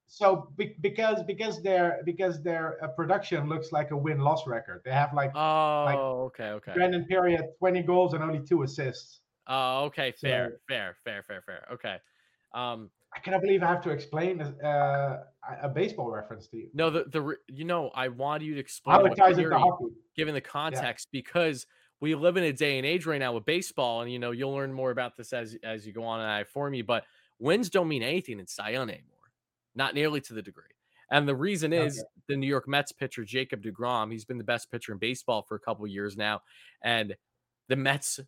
so 0.09 0.49
be, 0.57 0.75
because 0.81 1.23
because 1.23 1.63
their 1.63 2.01
because 2.05 2.43
their 2.43 2.83
uh, 2.85 2.89
production 2.89 3.49
looks 3.49 3.71
like 3.71 3.93
a 3.93 3.97
win 3.97 4.19
loss 4.19 4.49
record. 4.49 4.83
They 4.85 4.91
have 4.91 5.15
like 5.15 5.31
Oh, 5.37 6.25
okay, 6.27 6.49
okay. 6.59 6.73
Brandon 6.75 7.07
Pirri 7.09 7.37
had 7.37 7.47
20 7.61 7.83
goals 7.83 8.15
and 8.15 8.23
only 8.25 8.41
two 8.41 8.65
assists. 8.65 9.21
Oh, 9.47 9.85
okay, 9.85 10.13
fair, 10.21 10.51
So- 10.51 10.57
fair, 10.69 10.97
fair, 11.05 11.23
fair, 11.23 11.43
fair. 11.43 11.69
Okay. 11.75 11.97
Um, 12.53 12.91
I 13.17 13.21
cannot 13.21 13.43
believe 13.43 13.63
I 13.63 13.67
have 13.69 13.83
to 13.83 13.91
explain 13.91 14.41
uh, 14.43 15.23
a 15.63 15.69
baseball 15.69 16.11
reference 16.11 16.49
to 16.49 16.57
you. 16.57 16.69
no, 16.75 16.91
the 16.91 17.05
the 17.05 17.37
you 17.47 17.65
know 17.65 17.91
I 17.95 18.09
wanted 18.09 18.47
you 18.47 18.55
to 18.55 18.61
explain 18.61 18.97
How 18.97 19.03
what 19.03 19.13
it 19.13 19.17
ties 19.17 19.39
into 19.39 19.51
theory, 19.51 19.61
hockey. 19.61 19.85
given 20.17 20.35
the 20.35 20.41
context 20.41 21.09
because 21.13 21.65
we 22.05 22.15
live 22.15 22.37
in 22.37 22.45
a 22.45 22.53
day 22.53 22.77
and 22.77 22.87
age 22.87 23.07
right 23.07 23.19
now 23.19 23.33
with 23.33 23.47
baseball, 23.47 24.03
and 24.03 24.13
you 24.13 24.19
know 24.19 24.31
you'll 24.31 24.53
learn 24.53 24.73
more 24.73 24.91
about 24.91 25.17
this 25.17 25.33
as 25.33 25.57
as 25.63 25.87
you 25.87 25.93
go 25.93 26.05
on 26.05 26.21
and 26.21 26.29
I 26.31 26.41
inform 26.41 26.75
you. 26.75 26.85
But 26.85 27.05
wins 27.39 27.71
don't 27.71 27.89
mean 27.89 28.03
anything 28.03 28.39
in 28.39 28.47
Cy 28.47 28.71
Young 28.71 28.91
anymore, 28.91 29.33
not 29.75 29.95
nearly 29.95 30.21
to 30.23 30.35
the 30.35 30.43
degree. 30.43 30.65
And 31.11 31.27
the 31.27 31.35
reason 31.37 31.73
Okay. 31.77 31.87
is 31.87 32.05
the 32.29 32.37
New 32.37 32.47
York 32.47 32.69
Mets 32.69 32.93
pitcher 32.93 33.25
Jacob 33.25 33.63
Degrom. 33.63 34.13
He's 34.13 34.27
been 34.27 34.39
the 34.39 34.45
best 34.45 34.71
pitcher 34.71 34.93
in 34.93 34.99
baseball 34.99 35.43
for 35.43 35.55
a 35.55 35.61
couple 35.61 35.87
years 35.87 36.17
now, 36.17 36.43
and 36.83 37.17
the 37.69 37.77
Mets 37.77 38.21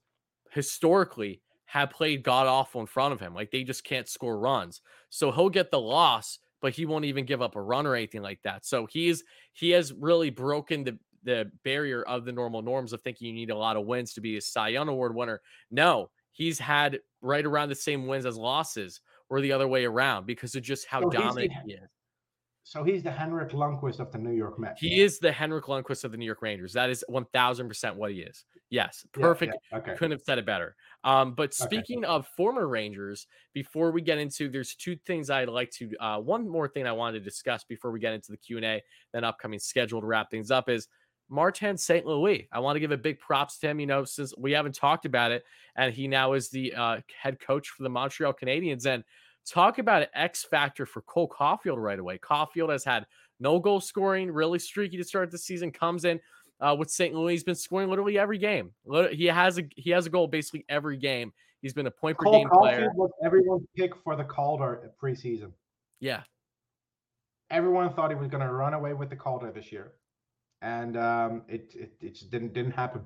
historically 0.50 1.42
have 1.66 1.90
played 1.90 2.22
god 2.22 2.46
awful 2.46 2.80
in 2.80 2.86
front 2.86 3.12
of 3.12 3.20
him. 3.20 3.34
Like 3.34 3.50
they 3.50 3.64
just 3.64 3.84
can't 3.84 4.08
score 4.08 4.38
runs. 4.38 4.80
So 5.10 5.32
he'll 5.32 5.50
get 5.50 5.70
the 5.70 5.80
loss, 5.80 6.38
but 6.60 6.72
he 6.72 6.86
won't 6.86 7.04
even 7.04 7.26
give 7.26 7.42
up 7.42 7.56
a 7.56 7.60
run 7.62 7.86
or 7.86 7.94
anything 7.94 8.22
like 8.22 8.40
that. 8.42 8.64
So 8.64 8.86
he's 8.86 9.24
he 9.52 9.70
has 9.70 9.92
really 9.92 10.30
broken 10.30 10.84
the 10.84 10.98
the 11.26 11.50
barrier 11.64 12.02
of 12.04 12.24
the 12.24 12.32
normal 12.32 12.62
norms 12.62 12.94
of 12.94 13.02
thinking 13.02 13.26
you 13.26 13.34
need 13.34 13.50
a 13.50 13.56
lot 13.56 13.76
of 13.76 13.84
wins 13.84 14.14
to 14.14 14.22
be 14.22 14.38
a 14.38 14.40
Cy 14.40 14.68
Young 14.68 14.88
Award 14.88 15.14
winner. 15.14 15.42
No, 15.70 16.08
he's 16.32 16.58
had 16.58 17.00
right 17.20 17.44
around 17.44 17.68
the 17.68 17.74
same 17.74 18.06
wins 18.06 18.24
as 18.24 18.38
losses, 18.38 19.00
or 19.28 19.40
the 19.42 19.52
other 19.52 19.68
way 19.68 19.84
around 19.84 20.24
because 20.26 20.54
of 20.54 20.62
just 20.62 20.86
how 20.86 21.02
So 21.02 21.10
he's 21.10 21.18
the- 21.18 21.22
dominant 21.24 21.52
he 21.66 21.72
is. 21.74 21.80
So 22.68 22.82
he's 22.82 23.04
the 23.04 23.12
Henrik 23.12 23.50
Lundqvist 23.52 24.00
of 24.00 24.10
the 24.10 24.18
New 24.18 24.32
York 24.32 24.58
Mets. 24.58 24.80
He 24.80 25.00
is 25.00 25.20
the 25.20 25.30
Henrik 25.30 25.66
Lundqvist 25.66 26.02
of 26.02 26.10
the 26.10 26.16
New 26.16 26.24
York 26.26 26.42
Rangers. 26.42 26.72
That 26.72 26.90
is 26.90 27.04
one 27.06 27.24
thousand 27.26 27.68
percent 27.68 27.94
what 27.94 28.10
he 28.10 28.22
is. 28.22 28.44
Yes, 28.70 29.06
perfect. 29.12 29.56
yeah, 29.70 29.78
okay. 29.78 29.92
Couldn't 29.94 30.10
have 30.18 30.22
said 30.22 30.38
it 30.38 30.46
better. 30.46 30.74
Um, 31.04 31.34
but 31.36 31.54
speaking 31.54 32.04
of 32.04 32.26
former 32.36 32.66
Rangers, 32.66 33.28
before 33.54 33.92
we 33.92 34.02
get 34.02 34.18
into, 34.18 34.48
there's 34.48 34.74
two 34.74 34.96
things 35.06 35.30
I'd 35.30 35.48
like 35.48 35.70
to. 35.78 35.92
Uh, 36.00 36.18
one 36.18 36.48
more 36.48 36.66
thing 36.66 36.88
I 36.88 36.92
wanted 36.92 37.20
to 37.20 37.24
discuss 37.24 37.62
before 37.62 37.92
we 37.92 38.00
get 38.00 38.14
into 38.14 38.32
the 38.32 38.36
Q 38.36 38.56
and 38.56 38.66
A, 38.66 38.82
then 39.12 39.22
upcoming 39.22 39.60
schedule 39.60 40.00
to 40.00 40.06
wrap 40.08 40.28
things 40.28 40.50
up 40.50 40.68
is 40.68 40.88
Martin 41.28 41.76
St. 41.76 42.06
Louis. 42.06 42.48
I 42.52 42.60
want 42.60 42.76
to 42.76 42.80
give 42.80 42.92
a 42.92 42.96
big 42.96 43.18
props 43.18 43.58
to 43.58 43.68
him, 43.68 43.80
you 43.80 43.86
know, 43.86 44.04
since 44.04 44.32
we 44.36 44.52
haven't 44.52 44.74
talked 44.74 45.06
about 45.06 45.32
it. 45.32 45.44
And 45.76 45.92
he 45.92 46.08
now 46.08 46.34
is 46.34 46.48
the 46.48 46.74
uh, 46.74 47.00
head 47.20 47.40
coach 47.40 47.68
for 47.68 47.82
the 47.82 47.88
Montreal 47.88 48.32
Canadiens. 48.32 48.86
And 48.86 49.04
talk 49.44 49.78
about 49.78 50.02
an 50.02 50.08
X 50.14 50.44
factor 50.44 50.86
for 50.86 51.02
Cole 51.02 51.28
Caufield 51.28 51.78
right 51.78 51.98
away. 51.98 52.18
Caufield 52.18 52.70
has 52.70 52.84
had 52.84 53.06
no 53.40 53.58
goal 53.58 53.80
scoring, 53.80 54.30
really 54.30 54.58
streaky 54.58 54.96
to 54.96 55.04
start 55.04 55.30
the 55.30 55.38
season, 55.38 55.70
comes 55.70 56.04
in. 56.04 56.20
Uh, 56.58 56.74
with 56.78 56.90
St. 56.90 57.14
Louis, 57.14 57.34
he's 57.34 57.44
been 57.44 57.54
scoring 57.54 57.90
literally 57.90 58.18
every 58.18 58.38
game. 58.38 58.70
He 59.12 59.26
has 59.26 59.58
a 59.58 59.68
he 59.76 59.90
has 59.90 60.06
a 60.06 60.10
goal 60.10 60.26
basically 60.26 60.64
every 60.70 60.96
game. 60.96 61.34
He's 61.60 61.74
been 61.74 61.86
a 61.86 61.90
point 61.90 62.16
per 62.16 62.24
Cole 62.24 62.32
game 62.32 62.48
Caufield 62.48 62.60
player. 62.60 62.90
was 62.94 63.10
everyone's 63.22 63.66
pick 63.76 63.92
for 64.02 64.16
the 64.16 64.24
Calder 64.24 64.90
preseason. 64.98 65.52
Yeah, 66.00 66.22
Everyone 67.50 67.92
thought 67.92 68.10
he 68.10 68.16
was 68.16 68.28
going 68.28 68.42
to 68.42 68.52
run 68.52 68.74
away 68.74 68.92
with 68.92 69.08
the 69.08 69.16
Calder 69.16 69.52
this 69.52 69.70
year, 69.70 69.92
and 70.62 70.96
um, 70.96 71.42
it, 71.48 71.72
it 71.74 71.92
it 72.00 72.14
just 72.14 72.30
didn't 72.30 72.52
didn't 72.54 72.72
happen. 72.72 73.02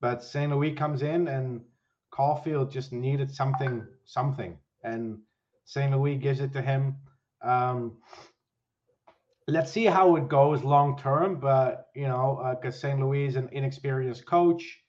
But 0.00 0.22
St. 0.22 0.50
Louis 0.52 0.72
comes 0.72 1.02
in, 1.02 1.28
and 1.28 1.62
Caufield 2.12 2.70
just 2.70 2.92
needed 2.92 3.34
something 3.34 3.86
something, 4.04 4.58
and 4.82 5.18
St. 5.64 5.92
Louis 5.92 6.16
gives 6.16 6.40
it 6.40 6.52
to 6.52 6.62
him. 6.62 6.96
Um, 7.42 7.98
let's 9.46 9.70
see 9.70 9.84
how 9.84 10.16
it 10.16 10.28
goes 10.28 10.62
long 10.62 10.98
term, 10.98 11.40
but 11.40 11.88
you 11.94 12.08
know, 12.08 12.56
because 12.60 12.80
St. 12.80 12.98
Louis 13.00 13.26
is 13.26 13.36
an 13.36 13.48
inexperienced 13.52 14.26
coach. 14.26 14.80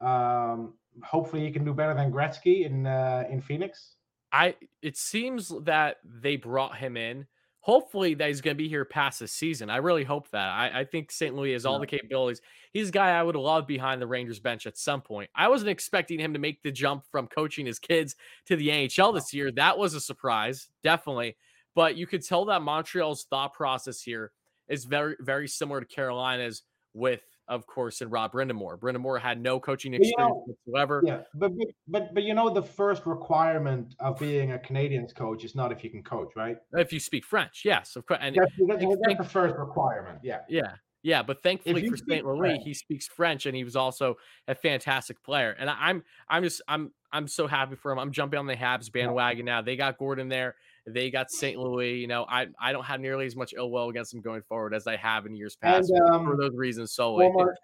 Um, 0.00 0.74
hopefully, 1.02 1.44
he 1.44 1.50
can 1.50 1.64
do 1.64 1.72
better 1.72 1.94
than 1.94 2.12
Gretzky 2.12 2.66
in 2.66 2.86
uh, 2.86 3.24
in 3.30 3.40
Phoenix. 3.40 3.96
I 4.32 4.56
it 4.82 4.96
seems 4.96 5.52
that 5.64 5.96
they 6.04 6.36
brought 6.36 6.76
him 6.76 6.96
in. 6.96 7.26
Hopefully 7.66 8.14
that 8.14 8.28
he's 8.28 8.40
going 8.40 8.56
to 8.56 8.62
be 8.62 8.68
here 8.68 8.84
past 8.84 9.18
the 9.18 9.26
season. 9.26 9.70
I 9.70 9.78
really 9.78 10.04
hope 10.04 10.30
that. 10.30 10.50
I, 10.50 10.82
I 10.82 10.84
think 10.84 11.10
St. 11.10 11.34
Louis 11.34 11.52
has 11.52 11.66
all 11.66 11.80
the 11.80 11.86
capabilities. 11.88 12.40
He's 12.72 12.90
a 12.90 12.92
guy 12.92 13.10
I 13.10 13.24
would 13.24 13.34
love 13.34 13.66
behind 13.66 14.00
the 14.00 14.06
Rangers 14.06 14.38
bench 14.38 14.68
at 14.68 14.78
some 14.78 15.00
point. 15.00 15.30
I 15.34 15.48
wasn't 15.48 15.70
expecting 15.70 16.20
him 16.20 16.32
to 16.32 16.38
make 16.38 16.62
the 16.62 16.70
jump 16.70 17.02
from 17.10 17.26
coaching 17.26 17.66
his 17.66 17.80
kids 17.80 18.14
to 18.44 18.54
the 18.54 18.68
NHL 18.68 19.12
this 19.12 19.34
year. 19.34 19.50
That 19.50 19.78
was 19.78 19.94
a 19.94 20.00
surprise, 20.00 20.68
definitely. 20.84 21.36
But 21.74 21.96
you 21.96 22.06
could 22.06 22.24
tell 22.24 22.44
that 22.44 22.62
Montreal's 22.62 23.24
thought 23.24 23.52
process 23.52 24.00
here 24.00 24.30
is 24.68 24.84
very, 24.84 25.16
very 25.18 25.48
similar 25.48 25.80
to 25.80 25.86
Carolina's 25.86 26.62
with, 26.94 27.24
of 27.48 27.66
course, 27.66 28.00
and 28.00 28.10
Rod 28.10 28.32
Brind'Amour. 28.32 28.78
Brind'Amour 28.78 29.20
had 29.20 29.40
no 29.40 29.60
coaching 29.60 29.92
Well, 29.92 30.00
you 30.00 30.08
experience 30.08 30.34
know, 30.46 30.54
whatsoever. 30.64 31.02
Yeah, 31.04 31.20
but, 31.34 31.56
but 31.56 31.66
but 31.88 32.14
but 32.14 32.22
you 32.24 32.34
know 32.34 32.50
the 32.50 32.62
first 32.62 33.06
requirement 33.06 33.94
of 34.00 34.18
being 34.18 34.52
a 34.52 34.58
Canadiens 34.58 35.14
coach 35.14 35.44
is 35.44 35.54
not 35.54 35.72
if 35.72 35.84
you 35.84 35.90
can 35.90 36.02
coach, 36.02 36.32
right? 36.36 36.56
If 36.72 36.92
you 36.92 37.00
speak 37.00 37.24
French, 37.24 37.62
yes, 37.64 37.96
of 37.96 38.06
course. 38.06 38.20
And 38.22 38.36
That's, 38.36 38.52
that's, 38.68 38.96
that's 39.06 39.18
the 39.18 39.24
first 39.24 39.56
requirement. 39.56 40.18
Yeah. 40.22 40.40
Yeah. 40.48 40.72
Yeah, 41.02 41.22
but 41.22 41.40
thankfully 41.40 41.88
for 41.88 41.96
St. 41.96 42.26
Louis, 42.26 42.58
he 42.64 42.74
speaks 42.74 43.06
French 43.06 43.46
and 43.46 43.54
he 43.54 43.62
was 43.62 43.76
also 43.76 44.16
a 44.48 44.56
fantastic 44.56 45.22
player. 45.22 45.54
And 45.56 45.70
I- 45.70 45.76
I'm 45.78 46.02
I'm 46.28 46.42
just 46.42 46.62
I'm 46.66 46.90
I'm 47.12 47.28
so 47.28 47.46
happy 47.46 47.76
for 47.76 47.92
him. 47.92 48.00
I'm 48.00 48.10
jumping 48.10 48.40
on 48.40 48.46
the 48.46 48.56
Habs 48.56 48.90
bandwagon 48.90 49.44
now. 49.44 49.62
They 49.62 49.76
got 49.76 49.98
Gorton 49.98 50.28
there. 50.28 50.56
They 50.86 51.10
got 51.10 51.30
St. 51.30 51.58
Louis. 51.58 51.98
You 51.98 52.06
know, 52.06 52.24
I 52.28 52.46
I 52.60 52.72
don't 52.72 52.84
have 52.84 53.00
nearly 53.00 53.26
as 53.26 53.36
much 53.36 53.54
ill 53.56 53.70
will 53.70 53.88
against 53.88 54.12
them 54.12 54.20
going 54.20 54.42
forward 54.42 54.74
as 54.74 54.86
I 54.86 54.96
have 54.96 55.26
in 55.26 55.34
years 55.34 55.56
past 55.56 55.90
And 55.90 56.24
for 56.24 56.32
um, 56.32 56.36
those 56.38 56.54
reasons 56.54 56.92
solely. 56.92 57.26
former 57.26 57.56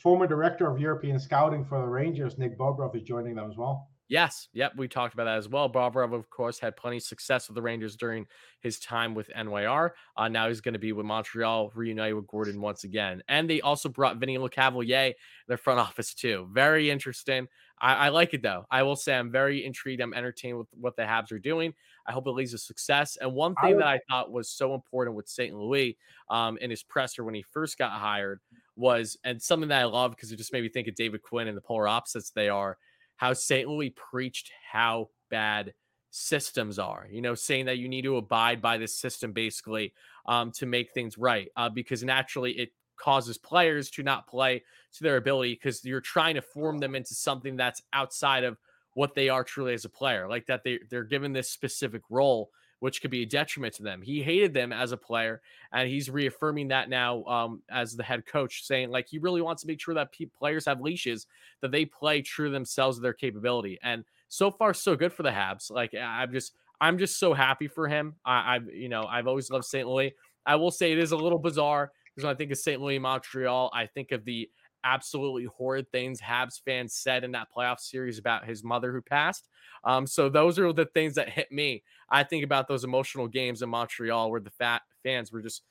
former 0.00 0.26
director 0.26 0.68
of 0.68 0.80
European 0.80 1.18
scouting 1.18 1.64
for 1.64 1.80
the 1.80 1.86
Rangers, 1.86 2.36
Nick 2.36 2.58
Bobrov, 2.58 2.96
is 2.96 3.02
joining 3.02 3.36
them 3.36 3.48
as 3.48 3.56
well. 3.56 3.88
Yes, 4.12 4.46
yep, 4.52 4.72
we 4.76 4.88
talked 4.88 5.14
about 5.14 5.24
that 5.24 5.38
as 5.38 5.48
well. 5.48 5.70
Bobrov, 5.72 6.12
of 6.12 6.28
course, 6.28 6.58
had 6.58 6.76
plenty 6.76 6.98
of 6.98 7.02
success 7.02 7.48
with 7.48 7.54
the 7.54 7.62
Rangers 7.62 7.96
during 7.96 8.26
his 8.60 8.78
time 8.78 9.14
with 9.14 9.30
NYR. 9.30 9.92
Uh, 10.18 10.28
now 10.28 10.48
he's 10.48 10.60
going 10.60 10.74
to 10.74 10.78
be 10.78 10.92
with 10.92 11.06
Montreal, 11.06 11.72
reunited 11.74 12.16
with 12.16 12.26
Gorton 12.26 12.60
once 12.60 12.84
again. 12.84 13.22
And 13.28 13.48
they 13.48 13.62
also 13.62 13.88
brought 13.88 14.18
Vinny 14.18 14.36
Lecavalier 14.36 15.06
in 15.06 15.14
their 15.48 15.56
front 15.56 15.80
office 15.88 16.12
too. 16.12 16.46
Very 16.52 16.90
interesting. 16.90 17.48
I, 17.80 17.94
I 17.94 18.08
like 18.10 18.34
it 18.34 18.42
though. 18.42 18.66
I 18.70 18.82
will 18.82 18.96
say 18.96 19.14
I'm 19.16 19.32
very 19.32 19.64
intrigued. 19.64 20.02
I'm 20.02 20.12
entertained 20.12 20.58
with 20.58 20.68
what 20.78 20.94
the 20.94 21.04
Habs 21.04 21.32
are 21.32 21.38
doing. 21.38 21.72
I 22.06 22.12
hope 22.12 22.26
it 22.26 22.32
leads 22.32 22.50
to 22.50 22.58
success. 22.58 23.16
And 23.18 23.32
one 23.32 23.54
thing 23.62 23.78
that 23.78 23.86
I 23.86 23.98
thought 24.10 24.30
was 24.30 24.50
so 24.50 24.74
important 24.74 25.16
with 25.16 25.26
St. 25.26 25.56
Louis 25.56 25.96
um, 26.28 26.58
in 26.58 26.68
his 26.68 26.82
presser 26.82 27.24
when 27.24 27.32
he 27.34 27.46
first 27.50 27.78
got 27.78 27.92
hired 27.92 28.40
was, 28.76 29.16
and 29.24 29.40
something 29.40 29.70
that 29.70 29.80
I 29.80 29.84
love 29.84 30.10
because 30.10 30.32
it 30.32 30.36
just 30.36 30.52
made 30.52 30.64
me 30.64 30.68
think 30.68 30.86
of 30.86 30.96
David 30.96 31.22
Quinn 31.22 31.48
and 31.48 31.56
the 31.56 31.62
polar 31.62 31.88
opposites 31.88 32.28
they 32.28 32.50
are 32.50 32.76
how 33.16 33.32
St. 33.32 33.68
Louis 33.68 33.90
preached 33.90 34.50
how 34.70 35.08
bad 35.30 35.74
systems 36.10 36.78
are, 36.78 37.06
you 37.10 37.22
know, 37.22 37.34
saying 37.34 37.66
that 37.66 37.78
you 37.78 37.88
need 37.88 38.02
to 38.02 38.16
abide 38.16 38.60
by 38.60 38.76
this 38.76 38.94
system 38.94 39.32
basically 39.32 39.92
um, 40.26 40.50
to 40.52 40.66
make 40.66 40.92
things 40.92 41.16
right. 41.16 41.48
Uh, 41.56 41.68
because 41.68 42.04
naturally 42.04 42.52
it 42.52 42.72
causes 42.96 43.38
players 43.38 43.90
to 43.90 44.02
not 44.02 44.26
play 44.26 44.62
to 44.92 45.02
their 45.02 45.16
ability 45.16 45.54
because 45.54 45.84
you're 45.84 46.00
trying 46.00 46.34
to 46.34 46.42
form 46.42 46.78
them 46.78 46.94
into 46.94 47.14
something 47.14 47.56
that's 47.56 47.82
outside 47.92 48.44
of 48.44 48.58
what 48.94 49.14
they 49.14 49.28
are 49.28 49.42
truly 49.42 49.74
as 49.74 49.84
a 49.84 49.88
player, 49.88 50.28
like 50.28 50.46
that 50.46 50.62
they, 50.64 50.78
they're 50.90 51.02
given 51.02 51.32
this 51.32 51.50
specific 51.50 52.02
role, 52.10 52.50
which 52.82 53.00
could 53.00 53.12
be 53.12 53.22
a 53.22 53.26
detriment 53.26 53.72
to 53.72 53.84
them. 53.84 54.02
He 54.02 54.24
hated 54.24 54.52
them 54.52 54.72
as 54.72 54.90
a 54.90 54.96
player, 54.96 55.40
and 55.72 55.88
he's 55.88 56.10
reaffirming 56.10 56.66
that 56.68 56.88
now 56.88 57.22
um, 57.26 57.62
as 57.70 57.94
the 57.94 58.02
head 58.02 58.26
coach, 58.26 58.66
saying 58.66 58.90
like 58.90 59.06
he 59.06 59.18
really 59.18 59.40
wants 59.40 59.62
to 59.62 59.68
make 59.68 59.80
sure 59.80 59.94
that 59.94 60.12
players 60.36 60.66
have 60.66 60.80
leashes, 60.80 61.28
that 61.60 61.70
they 61.70 61.84
play 61.84 62.22
true 62.22 62.46
to 62.46 62.52
themselves, 62.52 62.96
to 62.96 63.00
their 63.00 63.12
capability. 63.12 63.78
And 63.84 64.02
so 64.26 64.50
far, 64.50 64.74
so 64.74 64.96
good 64.96 65.12
for 65.12 65.22
the 65.22 65.30
Habs. 65.30 65.70
Like 65.70 65.94
I'm 65.94 66.32
just, 66.32 66.54
I'm 66.80 66.98
just 66.98 67.20
so 67.20 67.32
happy 67.32 67.68
for 67.68 67.86
him. 67.86 68.16
I, 68.24 68.56
I've, 68.56 68.68
you 68.74 68.88
know, 68.88 69.04
I've 69.04 69.28
always 69.28 69.48
loved 69.48 69.64
St. 69.64 69.86
Louis. 69.86 70.12
I 70.44 70.56
will 70.56 70.72
say 70.72 70.90
it 70.90 70.98
is 70.98 71.12
a 71.12 71.16
little 71.16 71.38
bizarre 71.38 71.92
because 72.12 72.26
when 72.26 72.34
I 72.34 72.36
think 72.36 72.50
of 72.50 72.58
St. 72.58 72.80
Louis, 72.80 72.98
Montreal, 72.98 73.70
I 73.72 73.86
think 73.86 74.10
of 74.10 74.24
the 74.24 74.50
absolutely 74.84 75.44
horrid 75.44 75.90
things 75.90 76.20
Habs 76.20 76.60
fans 76.64 76.94
said 76.94 77.24
in 77.24 77.32
that 77.32 77.48
playoff 77.56 77.80
series 77.80 78.18
about 78.18 78.46
his 78.46 78.64
mother 78.64 78.92
who 78.92 79.02
passed. 79.02 79.48
Um, 79.84 80.06
so 80.06 80.28
those 80.28 80.58
are 80.58 80.72
the 80.72 80.86
things 80.86 81.14
that 81.14 81.28
hit 81.28 81.50
me. 81.50 81.82
I 82.10 82.24
think 82.24 82.44
about 82.44 82.68
those 82.68 82.84
emotional 82.84 83.28
games 83.28 83.62
in 83.62 83.68
Montreal 83.68 84.30
where 84.30 84.40
the 84.40 84.50
fat 84.50 84.82
fans 85.02 85.32
were 85.32 85.42
just 85.42 85.62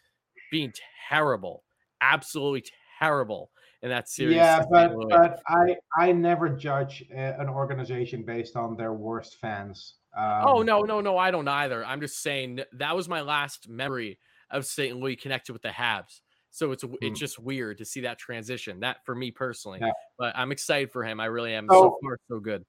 being 0.51 0.74
terrible, 1.09 1.64
absolutely 2.01 2.66
terrible 2.99 3.51
in 3.82 3.89
that 3.89 4.09
series. 4.09 4.36
yeah, 4.36 4.64
but 4.72 4.93
but 5.09 5.41
I 5.47 5.76
I 5.97 6.12
never 6.12 6.49
judge 6.49 7.03
an 7.12 7.49
organization 7.49 8.24
based 8.24 8.55
on 8.55 8.76
their 8.76 8.93
worst 8.93 9.38
fans. 9.39 9.95
Um, 10.18 10.43
oh 10.45 10.62
no, 10.62 10.82
no, 10.82 11.01
no, 11.01 11.18
I 11.18 11.32
don't 11.32 11.47
either. 11.47 11.86
I'm 11.86 12.01
just 12.01 12.22
saying 12.22 12.62
that 12.74 12.95
was 12.95 13.07
my 13.07 13.22
last 13.22 13.70
memory 13.70 14.20
of 14.49 14.66
St. 14.66 14.97
Louis 14.97 15.16
connected 15.16 15.53
with 15.53 15.62
the 15.62 15.70
Habs. 15.70 16.20
So 16.51 16.71
it's 16.73 16.83
it's 16.83 16.93
Mm. 17.01 17.15
just 17.15 17.39
weird 17.39 17.77
to 17.79 17.85
see 17.85 18.01
that 18.01 18.19
transition. 18.19 18.81
That 18.81 19.05
for 19.05 19.15
me 19.15 19.31
personally, 19.31 19.79
Yeah. 19.81 19.91
but 20.17 20.35
I'm 20.37 20.51
excited 20.51 20.91
for 20.91 21.03
him. 21.03 21.19
I 21.19 21.25
really 21.25 21.53
am. 21.53 21.67
So- 21.69 21.73
so 21.81 21.97
far, 22.03 22.19
so 22.27 22.39
good. 22.39 22.65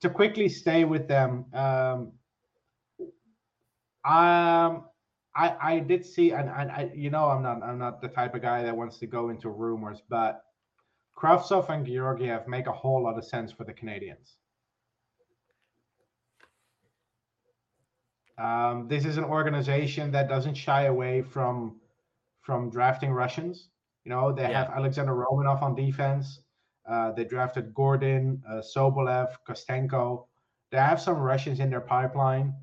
to 0.00 0.08
quickly 0.10 0.48
stay 0.48 0.84
with 0.84 1.08
them, 1.08 1.44
um, 1.54 2.12
um, 4.04 4.88
I 5.34 5.56
I 5.60 5.78
did 5.80 6.06
see, 6.06 6.30
and, 6.30 6.48
and 6.48 6.70
I, 6.70 6.90
you 6.94 7.10
know, 7.10 7.24
I'm 7.26 7.42
not 7.42 7.62
I'm 7.64 7.78
not 7.78 8.00
the 8.00 8.08
type 8.08 8.34
of 8.36 8.42
guy 8.42 8.62
that 8.62 8.76
wants 8.76 8.98
to 8.98 9.06
go 9.06 9.30
into 9.30 9.48
rumors, 9.50 10.02
but 10.08 10.44
Kravtsov 11.16 11.68
and 11.68 11.84
Georgiev 11.84 12.46
make 12.46 12.66
a 12.68 12.72
whole 12.72 13.02
lot 13.02 13.18
of 13.18 13.24
sense 13.24 13.50
for 13.50 13.64
the 13.64 13.74
Canadiens. 13.74 14.36
Um, 18.38 18.86
this 18.86 19.04
is 19.04 19.16
an 19.16 19.24
organization 19.24 20.12
that 20.12 20.28
doesn't 20.28 20.54
shy 20.54 20.84
away 20.84 21.22
from 21.22 21.80
from 22.48 22.70
drafting 22.70 23.10
Russians. 23.12 23.68
You 24.04 24.10
know, 24.12 24.32
they 24.32 24.44
Yeah. 24.48 24.60
have 24.64 24.70
Alexander 24.70 25.12
Romanov 25.12 25.60
on 25.60 25.74
defense. 25.74 26.40
Uh, 26.86 27.12
they 27.12 27.24
drafted 27.26 27.74
Gordon, 27.74 28.42
uh, 28.48 28.62
Sobolev, 28.74 29.28
Kostenko. 29.46 30.26
They 30.70 30.78
have 30.78 30.98
some 30.98 31.18
Russians 31.18 31.60
in 31.60 31.68
their 31.68 31.82
pipeline. 31.82 32.54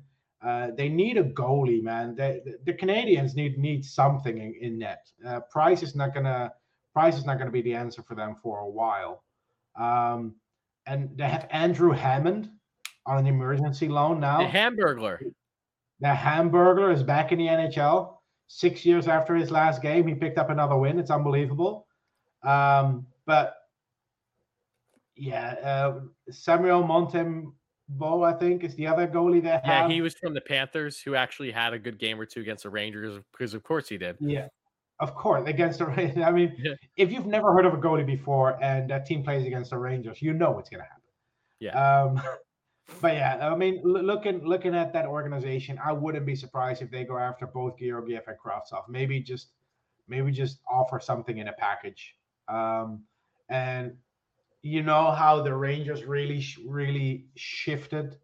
Uh, 0.42 0.72
they 0.76 0.88
need 0.88 1.16
a 1.18 1.22
goalie, 1.22 1.80
man. 1.84 2.16
They, 2.16 2.40
the, 2.44 2.58
the 2.64 2.72
Canadiens 2.72 3.36
need 3.36 3.58
need 3.58 3.84
something 3.84 4.36
in, 4.38 4.54
in 4.60 4.78
net. 4.78 5.06
Uh, 5.24 5.38
Price 5.52 5.84
is 5.84 5.94
not 5.94 6.12
gonna 6.12 6.52
Price 6.92 7.16
is 7.16 7.24
not 7.24 7.38
gonna 7.38 7.52
be 7.52 7.62
the 7.62 7.74
answer 7.74 8.02
for 8.02 8.16
them 8.16 8.34
for 8.42 8.58
a 8.58 8.68
while. 8.68 9.22
Um, 9.76 10.34
and 10.86 11.16
they 11.16 11.28
have 11.28 11.46
Andrew 11.50 11.92
Hammond 11.92 12.50
on 13.06 13.18
an 13.18 13.26
emergency 13.28 13.88
loan 13.88 14.18
now. 14.18 14.38
The 14.38 14.58
Hamburglar. 14.58 15.18
The 16.00 16.08
Hamburglar 16.08 16.92
is 16.92 17.04
back 17.04 17.30
in 17.30 17.38
the 17.38 17.46
NHL. 17.46 18.15
Six 18.48 18.84
years 18.86 19.08
after 19.08 19.34
his 19.34 19.50
last 19.50 19.82
game, 19.82 20.06
he 20.06 20.14
picked 20.14 20.38
up 20.38 20.50
another 20.50 20.76
win. 20.76 20.98
It's 20.98 21.10
unbelievable. 21.10 21.86
Um, 22.42 23.06
but 23.26 23.56
yeah, 25.16 25.52
uh, 25.64 26.00
Samuel 26.30 26.82
Montembeault, 26.84 28.24
I 28.24 28.38
think, 28.38 28.62
is 28.64 28.74
the 28.76 28.86
other 28.86 29.06
goalie 29.08 29.42
they 29.42 29.48
Yeah, 29.48 29.82
have. 29.82 29.90
he 29.90 30.00
was 30.02 30.14
from 30.14 30.34
the 30.34 30.40
Panthers, 30.40 31.00
who 31.00 31.14
actually 31.14 31.50
had 31.50 31.72
a 31.72 31.78
good 31.78 31.98
game 31.98 32.20
or 32.20 32.26
two 32.26 32.40
against 32.40 32.64
the 32.64 32.70
Rangers, 32.70 33.18
because 33.32 33.54
of 33.54 33.62
course 33.62 33.88
he 33.88 33.96
did. 33.98 34.16
Yeah, 34.20 34.48
of 35.00 35.14
course, 35.14 35.48
against 35.48 35.78
the 35.80 35.86
Rangers. 35.86 36.22
I 36.24 36.30
mean, 36.30 36.54
Yeah. 36.58 36.74
if 36.96 37.10
you've 37.10 37.26
never 37.26 37.52
heard 37.52 37.66
of 37.66 37.74
a 37.74 37.78
goalie 37.78 38.06
before 38.06 38.62
and 38.62 38.88
that 38.90 39.06
team 39.06 39.24
plays 39.24 39.44
against 39.46 39.70
the 39.70 39.78
Rangers, 39.78 40.20
you 40.22 40.32
know 40.34 40.50
what's 40.52 40.68
going 40.70 40.82
to 40.82 40.88
happen. 40.88 41.02
Yeah. 41.58 42.02
Um, 42.02 42.22
but 43.00 43.14
yeah, 43.14 43.50
I 43.50 43.56
mean, 43.56 43.80
looking 43.84 44.44
looking 44.44 44.74
at 44.74 44.92
that 44.92 45.06
organization, 45.06 45.78
I 45.84 45.92
wouldn't 45.92 46.26
be 46.26 46.36
surprised 46.36 46.82
if 46.82 46.90
they 46.90 47.04
go 47.04 47.18
after 47.18 47.46
both 47.46 47.78
Georgiev 47.78 48.22
and 48.26 48.36
Kravtsov. 48.38 48.88
Maybe 48.88 49.20
just 49.20 49.48
maybe 50.08 50.30
just 50.30 50.60
offer 50.70 51.00
something 51.00 51.38
in 51.38 51.48
a 51.48 51.52
package. 51.52 52.16
Um, 52.48 53.04
and 53.48 53.96
you 54.62 54.82
know 54.82 55.10
how 55.10 55.42
the 55.42 55.54
Rangers 55.54 56.04
really, 56.04 56.44
really 56.66 57.26
shifted 57.36 58.16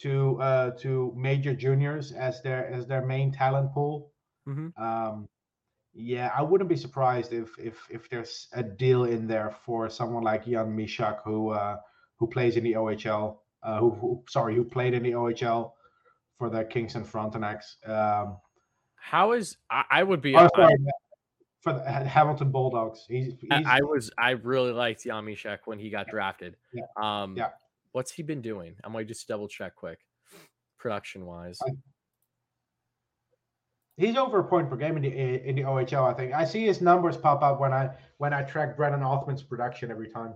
to 0.00 0.40
uh, 0.40 0.70
to 0.78 1.12
major 1.16 1.54
juniors 1.54 2.12
as 2.12 2.42
their 2.42 2.66
as 2.66 2.86
their 2.86 3.04
main 3.04 3.32
talent 3.32 3.72
pool. 3.72 4.12
Mhm. 4.48 4.76
Um, 4.78 5.28
yeah, 5.94 6.32
I 6.34 6.42
wouldn't 6.42 6.70
be 6.70 6.76
surprised 6.76 7.32
if 7.32 7.58
if 7.58 7.86
if 7.90 8.08
there's 8.08 8.48
a 8.52 8.62
deal 8.62 9.04
in 9.04 9.26
there 9.26 9.50
for 9.64 9.90
someone 9.90 10.22
like 10.24 10.46
Jan 10.46 10.76
Mysak 10.76 11.22
who 11.24 11.50
uh, 11.50 11.76
who 12.16 12.26
plays 12.26 12.56
in 12.56 12.64
the 12.64 12.74
OHL, 12.74 13.41
uh, 13.62 13.78
who, 13.78 13.90
who 13.90 14.24
sorry, 14.28 14.54
who 14.54 14.64
played 14.64 14.94
in 14.94 15.02
the 15.02 15.12
OHL 15.12 15.72
for 16.38 16.50
the 16.50 16.64
Kingston 16.64 17.04
Frontenacs. 17.04 17.76
Um, 17.88 18.38
How 18.96 19.32
is 19.32 19.56
I, 19.70 19.84
I 19.90 20.02
would 20.02 20.20
be 20.20 20.34
oh, 20.36 20.48
I- 20.56 20.76
for 21.60 21.74
the 21.74 21.84
Hamilton 21.84 22.50
Bulldogs. 22.50 23.04
He's, 23.08 23.34
he's 23.40 23.48
I, 23.64 23.80
was 23.82 24.10
I 24.18 24.30
really 24.30 24.72
liked 24.72 25.04
Yamishek 25.04 25.58
when 25.64 25.78
he 25.78 25.90
got 25.90 26.08
drafted. 26.08 26.56
Yeah. 26.72 26.82
Um 26.96 27.36
Yeah. 27.36 27.50
what's 27.92 28.10
he 28.10 28.24
been 28.24 28.42
doing? 28.42 28.74
I 28.82 28.88
might 28.88 29.06
just 29.06 29.28
double 29.28 29.46
check 29.46 29.76
quick. 29.76 30.00
Production 30.78 31.24
wise. 31.24 31.58
I- 31.64 31.70
he's 33.96 34.16
over 34.16 34.40
a 34.40 34.44
point 34.44 34.68
per 34.68 34.76
game 34.76 34.96
in 34.96 35.02
the 35.02 35.48
in 35.48 35.54
the 35.54 35.62
OHL. 35.62 36.10
I 36.10 36.14
think 36.14 36.32
I 36.32 36.44
see 36.44 36.66
his 36.66 36.80
numbers 36.80 37.16
pop 37.16 37.42
up 37.42 37.60
when 37.60 37.72
I 37.72 37.90
when 38.18 38.32
I 38.32 38.42
track 38.42 38.76
Brennan 38.76 39.02
Othmann's 39.04 39.44
production 39.44 39.92
every 39.92 40.08
time. 40.08 40.34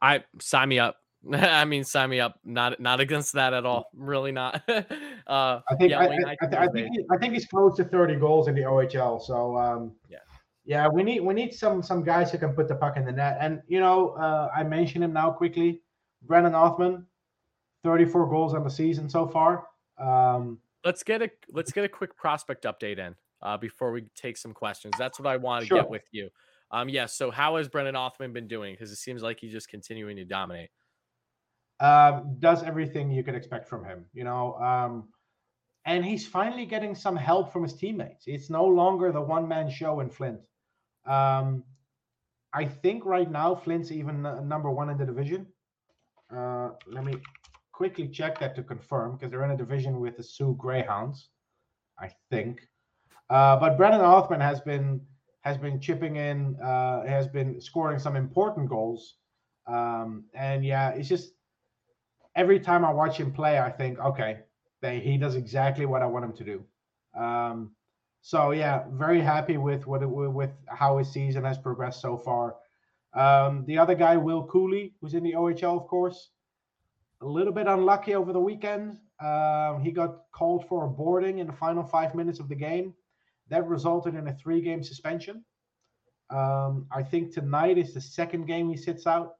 I 0.00 0.22
sign 0.40 0.68
me 0.68 0.78
up. 0.78 0.98
I 1.32 1.64
mean 1.64 1.84
sign 1.84 2.10
me 2.10 2.20
up. 2.20 2.38
Not 2.44 2.80
not 2.80 3.00
against 3.00 3.32
that 3.34 3.54
at 3.54 3.64
all. 3.64 3.86
Really 3.94 4.32
not. 4.32 4.62
uh 4.68 5.60
I 5.68 5.74
think 5.78 5.90
yeah, 5.90 6.00
I, 6.00 6.04
I, 6.04 6.36
I, 6.42 6.64
I 6.64 6.68
think 6.68 6.88
he, 6.92 7.04
I 7.10 7.16
think 7.16 7.34
he's 7.34 7.46
close 7.46 7.76
to 7.76 7.84
30 7.84 8.16
goals 8.16 8.48
in 8.48 8.54
the 8.54 8.62
OHL. 8.62 9.20
So 9.22 9.56
um, 9.56 9.92
Yeah. 10.08 10.18
yeah, 10.64 10.88
we 10.88 11.02
need 11.02 11.20
we 11.20 11.34
need 11.34 11.54
some 11.54 11.82
some 11.82 12.02
guys 12.04 12.30
who 12.30 12.38
can 12.38 12.52
put 12.52 12.68
the 12.68 12.74
puck 12.74 12.96
in 12.96 13.04
the 13.04 13.12
net. 13.12 13.38
And 13.40 13.62
you 13.68 13.80
know, 13.80 14.10
uh, 14.10 14.50
I 14.54 14.62
mention 14.64 15.02
him 15.02 15.12
now 15.12 15.30
quickly. 15.30 15.82
Brennan 16.22 16.52
Othmann, 16.52 17.04
34 17.84 18.28
goals 18.30 18.54
on 18.54 18.64
the 18.64 18.70
season 18.70 19.08
so 19.10 19.26
far. 19.26 19.66
Um, 19.98 20.58
let's 20.84 21.02
get 21.02 21.22
a 21.22 21.30
let's 21.52 21.72
get 21.72 21.84
a 21.84 21.88
quick 21.88 22.16
prospect 22.16 22.64
update 22.64 22.98
in 22.98 23.14
uh, 23.42 23.56
before 23.56 23.92
we 23.92 24.04
take 24.14 24.36
some 24.36 24.52
questions. 24.52 24.94
That's 24.98 25.18
what 25.18 25.26
I 25.28 25.36
want 25.36 25.62
to 25.62 25.66
Sure. 25.68 25.78
get 25.80 25.90
with 25.90 26.04
you. 26.12 26.30
Um, 26.70 26.88
yes. 26.88 27.14
so 27.14 27.30
how 27.30 27.56
has 27.56 27.68
Brennan 27.68 27.94
Othmann 27.94 28.32
been 28.32 28.48
doing? 28.48 28.72
Because 28.74 28.90
it 28.90 28.96
seems 28.96 29.22
like 29.22 29.38
he's 29.38 29.52
just 29.52 29.68
continuing 29.68 30.16
to 30.16 30.24
dominate. 30.24 30.70
Um, 31.80 32.36
does 32.38 32.62
everything 32.62 33.10
you 33.10 33.24
could 33.24 33.34
expect 33.34 33.68
from 33.68 33.84
him, 33.84 34.06
you 34.12 34.24
know. 34.24 34.54
Um, 34.54 35.08
and 35.86 36.04
he's 36.04 36.26
finally 36.26 36.66
getting 36.66 36.94
some 36.94 37.16
help 37.16 37.52
from 37.52 37.62
his 37.62 37.74
teammates. 37.74 38.24
It's 38.26 38.48
no 38.48 38.64
longer 38.64 39.12
the 39.12 39.20
one 39.20 39.46
man 39.46 39.68
show 39.68 40.00
in 40.00 40.08
Flint. 40.08 40.40
Um, 41.06 41.64
I 42.54 42.64
think 42.64 43.04
right 43.04 43.30
now 43.30 43.54
Flint's 43.54 43.90
even 43.90 44.24
uh, 44.24 44.40
number 44.40 44.70
one 44.70 44.88
in 44.88 44.96
the 44.96 45.04
division. 45.04 45.46
Uh, 46.34 46.70
let 46.86 47.04
me 47.04 47.14
quickly 47.72 48.08
check 48.08 48.38
that 48.38 48.54
to 48.54 48.62
confirm 48.62 49.12
because 49.12 49.30
they're 49.30 49.44
in 49.44 49.50
a 49.50 49.56
division 49.56 50.00
with 50.00 50.16
the 50.16 50.22
Soo 50.22 50.56
Greyhounds, 50.58 51.28
I 51.98 52.10
think. 52.30 52.60
Uh, 53.28 53.56
but 53.58 53.76
Brennan 53.76 54.00
Othmann 54.00 54.40
has 54.40 54.60
been 54.60 55.00
has 55.42 55.58
been 55.58 55.78
chipping 55.78 56.16
in, 56.16 56.56
uh, 56.62 57.04
has 57.06 57.28
been 57.28 57.60
scoring 57.60 57.98
some 57.98 58.16
important 58.16 58.66
goals. 58.66 59.16
Um, 59.66 60.24
and 60.32 60.64
yeah, 60.64 60.90
it's 60.90 61.08
just 61.08 61.32
every 62.36 62.60
time 62.60 62.84
I 62.84 62.92
watch 62.92 63.16
him 63.18 63.32
play, 63.32 63.58
I 63.58 63.70
think, 63.70 63.98
okay, 63.98 64.40
they, 64.80 65.00
he 65.00 65.16
does 65.16 65.34
exactly 65.34 65.86
what 65.86 66.02
I 66.02 66.06
want 66.06 66.24
him 66.24 66.32
to 66.34 66.44
do. 66.44 66.64
Um, 67.18 67.70
so 68.22 68.52
yeah, 68.52 68.84
very 68.92 69.20
happy 69.20 69.56
with 69.56 69.86
what 69.86 70.02
it, 70.02 70.06
with 70.08 70.50
how 70.66 70.98
his 70.98 71.10
season 71.10 71.44
has 71.44 71.58
progressed 71.58 72.00
so 72.00 72.16
far. 72.16 72.56
Um, 73.14 73.64
the 73.66 73.78
other 73.78 73.94
guy, 73.94 74.16
Will 74.16 74.46
Cuylle, 74.46 74.92
who's 75.00 75.14
in 75.14 75.22
the 75.22 75.32
OHL, 75.32 75.80
of 75.80 75.86
course, 75.86 76.30
a 77.20 77.26
little 77.26 77.52
bit 77.52 77.66
unlucky 77.66 78.14
over 78.14 78.32
the 78.32 78.40
weekend. 78.40 78.98
Um, 79.20 79.80
he 79.82 79.92
got 79.92 80.22
called 80.32 80.66
for 80.68 80.84
a 80.84 80.88
boarding 80.88 81.38
in 81.38 81.46
the 81.46 81.52
final 81.52 81.84
five 81.84 82.14
minutes 82.14 82.40
of 82.40 82.48
the 82.48 82.54
game. 82.54 82.94
That 83.50 83.66
resulted 83.66 84.14
in 84.14 84.26
a 84.26 84.34
three-game 84.34 84.82
suspension. 84.82 85.44
Um, 86.30 86.86
I 86.90 87.02
think 87.02 87.32
tonight 87.32 87.78
is 87.78 87.94
the 87.94 88.00
second 88.00 88.46
game 88.46 88.68
he 88.70 88.76
sits 88.76 89.06
out. 89.06 89.36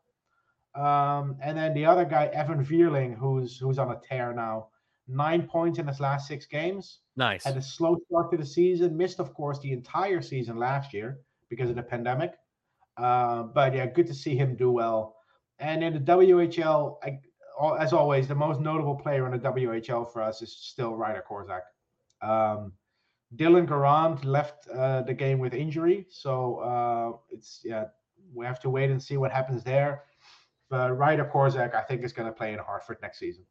Um, 0.75 1.37
and 1.41 1.57
then 1.57 1.75
the 1.75 1.87
other 1.87 2.05
guy, 2.05 2.27
Evan 2.27 2.65
Vierling, 2.65 3.17
who's 3.17 3.59
who's 3.59 3.79
on 3.79 3.93
a 3.93 4.01
tear 4.01 4.33
now, 4.33 4.69
nine 5.07 5.47
points 5.47 5.79
in 5.79 5.87
his 5.87 6.01
last 6.01 6.27
six 6.27 6.47
games. 6.47 7.01
Nice. 7.17 7.45
Had 7.45 7.57
a 7.57 7.63
slow 7.63 7.97
start 8.07 8.31
to 8.33 8.37
the 8.37 8.47
season, 8.47 8.97
missed, 8.97 9.21
of 9.21 9.35
course, 9.35 9.59
the 9.61 9.73
entire 9.73 10.21
season 10.21 10.57
last 10.57 10.93
year 10.93 11.21
because 11.49 11.71
of 11.71 11.77
the 11.77 11.83
pandemic. 11.83 12.35
Uh, 12.97 13.45
but 13.45 13.75
yeah, 13.75 13.87
good 13.87 14.07
to 14.07 14.15
see 14.15 14.37
him 14.37 14.57
do 14.57 14.71
well. 14.71 15.17
And 15.59 15.85
in 15.85 15.93
the 15.93 16.01
WHL, 16.01 16.97
I, 17.05 17.19
as 17.79 17.93
always, 17.93 18.27
the 18.27 18.35
most 18.35 18.61
notable 18.61 18.97
player 18.97 19.27
in 19.27 19.33
the 19.33 19.51
WHL 19.51 20.13
for 20.13 20.23
us 20.23 20.43
is 20.43 20.57
still 20.57 20.95
Ryder 20.97 21.25
Korczak. 21.29 21.63
Um, 22.23 22.73
Dylan 23.37 23.67
Garand 23.67 24.25
left 24.25 24.69
uh, 24.69 25.03
the 25.03 25.15
game 25.15 25.39
with 25.39 25.55
injury, 25.55 26.07
so 26.09 26.59
uh, 26.59 27.17
it's 27.31 27.61
yeah, 27.65 27.87
we 28.33 28.47
have 28.47 28.61
to 28.61 28.71
wait 28.71 28.91
and 28.91 29.03
see 29.03 29.17
what 29.17 29.33
happens 29.33 29.63
there. 29.63 30.03
But 30.71 30.97
Ryder 30.97 31.31
Korczak, 31.33 31.75
I 31.75 31.83
think, 31.83 32.03
is 32.03 32.13
going 32.13 32.27
to 32.27 32.33
play 32.33 32.53
in 32.53 32.59
Hartford 32.59 32.99
next 33.03 33.19
season. 33.19 33.45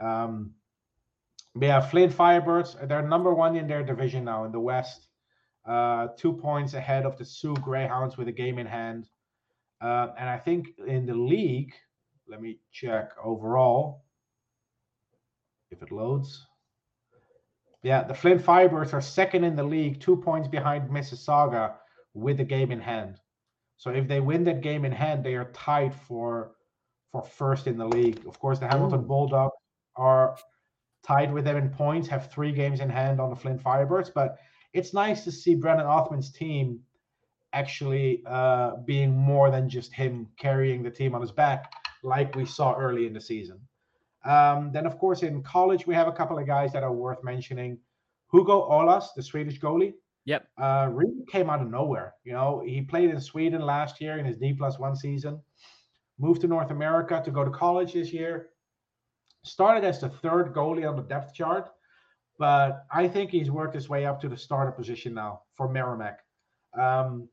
Um, 0.00 0.54
but 1.54 1.66
yeah, 1.66 1.80
Flint 1.80 2.12
Firebirds, 2.12 2.88
they're 2.88 3.06
number 3.06 3.34
one 3.34 3.56
in 3.56 3.66
their 3.66 3.82
division 3.82 4.24
now 4.24 4.44
in 4.44 4.52
the 4.52 4.60
West. 4.60 5.06
Uh, 5.66 6.08
two 6.16 6.32
points 6.32 6.74
ahead 6.74 7.06
of 7.06 7.16
the 7.18 7.24
Soo 7.24 7.54
Greyhounds 7.54 8.16
with 8.16 8.28
a 8.28 8.32
game 8.32 8.58
in 8.58 8.66
hand. 8.66 9.06
Uh, 9.80 10.08
and 10.18 10.28
I 10.28 10.38
think 10.38 10.68
in 10.86 11.06
the 11.06 11.14
league, 11.14 11.72
let 12.28 12.40
me 12.40 12.58
check 12.72 13.12
overall 13.22 14.04
if 15.70 15.82
it 15.82 15.92
loads. 15.92 16.46
Yeah, 17.82 18.04
the 18.04 18.14
Flint 18.14 18.42
Firebirds 18.42 18.92
are 18.92 19.00
second 19.00 19.44
in 19.44 19.56
the 19.56 19.64
league, 19.64 20.00
two 20.00 20.16
points 20.16 20.48
behind 20.48 20.88
Mississauga 20.88 21.74
with 22.14 22.38
a 22.40 22.44
game 22.44 22.70
in 22.70 22.80
hand. 22.80 23.18
So 23.82 23.90
if 23.90 24.06
they 24.06 24.20
win 24.20 24.44
that 24.44 24.60
game 24.60 24.84
in 24.84 24.92
hand, 24.92 25.24
they 25.24 25.34
are 25.34 25.50
tied 25.52 25.92
for 25.92 26.52
for 27.10 27.20
first 27.20 27.66
in 27.66 27.76
the 27.76 27.84
league. 27.84 28.24
Of 28.28 28.38
course, 28.38 28.60
the 28.60 28.68
Hamilton 28.68 29.02
Bulldogs 29.08 29.56
are 29.96 30.36
tied 31.02 31.32
with 31.32 31.44
them 31.44 31.56
in 31.56 31.68
points, 31.68 32.06
have 32.06 32.30
three 32.30 32.52
games 32.52 32.78
in 32.78 32.88
hand 32.88 33.20
on 33.20 33.28
the 33.28 33.34
Flint 33.34 33.60
Firebirds. 33.60 34.14
But 34.14 34.38
it's 34.72 34.94
nice 34.94 35.24
to 35.24 35.32
see 35.32 35.56
Brennan 35.56 35.86
Othmann's 35.86 36.30
team 36.30 36.78
actually 37.52 38.22
uh, 38.24 38.76
being 38.86 39.10
more 39.16 39.50
than 39.50 39.68
just 39.68 39.92
him 39.92 40.28
carrying 40.38 40.84
the 40.84 40.90
team 40.90 41.12
on 41.16 41.20
his 41.20 41.32
back, 41.32 41.72
like 42.04 42.36
we 42.36 42.46
saw 42.46 42.74
early 42.74 43.08
in 43.08 43.12
the 43.12 43.20
season. 43.20 43.58
Um, 44.24 44.70
then, 44.72 44.86
of 44.86 44.96
course, 44.96 45.24
in 45.24 45.42
college, 45.42 45.88
we 45.88 45.94
have 45.96 46.06
a 46.06 46.12
couple 46.12 46.38
of 46.38 46.46
guys 46.46 46.72
that 46.72 46.84
are 46.84 46.92
worth 46.92 47.24
mentioning. 47.24 47.80
Hugo 48.32 48.60
Ollas, 48.70 49.06
the 49.16 49.24
Swedish 49.24 49.58
goalie, 49.58 49.94
Yep. 50.24 50.46
uh, 50.60 50.88
really 50.92 51.24
came 51.30 51.50
out 51.50 51.60
of 51.60 51.68
nowhere. 51.70 52.14
You 52.24 52.32
know, 52.32 52.62
he 52.64 52.82
played 52.82 53.10
in 53.10 53.20
Sweden 53.20 53.62
last 53.62 54.00
year 54.00 54.18
in 54.18 54.24
his 54.24 54.36
D 54.36 54.52
plus 54.52 54.78
one 54.78 54.94
season, 54.94 55.40
moved 56.18 56.42
to 56.42 56.46
North 56.46 56.70
America 56.70 57.20
to 57.24 57.30
go 57.30 57.44
to 57.44 57.50
college 57.50 57.94
this 57.94 58.12
year. 58.12 58.50
Started 59.44 59.84
as 59.84 60.00
the 60.00 60.08
third 60.08 60.54
goalie 60.54 60.88
on 60.88 60.94
the 60.94 61.02
depth 61.02 61.34
chart, 61.34 61.70
but 62.38 62.84
I 62.92 63.08
think 63.08 63.30
he's 63.30 63.50
worked 63.50 63.74
his 63.74 63.88
way 63.88 64.06
up 64.06 64.20
to 64.20 64.28
the 64.28 64.36
starter 64.36 64.70
position 64.70 65.14
now 65.14 65.42
for 65.56 65.68
Merrimack. 65.68 66.20
Um, 66.78 67.28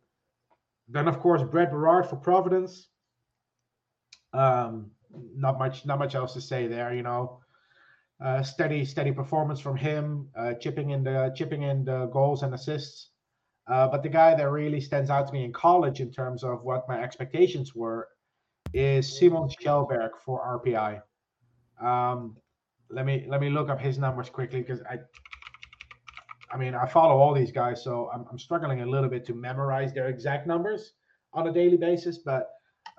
then, 0.88 1.07
of 1.07 1.19
course, 1.19 1.43
Brett 1.43 1.69
Berard 1.69 2.07
for 2.09 2.15
Providence. 2.15 2.88
Um, 4.34 4.89
not 5.35 5.59
much, 5.59 5.85
not 5.85 5.99
much 5.99 6.15
else 6.15 6.34
to 6.34 6.41
say 6.41 6.65
there. 6.65 6.93
You 6.93 7.03
know, 7.03 7.39
uh, 8.23 8.43
steady, 8.43 8.83
steady 8.83 9.11
performance 9.11 9.59
from 9.59 9.77
him, 9.77 10.27
uh, 10.37 10.53
chipping 10.53 10.89
in 10.89 11.03
the 11.03 11.31
chipping 11.35 11.63
in 11.63 11.85
the 11.85 12.07
goals 12.07 12.43
and 12.43 12.53
assists. 12.53 13.11
Uh, 13.67 13.87
but 13.87 14.03
the 14.03 14.09
guy 14.09 14.33
that 14.35 14.49
really 14.49 14.81
stands 14.81 15.09
out 15.09 15.27
to 15.27 15.33
me 15.33 15.45
in 15.45 15.53
college 15.53 16.01
in 16.01 16.11
terms 16.11 16.43
of 16.43 16.63
what 16.63 16.87
my 16.89 16.99
expectations 17.01 17.75
were 17.75 18.07
is 18.73 19.19
Simon 19.19 19.47
Kjellberg 19.61 20.09
for 20.25 20.61
RPI. 20.65 21.01
Um, 21.79 22.35
let 22.89 23.05
me 23.05 23.25
let 23.27 23.39
me 23.39 23.49
look 23.49 23.69
up 23.69 23.79
his 23.79 23.97
numbers 23.97 24.29
quickly 24.29 24.61
because 24.61 24.81
I, 24.89 24.97
I 26.51 26.57
mean 26.57 26.73
I 26.75 26.87
follow 26.87 27.17
all 27.17 27.33
these 27.33 27.51
guys, 27.51 27.83
so 27.83 28.09
I'm, 28.13 28.25
I'm 28.29 28.39
struggling 28.39 28.81
a 28.81 28.85
little 28.85 29.09
bit 29.09 29.25
to 29.27 29.33
memorize 29.33 29.93
their 29.93 30.09
exact 30.09 30.47
numbers 30.47 30.93
on 31.33 31.47
a 31.47 31.53
daily 31.53 31.77
basis. 31.77 32.17
But 32.17 32.49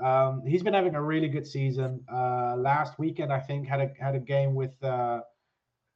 um, 0.02 0.42
he's 0.46 0.62
been 0.62 0.74
having 0.74 0.94
a 0.94 1.02
really 1.02 1.28
good 1.28 1.46
season. 1.46 2.04
Uh, 2.12 2.56
last 2.56 2.98
weekend, 2.98 3.32
I 3.32 3.40
think 3.40 3.66
had 3.66 3.80
a 3.80 3.90
had 3.98 4.14
a 4.14 4.20
game 4.20 4.54
with 4.54 4.72
uh, 4.82 5.20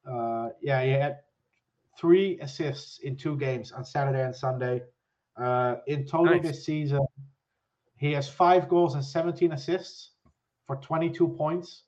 uh, 0.08 0.48
yeah 0.60 0.82
he 0.82 0.90
had 0.90 1.20
three 1.98 2.38
assists 2.40 2.98
in 3.00 3.16
two 3.16 3.36
games 3.36 3.72
on 3.72 3.84
Saturday 3.84 4.22
and 4.24 4.34
Sunday. 4.34 4.82
Uh, 5.36 5.76
in 5.86 6.06
total 6.06 6.34
Nice. 6.36 6.42
this 6.42 6.64
season, 6.64 7.04
he 7.96 8.12
has 8.12 8.28
five 8.28 8.68
goals 8.68 8.94
and 8.94 9.04
17 9.04 9.52
assists 9.52 10.10
for 10.66 10.76
22 10.76 11.28
points 11.28 11.82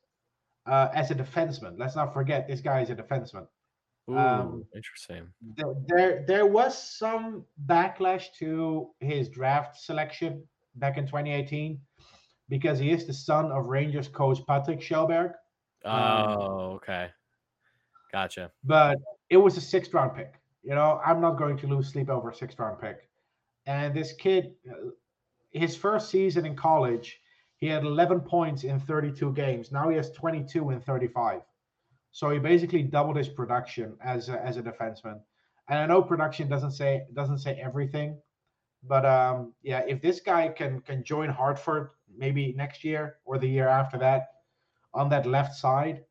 uh, 0.66 0.88
as 0.94 1.10
a 1.10 1.14
defenseman. 1.14 1.78
Let's 1.78 1.94
not 1.94 2.12
forget 2.12 2.48
this 2.48 2.60
guy 2.60 2.80
is 2.80 2.90
a 2.90 2.96
defenseman. 2.96 3.46
Ooh, 4.10 4.18
Um, 4.18 4.64
interesting. 4.74 5.28
there, 5.56 5.74
there 5.86 6.24
there 6.26 6.46
was 6.46 6.76
some 6.80 7.44
backlash 7.66 8.32
to 8.38 8.90
his 9.00 9.28
draft 9.28 9.76
selection 9.76 10.42
back 10.76 10.96
in 10.96 11.06
2018 11.06 11.80
because 12.48 12.78
he 12.78 12.90
is 12.90 13.06
the 13.06 13.12
son 13.14 13.50
of 13.52 13.66
Rangers 13.66 14.08
coach 14.08 14.38
Patrick 14.46 14.80
Kjellberg, 14.80 15.34
um, 15.84 15.94
Oh, 15.94 16.72
okay. 16.76 17.08
Gotcha. 18.12 18.50
but 18.64 18.98
it 19.30 19.36
was 19.36 19.56
a 19.56 19.60
sixth 19.60 19.92
round 19.92 20.14
pick. 20.16 20.34
You 20.62 20.74
know, 20.74 21.00
I'm 21.04 21.20
not 21.20 21.36
going 21.38 21.56
to 21.58 21.66
lose 21.66 21.88
sleep 21.88 22.08
over 22.08 22.30
a 22.30 22.34
sixth 22.34 22.58
round 22.58 22.80
pick. 22.80 23.08
And 23.66 23.94
this 23.94 24.12
kid, 24.12 24.54
uh, 24.70 24.90
his 25.52 25.76
first 25.76 26.08
season 26.10 26.46
in 26.46 26.54
college, 26.56 27.20
he 27.58 27.66
had 27.66 27.84
11 27.84 28.20
points 28.20 28.64
in 28.64 28.78
32 28.78 29.32
games. 29.32 29.72
Now 29.72 29.88
he 29.88 29.96
has 29.96 30.10
22 30.12 30.70
in 30.70 30.80
35. 30.80 31.40
So 32.12 32.30
he 32.30 32.38
basically 32.38 32.82
doubled 32.82 33.16
his 33.16 33.28
production 33.28 33.96
as 34.02 34.28
a, 34.28 34.40
as 34.44 34.56
a 34.56 34.62
defenseman. 34.62 35.20
And 35.68 35.78
I 35.78 35.86
know 35.86 36.00
production 36.02 36.48
doesn't 36.48 36.70
say 36.72 37.04
doesn't 37.12 37.38
say 37.38 37.60
everything, 37.60 38.16
but 38.84 39.04
um, 39.04 39.52
yeah, 39.62 39.80
if 39.86 40.00
this 40.00 40.20
guy 40.20 40.48
can 40.48 40.80
can 40.80 41.02
join 41.02 41.28
Hartford 41.28 41.90
maybe 42.16 42.52
next 42.52 42.84
year 42.84 43.16
or 43.24 43.38
the 43.38 43.48
year 43.48 43.68
after 43.68 43.98
that 43.98 44.28
on 44.94 45.08
that 45.10 45.26
left 45.26 45.54
side, 45.54 46.04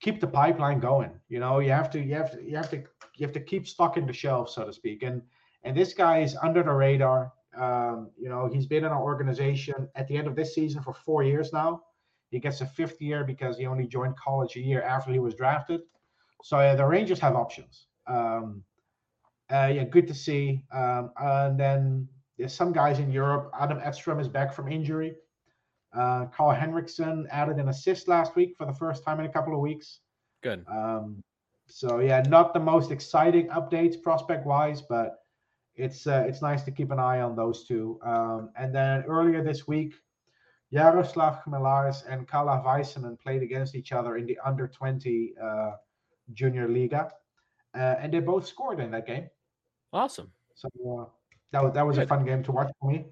keep 0.00 0.20
the 0.20 0.26
pipeline 0.26 0.80
going. 0.80 1.10
You 1.28 1.40
know, 1.40 1.58
you 1.58 1.72
have 1.72 1.90
to 1.90 2.00
you 2.00 2.14
have 2.14 2.30
to 2.32 2.42
you 2.42 2.56
have 2.56 2.70
to 2.70 2.76
you 3.16 3.26
have 3.26 3.32
to 3.32 3.40
keep 3.40 3.66
stocking 3.66 4.06
the 4.06 4.12
shelves, 4.12 4.54
so 4.54 4.64
to 4.64 4.72
speak. 4.72 5.02
And 5.02 5.22
and 5.64 5.76
this 5.76 5.94
guy 5.94 6.20
is 6.20 6.36
under 6.42 6.62
the 6.62 6.72
radar. 6.72 7.32
Um, 7.56 8.10
you 8.18 8.28
know, 8.28 8.48
he's 8.52 8.66
been 8.66 8.84
in 8.84 8.92
our 8.92 9.02
organization 9.02 9.88
at 9.94 10.06
the 10.08 10.16
end 10.16 10.26
of 10.26 10.36
this 10.36 10.54
season 10.54 10.82
for 10.82 10.92
four 10.92 11.22
years 11.22 11.52
now. 11.52 11.82
He 12.30 12.38
gets 12.38 12.60
a 12.60 12.66
fifth 12.66 13.00
year 13.00 13.24
because 13.24 13.56
he 13.56 13.66
only 13.66 13.86
joined 13.86 14.16
college 14.16 14.56
a 14.56 14.60
year 14.60 14.82
after 14.82 15.10
he 15.10 15.18
was 15.18 15.34
drafted. 15.34 15.80
So 16.42 16.60
yeah, 16.60 16.74
the 16.74 16.84
Rangers 16.84 17.18
have 17.20 17.34
options. 17.34 17.86
Um, 18.06 18.62
uh, 19.50 19.70
yeah, 19.74 19.84
good 19.84 20.06
to 20.08 20.14
see. 20.14 20.62
Um, 20.72 21.12
and 21.18 21.58
then 21.58 22.08
there's 22.38 22.54
some 22.54 22.72
guys 22.72 22.98
in 22.98 23.10
Europe. 23.10 23.50
Adam 23.58 23.80
Edstrom 23.82 24.20
is 24.20 24.28
back 24.28 24.54
from 24.54 24.70
injury. 24.70 25.14
Uh, 25.92 26.26
Karl 26.26 26.52
Henriksson 26.52 27.26
added 27.30 27.56
an 27.56 27.68
assist 27.68 28.08
last 28.08 28.36
week 28.36 28.54
for 28.56 28.66
the 28.66 28.74
first 28.74 29.04
time 29.04 29.20
in 29.20 29.26
a 29.26 29.28
couple 29.28 29.54
of 29.54 29.60
weeks. 29.60 30.00
Good. 30.42 30.64
Um, 30.70 31.22
so 31.66 32.00
yeah, 32.00 32.22
not 32.28 32.52
the 32.52 32.60
most 32.60 32.90
exciting 32.90 33.48
updates 33.48 34.00
prospect 34.00 34.46
wise, 34.46 34.82
but 34.82 35.20
it's 35.74 36.06
uh, 36.06 36.24
it's 36.26 36.42
nice 36.42 36.62
to 36.64 36.70
keep 36.70 36.90
an 36.90 36.98
eye 36.98 37.20
on 37.20 37.34
those 37.34 37.66
two. 37.66 37.98
Um, 38.04 38.50
and 38.56 38.74
then 38.74 39.04
earlier 39.04 39.42
this 39.42 39.66
week, 39.66 39.94
Jaroslav 40.72 41.42
Chmelar 41.42 41.92
and 42.08 42.28
Kalle 42.28 42.62
Väisänen 42.64 43.18
played 43.18 43.42
against 43.42 43.74
each 43.74 43.92
other 43.92 44.16
in 44.16 44.26
the 44.26 44.38
under 44.44 44.68
20 44.68 45.34
uh, 45.42 45.70
junior 46.32 46.68
liga, 46.68 47.10
uh, 47.74 47.94
and 48.00 48.12
they 48.12 48.20
both 48.20 48.46
scored 48.46 48.80
in 48.80 48.90
that 48.90 49.06
game. 49.06 49.28
Awesome. 49.92 50.30
So 50.54 50.68
uh, 51.00 51.04
that 51.52 51.62
was, 51.62 51.72
that 51.74 51.86
was 51.86 51.98
a 51.98 52.06
fun 52.06 52.24
game 52.24 52.42
to 52.44 52.52
watch 52.52 52.70
for 52.80 52.90
me. 52.90 53.06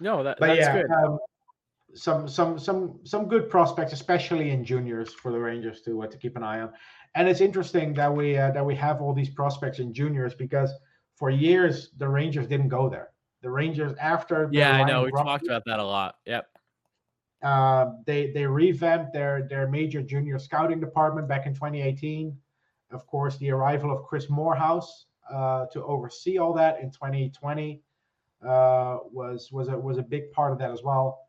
No, 0.00 0.22
that, 0.22 0.38
But 0.40 0.48
that's 0.48 0.60
yeah, 0.60 0.82
good. 0.82 0.90
um, 0.90 1.18
some 1.94 2.28
some 2.28 2.58
some 2.58 2.98
some 3.04 3.28
good 3.28 3.48
prospects, 3.48 3.92
especially 3.92 4.50
in 4.50 4.64
juniors, 4.64 5.12
for 5.14 5.30
the 5.30 5.38
Rangers 5.38 5.80
to 5.82 6.02
uh, 6.02 6.06
to 6.08 6.18
keep 6.18 6.36
an 6.36 6.42
eye 6.42 6.60
on. 6.60 6.72
And 7.14 7.28
it's 7.28 7.40
interesting 7.40 7.94
that 7.94 8.12
we 8.12 8.36
uh, 8.36 8.50
that 8.50 8.64
we 8.64 8.74
have 8.74 9.00
all 9.00 9.14
these 9.14 9.30
prospects 9.30 9.78
in 9.78 9.94
juniors 9.94 10.34
because 10.34 10.72
for 11.16 11.30
years 11.30 11.90
the 11.96 12.08
Rangers 12.08 12.48
didn't 12.48 12.68
go 12.68 12.88
there. 12.88 13.10
The 13.42 13.50
Rangers 13.50 13.96
after 14.00 14.48
Yeah, 14.52 14.72
I 14.72 14.84
know. 14.84 15.04
We 15.04 15.12
talked 15.12 15.46
about 15.46 15.62
that 15.66 15.78
a 15.78 15.84
lot. 15.84 16.16
Yep. 16.26 16.46
uh, 17.42 17.86
they 18.06 18.32
they 18.32 18.46
revamped 18.46 19.12
their 19.12 19.46
their 19.48 19.68
major 19.68 20.02
junior 20.02 20.38
scouting 20.38 20.80
department 20.80 21.28
back 21.28 21.46
in 21.46 21.54
2018. 21.54 22.36
Of 22.90 23.06
course, 23.06 23.36
the 23.38 23.50
arrival 23.50 23.92
of 23.92 24.04
Chris 24.04 24.28
Morehouse 24.28 25.06
uh, 25.32 25.66
to 25.66 25.82
oversee 25.84 26.38
all 26.38 26.52
that 26.54 26.80
in 26.80 26.90
2020 26.90 27.82
uh, 28.46 28.98
was 29.10 29.50
was 29.52 29.68
a 29.68 29.76
was 29.76 29.98
a 29.98 30.02
big 30.02 30.30
part 30.32 30.52
of 30.52 30.58
that 30.58 30.70
as 30.70 30.82
well. 30.82 31.20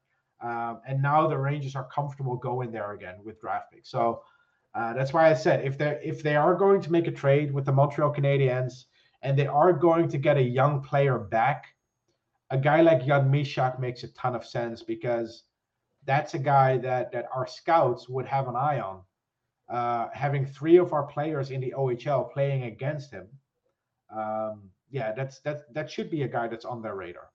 Um, 0.42 0.82
and 0.88 1.02
now 1.02 1.28
the 1.28 1.38
Rangers 1.38 1.76
are 1.76 1.86
comfortable 1.86 2.36
going 2.36 2.72
there 2.72 2.92
again 2.92 3.16
with 3.24 3.40
draft 3.40 3.72
picks. 3.72 3.90
So 3.90 4.22
uh, 4.74 4.94
that's 4.94 5.14
why 5.14 5.30
I 5.30 5.34
said 5.34 5.64
if 5.66 5.78
they 5.78 6.00
if 6.04 6.22
they 6.22 6.36
are 6.36 6.56
going 6.56 6.82
to 6.82 6.92
make 6.92 7.08
a 7.08 7.12
trade 7.12 7.54
with 7.54 7.66
the 7.66 7.72
Montreal 7.72 8.14
Canadiens 8.14 8.86
and 9.22 9.40
they 9.40 9.48
are 9.48 9.72
going 9.72 10.10
to 10.10 10.18
get 10.18 10.38
a 10.38 10.42
young 10.42 10.82
player 10.82 11.18
back, 11.18 11.68
a 12.50 12.58
guy 12.58 12.82
like 12.82 13.06
Jan 13.06 13.32
Mysak 13.32 13.80
makes 13.80 14.04
a 14.04 14.10
ton 14.10 14.36
of 14.36 14.46
sense 14.46 14.84
because 14.84 15.44
that's 16.06 16.34
a 16.34 16.40
guy 16.40 16.78
that 16.80 17.12
that 17.14 17.28
our 17.34 17.48
scouts 17.48 18.10
would 18.10 18.26
have 18.26 18.48
an 18.48 18.56
eye 18.56 18.82
on. 18.82 19.02
Uh, 19.68 20.10
having 20.14 20.46
three 20.46 20.78
of 20.78 20.94
our 20.94 21.04
players 21.04 21.50
in 21.50 21.60
the 21.60 21.74
OHL 21.76 22.32
playing 22.32 22.64
against 22.64 23.10
him, 23.12 23.28
um, 24.16 24.70
yeah, 24.90 25.12
that's 25.12 25.40
that 25.42 25.74
that 25.74 25.90
should 25.90 26.10
be 26.10 26.24
a 26.24 26.28
guy 26.28 26.48
that's 26.48 26.66
on 26.66 26.82
their 26.82 26.96
radar. 26.96 27.30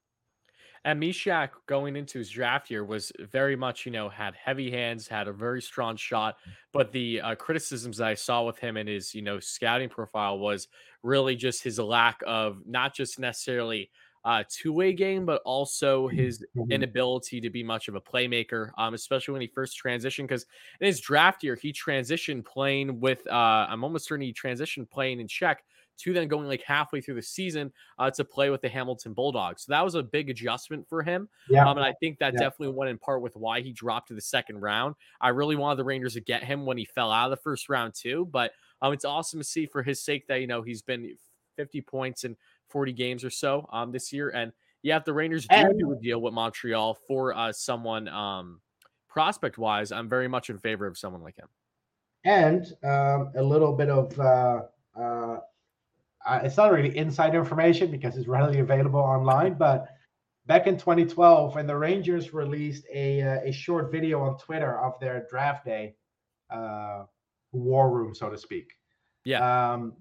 And 0.84 1.02
Mysak 1.02 1.50
going 1.66 1.94
into 1.94 2.18
his 2.18 2.30
draft 2.30 2.70
year 2.70 2.84
was 2.84 3.12
very 3.30 3.54
much, 3.54 3.84
you 3.84 3.92
know, 3.92 4.08
had 4.08 4.34
heavy 4.34 4.70
hands, 4.70 5.06
had 5.06 5.28
a 5.28 5.32
very 5.32 5.60
strong 5.60 5.94
shot. 5.96 6.36
But 6.72 6.90
the 6.90 7.20
uh, 7.20 7.34
criticisms 7.34 7.98
that 7.98 8.06
I 8.06 8.14
saw 8.14 8.44
with 8.44 8.58
him 8.58 8.78
and 8.78 8.88
his, 8.88 9.14
you 9.14 9.20
know, 9.20 9.38
scouting 9.40 9.90
profile 9.90 10.38
was 10.38 10.68
really 11.02 11.36
just 11.36 11.62
his 11.62 11.78
lack 11.78 12.22
of 12.26 12.62
not 12.66 12.94
just 12.94 13.18
necessarily 13.18 13.90
uh, 14.24 14.44
two 14.48 14.72
way 14.72 14.94
game, 14.94 15.26
but 15.26 15.42
also 15.44 16.08
his 16.08 16.44
inability 16.70 17.42
to 17.42 17.50
be 17.50 17.62
much 17.62 17.88
of 17.88 17.94
a 17.94 18.00
playmaker, 18.00 18.70
um, 18.78 18.94
especially 18.94 19.32
when 19.32 19.42
he 19.42 19.48
first 19.48 19.78
transitioned. 19.82 20.24
Because 20.24 20.46
in 20.80 20.86
his 20.86 21.00
draft 21.00 21.42
year, 21.42 21.56
he 21.56 21.74
transitioned 21.74 22.44
playing 22.44 23.00
with, 23.00 23.26
uh, 23.26 23.66
I'm 23.68 23.84
almost 23.84 24.06
certain 24.06 24.24
he 24.24 24.32
transitioned 24.32 24.90
playing 24.90 25.20
in 25.20 25.28
Czech 25.28 25.62
to 26.00 26.12
then 26.12 26.28
going 26.28 26.46
like 26.48 26.62
halfway 26.62 27.00
through 27.00 27.14
the 27.16 27.22
season 27.22 27.72
uh, 27.98 28.10
to 28.10 28.24
play 28.24 28.50
with 28.50 28.60
the 28.62 28.68
Hamilton 28.68 29.12
Bulldogs. 29.14 29.62
So 29.64 29.72
that 29.72 29.84
was 29.84 29.94
a 29.94 30.02
big 30.02 30.30
adjustment 30.30 30.88
for 30.88 31.02
him. 31.02 31.28
Yeah, 31.48 31.68
Um, 31.68 31.76
and 31.78 31.84
I 31.86 31.92
think 32.00 32.18
that 32.18 32.34
Yeah. 32.34 32.40
definitely 32.40 32.74
went 32.76 32.90
in 32.90 32.98
part 32.98 33.22
with 33.22 33.36
why 33.36 33.60
he 33.60 33.72
dropped 33.72 34.08
to 34.08 34.14
the 34.14 34.20
second 34.20 34.60
round. 34.60 34.94
I 35.20 35.28
really 35.28 35.56
wanted 35.56 35.76
the 35.76 35.84
Rangers 35.84 36.14
to 36.14 36.20
get 36.20 36.42
him 36.42 36.66
when 36.66 36.78
he 36.78 36.84
fell 36.84 37.10
out 37.10 37.26
of 37.26 37.30
the 37.38 37.42
first 37.42 37.68
round 37.68 37.94
too. 37.94 38.26
But 38.30 38.52
um, 38.82 38.92
it's 38.92 39.04
awesome 39.04 39.40
to 39.40 39.44
see 39.44 39.66
for 39.66 39.82
his 39.82 40.02
sake 40.02 40.26
that 40.28 40.40
you 40.40 40.46
know 40.46 40.62
he's 40.62 40.82
been 40.82 41.16
50 41.56 41.80
points 41.82 42.24
in 42.24 42.36
40 42.68 42.92
games 42.92 43.24
or 43.24 43.30
so 43.30 43.68
um 43.72 43.90
this 43.92 44.12
year. 44.12 44.30
And 44.30 44.52
yeah, 44.82 44.96
if 44.96 45.04
the 45.04 45.12
Rangers 45.12 45.46
do 45.46 45.54
And- 45.56 45.78
do 45.78 45.92
a 45.92 45.96
deal 45.96 46.20
with 46.22 46.32
Montreal 46.32 46.94
for 46.94 47.34
uh 47.34 47.52
someone 47.52 48.08
um 48.08 48.60
prospect 49.08 49.58
wise, 49.58 49.90
I'm 49.92 50.08
very 50.08 50.28
much 50.28 50.48
in 50.50 50.58
favor 50.58 50.86
of 50.86 50.96
someone 50.96 51.22
like 51.22 51.36
him. 51.36 51.48
and 52.24 52.64
um, 52.84 53.32
a 53.34 53.42
little 53.42 53.72
bit 53.74 53.88
of 53.90 54.18
uh, 54.20 54.62
uh, 54.94 55.38
uh, 56.26 56.40
it's 56.42 56.56
not 56.56 56.72
really 56.72 56.96
inside 56.96 57.34
information 57.34 57.90
because 57.90 58.16
it's 58.16 58.28
readily 58.28 58.60
available 58.60 59.00
online 59.00 59.54
but 59.54 59.86
back 60.46 60.66
in 60.66 60.76
2012 60.76 61.54
when 61.54 61.66
the 61.66 61.76
rangers 61.76 62.32
released 62.34 62.84
a, 62.92 63.22
uh, 63.22 63.38
a 63.44 63.52
short 63.52 63.90
video 63.92 64.20
on 64.22 64.36
twitter 64.38 64.78
of 64.80 64.98
their 65.00 65.26
draft 65.30 65.64
day 65.64 65.94
uh, 66.50 67.04
war 67.52 67.90
room 67.90 68.14
so 68.14 68.28
to 68.28 68.36
speak. 68.38 68.72
Yeah. 69.24 69.72
um, 69.74 69.92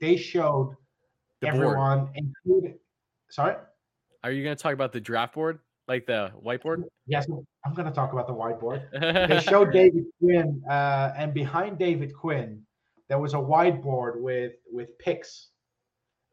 they 0.00 0.16
showed 0.16 0.76
The 1.40 1.48
everyone 1.48 2.08
including 2.14 2.78
sorry? 3.30 3.56
Are 4.22 4.30
you 4.30 4.42
going 4.44 4.56
to 4.56 4.62
talk 4.62 4.74
about 4.74 4.92
the 4.92 5.00
draft 5.00 5.34
board, 5.34 5.60
like 5.88 6.06
the 6.06 6.30
whiteboard? 6.44 6.84
yes 7.06 7.26
i'm 7.64 7.74
going 7.74 7.86
to 7.86 7.92
talk 7.92 8.12
about 8.12 8.26
the 8.26 8.34
whiteboard. 8.34 8.80
They 9.28 9.40
showed 9.40 9.72
David 9.72 10.04
Quinn, 10.20 10.62
uh, 10.68 11.12
and 11.16 11.32
behind 11.32 11.78
David 11.78 12.12
Quinn, 12.14 12.62
there 13.08 13.18
was 13.18 13.34
a 13.34 13.38
whiteboard 13.38 14.20
with 14.20 14.54
with 14.70 14.96
picks, 14.98 15.48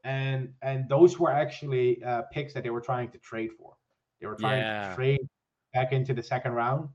and 0.03 0.53
and 0.61 0.87
those 0.89 1.19
were 1.19 1.31
actually 1.31 2.03
uh, 2.03 2.23
picks 2.31 2.53
that 2.53 2.63
they 2.63 2.69
were 2.69 2.81
trying 2.81 3.09
to 3.11 3.17
trade 3.19 3.51
for. 3.57 3.73
They 4.19 4.27
were 4.27 4.35
trying 4.35 4.59
Yeah. 4.59 4.89
to 4.89 4.95
trade 4.95 5.19
back 5.73 5.91
into 5.91 6.13
the 6.13 6.23
second 6.23 6.53
round, 6.53 6.89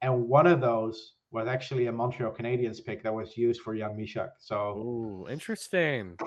and 0.00 0.28
one 0.28 0.46
of 0.46 0.60
those 0.60 1.14
was 1.30 1.48
actually 1.48 1.86
a 1.86 1.92
Montreal 1.92 2.32
Canadiens 2.32 2.84
pick 2.84 3.02
that 3.02 3.12
was 3.14 3.36
used 3.38 3.62
for 3.62 3.74
Jan 3.74 3.96
Mysak. 3.96 4.30
So 4.38 4.76
Ooh, 4.76 5.26
interesting. 5.30 6.18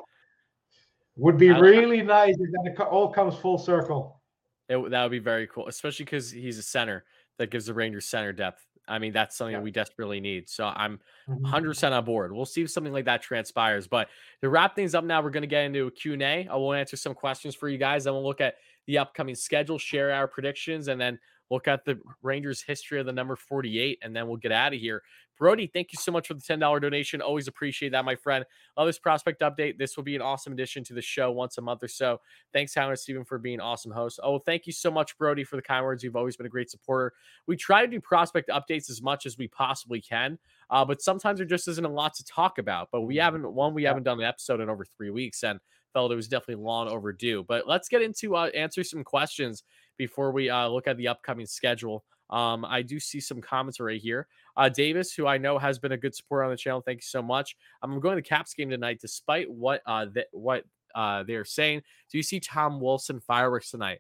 would 1.15 1.37
be 1.37 1.51
I- 1.51 1.59
really 1.59 2.01
nice 2.01 2.35
if 2.39 2.75
that 2.75 2.85
all 2.87 3.11
comes 3.13 3.35
full 3.37 3.57
circle. 3.57 4.21
It, 4.67 4.89
that 4.89 5.03
would 5.03 5.11
be 5.11 5.19
very 5.19 5.45
cool, 5.47 5.67
especially 5.67 6.05
because 6.05 6.31
he's 6.31 6.57
a 6.57 6.63
center 6.63 7.05
that 7.37 7.51
gives 7.51 7.67
the 7.67 7.73
Rangers 7.75 8.05
center 8.05 8.33
depth. 8.33 8.65
I 8.87 8.99
mean, 8.99 9.13
that's 9.13 9.35
something 9.35 9.53
Yeah. 9.53 9.59
that 9.59 9.63
we 9.63 9.71
desperately 9.71 10.19
need. 10.19 10.49
So 10.49 10.65
I'm 10.67 10.99
Mhm. 11.27 11.41
100% 11.43 11.93
on 11.93 12.05
board. 12.05 12.31
We'll 12.31 12.45
see 12.45 12.61
if 12.61 12.69
something 12.69 12.93
like 12.93 13.05
that 13.05 13.21
transpires. 13.21 13.87
But 13.87 14.09
to 14.41 14.49
wrap 14.49 14.75
things 14.75 14.93
up 14.95 15.03
now, 15.03 15.21
we're 15.21 15.29
going 15.31 15.41
to 15.41 15.47
get 15.47 15.65
into 15.65 15.87
a 15.87 15.91
Q&A. 15.91 16.47
I 16.47 16.55
will 16.55 16.73
answer 16.73 16.97
some 16.97 17.13
questions 17.13 17.55
for 17.55 17.67
you 17.69 17.77
guys. 17.77 18.03
Then 18.03 18.13
we'll 18.13 18.23
look 18.23 18.41
at 18.41 18.55
the 18.85 18.97
upcoming 18.99 19.35
schedule, 19.35 19.79
share 19.79 20.11
our 20.11 20.27
predictions, 20.27 20.87
and 20.87 20.99
then 21.01 21.19
look 21.49 21.67
at 21.67 21.85
the 21.85 21.99
Rangers 22.21 22.61
history 22.61 22.99
of 22.99 23.05
the 23.05 23.11
number 23.11 23.35
48, 23.35 23.99
and 24.01 24.15
then 24.15 24.27
we'll 24.27 24.37
get 24.37 24.51
out 24.51 24.73
of 24.73 24.79
here. 24.79 25.01
Brody, 25.37 25.67
thank 25.67 25.91
you 25.91 25.97
so 25.99 26.11
much 26.11 26.27
for 26.27 26.33
the 26.33 26.41
$10 26.41 26.81
donation. 26.81 27.21
Always 27.21 27.47
appreciate 27.47 27.91
that, 27.91 28.05
my 28.05 28.15
friend. 28.15 28.45
Love 28.77 28.87
this 28.87 28.99
prospect 28.99 29.41
update. 29.41 29.77
This 29.77 29.97
will 29.97 30.03
be 30.03 30.15
an 30.15 30.21
awesome 30.21 30.53
addition 30.53 30.83
to 30.85 30.93
the 30.93 31.01
show 31.01 31.29
once 31.31 31.57
a 31.57 31.61
month 31.61 31.83
or 31.83 31.89
so. 31.89 32.21
Thanks, 32.53 32.73
Howard 32.73 32.91
and 32.91 32.99
Steven, 32.99 33.25
for 33.25 33.37
being 33.37 33.59
awesome 33.59 33.91
hosts. 33.91 34.19
Oh, 34.23 34.39
thank 34.39 34.65
you 34.65 34.71
so 34.71 34.89
much, 34.89 35.17
Brody, 35.17 35.43
for 35.43 35.57
the 35.57 35.61
kind 35.61 35.83
words. 35.83 36.03
You've 36.03 36.15
always 36.15 36.37
been 36.37 36.45
a 36.45 36.49
great 36.49 36.71
supporter. 36.71 37.13
We 37.47 37.57
try 37.57 37.81
to 37.81 37.87
do 37.87 37.99
prospect 37.99 38.49
updates 38.49 38.89
as 38.89 39.01
much 39.01 39.25
as 39.25 39.37
we 39.37 39.47
possibly 39.49 39.99
can. 39.99 40.39
Uh, 40.69 40.85
but 40.85 41.01
sometimes 41.01 41.39
there 41.39 41.45
just 41.45 41.67
isn't 41.67 41.85
a 41.85 41.89
lot 41.89 42.13
to 42.15 42.23
talk 42.23 42.57
about. 42.57 42.89
But 42.91 43.01
we 43.01 43.17
haven't 43.17 43.51
one, 43.51 43.73
we 43.73 43.83
haven't 43.83 44.03
done 44.03 44.19
an 44.19 44.25
episode 44.25 44.61
in 44.61 44.69
over 44.69 44.85
three 44.85 45.09
weeks, 45.09 45.43
and 45.43 45.59
felt 45.95 46.11
it 46.11 46.15
was 46.15 46.27
definitely 46.27 46.63
long 46.63 46.89
overdue. 46.89 47.43
But 47.47 47.67
let's 47.67 47.87
get 47.87 48.01
into 48.01 48.35
uh, 48.35 48.47
answer 48.47 48.83
some 48.83 49.03
questions 49.03 49.63
before 49.97 50.31
we 50.31 50.49
uh, 50.49 50.67
look 50.67 50.87
at 50.87 50.97
the 50.97 51.07
upcoming 51.07 51.45
schedule. 51.45 52.03
Um, 52.29 52.65
I 52.65 52.81
do 52.81 52.99
see 52.99 53.19
some 53.19 53.41
comments 53.41 53.79
right 53.79 54.01
here. 54.01 54.27
Uh, 54.57 54.69
Davis, 54.69 55.13
who 55.13 55.27
I 55.27 55.37
know 55.37 55.57
has 55.57 55.79
been 55.79 55.91
a 55.91 55.97
good 55.97 56.15
supporter 56.15 56.43
on 56.43 56.51
the 56.51 56.57
channel, 56.57 56.81
thank 56.81 56.97
you 56.97 57.05
so 57.05 57.21
much. 57.21 57.55
I'm 57.81 57.99
going 57.99 58.15
to 58.15 58.21
the 58.21 58.27
Caps 58.27 58.53
game 58.53 58.69
tonight, 58.69 58.99
despite 59.01 59.49
what 59.49 59.81
uh 59.85 60.07
th- 60.13 60.27
what 60.31 60.63
uh 60.95 61.23
they're 61.23 61.45
saying. 61.45 61.81
Do 62.11 62.17
you 62.17 62.23
see 62.23 62.39
Tom 62.39 62.79
Wilson 62.79 63.19
fireworks 63.19 63.71
tonight? 63.71 63.99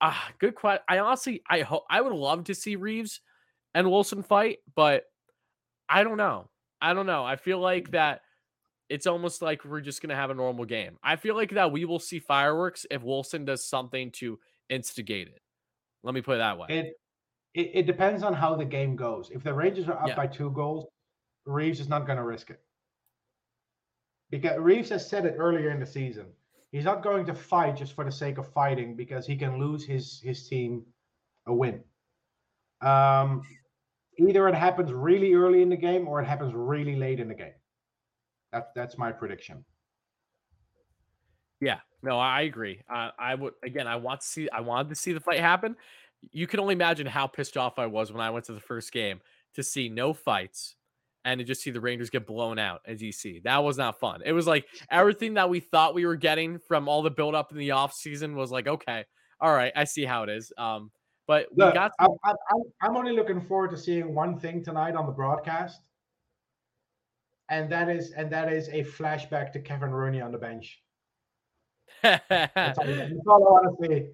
Ah, 0.00 0.30
good 0.38 0.54
question. 0.54 0.82
I 0.88 0.98
honestly, 0.98 1.42
I 1.48 1.60
hope 1.60 1.84
I 1.90 2.00
would 2.00 2.12
love 2.12 2.44
to 2.44 2.54
see 2.54 2.76
Reaves 2.76 3.20
and 3.74 3.90
Wilson 3.90 4.22
fight, 4.22 4.58
but 4.74 5.04
I 5.88 6.04
don't 6.04 6.16
know. 6.16 6.48
I 6.80 6.94
don't 6.94 7.06
know. 7.06 7.24
I 7.24 7.36
feel 7.36 7.58
like 7.58 7.90
that 7.90 8.20
it's 8.88 9.06
almost 9.06 9.42
like 9.42 9.64
we're 9.64 9.80
just 9.80 10.02
gonna 10.02 10.16
have 10.16 10.30
a 10.30 10.34
normal 10.34 10.64
game. 10.64 10.98
I 11.02 11.16
feel 11.16 11.36
like 11.36 11.50
that 11.52 11.72
we 11.72 11.84
will 11.84 11.98
see 11.98 12.18
fireworks 12.18 12.86
if 12.90 13.02
Wilson 13.02 13.44
does 13.44 13.64
something 13.64 14.10
to 14.12 14.38
instigate 14.70 15.28
it. 15.28 15.40
Let 16.02 16.14
me 16.14 16.22
put 16.22 16.36
it 16.36 16.38
that 16.38 16.58
way. 16.58 16.66
It, 16.70 16.94
it 17.54 17.70
it 17.74 17.86
depends 17.86 18.22
on 18.22 18.32
how 18.32 18.54
the 18.56 18.64
game 18.64 18.96
goes. 18.96 19.30
If 19.30 19.42
the 19.42 19.52
Rangers 19.52 19.88
are 19.88 20.00
up 20.00 20.08
Yeah. 20.08 20.16
by 20.16 20.26
two 20.26 20.50
goals, 20.50 20.86
Reaves 21.44 21.80
is 21.80 21.88
not 21.88 22.06
going 22.06 22.16
to 22.18 22.24
risk 22.24 22.50
it. 22.50 22.60
Because 24.30 24.58
Reaves 24.58 24.88
has 24.90 25.06
said 25.06 25.26
it 25.26 25.34
earlier 25.38 25.70
in 25.70 25.80
the 25.80 25.86
season. 25.86 26.26
He's 26.70 26.84
not 26.84 27.02
going 27.02 27.26
to 27.26 27.34
fight 27.34 27.76
just 27.76 27.94
for 27.94 28.04
the 28.04 28.12
sake 28.12 28.38
of 28.38 28.46
fighting 28.52 28.94
because 28.94 29.26
he 29.26 29.36
can 29.36 29.58
lose 29.58 29.84
his 29.84 30.20
his 30.20 30.48
team 30.48 30.86
a 31.46 31.52
win. 31.54 31.82
Um, 32.80 33.42
either 34.18 34.48
it 34.48 34.54
happens 34.54 34.92
really 34.92 35.34
early 35.34 35.62
in 35.62 35.68
the 35.68 35.76
game 35.76 36.06
or 36.06 36.20
it 36.20 36.26
happens 36.26 36.52
really 36.54 36.94
late 36.94 37.18
in 37.18 37.28
the 37.28 37.34
game. 37.34 37.54
That's 38.52 38.70
that's 38.74 38.96
my 38.96 39.10
prediction. 39.10 39.64
Yeah, 41.60 41.80
no, 42.02 42.18
I 42.18 42.42
agree. 42.42 42.82
Uh, 42.92 43.10
I 43.18 43.34
would 43.34 43.54
again. 43.62 43.86
I 43.86 43.96
want 43.96 44.20
to 44.20 44.26
see. 44.26 44.48
I 44.50 44.60
wanted 44.60 44.88
to 44.90 44.94
see 44.94 45.12
the 45.12 45.20
fight 45.20 45.40
happen. 45.40 45.76
You 46.32 46.46
can 46.46 46.60
only 46.60 46.74
imagine 46.74 47.06
how 47.06 47.26
pissed 47.26 47.56
off 47.56 47.78
I 47.78 47.86
was 47.86 48.12
when 48.12 48.20
I 48.20 48.30
went 48.30 48.44
to 48.46 48.52
the 48.52 48.60
first 48.60 48.92
game 48.92 49.20
to 49.54 49.62
see 49.62 49.88
no 49.88 50.12
fights 50.12 50.76
and 51.24 51.38
to 51.38 51.44
just 51.44 51.62
see 51.62 51.70
the 51.70 51.80
Rangers 51.80 52.10
get 52.10 52.26
blown 52.26 52.58
out 52.58 52.80
at 52.86 52.98
DC. 52.98 53.42
That 53.42 53.62
was 53.62 53.76
not 53.78 54.00
fun. 54.00 54.22
It 54.24 54.32
was 54.32 54.46
like 54.46 54.66
everything 54.90 55.34
that 55.34 55.48
we 55.50 55.60
thought 55.60 55.94
we 55.94 56.06
were 56.06 56.16
getting 56.16 56.58
from 56.58 56.88
all 56.88 57.02
the 57.02 57.10
build 57.10 57.34
up 57.34 57.52
in 57.52 57.58
the 57.58 57.70
off 57.72 57.92
season 57.92 58.36
was 58.36 58.50
like, 58.50 58.66
okay, 58.66 59.04
all 59.40 59.52
right, 59.52 59.72
I 59.74 59.84
see 59.84 60.04
how 60.04 60.22
it 60.22 60.28
is. 60.28 60.52
Um, 60.58 60.90
but 61.26 61.46
we 61.54 61.64
Look, 61.64 61.74
got 61.74 61.92
I'm, 61.98 62.10
I'm, 62.24 62.36
I'm- 62.50 62.72
I'm 62.82 62.96
only 62.96 63.12
looking 63.12 63.40
forward 63.40 63.70
to 63.70 63.76
seeing 63.76 64.14
one 64.14 64.38
thing 64.38 64.64
tonight 64.64 64.94
on 64.94 65.06
the 65.06 65.12
broadcast, 65.12 65.80
and 67.48 67.70
that 67.70 67.88
is 67.88 68.12
and 68.12 68.30
that 68.32 68.52
is 68.52 68.68
a 68.68 68.82
flashback 68.84 69.52
to 69.52 69.60
Kevin 69.60 69.90
Rooney 69.90 70.20
on 70.20 70.32
the 70.32 70.38
bench. 70.38 70.82
That's 72.02 72.78
all, 72.78 72.86
that's 72.86 73.26
all 73.26 73.46
I 73.46 73.50
want 73.50 73.78
to 73.80 73.88
see. 73.88 74.06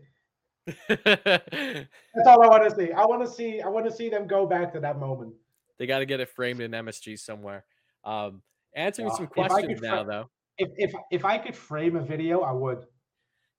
That's 0.89 2.27
all 2.27 2.43
I 2.43 2.49
want 2.49 2.65
to 2.71 2.75
see. 2.77 2.93
I 2.93 3.05
want 3.05 3.25
to 3.25 3.31
see. 3.31 3.61
I 3.61 3.69
want 3.69 3.87
to 3.87 3.93
see 3.93 4.09
them 4.09 4.27
go 4.27 4.47
back 4.47 4.73
to 4.73 4.81
that 4.81 4.99
moment. 4.99 5.35
they 5.79 5.87
got 5.87 5.99
to 6.01 6.07
get 6.07 6.21
it 6.21 6.29
framed 6.29 6.61
in 6.61 6.71
MSG 6.73 7.19
somewhere. 7.19 7.65
Um, 8.05 8.43
answering 8.75 9.11
some 9.11 9.27
questions 9.27 9.81
now, 9.81 10.05
though. 10.05 10.31
If 10.59 10.71
if 10.77 10.93
if 11.11 11.25
I 11.25 11.39
could 11.39 11.57
frame 11.57 11.97
a 11.97 12.03
video, 12.03 12.41
I 12.41 12.53
would. 12.53 12.85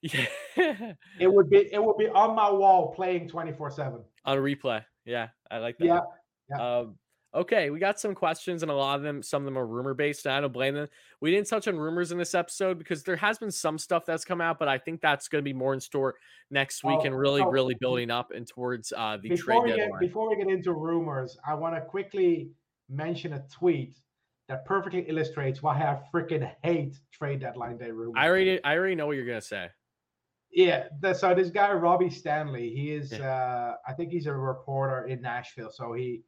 Yeah. 0.01 0.25
It 1.19 1.31
would 1.31 1.49
be 1.49 1.69
it 1.71 1.83
would 1.83 1.97
be 1.97 2.07
on 2.07 2.35
my 2.35 2.49
wall 2.51 2.93
playing 2.95 3.27
twenty 3.29 3.51
four 3.51 3.69
seven. 3.69 4.01
on 4.25 4.37
replay. 4.39 4.83
Yeah, 5.05 5.29
I 5.49 5.59
like 5.59 5.77
that. 5.77 5.85
Yeah, 5.85 5.99
yeah. 6.49 6.77
Um, 6.77 6.95
okay, 7.33 7.69
we 7.69 7.79
got 7.79 7.99
some 7.99 8.15
questions, 8.15 8.63
and 8.63 8.71
a 8.71 8.75
lot 8.75 8.95
of 8.95 9.03
them, 9.03 9.21
some 9.21 9.41
of 9.41 9.45
them 9.45 9.57
are 9.57 9.65
rumor 9.67 9.93
based. 9.93 10.25
And 10.25 10.33
I 10.35 10.41
don't 10.41 10.53
blame 10.53 10.73
them. 10.73 10.87
We 11.21 11.31
didn't 11.31 11.47
touch 11.47 11.67
on 11.67 11.77
rumors 11.77 12.11
in 12.11 12.17
this 12.17 12.33
episode 12.33 12.77
because 12.79 13.03
there 13.03 13.15
has 13.17 13.37
been 13.37 13.51
some 13.51 13.77
stuff 13.77 14.05
that's 14.05 14.25
come 14.25 14.41
out, 14.41 14.59
but 14.59 14.67
I 14.67 14.77
think 14.77 15.01
that's 15.01 15.27
going 15.27 15.41
to 15.41 15.43
be 15.43 15.53
more 15.53 15.73
in 15.73 15.79
store 15.79 16.15
next 16.49 16.83
week 16.83 16.99
Oh, 17.01 17.05
and 17.05 17.17
really, 17.17 17.41
oh, 17.41 17.49
really 17.49 17.75
building 17.75 18.09
up 18.09 18.31
and 18.31 18.47
towards 18.47 18.91
uh, 18.95 19.17
the 19.21 19.29
Before 19.29 19.61
we 19.61 19.69
trade 19.69 19.77
get 19.77 19.83
deadline. 19.85 19.99
before 19.99 20.29
we 20.29 20.35
get 20.37 20.47
into 20.47 20.71
rumors, 20.73 21.37
I 21.47 21.53
want 21.53 21.75
to 21.75 21.81
quickly 21.81 22.49
mention 22.89 23.33
a 23.33 23.43
tweet 23.53 23.97
that 24.47 24.63
perfectly 24.65 25.01
illustrates 25.01 25.61
why 25.61 25.75
I 25.75 25.99
freaking 26.13 26.49
hate 26.63 26.97
trade 27.11 27.41
deadline 27.41 27.77
day 27.77 27.91
rumors. 27.91 28.15
I 28.17 28.27
already, 28.29 28.63
I 28.63 28.77
already 28.77 28.95
know 28.95 29.05
what 29.05 29.17
you're 29.17 29.25
gonna 29.27 29.41
say. 29.41 29.67
Yeah, 30.49 30.85
the, 31.01 31.13
so 31.13 31.35
this 31.35 31.49
guy 31.49 31.73
Robbie 31.73 32.09
Stanley, 32.09 32.69
he 32.73 32.93
is 32.93 33.11
Yeah. 33.11 33.29
uh 33.29 33.75
I 33.85 33.91
think 33.93 34.11
he's 34.13 34.25
a 34.25 34.33
reporter 34.33 35.07
in 35.07 35.21
Nashville. 35.21 35.69
So 35.69 35.91
he 35.91 36.23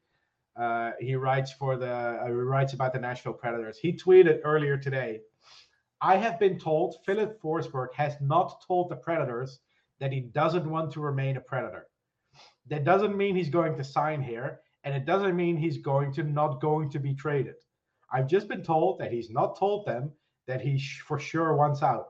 uh 0.60 0.92
he 1.00 1.16
writes 1.16 1.52
for 1.52 1.78
the 1.78 1.92
uh, 1.92 2.26
he 2.26 2.32
writes 2.32 2.74
about 2.74 2.94
the 2.94 3.00
Nashville 3.00 3.34
Predators. 3.34 3.78
He 3.78 3.94
tweeted 3.94 4.42
earlier 4.44 4.78
today, 4.78 5.22
I 6.02 6.18
have 6.18 6.40
been 6.40 6.60
told 6.60 6.98
Filip 7.06 7.42
Forsberg 7.42 7.94
has 7.96 8.16
not 8.22 8.64
told 8.68 8.90
the 8.90 8.96
Predators 8.96 9.60
that 10.00 10.12
he 10.12 10.22
doesn't 10.22 10.70
want 10.70 10.92
to 10.94 11.02
remain 11.02 11.38
a 11.38 11.42
Predator. 11.42 11.88
That 12.68 12.84
doesn't 12.84 13.18
mean 13.18 13.36
he's 13.36 13.50
going 13.50 13.76
to 13.78 13.84
sign 13.84 14.22
here, 14.22 14.62
and 14.84 14.96
it 14.96 15.06
doesn't 15.06 15.36
mean 15.36 15.58
he's 15.58 15.78
going 15.78 16.14
to 16.14 16.24
not 16.24 16.62
going 16.62 16.90
to 16.92 17.00
be 17.00 17.14
traded. 17.14 17.56
I've 18.12 18.28
just 18.28 18.48
been 18.48 18.64
told 18.64 19.00
that 19.00 19.12
he's 19.12 19.30
not 19.30 19.58
told 19.58 19.86
them 19.86 20.12
that 20.48 20.62
he 20.62 20.78
sh- 20.78 21.02
for 21.02 21.20
sure 21.20 21.56
wants 21.56 21.84
out 21.84 22.08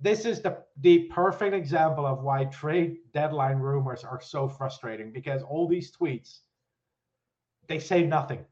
this 0.00 0.24
is 0.24 0.40
the 0.40 0.58
the 0.80 1.04
perfect 1.10 1.54
example 1.54 2.06
of 2.06 2.22
why 2.22 2.44
trade 2.44 2.98
deadline 3.12 3.58
rumors 3.58 4.04
are 4.04 4.20
so 4.20 4.48
frustrating 4.48 5.12
because 5.12 5.42
all 5.42 5.66
these 5.66 5.90
tweets 5.92 6.40
they 7.68 7.78
say 7.78 8.04
nothing. 8.04 8.44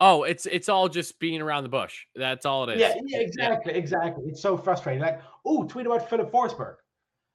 Oh, 0.00 0.24
it's 0.24 0.46
it's 0.46 0.68
all 0.68 0.88
just 0.88 1.18
being 1.20 1.40
around 1.40 1.62
the 1.62 1.68
bush. 1.68 2.04
That's 2.14 2.44
all 2.44 2.68
it 2.68 2.74
is. 2.74 2.80
Yeah, 2.80 2.94
yeah, 3.06 3.18
exactly, 3.20 3.72
exactly. 3.74 4.24
It's 4.26 4.42
so 4.42 4.56
frustrating. 4.56 5.00
Like, 5.02 5.20
oh, 5.44 5.64
tweet 5.64 5.86
about 5.86 6.10
Filip 6.10 6.30
Forsberg. 6.32 6.76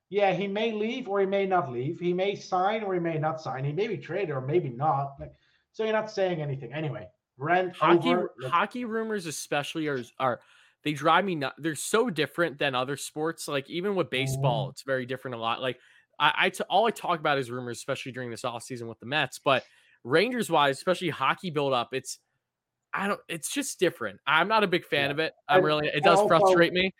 Yeah, 0.09 0.33
he 0.33 0.47
may 0.47 0.71
leave 0.73 1.07
or 1.07 1.19
he 1.19 1.25
may 1.25 1.45
not 1.45 1.71
leave. 1.71 1.99
He 1.99 2.13
may 2.13 2.35
sign 2.35 2.83
or 2.83 2.93
he 2.93 2.99
may 2.99 3.17
not 3.17 3.39
sign. 3.41 3.63
He 3.63 3.71
may 3.71 3.87
be 3.87 3.97
traded 3.97 4.31
or 4.31 4.41
maybe 4.41 4.69
not. 4.69 5.13
Like, 5.19 5.31
so 5.71 5.83
you're 5.83 5.93
not 5.93 6.11
saying 6.11 6.41
anything 6.41 6.73
anyway. 6.73 7.07
Rent 7.37 7.75
hockey 7.75 8.09
over. 8.09 8.33
hockey 8.47 8.85
rumors 8.85 9.25
especially 9.25 9.87
are 9.87 10.01
are 10.19 10.41
they 10.83 10.93
drive 10.93 11.25
me 11.25 11.35
nuts. 11.35 11.55
They're 11.59 11.75
so 11.75 12.09
different 12.09 12.57
than 12.59 12.75
other 12.75 12.97
sports. 12.97 13.47
Like 13.47 13.69
even 13.69 13.95
with 13.95 14.09
baseball, 14.09 14.67
Mm. 14.67 14.71
it's 14.71 14.81
very 14.81 15.05
different 15.05 15.35
a 15.35 15.39
lot. 15.39 15.61
Like 15.61 15.79
I, 16.19 16.33
I 16.37 16.49
t- 16.49 16.63
all 16.69 16.85
I 16.85 16.91
talk 16.91 17.19
about 17.19 17.37
is 17.37 17.49
rumors, 17.49 17.77
especially 17.77 18.11
during 18.11 18.29
this 18.29 18.43
off 18.43 18.63
season 18.63 18.87
with 18.89 18.99
the 18.99 19.05
Mets. 19.05 19.39
But 19.39 19.63
Rangers 20.03 20.49
wise, 20.49 20.77
especially 20.77 21.09
hockey 21.09 21.49
build 21.49 21.73
up, 21.73 21.89
it's 21.93 22.19
I 22.93 23.07
don't. 23.07 23.19
It's 23.27 23.51
just 23.53 23.79
different. 23.79 24.19
I'm 24.25 24.47
not 24.47 24.63
a 24.63 24.67
big 24.67 24.83
fan 24.85 25.05
Yeah. 25.05 25.11
of 25.11 25.19
it. 25.19 25.33
I'm 25.47 25.57
And- 25.57 25.65
really. 25.65 25.87
It 25.87 26.03
does 26.03 26.19
also- 26.19 26.27
frustrate 26.39 26.73
me. 26.73 26.93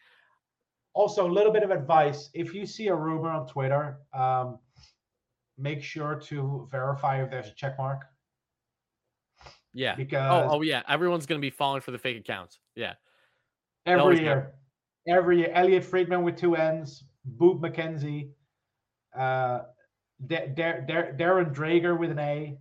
Also, 0.93 1.25
a 1.25 1.31
little 1.31 1.51
bit 1.51 1.63
of 1.63 1.71
advice: 1.71 2.29
if 2.33 2.53
you 2.53 2.65
see 2.65 2.87
a 2.87 2.95
rumor 2.95 3.29
on 3.29 3.47
Twitter, 3.47 3.99
um, 4.13 4.59
make 5.57 5.81
sure 5.83 6.15
to 6.15 6.67
verify 6.71 7.21
if 7.23 7.29
there's 7.29 7.47
a 7.47 7.53
check 7.53 7.77
mark 7.77 8.05
Yeah. 9.73 9.95
because 9.95 10.51
Oh, 10.51 10.57
oh 10.57 10.61
yeah. 10.61 10.83
Everyone's 10.87 11.25
gonna 11.25 11.39
be 11.39 11.49
falling 11.49 11.81
for 11.81 11.91
the 11.91 11.99
fake 11.99 12.17
accounts. 12.17 12.59
Yeah. 12.75 12.95
every 13.85 14.19
year, 14.19 14.53
every 15.07 15.39
year, 15.39 15.49
Elliot 15.53 15.83
Friedman 15.83 16.23
with 16.23 16.37
two 16.37 16.55
N's, 16.55 17.03
Boop 17.37 17.59
McKenzie, 17.59 18.31
uh, 19.15 19.65
Da- 20.27 20.47
Da- 20.47 20.81
Da- 20.81 21.11
Darren 21.13 21.53
Drager 21.53 21.97
with 21.97 22.11
an 22.11 22.19
A. 22.19 22.59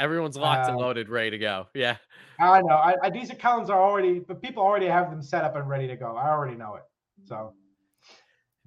Everyone's 0.00 0.36
locked 0.36 0.66
and 0.66 0.76
Um, 0.76 0.82
loaded, 0.82 1.08
ready 1.08 1.30
to 1.30 1.38
go. 1.38 1.68
Yeah. 1.74 1.96
I 2.40 2.62
know. 2.62 2.74
I, 2.74 2.94
I, 3.02 3.10
these 3.10 3.30
accounts 3.30 3.68
are 3.68 3.80
already, 3.80 4.20
but 4.20 4.40
people 4.42 4.62
already 4.62 4.86
have 4.86 5.10
them 5.10 5.22
set 5.22 5.44
up 5.44 5.56
and 5.56 5.68
ready 5.68 5.86
to 5.86 5.96
go. 5.96 6.16
I 6.16 6.30
already 6.30 6.56
know 6.56 6.76
it. 6.76 6.82
So 7.26 7.52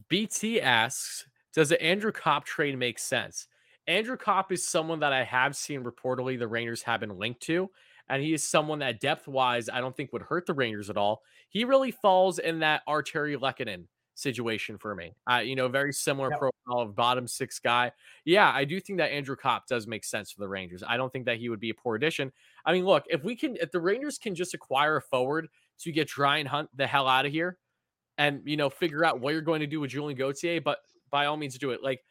BT 0.10 0.62
asks, 0.62 1.26
does 1.54 1.70
the 1.70 1.82
Andrew 1.82 2.12
Copp 2.12 2.46
trade 2.46 2.78
make 2.78 3.00
sense? 3.00 3.48
Andrew 3.88 4.16
Copp 4.16 4.52
is 4.52 4.66
someone 4.68 5.00
that 5.00 5.12
I 5.12 5.24
have 5.24 5.56
seen 5.56 5.84
reportedly 5.84 6.38
the 6.38 6.48
Rangers 6.48 6.84
have 6.84 7.00
been 7.00 7.18
linked 7.18 7.42
to, 7.42 7.70
and 8.10 8.22
he 8.22 8.34
is 8.34 8.48
someone 8.48 8.80
that 8.80 9.00
depth 9.00 9.28
wise 9.28 9.70
I 9.70 9.82
don't 9.82 9.98
think 9.98 10.14
would 10.14 10.22
hurt 10.22 10.46
the 10.46 10.54
Rangers 10.54 10.90
at 10.90 10.98
all. 10.98 11.24
He 11.50 11.66
really 11.66 11.92
falls 11.92 12.38
in 12.38 12.60
that 12.60 12.84
Artturi 12.88 13.38
Lehkonen 13.38 13.86
situation 14.16 14.78
for 14.78 14.96
me. 14.96 15.16
Uh, 15.30 15.38
you 15.38 15.56
know, 15.56 15.68
very 15.68 15.94
similar 15.94 16.30
Yep. 16.30 16.40
profile 16.40 16.80
of 16.82 16.96
bottom 16.96 17.28
six 17.28 17.60
guy. 17.60 17.92
Yeah, 18.26 18.52
I 18.54 18.66
do 18.66 18.80
think 18.80 19.00
that 19.00 19.12
Andrew 19.12 19.36
Copp 19.36 19.68
does 19.68 19.88
make 19.88 20.04
sense 20.04 20.32
for 20.32 20.40
the 20.42 20.48
Rangers. 20.48 20.84
I 20.88 20.98
don't 20.98 21.12
think 21.12 21.26
that 21.26 21.38
he 21.38 21.50
would 21.50 21.60
be 21.60 21.70
a 21.72 21.74
poor 21.74 21.96
addition. 21.96 22.32
I 22.66 22.74
mean, 22.74 22.86
look, 22.86 23.06
if 23.10 23.24
we 23.24 23.36
can, 23.36 23.56
if 23.58 23.72
the 23.72 23.82
Rangers 23.82 24.18
can 24.18 24.36
just 24.36 24.54
acquire 24.54 24.98
a 24.98 25.02
forward 25.02 25.50
to 25.80 25.92
get 25.92 26.18
Ryan 26.18 26.46
Hunt 26.46 26.70
the 26.76 26.88
hell 26.88 27.08
out 27.08 27.26
of 27.26 27.32
here, 27.32 27.58
and 28.18 28.42
you 28.46 28.58
know 28.58 28.70
figure 28.70 29.04
out 29.06 29.20
what 29.20 29.34
you're 29.34 29.42
going 29.42 29.62
to 29.62 29.68
do 29.68 29.80
with 29.80 29.92
Julian 29.92 30.18
Gauthier, 30.18 30.62
but 30.62 30.80
by 31.10 31.26
all 31.26 31.38
means 31.38 31.58
do 31.58 31.72
it. 31.72 31.84
Like 31.84 32.04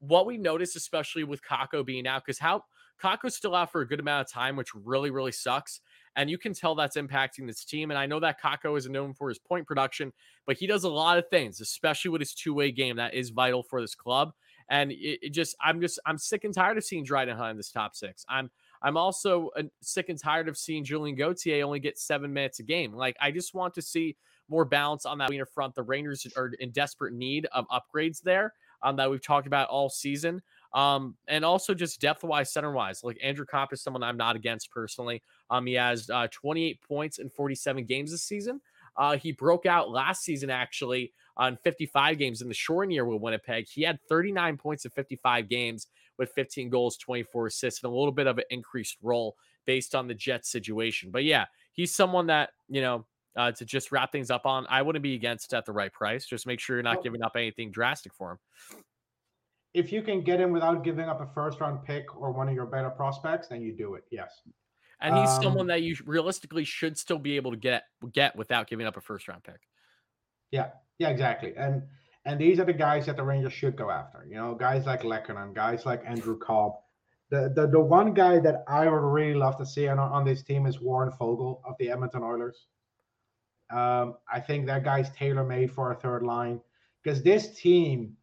what 0.00 0.26
we 0.26 0.38
noticed, 0.38 0.76
especially 0.76 1.24
with 1.24 1.42
Kakko 1.42 1.84
being 1.84 2.06
out, 2.06 2.24
because 2.24 2.38
how 2.38 2.62
Kakko's 3.02 3.36
still 3.36 3.54
out 3.54 3.72
for 3.72 3.80
a 3.80 3.86
good 3.86 4.00
amount 4.00 4.26
of 4.26 4.32
time, 4.32 4.56
which 4.56 4.74
really 4.74 5.10
really 5.10 5.32
sucks, 5.32 5.80
and 6.16 6.30
you 6.30 6.38
can 6.38 6.54
tell 6.54 6.74
that's 6.74 6.96
impacting 6.96 7.46
this 7.46 7.64
team. 7.64 7.90
And 7.90 7.98
I 7.98 8.06
know 8.06 8.18
that 8.20 8.40
Kakko 8.40 8.76
is 8.76 8.88
known 8.88 9.14
for 9.14 9.28
his 9.28 9.38
point 9.38 9.66
production, 9.66 10.12
but 10.46 10.56
he 10.56 10.66
does 10.66 10.84
a 10.84 10.88
lot 10.88 11.18
of 11.18 11.28
things, 11.28 11.60
especially 11.60 12.10
with 12.10 12.20
his 12.20 12.34
two 12.34 12.54
way 12.54 12.72
game, 12.72 12.96
that 12.96 13.14
is 13.14 13.30
vital 13.30 13.62
for 13.62 13.80
this 13.80 13.94
club. 13.94 14.32
And 14.68 14.90
it, 14.90 15.20
it 15.22 15.30
just, 15.30 15.54
I'm 15.60 15.80
just, 15.80 16.00
I'm 16.06 16.18
sick 16.18 16.44
and 16.44 16.54
tired 16.54 16.78
of 16.78 16.84
seeing 16.84 17.04
Dryden 17.04 17.36
Hunt 17.36 17.52
in 17.52 17.56
this 17.56 17.70
top 17.70 17.94
six. 17.94 18.24
I'm, 18.28 18.50
I'm 18.82 18.96
also 18.96 19.50
uh, 19.56 19.64
sick 19.82 20.08
and 20.08 20.18
tired 20.18 20.48
of 20.48 20.56
seeing 20.56 20.84
Julian 20.84 21.16
Gauthier 21.16 21.64
only 21.64 21.80
get 21.80 21.98
seven 21.98 22.32
minutes 22.32 22.58
a 22.58 22.62
game. 22.62 22.92
Like, 22.92 23.16
I 23.20 23.30
just 23.30 23.54
want 23.54 23.74
to 23.74 23.82
see 23.82 24.16
more 24.48 24.64
balance 24.64 25.06
on 25.06 25.18
that 25.18 25.28
wiener 25.28 25.46
front. 25.46 25.74
The 25.74 25.82
Rangers 25.82 26.26
are 26.36 26.50
in 26.58 26.70
desperate 26.70 27.12
need 27.14 27.46
of 27.52 27.66
upgrades 27.68 28.22
there 28.22 28.54
um, 28.82 28.96
that 28.96 29.10
we've 29.10 29.22
talked 29.22 29.46
about 29.46 29.68
all 29.68 29.88
season. 29.88 30.42
Um, 30.74 31.16
and 31.28 31.44
also 31.44 31.74
just 31.74 32.00
depth 32.00 32.24
wise, 32.24 32.52
center 32.52 32.72
wise. 32.72 33.02
Like 33.02 33.18
Andrew 33.22 33.46
Copp 33.46 33.72
is 33.72 33.82
someone 33.82 34.02
I'm 34.02 34.16
not 34.16 34.36
against 34.36 34.70
personally. 34.70 35.22
Um, 35.50 35.66
he 35.66 35.74
has 35.74 36.10
uh, 36.10 36.28
28 36.30 36.80
points 36.82 37.18
in 37.18 37.30
47 37.30 37.84
games 37.84 38.10
this 38.10 38.24
season. 38.24 38.60
Uh, 38.96 39.16
he 39.16 39.32
broke 39.32 39.66
out 39.66 39.90
last 39.90 40.22
season 40.22 40.50
actually 40.50 41.12
on 41.36 41.56
55 41.62 42.18
games 42.18 42.40
in 42.40 42.48
the 42.48 42.54
short 42.54 42.90
year 42.90 43.04
with 43.04 43.20
Winnipeg. 43.20 43.66
He 43.68 43.82
had 43.82 43.98
39 44.08 44.56
points 44.56 44.84
in 44.84 44.90
55 44.90 45.48
games 45.48 45.88
with 46.18 46.30
15 46.32 46.70
goals, 46.70 46.96
24 46.96 47.48
assists, 47.48 47.82
and 47.82 47.92
a 47.92 47.94
little 47.94 48.12
bit 48.12 48.26
of 48.26 48.38
an 48.38 48.44
increased 48.50 48.96
role 49.02 49.36
based 49.66 49.94
on 49.94 50.06
the 50.06 50.14
Jets 50.14 50.50
situation. 50.50 51.10
But 51.10 51.24
yeah, 51.24 51.44
he's 51.72 51.94
someone 51.94 52.26
that, 52.28 52.50
you 52.68 52.80
know, 52.80 53.04
uh, 53.36 53.52
to 53.52 53.66
just 53.66 53.92
wrap 53.92 54.12
things 54.12 54.30
up 54.30 54.46
on, 54.46 54.66
I 54.70 54.80
wouldn't 54.80 55.02
be 55.02 55.14
against 55.14 55.52
at 55.52 55.66
the 55.66 55.72
right 55.72 55.92
price. 55.92 56.24
Just 56.24 56.46
make 56.46 56.58
sure 56.58 56.76
you're 56.76 56.82
not 56.82 57.02
giving 57.02 57.22
up 57.22 57.32
anything 57.36 57.70
drastic 57.70 58.14
for 58.14 58.32
him. 58.32 58.38
If 59.76 59.92
you 59.92 60.02
can 60.02 60.22
get 60.22 60.40
him 60.40 60.52
without 60.52 60.82
giving 60.82 61.08
up 61.08 61.20
a 61.20 61.26
first 61.34 61.60
round 61.60 61.84
pick 61.84 62.04
or 62.16 62.32
one 62.32 62.48
of 62.48 62.54
your 62.54 62.66
better 62.66 62.90
prospects, 62.90 63.48
then 63.48 63.60
you 63.60 63.72
do 63.72 63.94
it. 63.94 64.04
Yes. 64.10 64.40
And 65.00 65.14
he's 65.16 65.28
Um, 65.28 65.42
someone 65.42 65.66
that 65.66 65.82
you 65.82 65.94
realistically 66.06 66.64
should 66.64 66.96
still 66.96 67.18
be 67.18 67.36
able 67.36 67.50
to 67.50 67.56
get 67.58 67.84
get 68.12 68.34
without 68.34 68.66
giving 68.66 68.86
up 68.86 68.96
a 68.96 69.00
first 69.00 69.28
round 69.28 69.44
pick. 69.44 69.60
Yeah, 70.50 70.70
yeah, 70.98 71.10
exactly. 71.10 71.52
And 71.56 71.82
and 72.24 72.40
these 72.40 72.58
are 72.58 72.64
the 72.64 72.72
guys 72.72 73.04
that 73.06 73.16
the 73.16 73.22
Rangers 73.22 73.52
should 73.52 73.76
go 73.76 73.90
after. 73.90 74.26
You 74.26 74.36
know, 74.36 74.54
guys 74.54 74.86
like 74.86 75.02
Lehkonen, 75.02 75.54
guys 75.54 75.84
like 75.84 76.02
Andrew 76.06 76.38
Copp. 76.38 76.82
The, 77.28 77.52
the 77.54 77.66
the 77.66 77.80
one 77.80 78.14
guy 78.14 78.38
that 78.40 78.64
I 78.66 78.88
would 78.88 79.06
really 79.18 79.34
love 79.34 79.56
to 79.58 79.66
see 79.66 79.88
on, 79.88 79.98
on 79.98 80.24
this 80.24 80.42
team 80.42 80.64
is 80.64 80.80
Warren 80.80 81.12
Foegele 81.12 81.60
of 81.68 81.74
the 81.78 81.90
Edmonton 81.90 82.22
Oilers. 82.22 82.66
Um, 83.70 84.14
I 84.32 84.40
think 84.40 84.66
that 84.66 84.84
guy's 84.84 85.10
tailor 85.10 85.44
made 85.44 85.70
for 85.72 85.92
a 85.92 85.96
third 85.96 86.22
line 86.22 86.60
because 87.02 87.22
this 87.22 87.44
team 87.60 88.16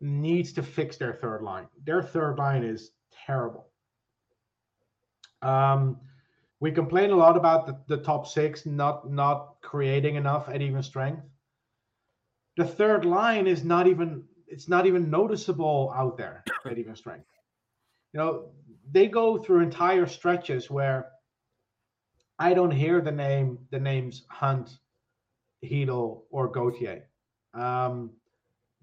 needs 0.00 0.52
to 0.54 0.62
fix 0.62 0.96
their 0.96 1.14
third 1.14 1.42
line. 1.42 1.66
Their 1.84 2.02
third 2.02 2.38
line 2.38 2.64
is 2.64 2.92
terrible. 3.26 3.68
Um, 5.42 5.98
we 6.60 6.70
complain 6.70 7.10
a 7.10 7.16
lot 7.16 7.36
about 7.36 7.66
the, 7.66 7.96
the 7.96 8.02
top 8.02 8.26
six 8.26 8.66
not 8.66 9.10
not 9.10 9.56
creating 9.62 10.16
enough 10.16 10.48
at 10.48 10.60
even 10.60 10.82
strength. 10.82 11.22
The 12.56 12.66
third 12.66 13.04
line 13.04 13.46
is 13.46 13.64
not 13.64 13.86
even 13.86 14.24
it's 14.46 14.68
not 14.68 14.86
even 14.86 15.10
noticeable 15.10 15.92
out 15.96 16.18
there 16.18 16.44
at 16.66 16.78
even 16.78 16.96
strength. 16.96 17.26
You 18.12 18.18
know, 18.18 18.50
they 18.90 19.06
go 19.06 19.38
through 19.38 19.60
entire 19.60 20.06
stretches 20.06 20.70
where 20.70 21.12
I 22.38 22.52
don't 22.54 22.70
hear 22.70 23.00
the 23.00 23.12
name 23.12 23.58
the 23.70 23.80
names 23.80 24.24
Hunt, 24.28 24.78
Heedle, 25.64 26.22
or 26.30 26.48
Gauthier. 26.48 27.08
Um, 27.54 28.10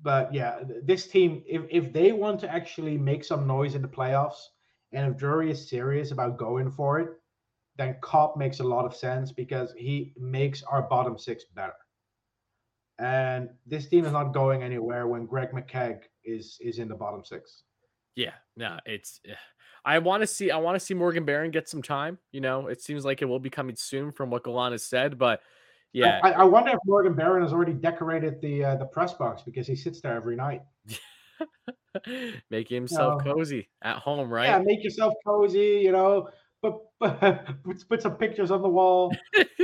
but 0.02 0.34
yeah, 0.34 0.60
this 0.84 1.08
team, 1.08 1.44
if 1.48 1.64
if 1.70 1.92
they 1.92 2.12
want 2.12 2.40
to 2.42 2.52
actually 2.52 2.98
make 2.98 3.24
some 3.24 3.48
noise 3.48 3.76
in 3.76 3.82
the 3.82 3.88
playoffs, 3.88 4.40
and 4.92 5.12
if 5.12 5.18
Drury 5.18 5.52
is 5.52 5.70
serious 5.70 6.12
about 6.12 6.38
going 6.38 6.72
for 6.72 7.00
it, 7.00 7.10
then 7.78 7.96
Copp 8.02 8.38
makes 8.38 8.60
a 8.60 8.64
lot 8.64 8.86
of 8.86 8.96
sense 8.96 9.32
because 9.32 9.74
he 9.78 10.14
makes 10.18 10.64
our 10.64 10.84
bottom 10.84 11.18
six 11.18 11.46
better. 11.56 11.74
And 13.00 13.50
this 13.66 13.88
team 13.88 14.06
is 14.06 14.12
not 14.12 14.34
going 14.34 14.64
anywhere 14.64 15.08
when 15.08 15.26
Greg 15.26 15.52
McKegg 15.52 16.02
is 16.24 16.58
is 16.62 16.80
in 16.80 16.88
the 16.88 16.96
bottom 16.96 17.24
six. 17.24 17.64
Yeah, 18.16 18.34
no, 18.56 18.78
it's. 18.86 19.20
eh, 19.28 19.36
I 19.86 20.00
want 20.00 20.22
to 20.22 20.28
see. 20.28 20.52
I 20.52 20.58
want 20.58 20.76
to 20.76 20.80
see 20.80 20.94
Morgan 20.94 21.24
Barron 21.24 21.52
get 21.52 21.70
some 21.70 21.82
time. 21.82 22.18
You 22.32 22.42
know, 22.42 22.68
it 22.68 22.82
seems 22.82 23.06
like 23.06 23.22
it 23.22 23.26
will 23.26 23.40
be 23.40 23.50
coming 23.50 23.76
soon 23.76 24.12
from 24.12 24.30
what 24.30 24.44
Gallant 24.44 24.74
has 24.74 24.84
said. 24.84 25.18
But 25.18 25.42
yeah, 25.94 26.20
I, 26.24 26.32
I 26.32 26.44
wonder 26.44 26.72
if 26.72 26.80
Morgan 26.86 27.14
Barron 27.14 27.44
has 27.44 27.54
already 27.54 27.74
decorated 27.74 28.42
the 28.42 28.64
uh, 28.64 28.76
the 28.76 28.86
press 28.86 29.14
box 29.14 29.42
because 29.44 29.68
he 29.68 29.76
sits 29.76 30.02
there 30.02 30.16
every 30.16 30.36
night. 30.36 30.62
making 32.50 32.76
himself 32.76 33.24
No. 33.24 33.34
cozy 33.34 33.70
at 33.82 33.98
home, 33.98 34.30
right? 34.30 34.48
Yeah, 34.48 34.60
make 34.60 34.84
yourself 34.84 35.14
cozy, 35.26 35.82
you 35.84 35.92
know. 35.92 36.30
But, 36.62 36.80
but 37.00 37.20
put, 37.64 37.90
put 37.90 38.02
some 38.02 38.16
pictures 38.16 38.52
on 38.52 38.62
the 38.62 38.70
wall. 38.70 39.16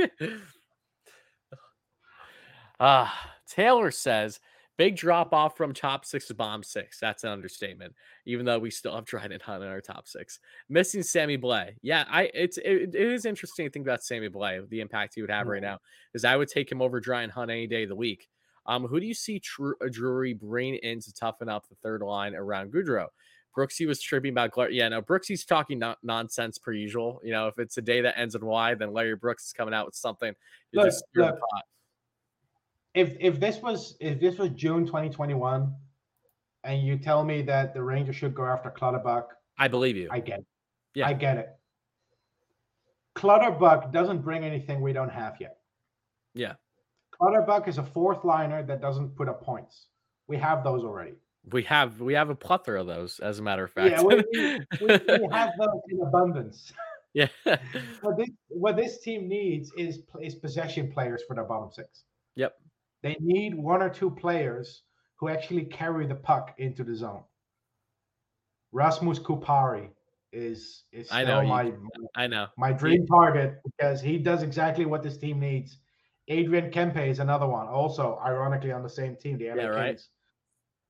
Ah, 2.80 3.30
Taylor 3.46 3.92
says 3.92 4.40
big 4.76 4.96
drop 4.96 5.32
off 5.32 5.56
from 5.56 5.72
top 5.72 6.04
six 6.04 6.26
to 6.28 6.34
bomb 6.34 6.62
six. 6.62 6.98
That's 6.98 7.24
an 7.24 7.30
understatement. 7.30 7.94
Even 8.26 8.44
though 8.46 8.58
we 8.58 8.70
still 8.70 8.94
have 8.94 9.04
Dryden 9.06 9.40
Hunt 9.40 9.62
in 9.62 9.68
our 9.68 9.80
top 9.80 10.08
six, 10.08 10.40
missing 10.68 11.02
Sammy 11.02 11.38
Blais. 11.38 11.74
Yeah, 11.82 12.04
I 12.08 12.30
it's 12.34 12.58
it, 12.58 12.94
it 12.94 13.12
is 13.12 13.24
interesting 13.24 13.66
to 13.66 13.70
think 13.70 13.86
about 13.86 14.04
Sammy 14.04 14.28
Blais, 14.28 14.68
the 14.68 14.80
impact 14.80 15.14
he 15.14 15.20
would 15.20 15.30
have 15.30 15.46
right 15.46 15.62
now. 15.62 15.78
Is 16.14 16.24
I 16.24 16.36
would 16.36 16.48
take 16.48 16.70
him 16.70 16.82
over 16.82 17.00
Dryden 17.00 17.30
Hunt 17.30 17.50
any 17.50 17.66
day 17.66 17.84
of 17.84 17.88
the 17.88 17.96
week. 17.96 18.28
Um, 18.66 18.86
who 18.86 18.98
do 18.98 19.06
you 19.06 19.14
see 19.14 19.38
Tru- 19.40 19.76
uh, 19.84 19.88
Drury 19.90 20.32
bring 20.32 20.76
in 20.76 21.00
to 21.00 21.12
toughen 21.12 21.48
up 21.48 21.68
the 21.68 21.74
third 21.82 22.00
line 22.00 22.34
around 22.34 22.72
Goodrow? 22.72 23.08
Brooksy 23.56 23.86
was 23.86 24.00
tripping 24.00 24.32
about 24.32 24.50
Glar- 24.50 24.72
yeah, 24.72 24.88
no, 24.88 25.00
Brooksy's 25.00 25.44
talking 25.44 25.78
no- 25.78 25.94
nonsense 26.02 26.58
per 26.58 26.72
usual. 26.72 27.20
You 27.22 27.32
know, 27.32 27.46
if 27.46 27.58
it's 27.58 27.76
a 27.76 27.82
day 27.82 28.00
that 28.00 28.18
ends 28.18 28.34
in 28.34 28.44
Y, 28.44 28.74
then 28.74 28.92
Larry 28.92 29.16
Brooks 29.16 29.46
is 29.46 29.52
coming 29.52 29.74
out 29.74 29.86
with 29.86 29.94
something. 29.94 30.34
Look, 30.72 30.86
just 30.86 31.04
look, 31.14 31.38
pot. 31.38 31.64
If 32.94 33.16
if 33.20 33.40
this 33.40 33.60
was 33.60 33.96
if 34.00 34.20
this 34.20 34.38
was 34.38 34.50
June 34.50 34.86
2021, 34.86 35.74
and 36.64 36.82
you 36.82 36.96
tell 36.96 37.24
me 37.24 37.42
that 37.42 37.74
the 37.74 37.82
Rangers 37.82 38.16
should 38.16 38.34
go 38.34 38.44
after 38.44 38.70
Clutterbuck, 38.70 39.24
I 39.58 39.68
believe 39.68 39.96
you. 39.96 40.08
I 40.10 40.20
get 40.20 40.40
it. 40.40 40.46
Yeah. 40.94 41.08
I 41.08 41.12
get 41.12 41.38
it. 41.38 41.48
Clutterbuck 43.14 43.92
doesn't 43.92 44.22
bring 44.22 44.44
anything 44.44 44.80
we 44.80 44.92
don't 44.92 45.10
have 45.10 45.36
yet. 45.40 45.58
Yeah. 46.34 46.54
Clutterbuck 47.12 47.68
is 47.68 47.78
a 47.78 47.82
fourth 47.82 48.24
liner 48.24 48.62
that 48.64 48.80
doesn't 48.80 49.16
put 49.16 49.28
up 49.28 49.42
points. 49.42 49.86
We 50.26 50.36
have 50.38 50.64
those 50.64 50.82
already. 50.82 51.14
We 51.52 51.62
have 51.64 52.00
we 52.00 52.14
have 52.14 52.30
a 52.30 52.34
plethora 52.34 52.80
of 52.80 52.86
those, 52.86 53.20
as 53.20 53.38
a 53.38 53.42
matter 53.42 53.64
of 53.64 53.70
fact. 53.70 53.90
Yeah, 53.90 54.02
we, 54.02 54.14
we, 54.32 54.58
we, 54.80 54.86
we 54.86 55.28
have 55.32 55.50
those 55.58 55.80
in 55.90 56.00
abundance. 56.00 56.72
yeah. 57.12 57.28
What 58.00 58.16
this 58.16 58.30
what 58.48 58.76
this 58.76 59.00
team 59.00 59.28
needs 59.28 59.70
is 59.76 60.00
is 60.22 60.34
possession 60.34 60.90
players 60.90 61.22
for 61.28 61.34
their 61.34 61.44
bottom 61.44 61.70
six. 61.70 62.04
Yep. 62.36 62.54
They 63.04 63.18
need 63.20 63.54
one 63.54 63.82
or 63.82 63.90
two 63.90 64.10
players 64.10 64.82
who 65.16 65.28
actually 65.28 65.66
carry 65.66 66.06
the 66.06 66.14
puck 66.14 66.54
into 66.56 66.82
the 66.82 66.96
zone. 66.96 67.22
Rasmus 68.72 69.18
Kupari 69.18 69.90
is 70.32 70.84
is 70.90 71.12
I 71.12 71.22
know, 71.22 71.42
my 71.42 71.62
you- 71.64 71.90
I 72.16 72.26
know. 72.26 72.46
my 72.56 72.72
dream 72.72 73.06
target 73.06 73.60
because 73.62 74.00
he 74.00 74.18
does 74.18 74.42
exactly 74.42 74.86
what 74.86 75.02
this 75.02 75.18
team 75.18 75.38
needs. 75.38 75.78
Adrian 76.28 76.70
Kempe 76.70 77.06
is 77.06 77.18
another 77.18 77.46
one, 77.46 77.68
also 77.68 78.18
ironically 78.24 78.72
on 78.72 78.82
the 78.82 78.88
same 78.88 79.16
team, 79.16 79.36
the 79.36 79.50
LA 79.50 79.62
Yeah, 79.62 79.68
right. 79.68 79.86
Kings. 79.88 80.08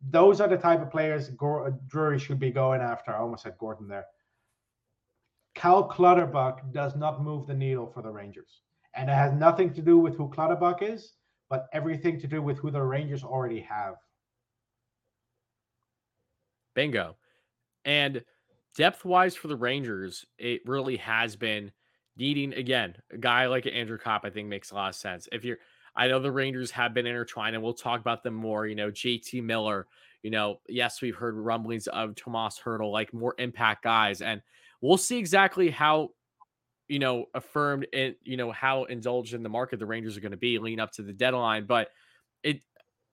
Those 0.00 0.40
are 0.40 0.48
the 0.48 0.56
type 0.56 0.80
of 0.82 0.92
players 0.92 1.30
Gor- 1.30 1.66
uh, 1.66 1.72
Drury 1.88 2.20
should 2.20 2.38
be 2.38 2.52
going 2.52 2.80
after. 2.80 3.10
I 3.10 3.18
almost 3.18 3.42
said 3.42 3.58
Gorton 3.58 3.88
there. 3.88 4.06
Cal 5.56 5.82
Clutterbuck 5.88 6.70
does 6.72 6.94
not 6.94 7.22
move 7.24 7.48
the 7.48 7.54
needle 7.54 7.88
for 7.88 8.02
the 8.02 8.10
Rangers. 8.10 8.60
And 8.94 9.10
it 9.10 9.14
has 9.14 9.32
nothing 9.32 9.74
to 9.74 9.82
do 9.82 9.98
with 9.98 10.14
who 10.16 10.28
Clutterbuck 10.30 10.82
is, 10.82 11.14
but 11.54 11.68
everything 11.72 12.18
to 12.18 12.26
do 12.26 12.42
with 12.42 12.58
who 12.58 12.68
the 12.68 12.82
Rangers 12.82 13.22
already 13.22 13.60
have. 13.60 13.94
Bingo. 16.74 17.14
And 17.84 18.24
depth 18.76 19.04
wise 19.04 19.36
for 19.36 19.46
the 19.46 19.54
Rangers, 19.54 20.26
it 20.36 20.62
really 20.66 20.96
has 20.96 21.36
been 21.36 21.70
needing 22.16 22.54
again 22.54 22.96
a 23.12 23.18
guy 23.18 23.46
like 23.46 23.68
Andrew 23.68 23.98
Copp. 23.98 24.24
I 24.24 24.30
think 24.30 24.48
makes 24.48 24.72
a 24.72 24.74
lot 24.74 24.88
of 24.88 24.96
sense. 24.96 25.28
If 25.30 25.44
you're, 25.44 25.58
I 25.94 26.08
know 26.08 26.18
the 26.18 26.32
Rangers 26.32 26.72
have 26.72 26.92
been 26.92 27.06
intertwined, 27.06 27.54
and 27.54 27.62
we'll 27.62 27.72
talk 27.72 28.00
about 28.00 28.24
them 28.24 28.34
more. 28.34 28.66
You 28.66 28.74
know, 28.74 28.90
JT 28.90 29.40
Miller. 29.44 29.86
You 30.24 30.32
know, 30.32 30.58
yes, 30.68 31.00
we've 31.00 31.14
heard 31.14 31.36
rumblings 31.36 31.86
of 31.86 32.16
Tomas 32.16 32.58
Hertl, 32.58 32.90
like 32.90 33.14
more 33.14 33.36
impact 33.38 33.84
guys, 33.84 34.22
and 34.22 34.42
we'll 34.80 34.96
see 34.96 35.18
exactly 35.18 35.70
how 35.70 36.08
you 36.88 36.98
know 36.98 37.26
affirmed 37.34 37.86
in 37.92 38.14
you 38.24 38.36
know 38.36 38.52
how 38.52 38.84
indulged 38.84 39.34
in 39.34 39.42
the 39.42 39.48
market 39.48 39.78
the 39.78 39.86
Rangers 39.86 40.16
are 40.16 40.20
going 40.20 40.32
to 40.32 40.38
be 40.38 40.58
leading 40.58 40.80
up 40.80 40.92
to 40.92 41.02
the 41.02 41.12
deadline. 41.12 41.66
But 41.66 41.88
it, 42.42 42.60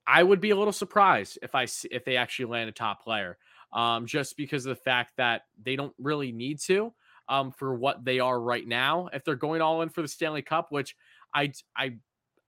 I 0.06 0.22
would 0.22 0.40
be 0.40 0.50
a 0.50 0.56
little 0.56 0.72
surprised 0.72 1.38
if 1.42 1.54
I 1.54 1.66
if 1.90 2.04
they 2.04 2.16
actually 2.16 2.46
land 2.46 2.68
a 2.68 2.72
top 2.72 3.02
player 3.02 3.38
um, 3.72 4.06
just 4.06 4.36
because 4.36 4.66
of 4.66 4.70
the 4.70 4.82
fact 4.82 5.12
that 5.16 5.42
they 5.62 5.76
don't 5.76 5.94
really 5.98 6.32
need 6.32 6.60
to 6.60 6.92
um, 7.28 7.50
for 7.52 7.74
what 7.74 8.04
they 8.04 8.20
are 8.20 8.40
right 8.40 8.66
now. 8.66 9.08
If 9.12 9.24
they're 9.24 9.34
going 9.34 9.62
all 9.62 9.82
in 9.82 9.88
for 9.88 10.02
the 10.02 10.08
Stanley 10.08 10.42
Cup, 10.42 10.68
which 10.70 10.96
I 11.34 11.52
I 11.76 11.94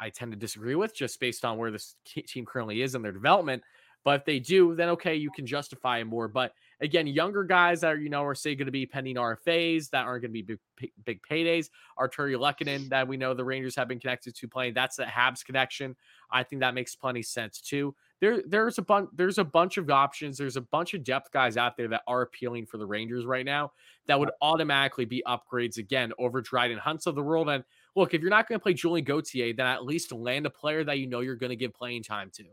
I 0.01 0.11
tend 0.11 0.33
to 0.33 0.39
disagree 0.39 0.75
with, 0.75 0.95
just 0.95 1.21
based 1.21 1.45
on 1.45 1.57
where 1.57 1.71
this 1.71 1.97
team 2.05 2.45
currently 2.45 2.83
is 2.83 2.95
in 2.95 3.03
their 3.03 3.13
development. 3.13 3.63
But 4.05 4.21
if 4.21 4.25
they 4.27 4.39
do, 4.39 4.75
then 4.75 4.91
okay, 4.91 5.15
you 5.15 5.31
can 5.31 5.47
justify 5.47 5.99
it 5.99 6.05
more. 6.05 6.29
But 6.29 6.53
again, 6.81 7.07
younger 7.07 7.45
guys 7.45 7.81
that 7.81 7.93
are 7.93 7.99
you 7.99 8.09
know 8.09 8.25
are 8.25 8.35
say 8.35 8.55
going 8.55 8.67
to 8.67 8.73
be 8.73 8.87
pending 8.87 9.17
RFAs 9.17 9.91
that 9.91 10.07
aren't 10.07 10.23
going 10.23 10.33
to 10.35 10.43
be 10.43 10.59
big, 10.77 10.91
big 11.05 11.21
paydays. 11.23 11.71
Artturi 11.99 12.37
Lehkonen 12.37 12.89
that 12.89 13.07
we 13.07 13.17
know 13.17 13.35
the 13.35 13.45
Rangers 13.45 13.77
have 13.77 13.89
been 13.89 14.01
connected 14.01 14.35
to 14.35 14.49
playing. 14.49 14.75
That's 14.75 14.97
the 14.97 15.05
Habs 15.05 15.45
connection. 15.45 15.97
I 16.31 16.43
think 16.43 16.61
that 16.61 16.75
makes 16.75 16.95
plenty 16.95 17.23
sense 17.23 17.61
too 17.61 17.95
there 18.25 18.43
there's 18.47 18.79
a 18.79 18.83
bunch 18.83 19.11
there's 19.15 19.39
a 19.39 19.45
bunch 19.45 19.77
of 19.77 19.91
options. 19.91 20.39
There's 20.39 20.57
a 20.57 20.63
bunch 20.63 20.95
of 20.95 21.05
depth 21.05 21.31
guys 21.31 21.57
out 21.57 21.77
there 21.77 21.89
that 21.89 22.03
are 22.07 22.23
appealing 22.23 22.65
for 22.67 22.79
the 22.79 22.87
Rangers 22.87 23.27
right 23.27 23.45
now 23.45 23.73
that 24.07 24.19
would 24.19 24.31
automatically 24.41 25.05
be 25.05 25.23
upgrades 25.27 25.77
again 25.77 26.13
over 26.19 26.41
Dryden 26.41 26.79
Hunts 26.79 27.07
of 27.07 27.17
the 27.17 27.23
world. 27.23 27.51
And 27.51 27.65
look, 27.95 28.15
if 28.15 28.23
you're 28.23 28.31
not 28.31 28.49
going 28.49 28.59
to 28.59 28.63
play 28.63 28.73
Julian 28.73 29.05
Gauthier, 29.05 29.53
then 29.53 29.67
at 29.67 29.85
least 29.85 30.13
land 30.13 30.47
a 30.47 30.51
player 30.51 30.85
that 30.85 30.99
you 30.99 31.07
know 31.07 31.21
you're 31.21 31.37
going 31.37 31.51
to 31.51 31.57
give 31.57 31.75
playing 31.75 32.03
time 32.03 32.31
to. 32.35 32.45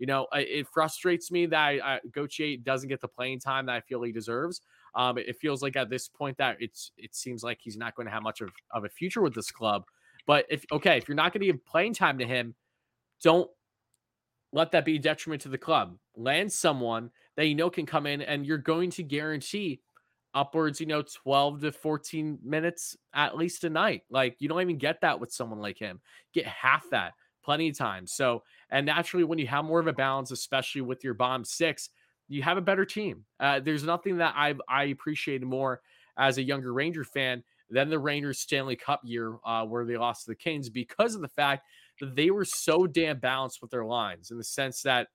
You 0.00 0.06
know, 0.06 0.26
it 0.32 0.66
frustrates 0.66 1.30
me 1.30 1.44
that 1.44 1.58
I, 1.58 2.00
Gauthier 2.10 2.56
doesn't 2.56 2.88
get 2.88 3.02
the 3.02 3.06
playing 3.06 3.38
time 3.38 3.66
that 3.66 3.74
I 3.74 3.80
feel 3.82 4.02
he 4.02 4.12
deserves. 4.12 4.62
Um, 4.94 5.18
it 5.18 5.36
feels 5.36 5.62
like 5.62 5.76
at 5.76 5.90
this 5.90 6.08
point 6.08 6.38
that 6.38 6.56
it's 6.58 6.92
it 6.96 7.14
seems 7.14 7.44
like 7.44 7.58
he's 7.60 7.76
not 7.76 7.94
going 7.94 8.06
to 8.06 8.12
have 8.12 8.22
much 8.22 8.40
of, 8.40 8.50
of 8.70 8.84
a 8.84 8.88
future 8.88 9.20
with 9.20 9.34
this 9.34 9.50
club. 9.50 9.84
But 10.26 10.46
if 10.48 10.64
okay, 10.72 10.96
if 10.96 11.06
you're 11.06 11.16
not 11.16 11.34
going 11.34 11.42
to 11.42 11.46
give 11.48 11.66
playing 11.66 11.92
time 11.92 12.18
to 12.18 12.24
him, 12.24 12.54
don't 13.22 13.50
let 14.54 14.72
that 14.72 14.86
be 14.86 14.98
detriment 14.98 15.42
to 15.42 15.50
the 15.50 15.58
club. 15.58 15.98
Land 16.16 16.50
someone 16.50 17.10
that 17.36 17.44
you 17.44 17.54
know 17.54 17.68
can 17.68 17.84
come 17.84 18.06
in 18.06 18.22
and 18.22 18.46
you're 18.46 18.56
going 18.56 18.88
to 18.92 19.02
guarantee 19.02 19.82
upwards, 20.32 20.80
you 20.80 20.86
know, 20.86 21.02
12 21.02 21.60
to 21.60 21.72
14 21.72 22.38
minutes 22.42 22.96
at 23.12 23.36
least 23.36 23.64
a 23.64 23.70
night. 23.70 24.04
Like 24.08 24.36
you 24.38 24.48
don't 24.48 24.62
even 24.62 24.78
get 24.78 25.02
that 25.02 25.20
with 25.20 25.30
someone 25.30 25.58
like 25.58 25.78
him. 25.78 26.00
Get 26.32 26.46
half 26.46 26.88
that 26.88 27.12
plenty 27.42 27.68
of 27.68 27.76
times. 27.76 28.12
So, 28.12 28.42
and 28.70 28.86
naturally, 28.86 29.24
when 29.24 29.38
you 29.38 29.46
have 29.46 29.64
more 29.64 29.80
of 29.80 29.86
a 29.86 29.92
balance, 29.92 30.30
especially 30.30 30.82
with 30.82 31.04
your 31.04 31.14
bomb 31.14 31.44
six, 31.44 31.90
you 32.28 32.42
have 32.42 32.56
a 32.56 32.62
better 32.62 32.84
team. 32.84 33.24
Uh, 33.38 33.60
there's 33.60 33.84
nothing 33.84 34.18
that 34.18 34.34
I 34.36 34.54
I 34.68 34.84
appreciated 34.84 35.46
more 35.46 35.80
as 36.16 36.38
a 36.38 36.42
younger 36.42 36.72
Ranger 36.72 37.04
fan 37.04 37.42
than 37.70 37.88
the 37.88 37.98
Rangers 37.98 38.40
Stanley 38.40 38.76
Cup 38.76 39.00
year 39.04 39.36
uh, 39.44 39.64
where 39.64 39.84
they 39.84 39.96
lost 39.96 40.24
to 40.24 40.30
the 40.32 40.36
Canes 40.36 40.68
because 40.68 41.14
of 41.14 41.20
the 41.20 41.28
fact 41.28 41.64
that 42.00 42.16
they 42.16 42.30
were 42.30 42.44
so 42.44 42.86
damn 42.86 43.18
balanced 43.18 43.60
with 43.62 43.70
their 43.70 43.84
lines 43.84 44.30
in 44.30 44.38
the 44.38 44.44
sense 44.44 44.82
that 44.82 45.08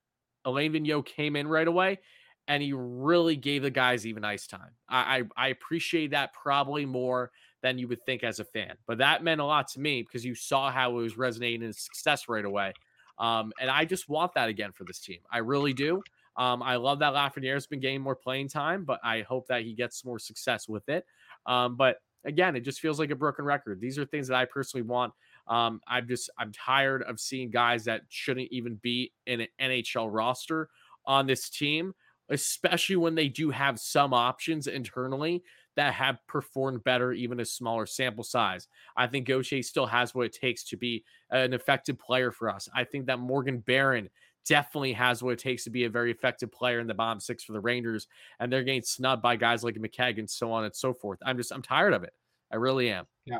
Alain 0.45 0.73
Vigneault 0.73 1.05
came 1.05 1.35
in 1.35 1.47
right 1.47 1.67
away 1.67 1.99
and 2.47 2.61
he 2.61 2.73
really 2.73 3.35
gave 3.35 3.63
the 3.63 3.71
guys 3.71 4.05
even 4.05 4.23
ice 4.23 4.47
time. 4.47 4.71
I, 4.87 5.17
I, 5.17 5.45
I 5.45 5.47
appreciate 5.49 6.11
that 6.11 6.33
probably 6.33 6.85
more 6.85 7.31
than 7.61 7.77
you 7.77 7.87
would 7.87 8.05
think 8.05 8.23
as 8.23 8.39
a 8.39 8.45
fan, 8.45 8.75
but 8.87 8.99
that 8.99 9.23
meant 9.23 9.41
a 9.41 9.45
lot 9.45 9.67
to 9.69 9.79
me 9.79 10.03
because 10.03 10.23
you 10.23 10.35
saw 10.35 10.71
how 10.71 10.91
it 10.91 11.01
was 11.01 11.17
resonating 11.17 11.63
in 11.63 11.73
success 11.73 12.29
right 12.29 12.45
away. 12.45 12.73
Um, 13.17 13.53
and 13.59 13.69
I 13.69 13.85
just 13.85 14.09
want 14.09 14.33
that 14.35 14.49
again 14.49 14.71
for 14.71 14.83
this 14.83 14.99
team. 14.99 15.19
I 15.31 15.39
really 15.39 15.73
do. 15.73 16.01
Um, 16.37 16.61
I 16.61 16.75
love 16.75 16.99
that 16.99 17.13
Lafreniere's 17.13 17.67
been 17.67 17.79
getting 17.79 18.01
more 18.01 18.15
playing 18.15 18.49
time, 18.49 18.83
but 18.83 18.99
I 19.03 19.21
hope 19.21 19.47
that 19.47 19.63
he 19.63 19.73
gets 19.73 20.03
more 20.03 20.19
success 20.19 20.67
with 20.67 20.87
it. 20.89 21.05
Um, 21.45 21.75
but 21.75 21.97
again, 22.25 22.55
it 22.55 22.61
just 22.61 22.81
feels 22.81 22.99
like 22.99 23.11
a 23.11 23.15
broken 23.15 23.45
record. 23.45 23.79
These 23.79 23.97
are 23.97 24.05
things 24.05 24.27
that 24.27 24.35
I 24.35 24.45
personally 24.45 24.85
want. 24.85 25.13
Um, 25.47 25.79
I'm 25.87 26.07
just 26.07 26.29
I'm 26.37 26.51
tired 26.51 27.03
of 27.03 27.19
seeing 27.19 27.51
guys 27.51 27.85
that 27.85 28.01
shouldn't 28.09 28.51
even 28.51 28.75
be 28.81 29.13
in 29.27 29.41
an 29.41 29.47
NHL 29.61 30.09
roster 30.11 30.69
on 31.05 31.27
this 31.27 31.49
team, 31.49 31.93
especially 32.29 32.95
when 32.95 33.15
they 33.15 33.29
do 33.29 33.51
have 33.51 33.79
some 33.79 34.13
options 34.13 34.67
internally 34.67 35.43
that 35.75 35.93
have 35.93 36.17
performed 36.27 36.83
better, 36.83 37.11
even 37.11 37.39
a 37.39 37.45
smaller 37.45 37.85
sample 37.85 38.23
size. 38.23 38.67
I 38.95 39.07
think 39.07 39.27
Gauthier 39.27 39.63
still 39.63 39.85
has 39.85 40.15
what 40.15 40.25
it 40.25 40.33
takes 40.33 40.63
to 40.65 40.77
be 40.77 41.03
an 41.31 41.53
effective 41.53 41.99
player 41.99 42.31
for 42.31 42.49
us. 42.49 42.69
I 42.73 42.83
think 42.83 43.07
that 43.07 43.19
Morgan 43.19 43.59
Barron 43.59 44.09
definitely 44.45 44.93
has 44.93 45.23
what 45.23 45.31
it 45.33 45.39
takes 45.39 45.63
to 45.63 45.69
be 45.69 45.85
a 45.85 45.89
very 45.89 46.11
effective 46.11 46.51
player 46.51 46.79
in 46.79 46.87
the 46.87 46.93
bottom 46.93 47.19
six 47.19 47.43
for 47.43 47.53
the 47.53 47.59
Rangers, 47.59 48.07
and 48.39 48.51
they're 48.51 48.63
getting 48.63 48.83
snubbed 48.83 49.21
by 49.21 49.35
guys 49.35 49.63
like 49.63 49.75
McKegg 49.75 50.19
and 50.19 50.29
so 50.29 50.51
on 50.51 50.63
and 50.65 50.75
so 50.75 50.93
forth. 50.93 51.19
I'm 51.25 51.37
just 51.37 51.51
I'm 51.51 51.61
tired 51.61 51.93
of 51.93 52.03
it. 52.03 52.13
I 52.51 52.57
really 52.57 52.89
am. 52.89 53.05
Yeah. 53.25 53.37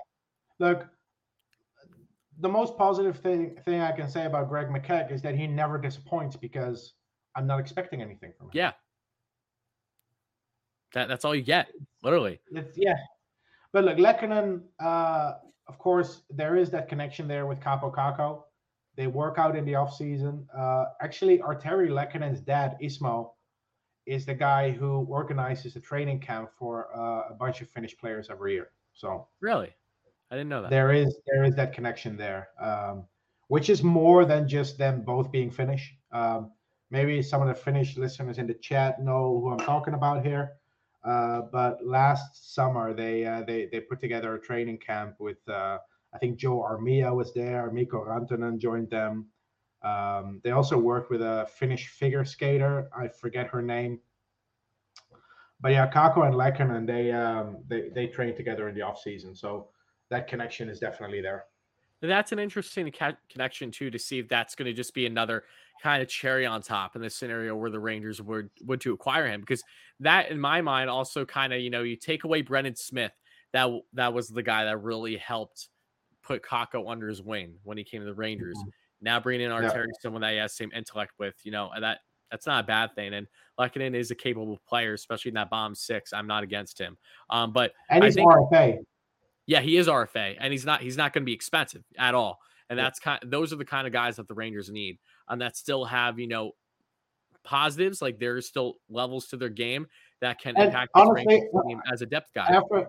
Look, 0.59 0.87
the 2.39 2.49
most 2.49 2.77
positive 2.77 3.19
thing 3.19 3.57
thing 3.65 3.81
I 3.81 3.91
can 3.91 4.09
say 4.09 4.25
about 4.25 4.49
Greg 4.49 4.67
McKegg 4.67 5.11
is 5.11 5.21
that 5.21 5.35
he 5.35 5.47
never 5.47 5.77
disappoints 5.77 6.35
because 6.35 6.93
I'm 7.35 7.47
not 7.47 7.59
expecting 7.59 8.01
anything 8.01 8.33
from 8.37 8.47
him. 8.47 8.51
Yeah. 8.53 8.71
That 10.93 11.07
that's 11.07 11.25
all 11.25 11.35
you 11.35 11.41
get, 11.41 11.67
literally. 12.03 12.39
It's, 12.51 12.77
yeah. 12.77 12.95
But 13.73 13.83
look, 13.83 13.97
Lehkonen, 13.97 14.61
uh, 14.79 15.33
of 15.67 15.77
course, 15.77 16.21
there 16.29 16.55
is 16.55 16.69
that 16.71 16.87
connection 16.87 17.27
there 17.27 17.45
with 17.45 17.59
Kaapo 17.59 17.93
Kakko. 17.93 18.43
They 18.95 19.07
work 19.07 19.37
out 19.37 19.55
in 19.57 19.65
the 19.65 19.75
off 19.75 19.93
season. 19.93 20.47
Uh, 20.57 20.85
actually, 21.01 21.39
Artturi 21.39 21.89
Lehkonen's 21.89 22.39
dad, 22.39 22.77
Ismo, 22.81 23.31
is 24.05 24.25
the 24.25 24.33
guy 24.33 24.71
who 24.71 25.05
organizes 25.09 25.75
a 25.75 25.79
training 25.79 26.19
camp 26.19 26.49
for 26.57 26.95
uh, 26.95 27.31
a 27.31 27.35
bunch 27.37 27.61
of 27.61 27.69
Finnish 27.69 27.97
players 27.97 28.29
every 28.29 28.53
year. 28.53 28.69
So 28.93 29.27
really, 29.41 29.73
I 30.31 30.35
didn't 30.35 30.49
know 30.49 30.61
that. 30.61 30.71
There 30.71 30.93
is 30.93 31.17
there 31.27 31.43
is 31.43 31.55
that 31.55 31.73
connection 31.73 32.15
there, 32.15 32.49
um, 32.61 33.05
which 33.47 33.69
is 33.69 33.83
more 33.83 34.23
than 34.25 34.47
just 34.47 34.77
them 34.77 35.01
both 35.01 35.31
being 35.31 35.51
Finnish. 35.51 35.93
Um, 36.11 36.51
maybe 36.91 37.21
some 37.21 37.41
of 37.41 37.47
the 37.47 37.55
Finnish 37.55 37.97
listeners 37.97 38.37
in 38.37 38.47
the 38.47 38.53
chat 38.53 39.01
know 39.03 39.41
who 39.41 39.51
I'm 39.51 39.59
talking 39.59 39.95
about 39.95 40.25
here. 40.25 40.53
Uh, 41.05 41.41
but 41.51 41.85
last 41.85 42.55
summer 42.55 42.93
they 42.93 43.25
uh, 43.25 43.43
they 43.43 43.67
they 43.71 43.79
put 43.79 43.99
together 43.99 44.35
a 44.35 44.41
training 44.41 44.79
camp 44.79 45.15
with 45.19 45.37
uh, 45.47 45.77
I 46.13 46.17
think 46.17 46.37
Joel 46.37 46.63
Armia 46.63 47.15
was 47.15 47.33
there. 47.33 47.69
Mikko 47.71 48.03
Rantanen 48.05 48.57
joined 48.57 48.89
them. 48.89 49.27
Um, 49.83 50.41
they 50.43 50.51
also 50.51 50.77
worked 50.77 51.11
with 51.11 51.21
a 51.21 51.47
Finnish 51.59 51.89
figure 51.89 52.25
skater. 52.25 52.89
I 52.97 53.07
forget 53.07 53.47
her 53.47 53.61
name. 53.61 53.99
But 55.61 55.73
yeah, 55.73 55.91
Kakko 55.91 56.25
and 56.25 56.35
Lehkonen, 56.35 56.87
they 56.87 57.11
um, 57.11 57.57
they 57.67 57.89
they 57.89 58.07
train 58.07 58.35
together 58.35 58.67
in 58.67 58.75
the 58.75 58.81
off 58.81 58.99
season, 58.99 59.35
so 59.35 59.69
that 60.09 60.27
connection 60.27 60.69
is 60.69 60.79
definitely 60.79 61.21
there. 61.21 61.45
That's 62.07 62.31
an 62.31 62.39
interesting 62.39 62.91
ca- 62.91 63.17
connection 63.29 63.71
too 63.71 63.89
to 63.89 63.99
see 63.99 64.19
if 64.19 64.27
that's 64.27 64.55
going 64.55 64.67
to 64.67 64.73
just 64.73 64.93
be 64.93 65.05
another 65.05 65.43
kind 65.81 66.01
of 66.01 66.07
cherry 66.07 66.45
on 66.45 66.61
top 66.61 66.95
in 66.95 67.01
the 67.01 67.09
scenario 67.09 67.55
where 67.55 67.69
the 67.69 67.79
Rangers 67.79 68.21
would 68.21 68.49
would 68.63 68.81
to 68.81 68.93
acquire 68.93 69.27
him 69.27 69.41
because 69.41 69.63
that 69.99 70.31
in 70.31 70.39
my 70.39 70.61
mind 70.61 70.89
also 70.89 71.25
kind 71.25 71.53
of 71.53 71.59
you 71.59 71.69
know 71.69 71.83
you 71.83 71.95
take 71.95 72.23
away 72.23 72.41
Brendan 72.41 72.75
Smith 72.75 73.11
that 73.53 73.69
that 73.93 74.13
was 74.13 74.29
the 74.29 74.43
guy 74.43 74.65
that 74.65 74.81
really 74.81 75.17
helped 75.17 75.69
put 76.23 76.43
Kakko 76.43 76.89
under 76.89 77.07
his 77.07 77.21
wing 77.21 77.55
when 77.63 77.77
he 77.77 77.83
came 77.83 78.01
to 78.01 78.05
the 78.05 78.13
Rangers. 78.13 78.57
Mm-hmm. 78.57 78.69
Now 79.01 79.19
bringing 79.19 79.45
in 79.45 79.51
Artturi, 79.51 79.87
yeah. 79.87 79.93
someone 80.01 80.21
that 80.21 80.31
he 80.31 80.37
has 80.37 80.55
same 80.55 80.71
intellect 80.75 81.13
with, 81.19 81.35
you 81.43 81.51
know, 81.51 81.69
that 81.79 81.99
that's 82.31 82.47
not 82.47 82.63
a 82.63 82.67
bad 82.67 82.95
thing. 82.95 83.13
And 83.13 83.27
Lehkonen 83.59 83.95
is 83.95 84.11
a 84.11 84.15
capable 84.15 84.59
player, 84.67 84.93
especially 84.93 85.29
in 85.29 85.35
that 85.35 85.49
bomb 85.49 85.75
six. 85.75 86.11
I'm 86.11 86.27
not 86.27 86.43
against 86.43 86.79
him. 86.79 86.97
Um, 87.29 87.53
but 87.53 87.73
and 87.89 88.03
he's 88.03 88.15
think, 88.15 88.29
RFA. 88.29 88.79
Yeah, 89.47 89.61
he 89.61 89.77
is 89.77 89.87
RFA, 89.87 90.37
and 90.39 90.51
he's 90.51 90.65
not 90.65 90.81
he's 90.81 90.97
not 90.97 91.13
going 91.13 91.23
to 91.23 91.25
be 91.25 91.33
expensive 91.33 91.83
at 91.97 92.15
all. 92.15 92.39
And 92.69 92.79
that's 92.79 92.99
kind 92.99 93.23
of, 93.23 93.29
those 93.29 93.53
are 93.53 93.57
the 93.57 93.65
kind 93.65 93.85
of 93.85 93.93
guys 93.93 94.15
that 94.15 94.27
the 94.27 94.33
Rangers 94.33 94.71
need, 94.71 94.97
and 95.29 95.41
that 95.41 95.55
still 95.55 95.85
have 95.85 96.19
you 96.19 96.27
know 96.27 96.53
positives 97.43 98.01
like 98.01 98.19
there's 98.19 98.47
still 98.47 98.75
levels 98.89 99.27
to 99.27 99.37
their 99.37 99.49
game 99.49 99.85
that 100.21 100.39
can 100.39 100.55
and 100.57 100.65
impact 100.65 100.91
honestly, 100.95 101.43
team 101.67 101.81
as 101.91 102.01
a 102.01 102.05
depth 102.05 102.31
guy. 102.33 102.47
After 102.47 102.87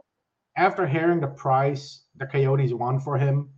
after 0.57 0.87
hearing 0.87 1.21
the 1.21 1.29
price 1.29 2.05
the 2.17 2.27
Coyotes 2.27 2.73
won 2.73 2.99
for 2.99 3.19
him, 3.19 3.51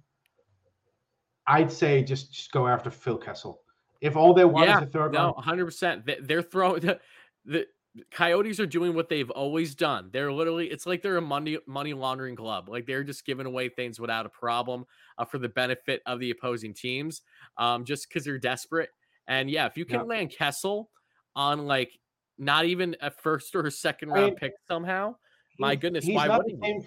I'd 1.47 1.71
say 1.71 2.03
just 2.03 2.33
just 2.33 2.53
go 2.53 2.67
after 2.67 2.91
Phil 2.91 3.17
Kessel. 3.17 3.61
If 4.01 4.17
all 4.17 4.35
they 4.35 4.45
want 4.45 4.69
yeah, 4.69 4.79
is 4.79 4.85
a 4.85 4.87
third 4.87 5.13
no, 5.13 5.33
100 5.33 5.65
percent. 5.65 6.11
They're 6.23 6.43
throwing 6.43 6.81
the, 6.81 7.01
the 7.45 7.67
Coyotes 8.11 8.61
are 8.61 8.67
doing 8.67 8.95
what 8.95 9.09
they've 9.09 9.31
always 9.31 9.75
done. 9.75 10.11
They're 10.13 10.33
literally, 10.33 10.69
it's 10.69 10.87
like 10.87 11.03
they're 11.03 11.17
a 11.17 11.23
money 11.23 11.59
money 11.67 11.95
laundering 11.95 12.37
club. 12.37 12.69
Like 12.69 12.87
they're 12.87 13.05
just 13.05 13.25
giving 13.25 13.47
away 13.47 13.69
things 13.69 14.01
without 14.01 14.27
a 14.27 14.29
problem 14.29 14.85
uh, 15.19 15.25
for 15.25 15.39
the 15.39 15.49
benefit 15.49 16.03
of 16.07 16.21
the 16.21 16.31
opposing 16.31 16.75
teams, 16.75 17.23
um, 17.57 17.85
just 17.85 18.09
because 18.09 18.25
they're 18.25 18.39
desperate. 18.39 18.91
And 19.27 19.51
yeah, 19.51 19.67
if 19.67 19.77
you 19.77 19.85
can 19.85 20.01
yeah. 20.01 20.03
land 20.03 20.31
Kessel 20.31 20.91
on 21.37 21.67
like 21.67 21.99
not 22.39 22.65
even 22.65 22.97
a 23.01 23.11
first 23.11 23.55
or 23.55 23.67
a 23.67 23.71
second 23.71 24.09
round 24.11 24.21
I 24.21 24.27
mean, 24.27 24.37
pick 24.37 24.53
somehow, 24.67 25.17
my 25.59 25.77
goodness, 25.77 26.07
why 26.07 26.29
wouldn't 26.29 26.63
same, 26.63 26.83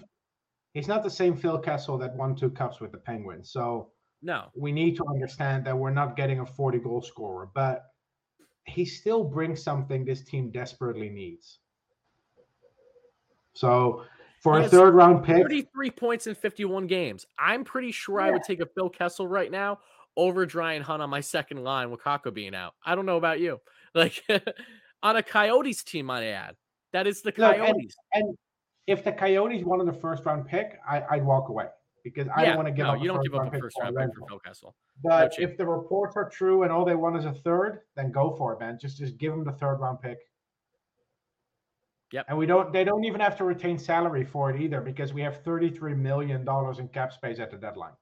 He's 0.73 0.88
not 0.88 1.03
the 1.03 1.09
same 1.09 1.35
Phil 1.35 1.59
Kessel 1.59 1.97
that 1.97 2.15
won 2.15 2.35
two 2.35 2.49
cups 2.49 2.79
with 2.79 2.91
the 2.91 2.97
Penguins. 2.97 3.51
So 3.51 3.91
no, 4.21 4.45
we 4.55 4.71
need 4.71 4.95
to 4.97 5.05
understand 5.07 5.65
that 5.65 5.77
we're 5.77 5.91
not 5.91 6.15
getting 6.15 6.39
a 6.39 6.45
40 6.45 6.79
goal 6.79 7.01
scorer, 7.01 7.49
but 7.53 7.90
he 8.65 8.85
still 8.85 9.23
brings 9.23 9.61
something 9.61 10.05
this 10.05 10.21
team 10.21 10.51
desperately 10.51 11.09
needs. 11.09 11.59
So 13.53 14.03
for 14.41 14.59
a 14.59 14.67
third 14.67 14.93
round 14.93 15.23
pick, 15.23 15.43
33 15.43 15.91
points 15.91 16.27
in 16.27 16.35
51 16.35 16.88
games. 16.88 17.25
I'm 17.38 17.63
pretty 17.63 17.91
sure 17.91 18.19
yeah. 18.19 18.27
I 18.27 18.31
would 18.31 18.43
take 18.43 18.59
a 18.59 18.65
Phil 18.65 18.89
Kessel 18.89 19.27
right 19.27 19.51
now 19.51 19.79
over 20.17 20.45
Dryden 20.45 20.83
Hunt 20.83 21.01
on 21.01 21.09
my 21.09 21.21
second 21.21 21.63
line 21.63 21.91
with 21.91 22.01
Kakko 22.01 22.33
being 22.33 22.55
out. 22.55 22.73
I 22.85 22.95
don't 22.95 23.05
know 23.05 23.17
about 23.17 23.39
you. 23.39 23.59
Like 23.93 24.23
on 25.03 25.17
a 25.17 25.21
Coyotes 25.21 25.83
team, 25.83 26.09
I 26.09 26.27
add. 26.27 26.55
That 26.93 27.07
is 27.07 27.21
the 27.21 27.33
Coyotes. 27.33 27.67
Look, 27.67 27.75
and, 28.13 28.23
and, 28.23 28.38
if 28.88 29.03
the 29.03 29.11
Coyotes 29.11 29.65
wanted 29.65 29.85
the 29.85 29.99
first 29.99 30.25
round 30.25 30.47
pick, 30.47 30.79
I, 30.89 31.17
would 31.17 31.25
walk 31.25 31.49
away 31.49 31.65
because 32.03 32.27
I 32.35 32.45
don't 32.45 32.55
want 32.55 32.67
to 32.67 32.73
give 32.73 32.85
no, 32.85 32.93
up. 32.93 33.01
You 33.01 33.07
don't 33.07 33.23
give 33.23 33.35
up 33.35 33.53
a 33.53 33.59
first 33.59 33.77
round 33.79 33.95
pick 33.95 34.09
for 34.17 34.27
Phil 34.27 34.39
Kessel. 34.39 34.75
But 35.03 35.33
no 35.37 35.43
if 35.43 35.57
the 35.57 35.65
reports 35.65 36.15
are 36.15 36.29
true 36.29 36.63
and 36.63 36.71
all 36.71 36.85
they 36.85 36.95
want 36.95 37.17
is 37.17 37.25
a 37.25 37.33
third, 37.33 37.81
then 37.95 38.11
go 38.11 38.35
for 38.37 38.53
it, 38.53 38.59
man. 38.59 38.77
Just 38.79 38.97
just 38.97 39.17
give 39.17 39.31
them 39.31 39.43
the 39.43 39.53
third 39.53 39.75
round 39.75 40.01
pick. 40.01 40.19
Yep. 42.11 42.25
And 42.27 42.37
we 42.37 42.45
don't 42.45 42.73
they 42.73 42.83
don't 42.83 43.05
even 43.05 43.21
have 43.21 43.37
to 43.37 43.43
retain 43.45 43.77
salary 43.77 44.25
for 44.25 44.49
it 44.49 44.61
either 44.61 44.81
because 44.81 45.13
we 45.13 45.21
have 45.21 45.43
$33 45.43 45.97
million 45.97 46.45
in 46.77 46.87
cap 46.89 47.13
space 47.13 47.39
at 47.39 47.51
the 47.51 47.57
deadline. 47.57 47.93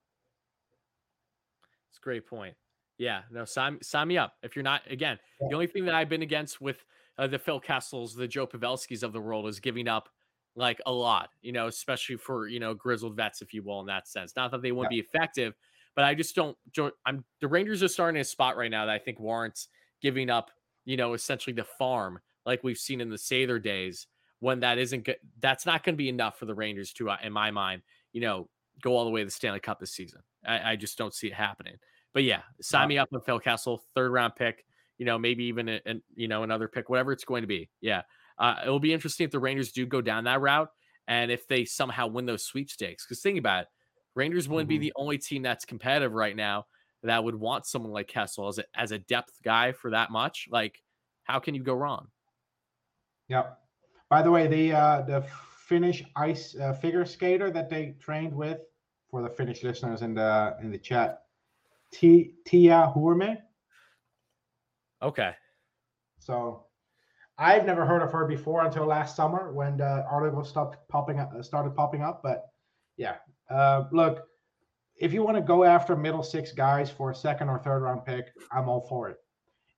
It's 1.89 1.99
a 1.99 2.01
great 2.01 2.26
point. 2.26 2.55
Yeah, 2.97 3.21
no, 3.31 3.45
sign 3.45 3.81
sign 3.81 4.07
me 4.07 4.17
up. 4.17 4.34
If 4.43 4.55
you're 4.55 4.63
not, 4.63 4.81
again, 4.89 5.19
the 5.49 5.55
only 5.55 5.67
thing 5.67 5.85
that 5.85 5.95
I've 5.95 6.09
been 6.09 6.21
against 6.21 6.59
with 6.59 6.84
uh, 7.17 7.27
the 7.27 7.39
Phil 7.39 7.59
Kessels, 7.59 8.13
the 8.13 8.27
Joe 8.27 8.45
Pavelskis 8.45 9.03
of 9.03 9.13
the 9.13 9.21
world, 9.21 9.47
is 9.47 9.59
giving 9.59 9.88
up 9.88 10.09
like 10.55 10.81
a 10.85 10.91
lot. 10.91 11.30
You 11.41 11.51
know, 11.51 11.67
especially 11.67 12.17
for 12.17 12.47
you 12.47 12.59
know 12.59 12.73
grizzled 12.73 13.15
vets, 13.15 13.41
if 13.41 13.53
you 13.53 13.63
will, 13.63 13.80
in 13.81 13.88
that 13.88 14.07
sense. 14.07 14.34
Not 14.35 14.51
that 14.51 14.61
they 14.61 14.71
won't 14.71 14.89
be 14.89 14.99
effective, 14.99 15.53
but 15.95 16.05
I 16.05 16.13
just 16.15 16.35
don't. 16.35 16.57
I'm 17.05 17.23
the 17.41 17.47
Rangers 17.47 17.84
are 17.84 17.88
starting 17.88 18.19
a 18.21 18.23
spot 18.23 18.57
right 18.57 18.71
now 18.71 18.85
that 18.85 18.93
I 18.93 18.99
think 18.99 19.19
warrants 19.19 19.69
giving 20.01 20.30
up. 20.30 20.51
You 20.85 20.97
know, 20.97 21.13
essentially 21.13 21.53
the 21.53 21.65
farm 21.65 22.19
like 22.45 22.63
we've 22.63 22.77
seen 22.77 23.01
in 23.01 23.09
the 23.09 23.15
Sather 23.15 23.61
days 23.61 24.07
when 24.39 24.59
that 24.61 24.77
isn't 24.77 25.05
good. 25.05 25.17
That's 25.39 25.65
not 25.65 25.84
going 25.84 25.95
to 25.95 25.97
be 25.97 26.09
enough 26.09 26.39
for 26.39 26.45
the 26.45 26.55
Rangers 26.55 26.93
to, 26.93 27.09
uh, 27.09 27.17
in 27.23 27.34
my 27.34 27.51
mind, 27.51 27.81
you 28.13 28.21
know, 28.21 28.49
go 28.81 28.95
all 28.95 29.05
the 29.05 29.11
way 29.11 29.21
to 29.21 29.26
the 29.26 29.31
Stanley 29.31 29.59
Cup 29.59 29.80
this 29.80 29.91
season. 29.91 30.21
I, 30.45 30.71
I 30.71 30.76
just 30.76 30.97
don't 30.97 31.13
see 31.13 31.27
it 31.27 31.34
happening. 31.34 31.76
But 32.13 32.23
yeah, 32.23 32.41
sign 32.61 32.88
me 32.88 32.97
up 32.97 33.09
on 33.13 33.21
Phil 33.21 33.39
Kessel, 33.39 33.84
third 33.93 34.11
round 34.11 34.35
pick. 34.35 34.65
You 34.97 35.05
know, 35.05 35.17
maybe 35.17 35.45
even 35.45 35.69
a, 35.69 35.80
an- 35.85 36.01
you 36.15 36.27
know 36.27 36.43
another 36.43 36.67
pick, 36.67 36.89
whatever 36.89 37.11
it's 37.11 37.23
going 37.23 37.43
to 37.43 37.47
be. 37.47 37.69
Yeah, 37.81 38.01
uh, 38.40 38.56
it'll 38.64 38.80
be 38.80 38.94
interesting 38.94 39.26
if 39.26 39.32
the 39.32 39.40
Rangers 39.40 39.72
do 39.72 39.86
go 39.86 40.02
down 40.02 40.24
that 40.24 40.41
route 40.41 40.70
and 41.07 41.32
if 41.32 41.48
they 41.48 41.66
somehow 41.66 42.07
win 42.07 42.26
those 42.26 42.45
sweepstakes. 42.45 43.06
Because 43.06 43.22
think 43.22 43.38
about 43.38 43.64
it, 43.64 43.68
Rangers 44.16 44.48
wouldn't 44.48 44.70
be 44.70 44.78
Mhm. 44.78 44.82
the 44.82 44.94
only 44.95 45.18
team 45.18 45.41
that's 45.41 45.66
competitive 45.66 46.14
right 46.14 46.36
now 46.36 46.66
that 47.03 47.24
would 47.24 47.36
want 47.36 47.66
someone 47.66 47.91
like 47.91 48.07
Kessel 48.07 48.48
as 48.48 48.57
a 48.60 48.64
as 48.74 48.91
a 48.91 48.99
depth 48.99 49.40
guy 49.44 49.72
for 49.72 49.91
that 49.91 50.11
much. 50.11 50.48
Like, 50.52 50.82
how 51.24 51.40
can 51.40 51.56
you 51.56 51.64
go 51.64 51.74
wrong? 51.74 52.11
Yeah. 53.28 53.53
By 54.10 54.22
the 54.24 54.32
way, 54.32 54.48
the 54.48 54.74
uh, 54.74 55.02
the 55.03 55.22
Finnish 55.22 56.03
ice 56.16 56.56
uh, 56.57 56.74
figure 56.74 57.06
skater 57.06 57.52
that 57.52 57.70
they 57.70 57.95
trained 57.99 58.34
with 58.34 58.60
for 59.10 59.22
the 59.22 59.30
Finnish 59.30 59.64
listeners 59.64 60.02
in 60.02 60.14
the 60.16 60.57
in 60.61 60.72
the 60.72 60.80
chat, 60.80 61.26
T- 61.91 62.34
Tia 62.45 62.91
Hurme. 62.95 63.38
Okay, 65.02 65.34
So 66.18 66.66
I've 67.40 67.66
never 67.66 67.86
heard 67.86 68.02
of 68.02 68.11
her 68.11 68.26
before 68.26 68.66
until 68.66 68.86
last 68.86 69.16
summer 69.16 69.53
when 69.53 69.78
the 69.78 70.06
article 70.11 70.44
stopped 70.44 70.78
popping 70.90 71.20
up, 71.20 71.32
started 71.44 71.74
popping 71.74 72.02
up. 72.02 72.22
But 72.22 72.49
yeah, 72.98 73.16
uh, 73.49 73.86
look, 73.91 74.28
if 74.98 75.14
you 75.14 75.24
want 75.24 75.38
to 75.38 75.41
go 75.41 75.64
after 75.64 75.95
middle 75.95 76.22
six 76.22 76.52
guys 76.52 76.91
for 76.91 77.11
a 77.11 77.16
second 77.16 77.48
or 77.48 77.57
third 77.60 77.80
round 77.80 78.06
pick, 78.06 78.26
I'm 78.52 78.68
all 78.68 78.86
for 78.90 79.10
it. 79.10 79.18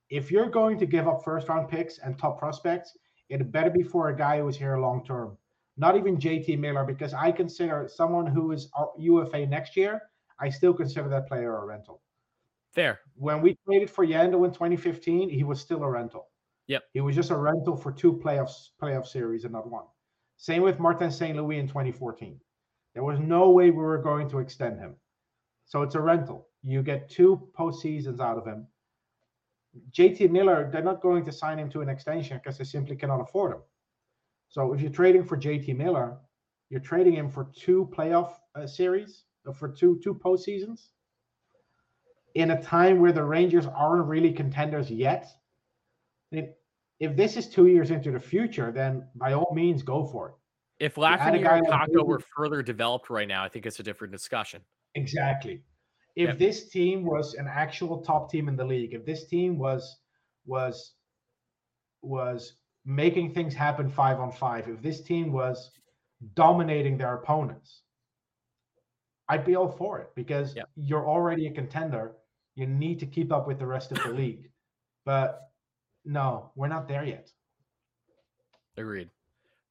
If 0.10 0.32
you're 0.32 0.50
going 0.50 0.80
to 0.80 0.88
give 0.88 1.08
up 1.08 1.24
first 1.24 1.48
round 1.48 1.70
picks 1.70 2.00
and 2.00 2.18
top 2.18 2.40
prospects, 2.40 2.98
it 3.30 3.52
better 3.52 3.70
be 3.70 3.84
for 3.84 4.10
a 4.10 4.18
guy 4.18 4.40
who 4.40 4.48
is 4.48 4.58
here 4.58 4.78
long 4.78 5.06
term. 5.06 5.38
Not 5.78 5.96
even 5.96 6.18
JT 6.18 6.60
Miller, 6.60 6.84
because 6.84 7.14
I 7.14 7.32
consider 7.32 7.88
someone 7.94 8.26
who 8.26 8.52
is 8.52 8.70
UFA 8.98 9.46
next 9.46 9.78
year, 9.78 10.02
I 10.40 10.50
still 10.50 10.74
consider 10.74 11.08
that 11.10 11.28
player 11.28 11.56
a 11.56 11.66
rental 11.66 12.02
fair. 12.74 13.00
when 13.16 13.42
we 13.42 13.58
traded 13.66 13.90
for 13.90 14.06
Yandle 14.06 14.46
in 14.46 14.52
2015, 14.52 15.30
he 15.30 15.44
was 15.44 15.60
still 15.60 15.84
a 15.84 15.90
rental. 15.90 16.31
Yep. 16.72 16.84
He 16.94 17.02
was 17.02 17.18
just 17.18 17.32
a 17.32 17.36
rental 17.36 17.76
for 17.76 17.92
two 17.92 18.14
playoffs 18.14 18.70
playoff 18.82 19.06
series 19.06 19.44
and 19.44 19.52
not 19.52 19.70
one. 19.70 19.84
Same 20.38 20.62
with 20.62 20.80
Martin 20.80 21.12
St. 21.12 21.36
Louis 21.36 21.60
in 21.60 21.68
2014. 21.68 22.40
There 22.94 23.04
was 23.04 23.20
no 23.20 23.50
way 23.50 23.72
we 23.72 23.84
were 23.84 23.98
going 23.98 24.30
to 24.30 24.40
extend 24.40 24.80
him. 24.80 24.96
So 25.66 25.82
it's 25.82 25.96
a 25.96 26.00
rental. 26.00 26.48
You 26.64 26.82
get 26.82 27.10
two 27.10 27.50
postseasons 27.60 28.22
out 28.22 28.38
of 28.38 28.46
him. 28.48 28.68
JT 29.92 30.32
Miller, 30.32 30.70
they're 30.72 30.82
not 30.82 31.02
going 31.02 31.26
to 31.26 31.32
sign 31.34 31.60
him 31.60 31.70
to 31.72 31.82
an 31.82 31.90
extension 31.90 32.38
because 32.38 32.58
they 32.58 32.64
simply 32.64 32.96
cannot 32.96 33.20
afford 33.20 33.52
him. 33.52 33.62
So 34.48 34.72
if 34.74 34.80
you're 34.80 34.92
trading 34.92 35.26
for 35.26 35.36
JT 35.36 35.76
Miller, 35.76 36.20
you're 36.70 36.80
trading 36.80 37.16
him 37.16 37.30
for 37.30 37.50
two 37.54 37.90
playoff 37.94 38.32
uh, 38.56 38.66
series, 38.66 39.26
uh, 39.46 39.52
for 39.52 39.68
two 39.68 40.00
two 40.02 40.14
postseasons 40.14 40.92
in 42.36 42.52
a 42.52 42.64
time 42.64 43.02
where 43.02 43.12
the 43.12 43.26
Rangers 43.26 43.68
aren't 43.68 44.06
really 44.06 44.32
contenders 44.32 44.90
yet. 44.90 45.28
If, 46.32 46.48
if 47.02 47.16
this 47.18 47.36
is 47.36 47.50
two 47.50 47.66
years 47.66 47.90
into 47.90 48.12
the 48.12 48.20
future, 48.20 48.72
then 48.72 49.08
by 49.16 49.34
all 49.34 49.52
means 49.54 49.82
go 49.82 50.06
for 50.06 50.30
it. 50.30 50.36
If 50.86 50.96
Lafreniere 50.96 51.44
guy 51.44 51.58
and 51.58 51.68
Kakko 51.68 52.06
were 52.06 52.22
further 52.36 52.62
developed 52.62 53.10
right 53.10 53.28
now, 53.28 53.44
I 53.44 53.50
think 53.50 53.66
it's 53.66 53.80
a 53.80 53.84
different 53.84 54.14
discussion. 54.14 54.62
Exactly. 54.94 55.64
If 56.16 56.30
Yep. 56.30 56.38
this 56.38 56.70
team 56.70 57.04
was 57.04 57.34
an 57.34 57.48
actual 57.48 58.02
top 58.04 58.30
team 58.32 58.48
in 58.48 58.56
the 58.56 58.64
league, 58.64 58.94
if 58.94 59.04
this 59.06 59.28
team 59.28 59.58
was 59.58 60.00
was 60.46 60.94
was 62.04 62.58
making 62.86 63.34
things 63.34 63.54
happen 63.54 63.90
five 63.90 64.20
on 64.20 64.32
five, 64.32 64.68
if 64.68 64.82
this 64.82 65.02
team 65.02 65.32
was 65.32 65.72
dominating 66.36 66.98
their 66.98 67.16
opponents, 67.16 67.82
I'd 69.28 69.46
be 69.46 69.56
all 69.56 69.72
for 69.72 70.00
it 70.02 70.10
because 70.16 70.56
Yep. 70.56 70.70
you're 70.76 71.08
already 71.08 71.48
a 71.48 71.52
contender. 71.52 72.18
You 72.56 72.68
need 72.68 73.00
to 73.00 73.08
keep 73.08 73.32
up 73.32 73.48
with 73.48 73.58
the 73.58 73.68
rest 73.68 73.92
of 73.92 73.98
the 74.04 74.10
league. 74.10 74.52
But 75.06 75.51
no, 76.06 76.52
we're 76.56 76.68
not 76.68 76.88
there 76.88 77.04
yet. 77.04 77.32
Agreed. 78.78 79.10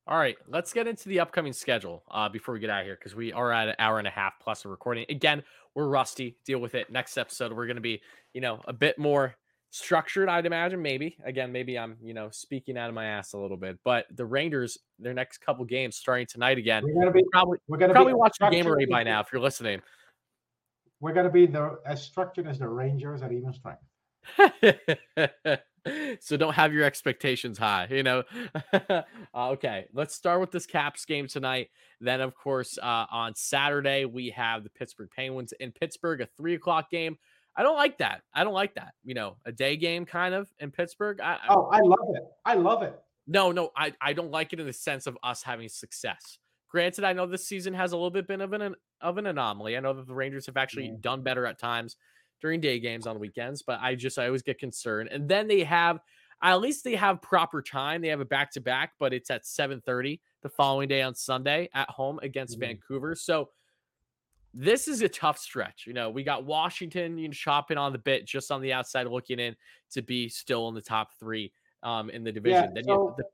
All 0.07 0.19
right, 0.19 0.37
let's 0.49 0.73
get 0.73 0.89
into 0.89 1.09
the 1.09 1.21
upcoming 1.21 1.53
schedule 1.53 2.03
uh, 2.11 2.29
before 2.29 2.55
we 2.55 2.61
get 2.61 2.71
out 2.71 2.81
of 2.81 2.87
here 2.87 2.97
because 2.97 3.15
we 3.15 3.33
are 3.33 3.53
at 3.53 3.69
an 3.69 3.77
hour 3.79 3.99
and 3.99 4.09
a 4.09 4.11
half 4.11 4.35
plus 4.41 4.65
of 4.65 4.71
recording. 4.71 5.07
Again, 5.09 5.43
we're 5.75 5.87
rusty. 5.87 6.37
Deal 6.45 6.59
with 6.59 6.75
it. 6.75 6.91
Next 6.91 7.17
episode, 7.17 7.53
we're 7.53 7.67
going 7.67 7.77
to 7.77 7.83
be, 7.83 8.01
you 8.33 8.41
know, 8.41 8.61
a 8.67 8.73
bit 8.73 8.99
more 8.99 9.37
structured. 9.71 10.29
I'd 10.29 10.47
imagine. 10.47 10.83
Maybe 10.83 11.17
again, 11.25 11.53
maybe 11.53 11.79
I'm, 11.79 11.97
you 12.03 12.13
know, 12.13 12.29
speaking 12.33 12.77
out 12.77 12.89
of 12.89 12.95
my 12.95 13.05
ass 13.05 13.35
a 13.35 13.39
little 13.39 13.57
bit. 13.57 13.79
But 13.85 14.07
the 14.15 14.25
Rangers, 14.25 14.79
their 14.99 15.15
next 15.15 15.39
couple 15.39 15.65
games 15.65 15.97
starting 15.97 16.27
tonight 16.27 16.59
again. 16.59 16.83
We're 16.85 17.03
gonna 17.03 17.13
be 17.13 17.25
Probably, 17.31 17.59
we're 17.69 17.79
gonna 17.79 17.93
probably 17.93 18.15
watch 18.15 18.37
the 18.41 18.51
game 18.51 18.67
already 18.67 18.87
by 18.87 19.05
now 19.05 19.21
if 19.21 19.29
you're 19.33 19.41
listening. 19.41 19.81
We're 21.01 21.15
gonna 21.15 21.31
be 21.31 21.47
the 21.47 21.79
as 21.87 22.03
structured 22.03 22.47
as 22.47 22.59
the 22.59 22.69
Rangers 22.69 23.23
at 23.23 23.33
even 23.33 23.53
strength. 23.53 23.83
so 26.21 26.37
don't 26.37 26.55
have 26.55 26.73
your 26.73 26.85
expectations 26.85 27.59
high, 27.59 27.87
you 27.91 28.03
know. 28.03 28.23
uh, 28.73 29.03
okay, 29.35 29.87
let's 29.93 30.15
start 30.15 30.41
with 30.41 30.51
this 30.51 30.67
Caps 30.67 31.05
game 31.05 31.27
tonight. 31.27 31.71
Then, 32.01 32.21
of 32.21 32.35
course, 32.35 32.79
uh, 32.83 33.07
on 33.11 33.35
Saturday 33.35 34.05
we 34.05 34.31
have 34.31 34.65
the 34.65 34.71
Pittsburgh 34.71 35.09
Penguins 35.15 35.53
in 35.61 35.73
Pittsburgh, 35.73 36.21
a 36.21 36.27
three 36.37 36.55
o'clock 36.55 36.91
game. 36.91 37.19
I 37.57 37.63
don't 37.63 37.77
like 37.77 37.99
that. 37.99 38.23
I 38.33 38.45
don't 38.45 38.55
like 38.55 38.75
that. 38.75 38.95
You 39.05 39.15
know, 39.15 39.37
a 39.45 39.53
day 39.53 39.77
game 39.77 40.07
kind 40.07 40.35
of 40.35 40.49
in 40.61 40.71
Pittsburgh. 40.71 41.21
I, 41.21 41.35
I- 41.35 41.39
Oh, 41.51 41.69
I 41.73 41.81
love 41.81 42.09
it. 42.15 42.23
I 42.45 42.55
love 42.55 42.83
it. 42.83 42.99
no, 43.27 43.53
no, 43.53 43.71
I, 43.77 43.93
I 44.01 44.13
don't 44.13 44.31
like 44.31 44.53
it 44.53 44.61
in 44.61 44.67
the 44.67 44.73
sense 44.73 45.07
of 45.07 45.17
us 45.23 45.43
having 45.43 45.69
success. 45.69 46.39
Granted, 46.71 47.03
I 47.05 47.13
know 47.13 47.27
this 47.27 47.47
season 47.47 47.75
has 47.75 47.91
a 47.93 47.97
little 47.97 48.11
bit 48.11 48.29
been 48.29 48.41
of 48.41 48.53
an 48.53 48.77
of 49.01 49.19
an 49.19 49.27
anomaly. 49.27 49.77
I 49.77 49.81
know 49.81 49.93
that 49.95 50.07
the 50.07 50.15
Rangers 50.15 50.47
have 50.47 50.57
actually 50.57 50.87
Yeah. 50.87 50.95
done 51.01 51.23
better 51.23 51.45
at 51.47 51.59
times 51.59 51.97
during 52.41 52.61
day 52.61 52.81
games 52.81 53.07
on 53.07 53.19
weekends, 53.19 53.63
but 53.63 53.81
I 53.81 53.95
just 53.95 54.19
I 54.19 54.27
always 54.27 54.43
get 54.43 54.59
concerned. 54.59 55.09
And 55.13 55.29
then 55.29 55.47
they 55.49 55.65
have 55.65 56.01
at 56.43 56.61
least 56.61 56.85
they 56.85 56.97
have 56.97 57.21
proper 57.21 57.61
time. 57.63 58.01
They 58.01 58.09
have 58.09 58.21
a 58.21 58.25
back 58.25 58.51
to 58.53 58.61
back, 58.61 58.95
but 58.99 59.13
it's 59.13 59.31
at 59.31 59.47
7:30 59.47 60.21
the 60.43 60.49
following 60.49 60.89
day 60.89 61.03
on 61.03 61.15
Sunday 61.15 61.69
at 61.75 61.91
home 61.91 62.19
against 62.23 62.57
Mhm. 62.57 62.61
Vancouver. 62.61 63.15
So 63.15 63.51
this 64.53 64.89
is 64.89 65.01
a 65.03 65.09
tough 65.09 65.39
stretch. 65.39 65.87
You 65.87 65.93
know, 65.93 66.11
we 66.11 66.25
got 66.25 66.45
Washington 66.45 67.19
you 67.19 67.29
know, 67.29 67.33
chopping 67.33 67.79
on 67.79 67.93
the 67.93 67.99
bit 67.99 68.27
just 68.27 68.51
on 68.51 68.61
the 68.61 68.73
outside 68.73 69.07
looking 69.07 69.39
in 69.39 69.57
to 69.91 70.03
be 70.03 70.29
still 70.29 70.69
in 70.69 70.75
the 70.75 70.83
top 70.83 71.15
three 71.19 71.53
um 71.83 72.11
in 72.11 72.25
the 72.25 72.33
division. 72.33 72.75
then 72.75 72.89
you 72.89 73.15
the, 73.17 73.25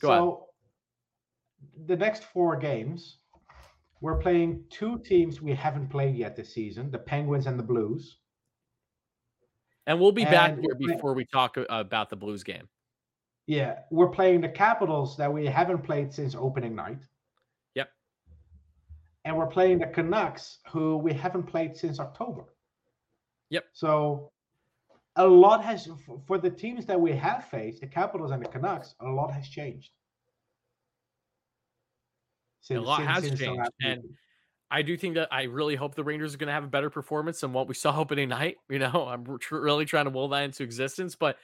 Go 0.00 0.12
ahead. 0.12 0.22
so 0.22 0.50
the 1.86 1.96
next 1.96 2.24
four 2.24 2.56
games, 2.56 3.18
we're 4.00 4.18
playing 4.18 4.64
two 4.70 4.98
teams 5.00 5.42
we 5.42 5.54
haven't 5.54 5.88
played 5.88 6.16
yet 6.16 6.36
this 6.36 6.54
season: 6.54 6.90
the 6.90 6.98
Penguins 6.98 7.46
and 7.46 7.58
the 7.58 7.62
Blues. 7.62 8.18
And 9.86 9.98
we'll 9.98 10.12
be 10.12 10.24
back 10.24 10.58
here 10.60 10.74
before 10.78 11.14
we 11.14 11.24
talk 11.24 11.56
about 11.68 12.10
the 12.10 12.16
Blues 12.16 12.44
game. 12.44 12.68
Yeah, 13.46 13.80
we're 13.90 14.10
playing 14.10 14.42
the 14.42 14.48
Capitals 14.48 15.16
that 15.16 15.32
we 15.32 15.46
haven't 15.46 15.82
played 15.82 16.12
since 16.12 16.34
opening 16.34 16.76
night. 16.76 17.00
Yep. 17.74 17.90
And 19.24 19.36
we're 19.36 19.48
playing 19.48 19.78
the 19.78 19.86
Canucks, 19.86 20.58
who 20.70 20.96
we 20.98 21.12
haven't 21.12 21.44
played 21.44 21.76
since 21.76 21.98
October. 21.98 22.44
Yep. 23.48 23.64
So 23.72 24.30
a 25.16 25.26
lot 25.26 25.64
has 25.64 25.88
for 26.26 26.38
the 26.38 26.50
teams 26.50 26.86
that 26.86 27.00
we 27.00 27.12
have 27.12 27.48
faced, 27.48 27.80
the 27.80 27.88
Capitals 27.88 28.30
and 28.30 28.44
the 28.44 28.48
Canucks, 28.48 28.94
a 29.00 29.08
lot 29.08 29.32
has 29.32 29.48
changed. 29.48 29.90
Since- 32.60 32.86
lot 32.86 32.98
since- 32.98 33.08
has 33.10 33.24
since 33.24 33.38
changed, 33.40 33.70
and. 33.82 34.02
I 34.72 34.82
do 34.82 34.96
think 34.96 35.16
that 35.16 35.26
I 35.32 35.42
really 35.44 35.74
hope 35.74 35.96
the 35.96 36.04
Rangers 36.04 36.32
are 36.32 36.38
going 36.38 36.46
to 36.46 36.52
have 36.52 36.62
a 36.62 36.68
better 36.68 36.90
performance 36.90 37.40
than 37.40 37.52
what 37.52 37.66
we 37.66 37.74
saw 37.74 37.92
opening 37.98 38.28
night. 38.28 38.56
You 38.68 38.78
know, 38.78 39.08
I'm 39.08 39.38
tr- 39.40 39.58
really 39.58 39.84
trying 39.84 40.04
to 40.04 40.12
will 40.12 40.28
that 40.28 40.44
into 40.44 40.62
existence. 40.62 41.16
But 41.16 41.38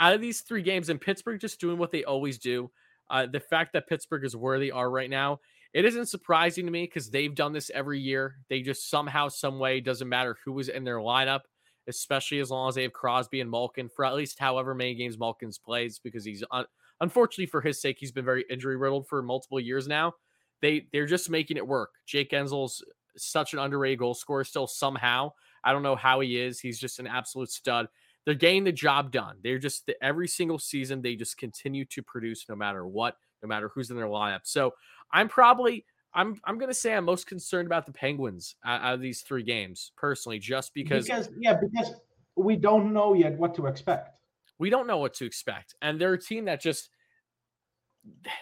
out 0.00 0.14
of 0.14 0.20
these 0.20 0.40
three 0.40 0.62
games, 0.62 0.88
and 0.88 1.00
Pittsburgh 1.00 1.40
just 1.40 1.60
doing 1.60 1.78
what 1.78 1.92
they 1.92 2.02
always 2.02 2.38
do, 2.38 2.72
uh, 3.08 3.26
the 3.26 3.38
fact 3.38 3.74
that 3.74 3.86
Pittsburgh 3.88 4.24
is 4.24 4.34
where 4.34 4.58
they 4.58 4.72
are 4.72 4.90
right 4.90 5.08
now, 5.08 5.38
it 5.72 5.84
isn't 5.84 6.06
surprising 6.06 6.66
to 6.66 6.72
me 6.72 6.82
because 6.82 7.08
they've 7.08 7.36
done 7.36 7.52
this 7.52 7.70
every 7.72 8.00
year. 8.00 8.38
They 8.48 8.62
just 8.62 8.90
somehow, 8.90 9.28
some 9.28 9.60
way, 9.60 9.80
doesn't 9.80 10.08
matter 10.08 10.36
who 10.44 10.58
is 10.58 10.68
in 10.68 10.82
their 10.82 10.98
lineup, 10.98 11.42
especially 11.86 12.40
as 12.40 12.50
long 12.50 12.68
as 12.68 12.74
they 12.74 12.82
have 12.82 12.92
Crosby 12.92 13.40
and 13.40 13.48
Malkin 13.48 13.90
for 13.94 14.04
at 14.04 14.16
least 14.16 14.40
however 14.40 14.74
many 14.74 14.96
games 14.96 15.16
Malkin's 15.16 15.56
plays, 15.56 16.00
because 16.02 16.24
he's 16.24 16.42
un- 16.50 16.66
unfortunately 17.00 17.46
for 17.46 17.60
his 17.60 17.80
sake, 17.80 17.98
he's 18.00 18.10
been 18.10 18.24
very 18.24 18.44
injury 18.50 18.76
riddled 18.76 19.06
for 19.06 19.22
multiple 19.22 19.60
years 19.60 19.86
now. 19.86 20.14
They 20.62 20.86
they're 20.92 21.06
just 21.06 21.28
making 21.28 21.58
it 21.58 21.66
work. 21.66 21.90
Jake 22.06 22.30
Guentzel's 22.30 22.82
such 23.16 23.52
an 23.52 23.58
underrated 23.58 23.98
goal 23.98 24.14
scorer 24.14 24.44
still 24.44 24.66
somehow. 24.66 25.32
I 25.62 25.72
don't 25.72 25.82
know 25.82 25.96
how 25.96 26.20
he 26.20 26.40
is. 26.40 26.58
He's 26.58 26.78
just 26.78 26.98
an 26.98 27.06
absolute 27.06 27.50
stud. 27.50 27.88
They're 28.24 28.34
getting 28.34 28.64
the 28.64 28.72
job 28.72 29.10
done. 29.10 29.36
They're 29.42 29.58
just 29.58 29.90
every 30.00 30.28
single 30.28 30.58
season 30.58 31.02
they 31.02 31.16
just 31.16 31.36
continue 31.36 31.84
to 31.86 32.02
produce 32.02 32.46
no 32.48 32.54
matter 32.54 32.86
what, 32.86 33.16
no 33.42 33.48
matter 33.48 33.70
who's 33.74 33.90
in 33.90 33.96
their 33.96 34.06
lineup. 34.06 34.40
So 34.44 34.72
I'm 35.12 35.28
probably 35.28 35.84
I'm 36.14 36.40
I'm 36.44 36.58
gonna 36.58 36.74
say 36.74 36.94
I'm 36.94 37.04
most 37.04 37.26
concerned 37.26 37.66
about 37.66 37.86
the 37.86 37.92
Penguins 37.92 38.56
out, 38.64 38.94
of 38.94 39.00
these 39.00 39.22
three 39.22 39.42
games 39.42 39.92
personally, 39.96 40.38
just 40.38 40.74
because, 40.74 41.06
because 41.06 41.28
yeah, 41.38 41.54
because 41.54 41.94
we 42.36 42.56
don't 42.56 42.92
know 42.92 43.14
yet 43.14 43.36
what 43.38 43.54
to 43.56 43.66
expect. 43.66 44.10
we 44.58 44.70
don't 44.70 44.86
know 44.86 44.98
what 44.98 45.14
to 45.14 45.24
expect, 45.24 45.74
and 45.82 46.00
they're 46.00 46.12
a 46.14 46.20
team 46.20 46.44
that 46.44 46.60
just 46.60 46.90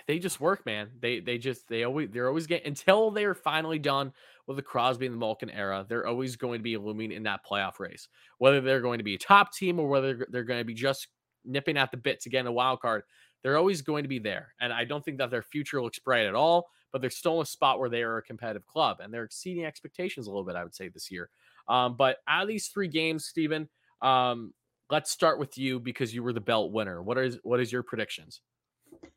they 0.06 0.18
just 0.18 0.40
work, 0.40 0.64
man. 0.64 0.90
They 1.00 1.20
they 1.20 1.38
just 1.38 1.68
they 1.68 1.84
always 1.84 2.10
they're 2.10 2.28
always 2.28 2.46
getting 2.46 2.68
until 2.68 3.10
they're 3.10 3.34
finally 3.34 3.78
done 3.78 4.12
with 4.46 4.56
the 4.56 4.62
Crosby 4.62 5.06
and 5.06 5.14
the 5.14 5.18
Malkin 5.18 5.50
era. 5.50 5.84
They're 5.88 6.06
always 6.06 6.36
going 6.36 6.60
to 6.60 6.62
be 6.62 6.76
looming 6.76 7.12
in 7.12 7.24
that 7.24 7.40
playoff 7.48 7.78
race, 7.78 8.08
whether 8.38 8.60
they're 8.60 8.80
going 8.80 8.98
to 8.98 9.04
be 9.04 9.14
a 9.14 9.18
top 9.18 9.52
team 9.52 9.78
or 9.78 9.88
whether 9.88 10.26
they're 10.30 10.44
going 10.44 10.60
to 10.60 10.64
be 10.64 10.74
just 10.74 11.08
nipping 11.44 11.76
at 11.76 11.90
the 11.90 11.96
bit 11.96 12.20
to 12.20 12.30
get 12.30 12.40
in 12.40 12.46
a 12.46 12.52
wild 12.52 12.80
card. 12.80 13.02
They're 13.42 13.56
always 13.56 13.82
going 13.82 14.02
to 14.04 14.08
be 14.08 14.18
there, 14.18 14.54
and 14.60 14.72
I 14.72 14.84
don't 14.84 15.04
think 15.04 15.18
that 15.18 15.30
their 15.30 15.42
future 15.42 15.82
looks 15.82 15.98
bright 15.98 16.26
at 16.26 16.34
all. 16.34 16.68
But 16.92 17.00
they're 17.02 17.10
still 17.10 17.36
in 17.36 17.42
a 17.42 17.46
spot 17.46 17.78
where 17.78 17.88
they 17.88 18.02
are 18.02 18.16
a 18.16 18.22
competitive 18.22 18.66
club, 18.66 18.98
and 19.00 19.14
they're 19.14 19.22
exceeding 19.22 19.64
expectations 19.64 20.26
a 20.26 20.30
little 20.30 20.44
bit. 20.44 20.56
I 20.56 20.64
would 20.64 20.74
say 20.74 20.88
this 20.88 21.08
year. 21.08 21.30
Um, 21.68 21.96
but 21.96 22.16
out 22.26 22.42
of 22.42 22.48
these 22.48 22.66
three 22.66 22.88
games, 22.88 23.26
Stephen, 23.26 23.68
um, 24.02 24.52
let's 24.90 25.10
start 25.10 25.38
with 25.38 25.56
you 25.56 25.78
because 25.78 26.12
you 26.12 26.24
were 26.24 26.32
the 26.32 26.40
belt 26.40 26.72
winner. 26.72 27.00
What 27.00 27.16
is 27.18 27.38
what 27.44 27.60
is 27.60 27.70
your 27.70 27.84
predictions? 27.84 28.40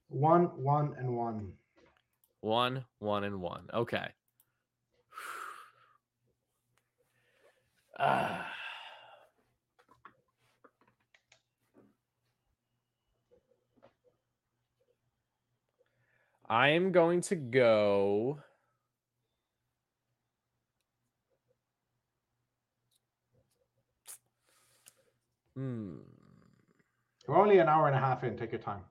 One, 0.09 0.43
one, 0.63 0.95
and 0.97 1.15
one. 1.15 1.53
One, 2.41 2.85
one, 2.99 3.23
and 3.23 3.41
one. 3.41 3.69
Okay. 3.73 4.07
Ah. 7.97 8.47
I 16.49 16.69
am 16.69 16.91
going 16.91 17.21
to 17.21 17.35
go. 17.35 18.39
Hmm. 25.55 25.95
We're 27.27 27.37
only 27.37 27.59
an 27.59 27.69
hour 27.69 27.87
and 27.87 27.95
a 27.95 27.99
half 27.99 28.23
in. 28.23 28.35
Take 28.35 28.51
your 28.51 28.61
time. 28.61 28.81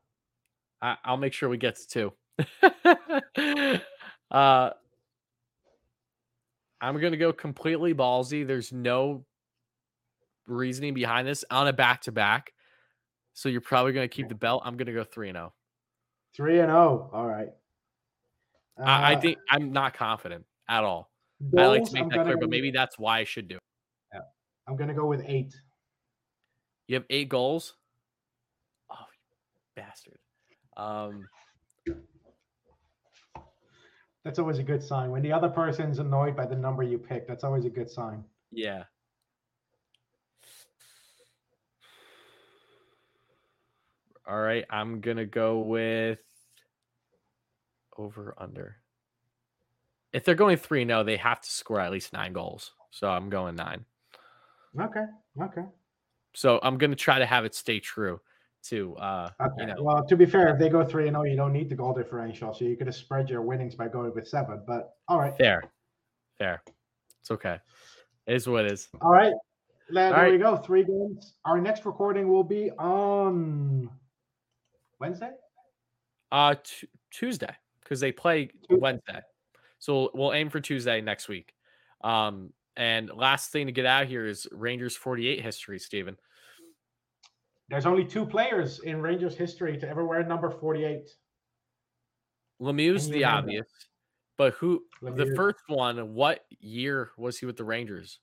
I, 0.83 0.97
I'll 1.05 1.17
make 1.17 1.33
sure 1.33 1.49
we 1.49 1.57
get 1.59 1.77
to 1.77 1.89
two. 1.89 2.13
uh, 4.31 4.71
I'm 6.81 7.01
gonna 7.01 7.17
go 7.17 7.33
completely 7.33 7.95
ballsy. 7.95 8.47
There's 8.47 8.73
no 8.73 9.25
reasoning 10.49 10.93
behind 10.95 11.29
this 11.29 11.45
on 11.51 11.69
a 11.69 11.73
back 11.73 12.03
to 12.03 12.13
back. 12.13 12.53
So 13.35 13.49
you're 13.49 13.61
probably 13.61 13.93
gonna 13.93 14.09
keep 14.09 14.29
the 14.29 14.35
belt. 14.35 14.63
I'm 14.65 14.77
gonna 14.77 14.93
go 14.93 15.05
three 15.05 15.29
and 15.29 15.37
zero. 15.37 15.53
Three 16.37 16.59
and 16.59 16.69
zero. 16.69 17.09
All 17.13 17.27
right. 17.27 17.49
I, 18.79 19.13
I 19.13 19.15
Uh, 19.15 19.21
think 19.21 19.39
I'm 19.51 19.71
not 19.73 19.95
confident 19.95 20.45
at 20.69 20.83
all. 20.83 21.11
I 21.57 21.67
like 21.67 21.85
to 21.85 21.93
make 21.93 22.03
I'm 22.05 22.09
that 22.11 22.25
clear, 22.25 22.37
but 22.37 22.43
with- 22.43 22.51
maybe 22.51 22.71
that's 22.73 22.99
why 22.99 23.19
I 23.21 23.25
should 23.25 23.47
do 23.49 23.57
it. 23.57 24.23
I'm 24.69 24.77
gonna 24.77 24.95
go 24.95 25.07
with 25.07 25.23
eight. 25.27 25.55
You 26.89 26.95
have 26.97 27.05
eight 27.11 27.29
goals. 27.29 27.75
Um, 30.77 31.29
That's 34.25 34.39
always 34.39 34.59
a 34.59 34.63
good 34.63 34.83
sign. 34.83 35.11
When 35.11 35.23
the 35.23 35.33
other 35.33 35.49
person's 35.49 35.99
annoyed 35.99 36.37
by 36.37 36.47
the 36.47 36.55
number 36.55 36.83
you 36.83 36.99
pick, 36.99 37.27
that's 37.27 37.43
always 37.45 37.65
a 37.65 37.71
good 37.71 37.91
sign. 37.91 38.25
yeah. 38.51 38.85
All 44.25 44.41
right, 44.41 44.65
I'm 44.71 45.01
gonna 45.01 45.27
go 45.27 45.59
with 45.59 46.21
over 47.99 48.35
under. 48.39 48.77
If 50.13 50.25
they're 50.25 50.37
going 50.37 50.59
three, 50.59 50.85
no, 50.85 51.03
they 51.03 51.17
have 51.17 51.41
to 51.41 51.51
score 51.51 51.81
at 51.81 51.91
least 51.91 52.13
nine 52.13 52.33
goals. 52.33 52.71
So 52.93 53.09
I'm 53.11 53.31
going 53.31 53.57
nine. 53.57 53.85
Okay. 54.81 55.05
Okay. 55.43 55.65
So 56.35 56.61
I'm 56.63 56.79
gonna 56.79 56.95
try 56.95 57.19
to 57.19 57.27
have 57.27 57.45
it 57.45 57.55
stay 57.57 57.81
true 57.81 58.21
to 58.63 58.95
uh 58.97 59.29
Okay. 59.41 59.53
you 59.59 59.67
know 59.67 59.83
Well, 59.83 60.05
to 60.07 60.17
be 60.17 60.25
fair, 60.27 60.49
if 60.49 60.59
they 60.59 60.69
go 60.69 60.85
three 60.85 61.09
and 61.09 61.15
zero, 61.15 61.25
you 61.25 61.37
don't 61.37 61.53
need 61.53 61.69
the 61.69 61.75
goal 61.75 61.93
differential, 61.93 62.55
so 62.55 62.65
you 62.65 62.77
could 62.77 62.87
have 62.87 62.97
spread 62.97 63.29
your 63.29 63.43
winnings 63.43 63.75
by 63.75 63.89
going 63.89 64.15
with 64.15 64.29
seven. 64.29 64.63
But 64.67 64.95
all 65.09 65.19
right, 65.19 65.37
fair. 65.37 65.63
Fair. 66.39 66.63
It's 67.21 67.31
okay. 67.31 67.59
It 68.27 68.35
is 68.37 68.49
what 68.49 68.65
it 68.67 68.73
is. 68.73 68.89
all 69.01 69.11
right. 69.11 69.33
There, 69.91 70.07
All 70.07 70.23
right. 70.23 70.33
we 70.33 70.39
go. 70.39 70.57
Three 70.57 70.85
games. 70.85 71.35
Our 71.45 71.61
next 71.61 71.85
recording 71.85 72.29
will 72.29 72.45
be 72.45 72.71
on 72.79 73.91
Wednesday. 75.01 75.31
Uh 76.31 76.55
t- 76.63 76.89
Tuesday 77.11 77.55
because 77.83 78.01
they 78.01 78.13
play 78.13 78.47
Tu- 78.71 78.79
Wednesday, 78.79 79.21
so 79.81 79.95
we'll, 79.95 80.11
we'll 80.15 80.33
aim 80.33 80.49
for 80.49 80.61
Tuesday 80.61 81.01
next 81.01 81.29
week. 81.29 81.53
Um, 82.03 82.53
and 82.77 83.11
last 83.15 83.51
thing 83.51 83.67
to 83.67 83.73
get 83.73 83.85
out 83.85 84.07
here 84.07 84.25
is 84.27 84.47
Rangers 84.51 84.97
48 84.97 85.41
history, 85.43 85.79
Steven. 85.79 86.17
There's 87.73 87.87
only 87.87 88.05
two 88.05 88.27
players 88.27 88.81
in 88.81 89.01
Rangers 89.01 89.35
history 89.35 89.79
to 89.79 89.89
ever 89.89 90.05
wear 90.05 90.23
number 90.23 90.51
48. 90.51 91.09
Lemieux's 92.61 93.09
the 93.09 93.25
obvious, 93.25 93.67
but 94.37 94.53
who 94.53 94.85
the 95.01 95.33
first 95.35 95.61
one? 95.69 96.13
What 96.13 96.45
year 96.61 97.13
was 97.17 97.39
he 97.39 97.47
with 97.47 97.57
the 97.57 97.65
Rangers? 97.65 98.21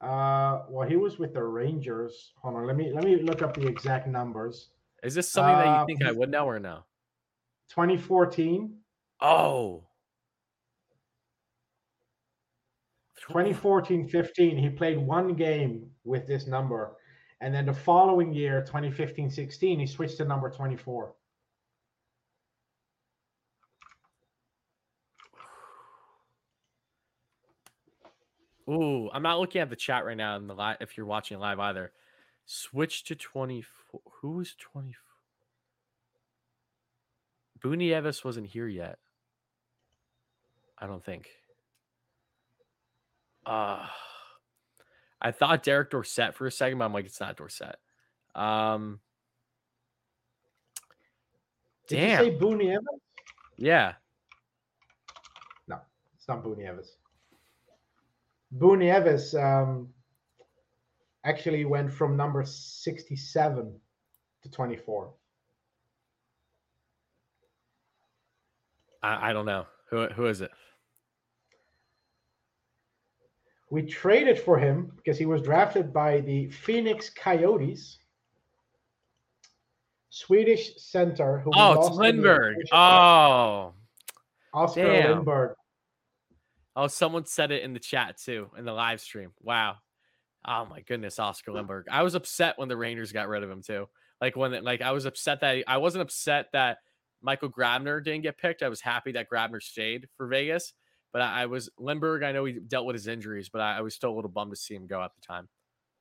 Uh, 0.00 0.62
well, 0.70 0.88
he 0.88 0.96
was 0.96 1.18
with 1.18 1.34
the 1.34 1.42
Rangers. 1.44 2.32
Hold 2.40 2.56
on, 2.56 2.66
let 2.66 2.74
me 2.74 2.90
let 2.90 3.04
me 3.04 3.16
look 3.20 3.42
up 3.42 3.52
the 3.52 3.66
exact 3.66 4.06
numbers. 4.08 4.70
Is 5.02 5.14
this 5.14 5.28
something 5.30 5.54
that 5.54 5.66
Uh, 5.66 5.80
you 5.80 5.86
think 5.86 6.02
I 6.02 6.10
would 6.12 6.30
know 6.30 6.46
or 6.46 6.58
no? 6.58 6.84
2014, 7.68 8.78
Oh, 9.20 9.84
2014, 13.20 14.08
15. 14.08 14.56
He 14.56 14.70
played 14.70 14.96
one 14.96 15.34
game 15.34 15.90
with 16.04 16.26
this 16.26 16.46
number, 16.46 16.96
and 17.40 17.54
then 17.54 17.66
the 17.66 17.72
following 17.72 18.32
year, 18.34 18.60
2015, 18.60 19.30
16, 19.30 19.78
he 19.78 19.86
switched 19.86 20.18
to 20.18 20.24
number 20.24 20.50
24. 20.50 21.14
Ooh, 28.68 29.10
I'm 29.12 29.22
not 29.22 29.40
looking 29.40 29.60
at 29.60 29.70
the 29.70 29.76
chat 29.76 30.04
right 30.04 30.16
now 30.16 30.36
in 30.36 30.46
the 30.46 30.54
live. 30.54 30.76
If 30.80 30.96
you're 30.96 31.06
watching 31.06 31.38
live 31.38 31.58
either, 31.58 31.92
switch 32.46 33.04
to 33.04 33.16
24. 33.16 34.00
Who 34.20 34.32
was 34.32 34.54
24? 34.58 34.94
Boo 37.62 37.76
Nieves 37.76 38.24
wasn't 38.24 38.46
here 38.46 38.68
yet. 38.68 38.98
I 40.78 40.86
don't 40.86 41.04
think. 41.04 41.28
Uh 43.44 43.86
I 45.20 45.32
thought 45.32 45.62
Derek 45.62 45.90
Dorsett 45.90 46.34
for 46.34 46.46
a 46.46 46.52
second, 46.52 46.78
but 46.78 46.86
I'm 46.86 46.92
like, 46.92 47.06
it's 47.06 47.20
not 47.20 47.36
Dorsett. 47.36 47.76
Um, 48.34 49.00
Did 51.88 51.96
damn. 51.96 52.24
you 52.24 52.30
say 52.30 52.38
Boo 52.38 52.56
Nieves? 52.56 52.84
yeah. 53.56 53.94
No, 55.68 55.78
it's 56.16 56.26
not 56.28 56.42
Boo 56.42 56.56
Nieves. 56.56 56.96
Boo 58.52 58.76
Nieves 58.76 59.34
um, 59.34 59.88
actually 61.24 61.64
went 61.64 61.92
from 61.92 62.16
number 62.16 62.44
67 62.44 63.78
to 64.42 64.50
24. 64.50 65.12
I, 69.02 69.30
I 69.30 69.32
don't 69.32 69.46
know. 69.46 69.66
Who 69.90 70.06
who 70.08 70.26
is 70.26 70.40
it? 70.40 70.50
We 73.70 73.82
traded 73.82 74.38
for 74.38 74.58
him 74.58 74.92
because 74.96 75.16
he 75.16 75.26
was 75.26 75.42
drafted 75.42 75.92
by 75.92 76.20
the 76.20 76.50
Phoenix 76.50 77.08
Coyotes. 77.08 77.98
Swedish 80.10 80.72
center 80.76 81.38
who 81.38 81.52
Oh, 81.54 81.72
it's 81.72 81.90
lost 81.90 82.00
Lindberg. 82.00 82.54
Oh. 82.72 83.72
Oscar 84.52 84.84
damn. 84.84 85.24
Lindberg. 85.24 85.54
Oh, 86.74 86.88
someone 86.88 87.26
said 87.26 87.52
it 87.52 87.62
in 87.62 87.72
the 87.72 87.78
chat 87.78 88.18
too, 88.18 88.50
in 88.58 88.64
the 88.64 88.72
live 88.72 89.00
stream. 89.00 89.32
Wow. 89.40 89.76
Oh 90.44 90.66
my 90.66 90.80
goodness, 90.80 91.18
Oscar 91.18 91.52
Lindberg. 91.52 91.84
I 91.90 92.02
was 92.02 92.14
upset 92.14 92.58
when 92.58 92.68
the 92.68 92.76
Rangers 92.76 93.12
got 93.12 93.28
rid 93.28 93.44
of 93.44 93.50
him 93.50 93.62
too. 93.62 93.88
Like 94.20 94.36
when 94.36 94.64
like 94.64 94.82
I 94.82 94.90
was 94.90 95.04
upset 95.04 95.40
that 95.40 95.62
I 95.68 95.76
wasn't 95.76 96.02
upset 96.02 96.46
that 96.52 96.78
Michael 97.22 97.50
Grabner 97.50 98.02
didn't 98.02 98.22
get 98.22 98.38
picked. 98.38 98.62
I 98.62 98.68
was 98.68 98.80
happy 98.80 99.12
that 99.12 99.30
Grabner 99.30 99.62
stayed 99.62 100.08
for 100.16 100.26
Vegas. 100.26 100.72
But 101.12 101.22
I, 101.22 101.42
I 101.42 101.46
was 101.46 101.68
Lindberg. 101.78 102.24
I 102.24 102.32
know 102.32 102.44
he 102.44 102.54
dealt 102.54 102.86
with 102.86 102.94
his 102.94 103.06
injuries, 103.06 103.48
but 103.48 103.60
I, 103.60 103.78
I 103.78 103.80
was 103.80 103.94
still 103.94 104.10
a 104.10 104.16
little 104.16 104.30
bummed 104.30 104.52
to 104.52 104.56
see 104.56 104.74
him 104.74 104.86
go 104.86 105.02
at 105.02 105.12
the 105.14 105.20
time. 105.20 105.48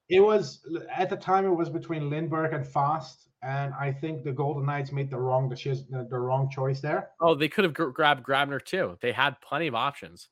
It 0.09 0.19
was 0.21 0.65
at 0.91 1.09
the 1.09 1.15
time 1.15 1.45
it 1.45 1.49
was 1.53 1.69
between 1.69 2.09
Lindberg 2.09 2.55
and 2.55 2.67
Fast, 2.67 3.29
and 3.43 3.73
I 3.79 3.91
think 3.91 4.23
the 4.23 4.31
Golden 4.31 4.65
Knights 4.65 4.91
made 4.91 5.11
the 5.11 5.19
wrong 5.19 5.47
decision, 5.47 5.85
the 6.09 6.17
wrong 6.17 6.49
choice 6.49 6.79
there. 6.79 7.11
Oh, 7.21 7.35
they 7.35 7.47
could 7.47 7.63
have 7.63 7.73
gr- 7.73 7.89
grabbed 7.89 8.25
Grabner 8.25 8.63
too. 8.63 8.97
They 9.01 9.11
had 9.11 9.39
plenty 9.41 9.67
of 9.67 9.75
options. 9.75 10.29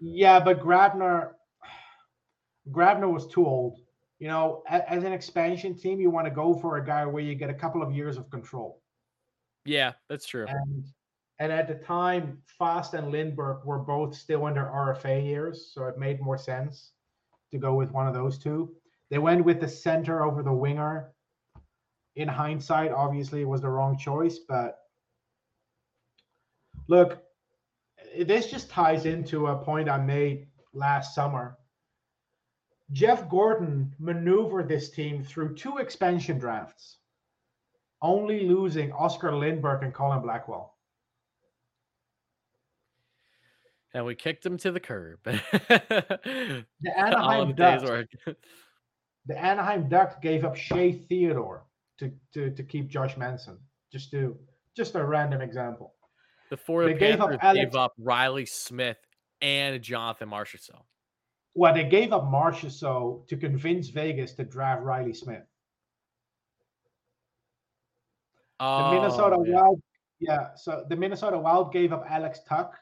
Yeah, 0.00 0.40
but 0.40 0.60
Grabner, 0.60 1.30
Grabner 2.70 3.12
was 3.12 3.28
too 3.28 3.46
old. 3.46 3.78
You 4.18 4.28
know, 4.28 4.64
a- 4.68 4.90
as 4.90 5.04
an 5.04 5.12
expansion 5.12 5.76
team, 5.76 6.00
you 6.00 6.10
want 6.10 6.26
to 6.26 6.32
go 6.32 6.54
for 6.54 6.78
a 6.78 6.84
guy 6.84 7.06
where 7.06 7.22
you 7.22 7.36
get 7.36 7.50
a 7.50 7.54
couple 7.54 7.82
of 7.82 7.92
years 7.92 8.16
of 8.16 8.28
control. 8.30 8.82
Yeah, 9.64 9.92
that's 10.08 10.26
true. 10.26 10.46
And 10.48 10.84
and 11.38 11.50
at 11.50 11.66
the 11.66 11.74
time, 11.74 12.42
Fast 12.58 12.94
and 12.94 13.12
Lindberg 13.12 13.64
were 13.64 13.78
both 13.78 14.14
still 14.14 14.42
their 14.52 14.70
RFA 14.72 15.24
years, 15.24 15.72
so 15.72 15.86
it 15.86 15.98
made 15.98 16.20
more 16.20 16.38
sense 16.38 16.92
to 17.50 17.58
go 17.58 17.74
with 17.74 17.90
one 17.90 18.06
of 18.06 18.14
those 18.14 18.38
two. 18.38 18.74
They 19.10 19.18
went 19.18 19.44
with 19.44 19.60
the 19.60 19.68
center 19.68 20.24
over 20.24 20.42
the 20.42 20.52
winger. 20.52 21.12
In 22.16 22.28
hindsight, 22.28 22.92
obviously, 22.92 23.42
it 23.42 23.48
was 23.48 23.62
the 23.62 23.68
wrong 23.68 23.96
choice, 23.98 24.38
but 24.38 24.78
look, 26.88 27.22
this 28.18 28.50
just 28.50 28.70
ties 28.70 29.06
into 29.06 29.46
a 29.46 29.56
point 29.56 29.88
I 29.88 29.98
made 29.98 30.46
last 30.74 31.14
summer. 31.14 31.56
Jeff 32.92 33.28
Gorton 33.28 33.94
maneuvered 33.98 34.68
this 34.68 34.90
team 34.90 35.24
through 35.24 35.54
two 35.54 35.78
expansion 35.78 36.38
drafts, 36.38 36.98
only 38.02 38.46
losing 38.46 38.92
Oscar 38.92 39.32
Lindberg 39.32 39.82
and 39.82 39.94
Colin 39.94 40.20
Blackwell. 40.20 40.76
And 43.94 44.06
we 44.06 44.14
kicked 44.14 44.44
him 44.46 44.56
to 44.58 44.70
the 44.72 44.80
curb. 44.80 45.18
The 45.24 46.64
Anaheim 46.96 47.54
Ducks, 47.54 47.84
the 49.26 49.38
Anaheim 49.38 49.88
Ducks 49.88 50.14
gave 50.22 50.44
up 50.44 50.56
Shea 50.56 50.92
Theodore 50.92 51.64
to, 51.98 52.10
to, 52.32 52.50
to 52.50 52.62
keep 52.62 52.88
Josh 52.88 53.16
Manson. 53.16 53.58
Just 53.92 54.10
to 54.12 54.38
just 54.74 54.94
a 54.94 55.04
random 55.04 55.42
example. 55.42 55.94
The 56.48 56.56
four 56.56 56.84
They 56.86 56.94
gave 56.94 57.20
up 57.20 57.30
Alex- 57.42 57.58
gave 57.58 57.74
up 57.74 57.92
Reilly 57.98 58.46
Smith 58.46 58.96
and 59.42 59.82
Jonathan 59.82 60.30
Marchessault. 60.30 60.84
Well, 61.54 61.74
they 61.74 61.84
gave 61.84 62.14
up 62.14 62.24
Marchessault 62.24 63.28
to 63.28 63.36
convince 63.36 63.88
Vegas 63.88 64.32
to 64.34 64.44
draft 64.44 64.82
Reilly 64.82 65.12
Smith. 65.12 65.42
The 68.58 68.64
Oh, 68.66 68.92
Minnesota 68.92 69.36
yeah. 69.44 69.54
Wild, 69.60 69.82
yeah. 70.20 70.54
So 70.54 70.84
the 70.88 70.96
Minnesota 70.96 71.38
Wild 71.38 71.72
gave 71.72 71.92
up 71.92 72.06
Alex 72.08 72.40
Tuch. 72.48 72.72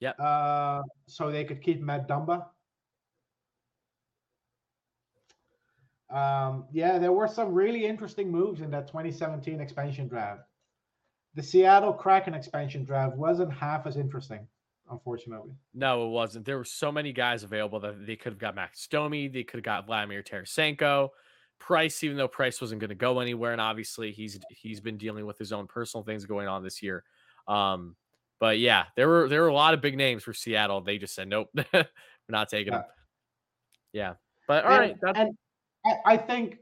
Yep. 0.00 0.20
Uh, 0.20 0.82
so 1.06 1.30
they 1.30 1.44
could 1.44 1.62
keep 1.62 1.80
Matt 1.80 2.08
Dumba. 2.08 2.46
Um, 6.10 6.64
yeah, 6.72 6.98
there 6.98 7.12
were 7.12 7.28
some 7.28 7.52
really 7.52 7.84
interesting 7.84 8.30
moves 8.30 8.60
in 8.60 8.70
that 8.70 8.86
2017 8.86 9.60
expansion 9.60 10.08
draft. 10.08 10.42
The 11.34 11.42
Seattle 11.42 11.92
Kraken 11.92 12.34
expansion 12.34 12.84
draft 12.84 13.16
wasn't 13.16 13.52
half 13.52 13.86
as 13.86 13.96
interesting, 13.96 14.46
unfortunately. 14.90 15.52
No, 15.74 16.06
it 16.06 16.10
wasn't. 16.10 16.46
There 16.46 16.56
were 16.56 16.64
so 16.64 16.90
many 16.90 17.12
guys 17.12 17.42
available 17.42 17.80
that 17.80 18.06
they 18.06 18.16
could 18.16 18.32
have 18.32 18.38
got 18.38 18.54
Max 18.54 18.86
Domi. 18.86 19.28
They 19.28 19.44
could 19.44 19.58
have 19.58 19.64
got 19.64 19.86
Vladimir 19.86 20.22
Tarasenko. 20.22 21.10
Price, 21.58 22.02
even 22.04 22.16
though 22.16 22.28
Price 22.28 22.60
wasn't 22.60 22.80
going 22.80 22.88
to 22.88 22.94
go 22.94 23.20
anywhere, 23.20 23.52
and 23.52 23.60
obviously 23.60 24.12
he's 24.12 24.38
he's 24.48 24.80
been 24.80 24.96
dealing 24.96 25.26
with 25.26 25.38
his 25.38 25.52
own 25.52 25.66
personal 25.66 26.04
things 26.04 26.24
going 26.24 26.48
on 26.48 26.62
this 26.62 26.82
year. 26.82 27.04
Um, 27.48 27.96
but 28.40 28.58
yeah, 28.58 28.84
there 28.96 29.08
were 29.08 29.28
there 29.28 29.42
were 29.42 29.48
a 29.48 29.54
lot 29.54 29.74
of 29.74 29.80
big 29.80 29.96
names 29.96 30.22
for 30.22 30.32
Seattle. 30.32 30.80
They 30.80 30.98
just 30.98 31.14
said 31.14 31.28
nope, 31.28 31.48
we're 31.72 31.86
not 32.28 32.48
taking 32.48 32.72
them. 32.72 32.84
Yeah, 33.92 34.14
but 34.46 34.64
all 34.64 34.72
and, 34.72 34.94
right, 35.02 35.16
and 35.16 35.36
I, 35.84 36.12
I 36.12 36.16
think 36.16 36.58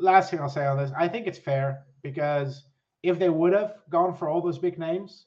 last 0.00 0.30
thing 0.30 0.40
I'll 0.40 0.48
say 0.48 0.66
on 0.66 0.78
this, 0.78 0.90
I 0.96 1.08
think 1.08 1.26
it's 1.26 1.38
fair 1.38 1.84
because 2.02 2.64
if 3.02 3.18
they 3.18 3.28
would 3.28 3.52
have 3.52 3.76
gone 3.90 4.14
for 4.14 4.28
all 4.28 4.40
those 4.40 4.58
big 4.58 4.78
names, 4.78 5.26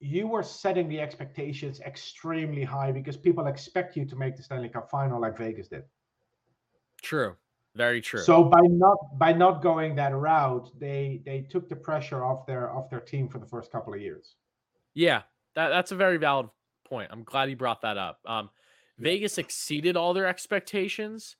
you 0.00 0.26
were 0.26 0.42
setting 0.42 0.88
the 0.88 1.00
expectations 1.00 1.80
extremely 1.80 2.62
high 2.62 2.92
because 2.92 3.16
people 3.16 3.46
expect 3.46 3.96
you 3.96 4.04
to 4.06 4.16
make 4.16 4.36
the 4.36 4.42
Stanley 4.42 4.68
Cup 4.68 4.90
final 4.90 5.20
like 5.20 5.36
Vegas 5.36 5.68
did. 5.68 5.84
true, 7.02 7.34
very 7.74 8.00
true. 8.00 8.20
So 8.20 8.44
by 8.44 8.60
not 8.62 9.18
by 9.18 9.32
not 9.32 9.62
going 9.62 9.94
that 9.96 10.14
route, 10.14 10.70
they 10.78 11.22
they 11.24 11.42
took 11.42 11.68
the 11.68 11.76
pressure 11.76 12.24
off 12.24 12.46
their 12.46 12.70
off 12.70 12.90
their 12.90 13.00
team 13.00 13.28
for 13.28 13.38
the 13.38 13.46
first 13.46 13.72
couple 13.72 13.94
of 13.94 14.00
years. 14.00 14.36
Yeah, 14.98 15.22
that, 15.54 15.68
that's 15.68 15.92
a 15.92 15.96
very 15.96 16.16
valid 16.16 16.48
point. 16.84 17.10
I'm 17.12 17.22
glad 17.22 17.48
you 17.48 17.54
brought 17.54 17.82
that 17.82 17.96
up. 17.96 18.18
Um, 18.26 18.50
Vegas 18.98 19.38
exceeded 19.38 19.96
all 19.96 20.12
their 20.12 20.26
expectations, 20.26 21.36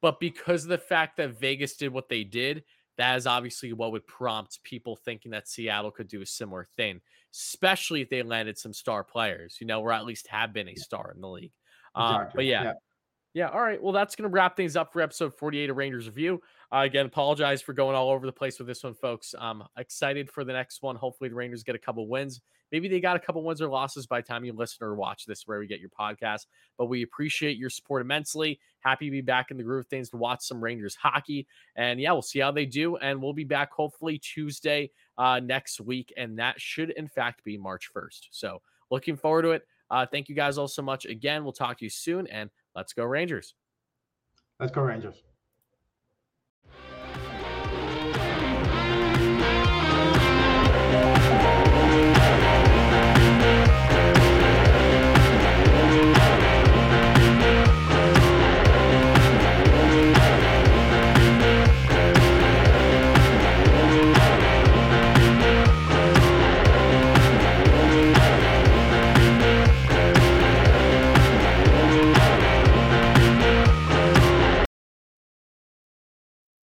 but 0.00 0.20
because 0.20 0.62
of 0.62 0.68
the 0.68 0.78
fact 0.78 1.16
that 1.16 1.40
Vegas 1.40 1.76
did 1.76 1.92
what 1.92 2.08
they 2.08 2.22
did, 2.22 2.62
that 2.98 3.16
is 3.16 3.26
obviously 3.26 3.72
what 3.72 3.90
would 3.90 4.06
prompt 4.06 4.62
people 4.62 4.94
thinking 4.94 5.32
that 5.32 5.48
Seattle 5.48 5.90
could 5.90 6.06
do 6.06 6.22
a 6.22 6.26
similar 6.26 6.68
thing, 6.76 7.00
especially 7.34 8.00
if 8.00 8.10
they 8.10 8.22
landed 8.22 8.56
some 8.56 8.72
star 8.72 9.02
players, 9.02 9.56
you 9.60 9.66
know, 9.66 9.80
or 9.80 9.90
at 9.90 10.04
least 10.04 10.28
have 10.28 10.52
been 10.52 10.68
a 10.68 10.76
star 10.76 11.10
in 11.12 11.20
the 11.20 11.28
league. 11.28 11.52
Um, 11.96 12.28
but 12.32 12.44
yeah, 12.44 12.62
yeah. 12.62 12.72
yeah. 13.34 13.48
All 13.48 13.60
right. 13.60 13.82
Well, 13.82 13.92
that's 13.92 14.14
going 14.14 14.30
to 14.30 14.32
wrap 14.32 14.56
things 14.56 14.76
up 14.76 14.92
for 14.92 15.02
episode 15.02 15.34
48 15.34 15.70
of 15.70 15.76
Rangers 15.76 16.06
Review. 16.06 16.40
Uh, 16.72 16.82
again, 16.82 17.06
apologize 17.06 17.60
for 17.60 17.72
going 17.72 17.96
all 17.96 18.10
over 18.10 18.24
the 18.24 18.32
place 18.32 18.60
with 18.60 18.68
this 18.68 18.84
one, 18.84 18.94
folks. 18.94 19.34
I'm 19.36 19.64
excited 19.76 20.30
for 20.30 20.44
the 20.44 20.52
next 20.52 20.80
one. 20.80 20.94
Hopefully, 20.94 21.28
the 21.28 21.34
Rangers 21.34 21.64
get 21.64 21.74
a 21.74 21.78
couple 21.78 22.06
wins. 22.06 22.40
Maybe 22.72 22.88
they 22.88 23.00
got 23.00 23.16
a 23.16 23.20
couple 23.20 23.42
wins 23.42 23.60
or 23.60 23.68
losses 23.68 24.06
by 24.06 24.20
time 24.20 24.44
you 24.44 24.52
listen 24.52 24.86
or 24.86 24.94
watch 24.94 25.26
this, 25.26 25.46
where 25.46 25.58
we 25.58 25.66
get 25.66 25.80
your 25.80 25.90
podcast. 25.90 26.46
But 26.78 26.86
we 26.86 27.02
appreciate 27.02 27.56
your 27.56 27.70
support 27.70 28.02
immensely. 28.02 28.60
Happy 28.80 29.06
to 29.06 29.10
be 29.10 29.20
back 29.20 29.50
in 29.50 29.56
the 29.56 29.62
groove 29.62 29.80
of 29.80 29.86
things 29.88 30.10
to 30.10 30.16
watch 30.16 30.42
some 30.42 30.62
Rangers 30.62 30.94
hockey. 30.94 31.46
And 31.76 32.00
yeah, 32.00 32.12
we'll 32.12 32.22
see 32.22 32.38
how 32.38 32.50
they 32.50 32.66
do. 32.66 32.96
And 32.96 33.20
we'll 33.20 33.32
be 33.32 33.44
back 33.44 33.72
hopefully 33.72 34.18
Tuesday 34.18 34.90
uh, 35.18 35.40
next 35.40 35.80
week. 35.80 36.12
And 36.16 36.38
that 36.38 36.60
should, 36.60 36.90
in 36.90 37.08
fact, 37.08 37.44
be 37.44 37.56
March 37.56 37.90
1st. 37.94 38.28
So 38.30 38.62
looking 38.90 39.16
forward 39.16 39.42
to 39.42 39.50
it. 39.50 39.66
Uh, 39.90 40.06
thank 40.06 40.28
you 40.28 40.34
guys 40.34 40.56
all 40.56 40.68
so 40.68 40.82
much. 40.82 41.04
Again, 41.04 41.42
we'll 41.42 41.52
talk 41.52 41.78
to 41.78 41.84
you 41.84 41.90
soon. 41.90 42.26
And 42.28 42.50
let's 42.76 42.92
go, 42.92 43.04
Rangers. 43.04 43.54
Let's 44.60 44.72
go 44.72 44.82
Rangers. 44.82 45.22